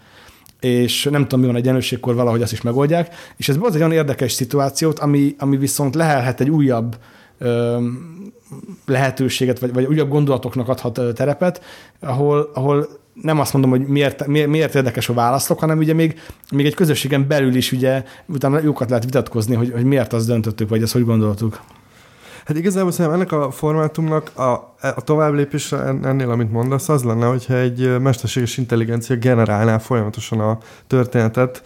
és 0.65 1.09
nem 1.11 1.23
tudom, 1.23 1.41
mi 1.41 1.47
van 1.47 1.55
egy 1.55 1.61
egyenlőségkor, 1.61 2.15
valahogy 2.15 2.43
azt 2.43 2.53
is 2.53 2.61
megoldják. 2.61 3.15
És 3.37 3.49
ez 3.49 3.57
az 3.61 3.75
egy 3.75 3.81
olyan 3.81 3.93
érdekes 3.93 4.33
szituációt, 4.33 4.99
ami, 4.99 5.35
ami 5.39 5.57
viszont 5.57 5.95
lehelhet 5.95 6.41
egy 6.41 6.51
újabb 6.51 6.97
lehetőséget, 8.87 9.59
vagy, 9.59 9.73
vagy 9.73 9.85
újabb 9.85 10.09
gondolatoknak 10.09 10.69
adhat 10.69 11.15
terepet, 11.15 11.63
ahol, 12.01 12.51
ahol 12.55 12.89
nem 13.23 13.41
azt 13.41 13.53
mondom, 13.53 13.71
hogy 13.71 13.87
miért, 13.87 14.27
miért, 14.27 14.49
miért 14.49 14.75
érdekes 14.75 15.09
a 15.09 15.13
választok, 15.13 15.59
hanem 15.59 15.79
ugye 15.79 15.95
még, 15.95 16.21
még 16.51 16.67
egy 16.67 16.75
közösségen 16.75 17.27
belül 17.29 17.55
is 17.55 17.73
ugye 17.73 18.05
utána 18.27 18.61
jókat 18.63 18.89
lehet 18.89 19.05
vitatkozni, 19.05 19.55
hogy, 19.55 19.71
hogy 19.73 19.85
miért 19.85 20.13
azt 20.13 20.27
döntöttük, 20.27 20.69
vagy 20.69 20.83
ezt 20.83 20.93
hogy 20.93 21.05
gondoltuk. 21.05 21.61
Hát 22.45 22.57
igazából 22.57 22.91
szerintem 22.91 23.21
ennek 23.21 23.33
a 23.33 23.51
formátumnak 23.51 24.39
a, 24.39 24.75
a 24.81 25.01
tovább 25.05 25.33
lépés 25.33 25.73
ennél, 26.03 26.31
amit 26.31 26.53
mondasz, 26.53 26.89
az 26.89 27.03
lenne, 27.03 27.27
hogyha 27.27 27.55
egy 27.55 28.01
mesterséges 28.01 28.57
intelligencia 28.57 29.17
generálná 29.17 29.79
folyamatosan 29.79 30.41
a 30.41 30.59
történetet 30.87 31.63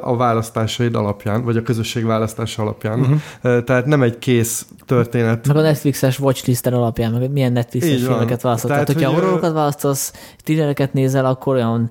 a 0.00 0.16
választásaid 0.16 0.94
alapján, 0.94 1.44
vagy 1.44 1.56
a 1.56 1.62
közösség 1.62 2.04
választása 2.04 2.62
alapján. 2.62 3.00
Uh-huh. 3.00 3.64
Tehát 3.64 3.86
nem 3.86 4.02
egy 4.02 4.18
kész 4.18 4.66
történet. 4.86 5.46
Meg 5.46 5.56
a 5.56 5.60
Netflixes 5.60 6.18
watchlisten 6.18 6.72
alapján, 6.72 7.12
meg 7.12 7.30
milyen 7.30 7.52
Netflixes 7.52 8.02
filmeket 8.02 8.42
választasz. 8.42 8.70
Tehát, 8.70 8.86
Tehát 8.86 9.02
hogyha 9.02 9.14
hogy 9.14 9.22
horrorokat 9.22 9.52
választasz, 9.52 10.12
tínereket 10.44 10.92
nézel, 10.92 11.24
akkor 11.24 11.54
olyan 11.54 11.90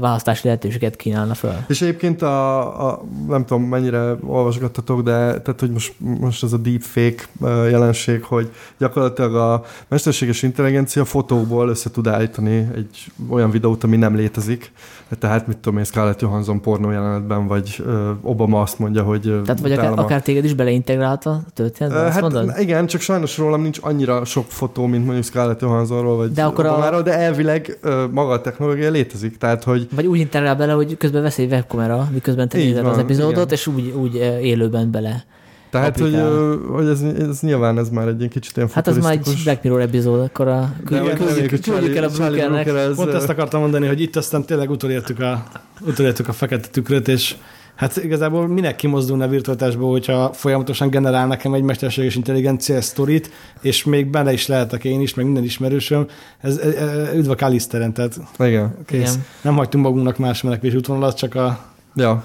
választási 0.00 0.40
lehetőséget 0.46 0.96
kínálna 0.96 1.34
föl. 1.34 1.52
És 1.68 1.82
egyébként 1.82 2.22
a, 2.22 2.88
a, 2.90 3.04
nem 3.28 3.44
tudom 3.44 3.62
mennyire 3.62 4.14
olvasgattatok, 4.26 5.02
de 5.02 5.12
tehát, 5.12 5.56
hogy 5.60 5.70
most, 5.70 5.94
most 5.98 6.42
ez 6.42 6.52
a 6.52 6.56
deepfake 6.56 7.24
jelenség, 7.70 8.22
hogy 8.22 8.50
gyakorlatilag 8.78 9.34
a 9.34 9.62
mesterséges 9.88 10.42
intelligencia 10.42 11.04
fotókból 11.04 11.68
össze 11.68 11.90
tud 11.90 12.06
állítani 12.06 12.68
egy 12.74 13.06
olyan 13.28 13.50
videót, 13.50 13.84
ami 13.84 13.96
nem 13.96 14.14
létezik. 14.16 14.72
Tehát 15.18 15.46
mit 15.46 15.56
tudom 15.58 15.78
én, 15.78 15.84
Scarlett 15.84 16.20
Johansson 16.20 16.60
pornó 16.60 16.90
jelenetben, 16.90 17.46
vagy 17.46 17.84
Obama 18.22 18.60
azt 18.60 18.78
mondja, 18.78 19.02
hogy 19.02 19.20
Tehát 19.44 19.60
vagy 19.60 19.72
akár, 19.72 19.92
a- 19.92 19.96
akár 19.96 20.22
téged 20.22 20.44
is 20.44 20.54
beleintegrálta 20.54 21.30
a 21.30 21.42
történetbe, 21.54 21.98
Hát 22.12 22.20
mondod? 22.20 22.52
igen, 22.58 22.86
csak 22.86 23.00
sajnos 23.00 23.38
rólam 23.38 23.62
nincs 23.62 23.78
annyira 23.82 24.24
sok 24.24 24.44
fotó, 24.48 24.86
mint 24.86 25.04
mondjuk 25.04 25.24
Scarlett 25.24 25.60
Johanssonról, 25.60 26.16
vagy 26.16 26.32
De 26.32 26.44
akkor 26.44 26.66
a- 26.66 26.70
Obamáról, 26.70 27.02
de 27.02 27.18
elvileg 27.18 27.78
maga 28.10 28.32
a 28.32 28.40
technológia 28.40 28.90
létezik, 28.90 29.36
tehát 29.38 29.53
hogy 29.62 29.88
Vagy 29.94 30.06
úgy 30.06 30.18
integrál 30.18 30.56
bele, 30.56 30.72
hogy 30.72 30.96
közben 30.96 31.22
vesz 31.22 31.38
egy 31.38 31.50
webkamera, 31.50 32.08
miközben 32.12 32.48
te 32.48 32.58
nézed 32.58 32.86
az 32.86 32.98
epizódot, 32.98 33.36
igen. 33.36 33.48
és 33.48 33.66
úgy, 33.66 33.92
úgy 33.96 34.14
élőben 34.42 34.90
bele. 34.90 35.24
tehát, 35.70 35.98
hogy, 35.98 36.22
hogy 36.68 36.86
ez, 36.86 37.00
ez, 37.00 37.40
nyilván 37.40 37.78
ez 37.78 37.88
már 37.88 38.08
egy 38.08 38.18
ilyen 38.18 38.30
kicsit 38.30 38.56
ilyen 38.56 38.68
Hát 38.72 38.86
az 38.86 38.98
már 38.98 39.12
egy 39.12 39.28
Black 39.44 39.62
Mirror 39.62 39.80
epizód, 39.80 40.20
akkor 40.20 40.48
a 40.48 40.72
küldjük, 40.84 41.96
el 41.96 42.04
a 42.04 42.08
Brookernek. 42.08 42.94
Pont 42.94 43.12
ezt 43.14 43.28
akartam 43.28 43.60
mondani, 43.60 43.86
hogy 43.86 44.00
itt 44.00 44.16
aztán 44.16 44.44
tényleg 44.44 44.70
utolértük 44.70 45.20
a, 45.20 45.44
utolértük 45.80 46.28
a 46.28 46.32
fekete 46.32 46.68
tükröt, 46.68 47.08
és 47.08 47.34
hát 47.74 47.96
igazából 47.96 48.48
minek 48.48 48.76
kimozdulna 48.76 49.24
a 49.24 49.28
virtualitásból, 49.28 49.90
hogyha 49.90 50.32
folyamatosan 50.32 50.90
generál 50.90 51.26
nekem 51.26 51.54
egy 51.54 51.62
mesterséges 51.62 52.14
intelligencia 52.14 52.80
sztorit, 52.80 53.30
és 53.60 53.84
még 53.84 54.06
bele 54.06 54.32
is 54.32 54.46
lehetek 54.46 54.84
én 54.84 55.00
is, 55.00 55.14
meg 55.14 55.24
minden 55.24 55.44
ismerősöm. 55.44 56.06
Ez, 56.40 56.56
ez, 56.56 56.74
ez 56.74 57.14
üdv 57.14 57.30
a 57.30 57.34
Kaliszteren, 57.34 57.92
tehát 57.92 58.18
Igen. 58.38 58.76
kész. 58.86 59.12
Igen. 59.12 59.24
Nem 59.42 59.56
hagytunk 59.56 59.84
magunknak 59.84 60.18
más 60.18 60.42
menekvés 60.42 60.74
útvonalat, 60.74 61.16
csak 61.16 61.34
a 61.34 61.72
Ja. 61.94 62.24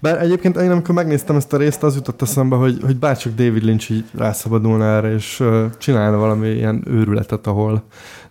Bár 0.00 0.22
egyébként 0.22 0.56
én 0.56 0.70
amikor 0.70 0.94
megnéztem 0.94 1.36
ezt 1.36 1.52
a 1.52 1.56
részt, 1.56 1.82
az 1.82 1.94
jutott 1.94 2.22
eszembe, 2.22 2.56
hogy, 2.56 2.78
hogy 2.82 2.96
bárcsak 2.96 3.34
David 3.34 3.64
Lynch 3.64 3.90
így 3.90 4.04
rászabadulna 4.14 4.84
erre, 4.84 5.12
és 5.12 5.40
uh, 5.40 5.64
csinálna 5.78 6.16
valami 6.16 6.48
ilyen 6.48 6.82
őrületet, 6.86 7.46
ahol 7.46 7.82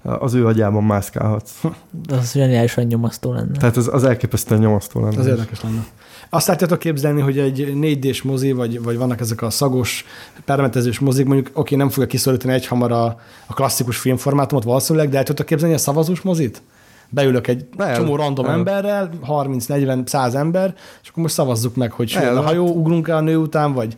az 0.02 0.34
ő 0.34 0.46
agyában 0.46 0.84
mászkálhatsz. 0.84 1.62
Az 2.10 2.32
zseniálisan 2.32 2.84
nyomasztó 2.84 3.34
lenne. 3.34 3.58
Tehát 3.58 3.78
az, 3.78 3.90
az 3.94 4.04
elképesztően 4.04 4.62
nyomasztó 4.62 5.02
lenne. 5.02 5.20
Az 5.20 5.26
érdekes 5.26 5.62
lenne. 5.62 5.86
Azt 6.30 6.48
látjátok 6.48 6.80
képzelni, 6.80 7.22
hogy 7.22 7.40
egy 7.40 7.74
4D-s 7.76 8.22
mozi, 8.22 8.52
vagy, 8.52 8.84
vagy 8.84 8.98
vannak 8.98 9.20
ezek 9.20 9.42
a 9.42 9.50
szagos, 9.50 10.06
permetezős 10.46 11.00
mozik, 11.00 11.26
mondjuk 11.26 11.50
oké, 11.54 11.76
nem 11.76 11.90
fogja 11.90 12.08
kiszorítani 12.08 12.54
egy 12.54 12.68
hamar 12.68 12.92
a, 12.92 13.06
a 13.46 13.54
klasszikus 13.54 13.98
filmformátumot 13.98 14.64
valószínűleg, 14.64 15.10
de 15.10 15.18
el 15.18 15.24
tudtok 15.24 15.46
képzelni 15.46 15.74
a 15.74 15.78
szavazós 15.78 16.22
mozit? 16.22 16.62
Beülök 17.10 17.48
egy 17.48 17.66
El. 17.78 17.96
csomó 17.96 18.16
random 18.16 18.46
El. 18.46 18.52
emberrel, 18.52 19.10
30-40-100 19.28 20.34
ember, 20.34 20.76
és 21.04 21.10
akkor 21.10 21.24
most 21.24 21.34
szavazzuk 21.34 21.76
meg, 21.76 21.92
hogy 21.92 22.14
El, 22.16 22.38
a 22.38 22.42
hajó, 22.42 22.68
ugrunk-e 22.68 23.16
a 23.16 23.22
nő 23.22 23.38
után, 23.38 23.74
vagy 23.74 23.96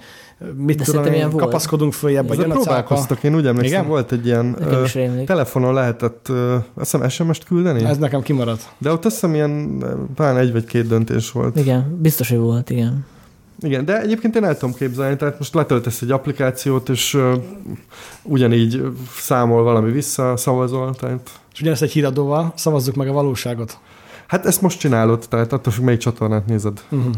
mit 0.55 0.77
De 0.77 0.83
tudom 0.83 1.05
én, 1.05 1.13
ilyen 1.13 1.31
kapaszkodunk 1.31 1.93
följebb, 1.93 2.27
vagy 2.27 2.43
próbálkoztak, 2.43 3.23
én 3.23 3.35
úgy 3.35 3.45
emlékszem, 3.45 3.77
Igen? 3.79 3.87
volt 3.87 4.11
egy 4.11 4.25
ilyen 4.25 4.55
ö, 4.59 4.85
telefonon 5.25 5.73
lehetett 5.73 6.27
ö, 6.29 6.55
azt 6.73 6.91
hiszem 6.91 7.09
SMS-t 7.09 7.43
küldeni, 7.43 7.83
Ez 7.83 7.97
nekem 7.97 8.21
kimaradt. 8.21 8.69
de 8.77 8.91
ott 8.91 9.05
azt 9.05 9.13
hiszem 9.13 9.33
ilyen 9.33 9.83
talán 10.15 10.37
egy 10.37 10.51
vagy 10.51 10.65
két 10.65 10.87
döntés 10.87 11.31
volt. 11.31 11.55
Igen, 11.57 11.97
biztos, 12.01 12.29
hogy 12.29 12.37
volt, 12.37 12.69
igen. 12.69 13.05
Igen, 13.59 13.85
de 13.85 14.01
egyébként 14.01 14.35
én 14.35 14.43
el 14.43 14.57
tudom 14.57 14.75
képzelni, 14.75 15.15
tehát 15.15 15.37
most 15.37 15.53
letöltesz 15.53 16.01
egy 16.01 16.11
applikációt, 16.11 16.89
és 16.89 17.13
uh, 17.13 17.33
ugyanígy 18.23 18.81
számol 19.19 19.63
valami 19.63 19.91
vissza, 19.91 20.37
szavazol, 20.37 20.95
tehát 20.95 21.29
És 21.53 21.59
ugyanezt 21.59 21.81
egy 21.81 21.91
híradóval 21.91 22.51
szavazzuk 22.55 22.95
meg 22.95 23.07
a 23.07 23.11
valóságot. 23.11 23.77
Hát 24.27 24.45
ezt 24.45 24.61
most 24.61 24.79
csinálod, 24.79 25.25
tehát 25.29 25.53
attól 25.53 25.73
függ, 25.73 25.83
melyik 25.83 25.99
csatornát 25.99 26.45
nézed. 26.45 26.81
Uh-huh. 26.89 27.13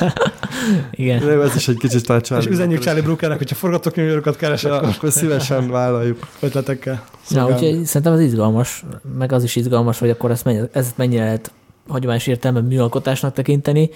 Igen. 0.90 1.20
De 1.20 1.40
ez 1.40 1.54
is 1.54 1.68
egy 1.68 1.76
kicsit 1.76 2.06
talán 2.06 2.22
És 2.22 2.28
Charlie 2.28 2.50
üzenjük 2.50 2.68
Brooker 2.68 2.84
Charlie 2.84 3.02
Brookernek, 3.02 3.38
hogyha 3.38 3.54
forgatókönyvírókat 3.54 4.36
keres, 4.36 4.62
is. 4.62 4.68
Ja, 4.68 4.76
akkor 4.76 4.88
akkor 4.88 5.12
szívesen 5.12 5.70
vállaljuk. 5.70 6.28
ötletekkel. 6.40 7.04
Na, 7.28 7.46
úgyhogy 7.46 7.84
szerintem 7.84 8.12
az 8.12 8.20
izgalmas, 8.20 8.84
meg 9.18 9.32
az 9.32 9.42
is 9.42 9.56
izgalmas, 9.56 9.98
hogy 9.98 10.10
akkor 10.10 10.30
ezt, 10.30 10.44
mennyi, 10.44 10.60
ezt 10.72 10.96
mennyire 10.96 11.24
lehet 11.24 11.52
hagyományos 11.88 12.26
értelemben 12.26 12.64
műalkotásnak 12.64 13.32
tekinteni, 13.32 13.90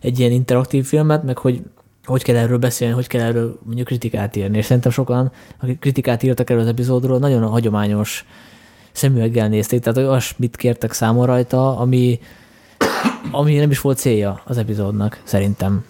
egy 0.00 0.18
ilyen 0.18 0.32
interaktív 0.32 0.84
filmet, 0.84 1.22
meg 1.22 1.38
hogy 1.38 1.62
hogy 2.04 2.22
kell 2.22 2.36
erről 2.36 2.58
beszélni, 2.58 2.94
hogy 2.94 3.06
kell 3.06 3.20
erről 3.20 3.58
mondjuk 3.62 3.86
kritikát 3.86 4.36
írni. 4.36 4.58
És 4.58 4.64
szerintem 4.64 4.92
sokan, 4.92 5.32
akik 5.60 5.78
kritikát 5.78 6.22
írtak 6.22 6.50
erről 6.50 6.62
az 6.62 6.68
epizódról, 6.68 7.18
nagyon 7.18 7.42
hagyományos 7.42 8.24
szemüveggel 8.92 9.48
nézték, 9.48 9.80
tehát 9.80 9.98
olyasmit 9.98 10.56
kértek 10.56 10.92
számon 10.92 11.26
rajta, 11.26 11.78
ami, 11.78 12.20
ami 13.30 13.54
nem 13.54 13.70
is 13.70 13.80
volt 13.80 13.98
célja 13.98 14.40
az 14.44 14.58
epizódnak, 14.58 15.20
szerintem. 15.24 15.84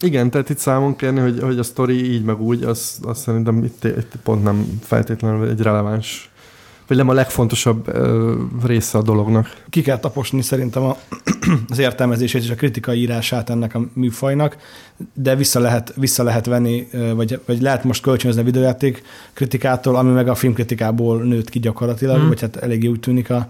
Igen, 0.00 0.30
tehát 0.30 0.50
itt 0.50 0.58
számon 0.58 0.96
kérni, 0.96 1.20
hogy, 1.20 1.40
hogy 1.40 1.58
a 1.58 1.62
sztori 1.62 2.12
így 2.12 2.24
meg 2.24 2.40
úgy, 2.40 2.62
az, 2.62 2.98
az 3.02 3.18
szerintem 3.18 3.64
itt, 3.64 3.84
itt 3.84 4.12
pont 4.22 4.42
nem 4.42 4.80
feltétlenül 4.82 5.48
egy 5.48 5.60
releváns, 5.60 6.30
vagy 6.88 6.96
nem 6.96 7.08
a 7.08 7.12
legfontosabb 7.12 7.88
ö, 7.88 8.34
része 8.66 8.98
a 8.98 9.02
dolognak. 9.02 9.62
ki 9.70 9.82
kell 9.82 9.98
taposni 9.98 10.42
szerintem 10.42 10.82
a, 10.82 10.96
az 11.68 11.78
értelmezését 11.78 12.42
és 12.42 12.50
a 12.50 12.54
kritikai 12.54 13.00
írását 13.00 13.50
ennek 13.50 13.74
a 13.74 13.86
műfajnak, 13.92 14.56
de 15.14 15.36
vissza 15.36 15.60
lehet, 15.60 15.92
vissza 15.96 16.22
lehet 16.22 16.46
venni, 16.46 16.88
vagy, 17.14 17.40
vagy 17.46 17.60
lehet 17.60 17.84
most 17.84 18.02
kölcsönözni 18.02 18.40
a 18.40 18.44
videójáték 18.44 19.02
kritikától, 19.32 19.96
ami 19.96 20.12
meg 20.12 20.28
a 20.28 20.34
filmkritikából 20.34 21.22
nőtt 21.22 21.48
ki 21.48 21.58
gyakorlatilag, 21.58 22.22
mm. 22.22 22.28
vagy 22.28 22.40
hát 22.40 22.56
eléggé 22.56 22.86
úgy 22.86 23.00
tűnik 23.00 23.30
a, 23.30 23.48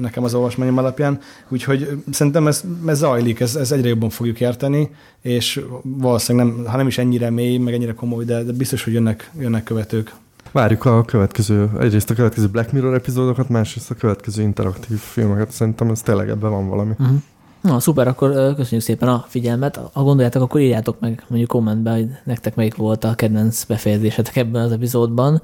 nekem 0.00 0.24
az 0.24 0.34
olvasmányom 0.34 0.78
alapján. 0.78 1.20
Úgyhogy 1.48 1.88
szerintem 2.10 2.46
ez, 2.46 2.64
ez 2.86 2.98
zajlik, 2.98 3.40
ez, 3.40 3.56
ez 3.56 3.72
egyre 3.72 3.88
jobban 3.88 4.10
fogjuk 4.10 4.40
érteni, 4.40 4.90
és 5.20 5.60
valószínűleg 5.82 6.46
nem, 6.46 6.64
ha 6.66 6.76
nem 6.76 6.86
is 6.86 6.98
ennyire 6.98 7.30
mély, 7.30 7.58
meg 7.58 7.74
ennyire 7.74 7.94
komoly, 7.94 8.24
de, 8.24 8.42
de 8.42 8.52
biztos, 8.52 8.84
hogy 8.84 8.92
jönnek, 8.92 9.30
jönnek 9.38 9.64
követők. 9.64 10.12
Várjuk 10.52 10.84
a 10.84 11.02
következő, 11.02 11.70
egyrészt 11.80 12.10
a 12.10 12.14
következő 12.14 12.48
Black 12.48 12.72
Mirror 12.72 12.94
epizódokat, 12.94 13.48
másrészt 13.48 13.90
a 13.90 13.94
következő 13.94 14.42
interaktív 14.42 14.98
filmeket. 14.98 15.50
Szerintem 15.50 15.90
ez 15.90 16.02
tényleg 16.02 16.28
ebben 16.28 16.50
van 16.50 16.68
valami. 16.68 16.90
Uh-huh. 16.98 17.16
Na, 17.60 17.80
szuper, 17.80 18.08
akkor 18.08 18.30
köszönjük 18.32 18.86
szépen 18.86 19.08
a 19.08 19.24
figyelmet. 19.28 19.80
Ha 19.92 20.02
gondoljátok, 20.02 20.42
akkor 20.42 20.60
írjátok 20.60 21.00
meg 21.00 21.24
mondjuk 21.28 21.50
kommentbe, 21.50 21.90
hogy 21.90 22.08
nektek 22.24 22.54
melyik 22.54 22.76
volt 22.76 23.04
a 23.04 23.14
kedvenc 23.14 23.64
befejezésetek 23.64 24.36
ebben 24.36 24.62
az 24.62 24.72
epizódban. 24.72 25.42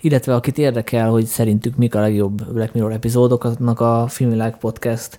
Illetve 0.00 0.34
akit 0.34 0.58
érdekel, 0.58 1.10
hogy 1.10 1.24
szerintük 1.24 1.76
mik 1.76 1.94
a 1.94 2.00
legjobb 2.00 2.52
Black 2.52 2.72
Mirror 2.74 2.92
epizódok, 2.92 3.44
azoknak 3.44 3.80
a 3.80 4.06
Filmvilág 4.08 4.58
Podcast 4.58 5.18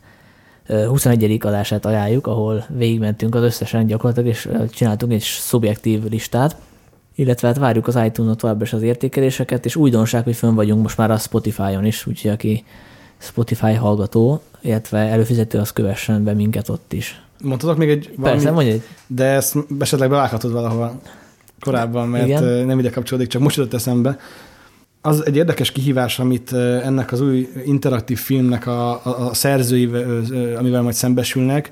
ö, 0.67 0.85
21. 0.85 1.37
adását 1.45 1.85
ajánljuk, 1.85 2.27
ahol 2.27 2.65
végigmentünk 2.69 3.35
az 3.35 3.43
összesen 3.43 3.85
gyakorlatilag, 3.85 4.29
és 4.29 4.49
csináltunk 4.69 5.11
egy 5.11 5.21
szubjektív 5.21 6.03
listát. 6.09 6.55
Illetve 7.15 7.47
hát 7.47 7.57
várjuk 7.57 7.87
az 7.87 7.95
iTunes-on 7.95 8.37
továbbra 8.37 8.63
is 8.63 8.73
az 8.73 8.81
értékeléseket, 8.81 9.65
és 9.65 9.75
újdonság, 9.75 10.23
hogy 10.23 10.35
fönn 10.35 10.55
vagyunk 10.55 10.81
most 10.81 10.97
már 10.97 11.11
a 11.11 11.17
Spotify-on 11.17 11.85
is, 11.85 12.07
úgyhogy 12.07 12.31
aki 12.31 12.63
Spotify 13.17 13.73
hallgató, 13.73 14.41
illetve 14.61 14.97
előfizető, 14.97 15.59
az 15.59 15.73
kövessen 15.73 16.23
be 16.23 16.33
minket 16.33 16.69
ott 16.69 16.93
is. 16.93 17.21
Mondhatok 17.41 17.77
még 17.77 17.89
egy 17.89 18.13
valami, 18.15 18.35
Persze, 18.35 18.51
mondj 18.51 18.69
egy. 18.69 18.83
de 19.07 19.25
ezt 19.25 19.57
esetleg 19.79 20.09
bevághatod 20.09 20.51
valahova 20.51 21.01
korábban, 21.59 22.07
mert 22.07 22.25
Igen. 22.25 22.43
Nem 22.43 22.79
ide 22.79 22.89
kapcsolódik, 22.89 23.29
csak 23.29 23.41
most 23.41 23.55
jutott 23.55 23.73
eszembe. 23.73 24.17
Az 25.01 25.25
egy 25.25 25.35
érdekes 25.35 25.71
kihívás, 25.71 26.19
amit 26.19 26.53
ennek 26.53 27.11
az 27.11 27.21
új 27.21 27.49
interaktív 27.65 28.19
filmnek 28.19 28.67
a, 28.67 28.91
a, 28.91 29.27
a 29.29 29.33
szerzői, 29.33 29.85
amivel 30.57 30.81
majd 30.81 30.95
szembesülnek, 30.95 31.71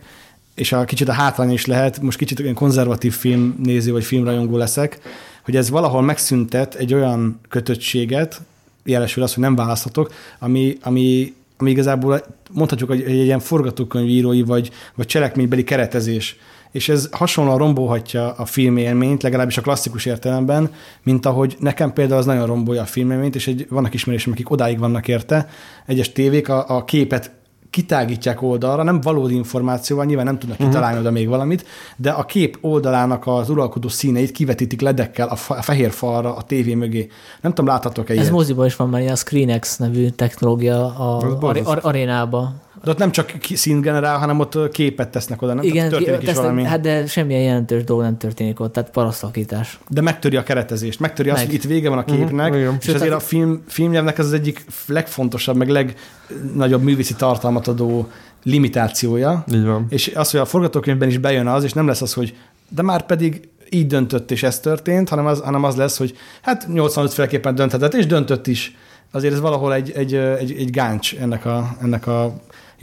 és 0.56 0.72
a 0.72 0.86
kicsit 0.86 1.10
a 1.10 1.12
hátrány 1.12 1.52
is 1.52 1.66
lehet, 1.66 2.02
most 2.02 2.18
kicsit 2.18 2.40
olyan 2.40 2.54
konzervatív 2.54 3.14
filmnéző 3.14 3.92
vagy 3.92 4.04
filmrajongó 4.04 4.58
leszek, 4.58 5.00
hogy 5.44 5.56
ez 5.56 5.70
valahol 5.70 6.02
megszüntet 6.02 6.76
egy 6.76 6.94
olyan 6.94 7.40
kötöttséget, 7.50 8.42
jelesül 8.84 9.24
az, 9.24 9.34
hogy 9.34 9.44
nem 9.44 9.56
választhatok, 9.56 10.14
ami, 10.40 10.78
ami, 10.82 11.34
ami 11.58 11.70
igazából 11.70 12.24
mondhatjuk, 12.52 12.90
hogy 12.90 13.02
egy 13.02 13.24
ilyen 13.24 13.40
forgatókönyvírói 13.40 14.42
vagy, 14.42 14.72
vagy 14.96 15.06
cselekménybeli 15.06 15.64
keretezés. 15.64 16.38
És 16.72 16.90
ez 16.90 17.10
hasonlóan 17.12 17.58
rombolhatja 17.58 18.32
a 18.32 18.46
filmélményt, 18.46 19.24
legalábbis 19.24 19.58
a 19.58 19.62
klasszikus 19.62 20.06
értelemben, 20.06 20.74
mint 21.04 21.26
ahogy 21.26 21.56
nekem 21.60 21.94
például 21.94 22.20
az 22.20 22.26
nagyon 22.26 22.46
rombolja 22.46 22.82
a 22.82 22.86
filmélményt, 22.86 23.36
és 23.36 23.48
egy, 23.48 23.66
vannak 23.70 23.94
ismerősöm, 23.94 24.32
akik 24.32 24.50
odáig 24.50 24.80
vannak 24.80 25.08
érte. 25.08 25.50
Egyes 25.86 26.12
tévék 26.12 26.50
a, 26.50 26.66
a 26.68 26.84
képet 26.84 27.32
kitágítják 27.72 28.42
oldalra, 28.42 28.84
nem 28.84 29.02
valódi 29.02 29.36
információval, 29.36 30.06
nyilván 30.06 30.26
nem 30.26 30.38
tudnak 30.40 30.58
kitalálni 30.58 31.00
oda 31.00 31.12
még 31.12 31.28
valamit, 31.28 31.66
de 31.98 32.10
a 32.10 32.26
kép 32.26 32.58
oldalának 32.62 33.28
az 33.28 33.50
uralkodó 33.50 33.88
színeit 33.88 34.32
kivetítik 34.32 34.82
ledekkel 34.82 35.28
a, 35.28 35.36
fa- 35.36 35.58
a 35.58 35.62
fehér 35.62 35.92
falra 35.92 36.36
a 36.36 36.42
tévé 36.42 36.74
mögé. 36.76 37.08
Nem 37.42 37.52
tudom, 37.54 37.66
láthatok-e 37.66 38.14
Ez 38.14 38.20
ilyet? 38.20 38.32
moziban 38.32 38.66
is 38.66 38.76
van 38.76 38.90
már 38.90 39.02
ilyen 39.02 39.14
a 39.14 39.16
ScreenX 39.16 39.78
nevű 39.78 40.10
technológia 40.10 40.86
a 40.96 41.38
borzasztó. 41.40 41.72
ar- 41.72 41.84
arénába. 41.84 42.54
De 42.84 42.92
ott 42.92 42.98
nem 42.98 43.12
csak 43.12 43.32
színt 43.54 43.82
generál, 43.82 44.18
hanem 44.18 44.40
ott 44.40 44.72
képet 44.72 45.10
tesznek 45.10 45.42
oda, 45.42 45.54
nem? 45.54 45.64
Igen, 45.64 45.90
történik 45.90 46.22
is 46.30 46.34
valami. 46.34 46.64
hát 46.64 46.82
de 46.82 47.06
semmilyen 47.08 47.42
jelentős 47.42 47.84
dolog 47.84 48.04
nem 48.04 48.18
történik 48.18 48.60
ott, 48.60 48.74
tehát 48.74 48.90
parasztalkítás. 48.90 49.80
De 49.90 50.02
megtöri 50.02 50.36
a 50.36 50.44
keretezést, 50.44 51.00
megtöri 51.00 51.30
azt, 51.30 51.38
Meg. 51.38 51.46
hogy 51.46 51.56
itt 51.56 51.64
vége 51.64 51.90
van 51.90 51.98
a 51.98 52.06
képnek, 52.06 52.50
Mhm, 52.52 52.60
igen. 52.60 52.76
és 52.80 52.86
Sőt, 52.86 52.96
azért 52.96 53.14
a 53.14 53.20
film, 53.20 53.64
filmnyelvnek 53.68 54.18
ez 54.18 54.26
az 54.26 54.34
egyik 54.34 54.66
legfontosabb, 54.88 55.56
meg 55.56 55.70
legnagyobb 55.70 56.82
művészi 56.84 57.14
tartalmat 57.16 57.68
adó 57.68 58.08
limitációja, 58.44 59.44
Így 59.54 59.66
van. 59.66 59.86
és 59.90 60.12
az, 60.16 60.32
hogy 60.32 60.40
a 60.40 60.46
forgatókönyvben 60.46 61.08
is 61.10 61.18
bejön 61.18 61.48
az, 61.48 61.64
és 61.64 61.74
nem 61.74 61.88
lesz 61.88 62.02
az, 62.02 62.14
hogy 62.14 62.36
de 62.70 62.82
már 62.82 63.06
pedig 63.06 63.50
így 63.70 63.88
döntött, 63.88 64.32
és 64.32 64.44
ez 64.44 64.60
történt, 64.60 65.10
hanem 65.10 65.26
az, 65.26 65.40
hanem 65.42 65.64
az 65.64 65.76
lesz, 65.76 65.98
hogy 65.98 66.16
hát 66.42 66.68
85 66.68 67.14
féleképpen 67.14 67.56
dönthetett, 67.56 67.94
és 67.94 68.06
döntött 68.06 68.48
is. 68.48 68.76
Azért 69.12 69.34
ez 69.34 69.40
valahol 69.40 69.74
egy, 69.74 69.92
egy, 69.92 70.14
egy, 70.16 70.52
egy 70.52 70.70
gáncs 70.70 71.16
ennek 71.16 71.46
a, 71.46 71.76
ennek 71.82 72.08
a 72.08 72.34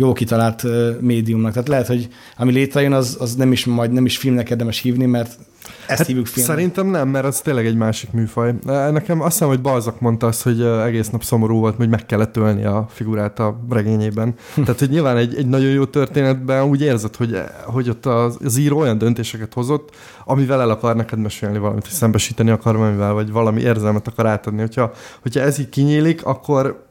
jó 0.00 0.12
kitalált 0.12 0.64
médiumnak. 1.00 1.52
Tehát 1.52 1.68
lehet, 1.68 1.86
hogy 1.86 2.08
ami 2.36 2.52
létrejön, 2.52 2.92
az, 2.92 3.16
az 3.20 3.34
nem 3.34 3.52
is 3.52 3.64
majd 3.64 3.92
nem 3.92 4.04
is 4.04 4.16
filmnek 4.16 4.50
érdemes 4.50 4.80
hívni, 4.80 5.06
mert 5.06 5.38
ezt 5.86 6.06
hívjuk 6.06 6.26
filmnek. 6.26 6.56
Szerintem 6.56 6.86
nem, 6.86 7.08
mert 7.08 7.24
az 7.24 7.40
tényleg 7.40 7.66
egy 7.66 7.76
másik 7.76 8.10
műfaj. 8.12 8.54
Nekem 8.64 9.20
azt 9.20 9.32
hiszem, 9.32 9.48
hogy 9.48 9.60
Balzak 9.60 10.00
mondta 10.00 10.26
azt, 10.26 10.42
hogy 10.42 10.62
egész 10.62 11.08
nap 11.08 11.22
szomorú 11.22 11.58
volt, 11.58 11.76
hogy 11.76 11.88
meg 11.88 12.06
kellett 12.06 12.36
ölni 12.36 12.64
a 12.64 12.86
figurát 12.90 13.38
a 13.38 13.60
regényében. 13.70 14.34
Tehát, 14.54 14.78
hogy 14.78 14.90
nyilván 14.90 15.16
egy, 15.16 15.34
egy 15.34 15.46
nagyon 15.46 15.70
jó 15.70 15.84
történetben 15.84 16.64
úgy 16.64 16.82
érzed, 16.82 17.16
hogy, 17.16 17.42
hogy 17.64 17.88
ott 17.88 18.06
az, 18.06 18.38
az 18.44 18.56
író 18.56 18.78
olyan 18.78 18.98
döntéseket 18.98 19.54
hozott, 19.54 19.96
amivel 20.24 20.60
el 20.60 20.70
akar 20.70 20.96
neked 20.96 21.18
mesélni 21.18 21.58
valamit, 21.58 21.82
hogy 21.82 21.92
szembesíteni 21.92 22.50
akar 22.50 22.76
valamivel, 22.76 23.12
vagy 23.12 23.30
valami 23.30 23.60
érzelmet 23.60 24.06
akar 24.06 24.26
átadni. 24.26 24.60
Hogyha, 24.60 24.92
hogyha 25.22 25.40
ez 25.40 25.58
így 25.58 25.68
kinyílik, 25.68 26.24
akkor 26.24 26.86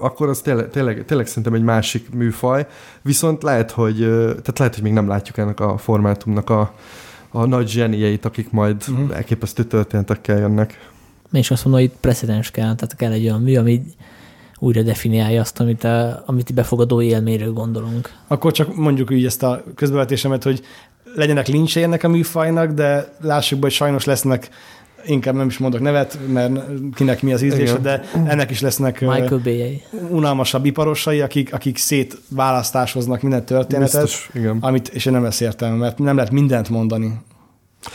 akkor 0.00 0.28
az 0.28 0.40
tényleg, 0.40 0.70
tényleg, 0.70 1.04
tényleg 1.04 1.26
szerintem 1.26 1.54
egy 1.54 1.62
másik 1.62 2.10
műfaj, 2.10 2.66
viszont 3.02 3.42
lehet, 3.42 3.70
hogy, 3.70 3.98
tehát 4.26 4.58
lehet, 4.58 4.74
hogy 4.74 4.82
még 4.82 4.92
nem 4.92 5.08
látjuk 5.08 5.36
ennek 5.38 5.60
a 5.60 5.78
formátumnak 5.78 6.50
a, 6.50 6.74
a 7.30 7.46
nagy 7.46 7.68
zsenieit, 7.68 8.24
akik 8.24 8.50
majd 8.50 8.84
uh-huh. 8.88 9.16
elképesztő 9.16 9.64
történetekkel 9.64 10.38
jönnek. 10.38 10.90
Én 11.32 11.40
is 11.40 11.50
azt 11.50 11.64
mondom, 11.64 11.82
hogy 11.82 11.90
itt 11.92 12.00
precedens 12.00 12.50
kell, 12.50 12.74
tehát 12.74 12.96
kell 12.96 13.12
egy 13.12 13.24
olyan 13.24 13.40
mű, 13.40 13.56
ami 13.56 13.82
újra 14.58 14.82
definiálja 14.82 15.40
azt, 15.40 15.60
amit, 15.60 15.84
a, 15.84 16.22
amit 16.26 16.54
befogadó 16.54 17.02
élményről 17.02 17.52
gondolunk. 17.52 18.10
Akkor 18.26 18.52
csak 18.52 18.76
mondjuk 18.76 19.10
így 19.10 19.24
ezt 19.24 19.42
a 19.42 19.62
közbevetésemet, 19.74 20.42
hogy 20.42 20.62
legyenek 21.14 21.46
lincsei 21.46 21.82
ennek 21.82 22.04
a 22.04 22.08
műfajnak, 22.08 22.70
de 22.70 23.16
lássuk 23.20 23.58
be, 23.58 23.66
hogy 23.66 23.74
sajnos 23.74 24.04
lesznek 24.04 24.48
inkább 25.06 25.34
nem 25.34 25.46
is 25.46 25.58
mondok 25.58 25.80
nevet, 25.80 26.18
mert 26.32 26.60
kinek 26.94 27.22
mi 27.22 27.32
az 27.32 27.42
ízlése, 27.42 27.78
Igen. 27.78 27.82
de 27.82 28.02
ennek 28.26 28.50
is 28.50 28.60
lesznek 28.60 29.04
unalmasabb 30.10 30.64
iparosai, 30.64 31.20
akik, 31.20 31.54
akik 31.54 31.78
szétválasztásoznak 31.78 33.22
minden 33.22 33.44
történetet, 33.44 34.02
Biztos, 34.02 34.30
igen. 34.34 34.58
amit, 34.60 34.88
és 34.88 35.04
nem 35.04 35.22
lesz 35.22 35.40
értelme, 35.40 35.76
mert 35.76 35.98
nem 35.98 36.16
lehet 36.16 36.30
mindent 36.30 36.68
mondani. 36.68 37.12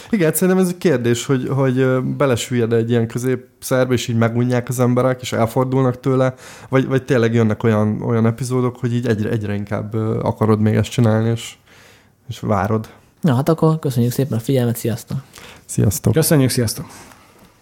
Igen, 0.09 0.34
szerintem 0.34 0.57
ez 0.57 0.70
egy 0.70 0.78
kérdés, 0.78 1.26
hogy, 1.26 1.47
hogy 1.47 2.03
belesüllyed 2.03 2.74
egy 2.74 2.89
ilyen 2.89 3.07
középszerbe, 3.07 3.93
és 3.93 4.07
így 4.07 4.16
megunják 4.16 4.70
az 4.70 4.80
emberek, 4.80 5.22
és 5.22 5.34
elfordulnak 5.34 5.99
tőle, 5.99 6.34
vagy, 6.70 6.88
vagy 6.88 7.03
tényleg 7.03 7.34
jönnek 7.34 7.64
olyan, 7.64 8.01
olyan 8.01 8.26
epizódok, 8.26 8.78
hogy 8.78 8.93
így 8.93 9.07
egyre, 9.07 9.30
egyre 9.30 9.53
inkább 9.53 9.93
akarod 10.24 10.59
még 10.59 10.76
ezt 10.76 10.89
csinálni, 10.89 11.30
és, 11.30 11.53
és 12.28 12.39
várod. 12.39 12.89
Na 13.22 13.36
hát 13.36 13.49
akkor 13.49 13.80
köszönjük 13.80 14.12
szépen 14.12 14.38
a 14.38 14.41
figyelmet, 14.41 14.78
sziasztok! 14.78 15.18
Sziasztok! 15.72 16.13
Köszönjük, 16.13 16.49
sziasztok! 16.49 16.86